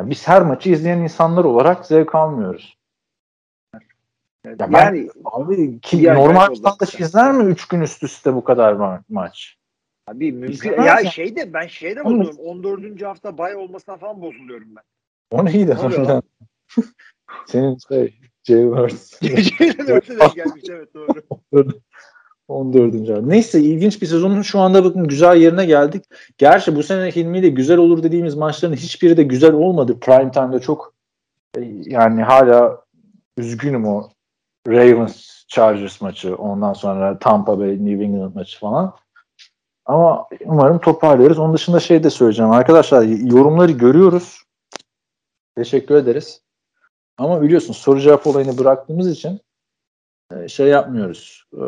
[0.00, 2.77] biz her maçı izleyen insanlar olarak zevk almıyoruz.
[4.44, 8.72] Ya ben, yani abi ki normal standart izler mi 3 gün üst üste bu kadar
[8.72, 9.56] ma- maç?
[10.06, 10.72] Abi mümkün.
[10.72, 11.10] Ya yani.
[11.10, 12.38] şey de ben şey de bozuluyorum.
[12.38, 13.02] 14.
[13.02, 14.82] hafta bay olmasına falan bozuluyorum ben.
[15.30, 16.22] O neydi harbiden?
[17.46, 19.18] Senin şey Jailers.
[19.22, 21.22] Jailers gelmiş evet doğru.
[22.48, 22.94] 14.
[22.94, 23.28] abi.
[23.28, 26.04] Neyse ilginç bir sezonun şu anda bakın güzel yerine geldik.
[26.38, 30.00] Gerçi bu sene Hilmi de güzel olur dediğimiz maçların hiçbiri de güzel olmadı.
[30.00, 30.94] Prime time'da çok
[31.56, 32.84] e, yani hala
[33.36, 34.10] üzgünüm o
[34.68, 38.94] Ravens Chargers maçı ondan sonra Tampa Bay New England maçı falan.
[39.86, 41.38] Ama umarım toparlarız.
[41.38, 42.50] Onun dışında şey de söyleyeceğim.
[42.50, 44.42] Arkadaşlar yorumları görüyoruz.
[45.56, 46.42] Teşekkür ederiz.
[47.18, 49.40] Ama biliyorsun soru cevap olayını bıraktığımız için
[50.36, 51.44] e, şey yapmıyoruz.
[51.52, 51.64] E,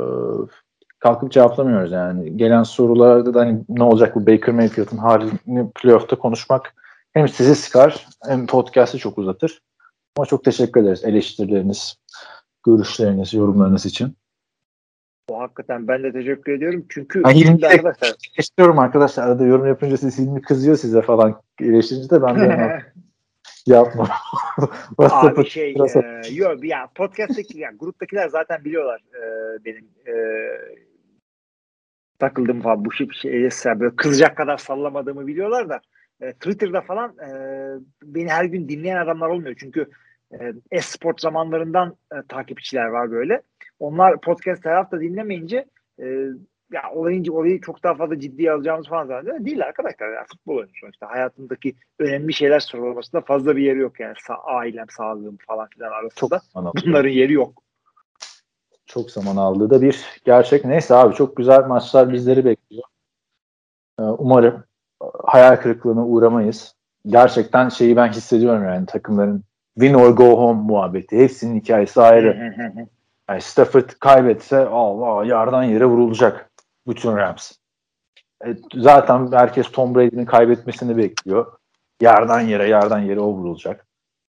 [0.99, 2.37] kalkıp cevaplamıyoruz yani.
[2.37, 6.75] Gelen sorularda da hani ne olacak bu Baker Mayfield'ın halini playoff'ta konuşmak
[7.13, 9.63] hem sizi sıkar hem podcast'ı çok uzatır.
[10.17, 11.97] Ama çok teşekkür ederiz eleştirileriniz,
[12.67, 14.17] görüşleriniz, yorumlarınız için.
[15.29, 16.87] O hakikaten ben de teşekkür ediyorum.
[16.89, 19.27] Çünkü ben Hilmi arkadaşlar istiyorum arkadaşlar.
[19.27, 22.83] Arada yorum yapınca siz Hilmi kızıyor size falan eleştirince de ben de
[23.67, 24.09] yapma.
[24.99, 29.25] Abi şey e, yok ya podcast'taki yani gruptakiler zaten biliyorlar e,
[29.65, 30.15] benim e,
[32.19, 35.81] takıldım falan bu şey, şey böyle kızacak kadar sallamadığımı biliyorlar da
[36.21, 37.31] e, Twitter'da falan e,
[38.03, 39.55] beni her gün dinleyen adamlar olmuyor.
[39.59, 39.91] Çünkü
[40.71, 43.43] e-sport zamanlarından e, takipçiler var böyle.
[43.79, 45.65] Onlar podcast tarafta dinlemeyince
[45.99, 46.05] e,
[46.73, 49.45] ya olayın olayı çok daha fazla ciddiye alacağımız falan zannediyor.
[49.45, 50.13] Değil arkadaşlar.
[50.13, 51.11] Yani futbol oyunu sonuçta.
[51.11, 54.15] Hayatındaki önemli şeyler sorulamasında fazla bir yeri yok yani.
[54.27, 56.41] Sa ailem, sağlığım falan filan arasında.
[56.55, 57.63] Çok Bunların yeri yok.
[58.87, 60.65] Çok zaman aldığı da bir gerçek.
[60.65, 62.85] Neyse abi çok güzel maçlar bizleri bekliyor.
[63.99, 64.65] Ee, umarım
[65.25, 66.75] hayal kırıklığına uğramayız.
[67.07, 71.19] Gerçekten şeyi ben hissediyorum yani takımların win or go home muhabbeti.
[71.19, 72.55] Hepsinin hikayesi ayrı.
[73.31, 76.51] yani Stafford kaybetse Allah yardan yere vurulacak
[76.87, 77.53] bütün Rams.
[78.47, 81.53] E, zaten herkes Tom Brady'nin kaybetmesini bekliyor.
[82.01, 83.87] Yardan yere yardan yere o vurulacak.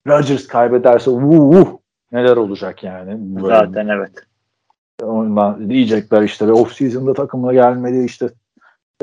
[0.08, 1.78] Rodgers kaybederse vuh
[2.12, 3.16] neler olacak yani.
[3.20, 3.48] Böyle.
[3.48, 4.12] Zaten evet.
[5.04, 8.30] Ondan diyecekler işte ve off season'da takımla gelmedi işte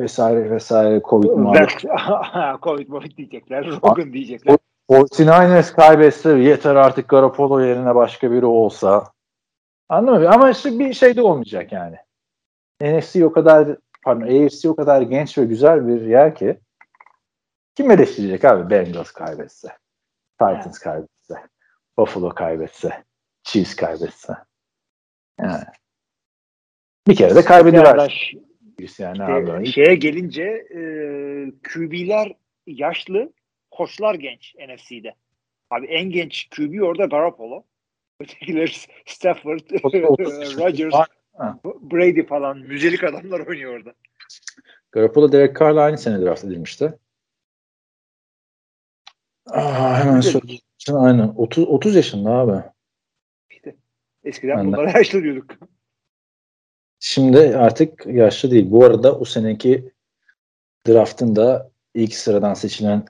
[0.00, 1.84] vesaire vesaire Covid muhabbet.
[2.62, 3.66] Covid Covid diyecekler.
[3.66, 4.56] Rogan diyecekler.
[4.90, 9.12] 49ers kaybetse yeter artık Garoppolo yerine başka biri olsa.
[9.88, 10.30] Anladın mı?
[10.30, 11.96] Ama işte bir şey de olmayacak yani.
[12.80, 16.60] NFC o kadar pardon AFC o kadar genç ve güzel bir yer ki
[17.74, 19.68] kim eleştirecek abi Bengals kaybetse?
[20.38, 21.34] Titans kaybetse?
[21.98, 23.04] Buffalo kaybetse?
[23.42, 24.32] Chiefs kaybetse?
[25.40, 25.64] Yani.
[27.06, 27.98] Bir kere de kaybediyorlar.
[27.98, 28.12] Yani
[28.78, 30.80] işte şeye gelince e,
[31.62, 32.32] QB'ler
[32.66, 33.32] yaşlı,
[33.76, 35.14] koçlar genç NFC'de.
[35.70, 37.64] Abi en genç QB orada Garoppolo.
[38.20, 39.60] Ötekiler Stafford,
[40.58, 40.94] Rodgers,
[41.64, 43.94] Brady falan müzelik adamlar oynuyor orada.
[44.92, 46.98] Garoppolo Derek Carr'la aynı sene draft edilmişti.
[49.46, 50.60] Aa, hemen söyleyeyim.
[50.92, 51.28] Aynen.
[51.36, 52.64] 30, 30 yaşında abi.
[53.50, 53.76] İşte.
[54.24, 54.72] Eskiden Aynen.
[54.72, 55.54] bunlara yaşlı diyorduk.
[57.00, 58.70] Şimdi artık yaşlı değil.
[58.70, 59.92] Bu arada o seneki
[60.88, 63.04] draftın da ilk sıradan seçilen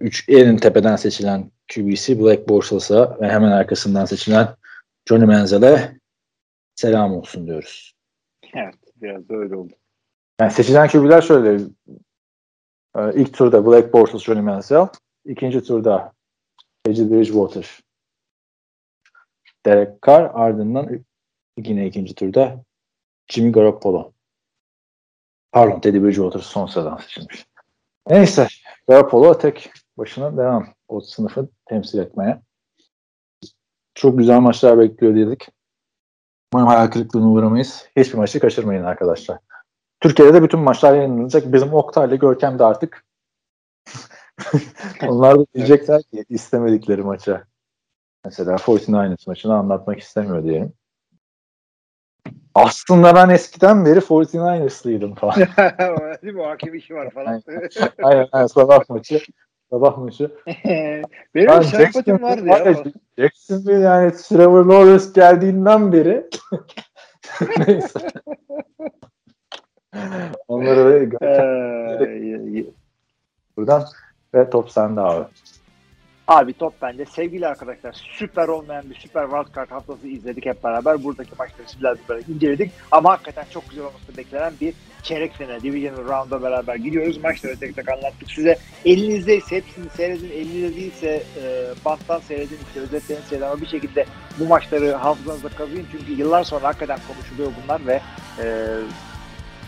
[0.00, 4.48] 3 en tepeden seçilen QB'si Black Bortles'a ve hemen arkasından seçilen
[5.08, 5.98] Johnny Manziel'e
[6.74, 7.94] selam olsun diyoruz.
[8.54, 9.72] Evet, biraz da öyle oldu.
[10.40, 11.64] Yani seçilen QB'ler şöyle.
[12.96, 14.88] Ee, ilk turda Black Bortles, Johnny Manziel.
[15.24, 16.12] ikinci turda
[16.84, 17.80] Teddy Bridgewater,
[19.66, 20.30] Derek Carr.
[20.34, 21.04] Ardından
[21.56, 22.64] yine ikinci turda
[23.28, 24.12] Jimmy Garoppolo.
[25.52, 27.46] Pardon Teddy Bridgewater son sıradan seçilmiş.
[28.08, 28.46] Neyse
[28.90, 32.42] Garoppolo tek başına devam o sınıfı temsil etmeye.
[33.94, 35.48] Çok güzel maçlar bekliyor dedik.
[36.52, 37.88] Umarım hayal kırıklığına uğramayız.
[37.96, 39.38] Hiçbir maçı kaçırmayın arkadaşlar.
[40.00, 41.52] Türkiye'de de bütün maçlar yayınlanacak.
[41.52, 43.04] Bizim Oktay ile Görkem de artık
[45.08, 47.44] onlar da diyecekler ki istemedikleri maça.
[48.24, 50.72] Mesela 49ers maçını anlatmak istemiyor diyelim.
[52.54, 55.34] Aslında ben eskiden beri 49ers'lıydım falan.
[56.22, 56.40] Değil mi?
[56.42, 57.42] O hakem işi var falan.
[58.02, 59.20] aynen, aynen sabah maçı.
[59.70, 60.30] Sabah maçı.
[61.34, 62.84] Benim Ben sempatim vardı var ya.
[63.18, 66.26] Jacksonville yani Trevor Lawrence geldiğinden beri
[67.66, 67.98] neyse.
[70.48, 72.64] Onları da Ee,
[73.56, 73.84] buradan
[74.34, 75.24] ve top sende abi.
[76.30, 77.04] Abi top bende.
[77.04, 81.04] Sevgili arkadaşlar süper olmayan bir süper wildcard haftası izledik hep beraber.
[81.04, 82.72] Buradaki maçları biraz böyle inceledik.
[82.90, 87.18] Ama hakikaten çok güzel olması beklenen bir çeyrek final, divisional round'a beraber gidiyoruz.
[87.24, 88.58] Maçları tek tek anlattık size.
[88.84, 90.30] Elinizdeyse hepsini seyredin.
[90.30, 94.06] Elinizde değilse e, banttan seyredin, işte özetlerini seyredin ama bir şekilde
[94.38, 95.86] bu maçları hafızanızda kazıyın.
[95.92, 98.00] Çünkü yıllar sonra hakikaten konuşuluyor bunlar ve
[98.38, 98.46] e,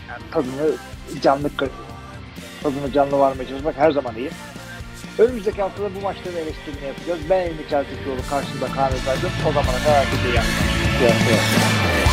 [0.09, 0.75] yani tadını
[1.21, 1.49] canlı
[2.63, 4.29] tadını canlı varmaya çalışmak her zaman iyi.
[5.19, 7.19] Önümüzdeki haftada bu maçların eleştirini yapacağız.
[7.29, 9.29] Ben Elmi Çeltikçioğlu karşımda Kaan Özaydın.
[9.49, 12.12] O zamana kadar herkese iyi akşamlar.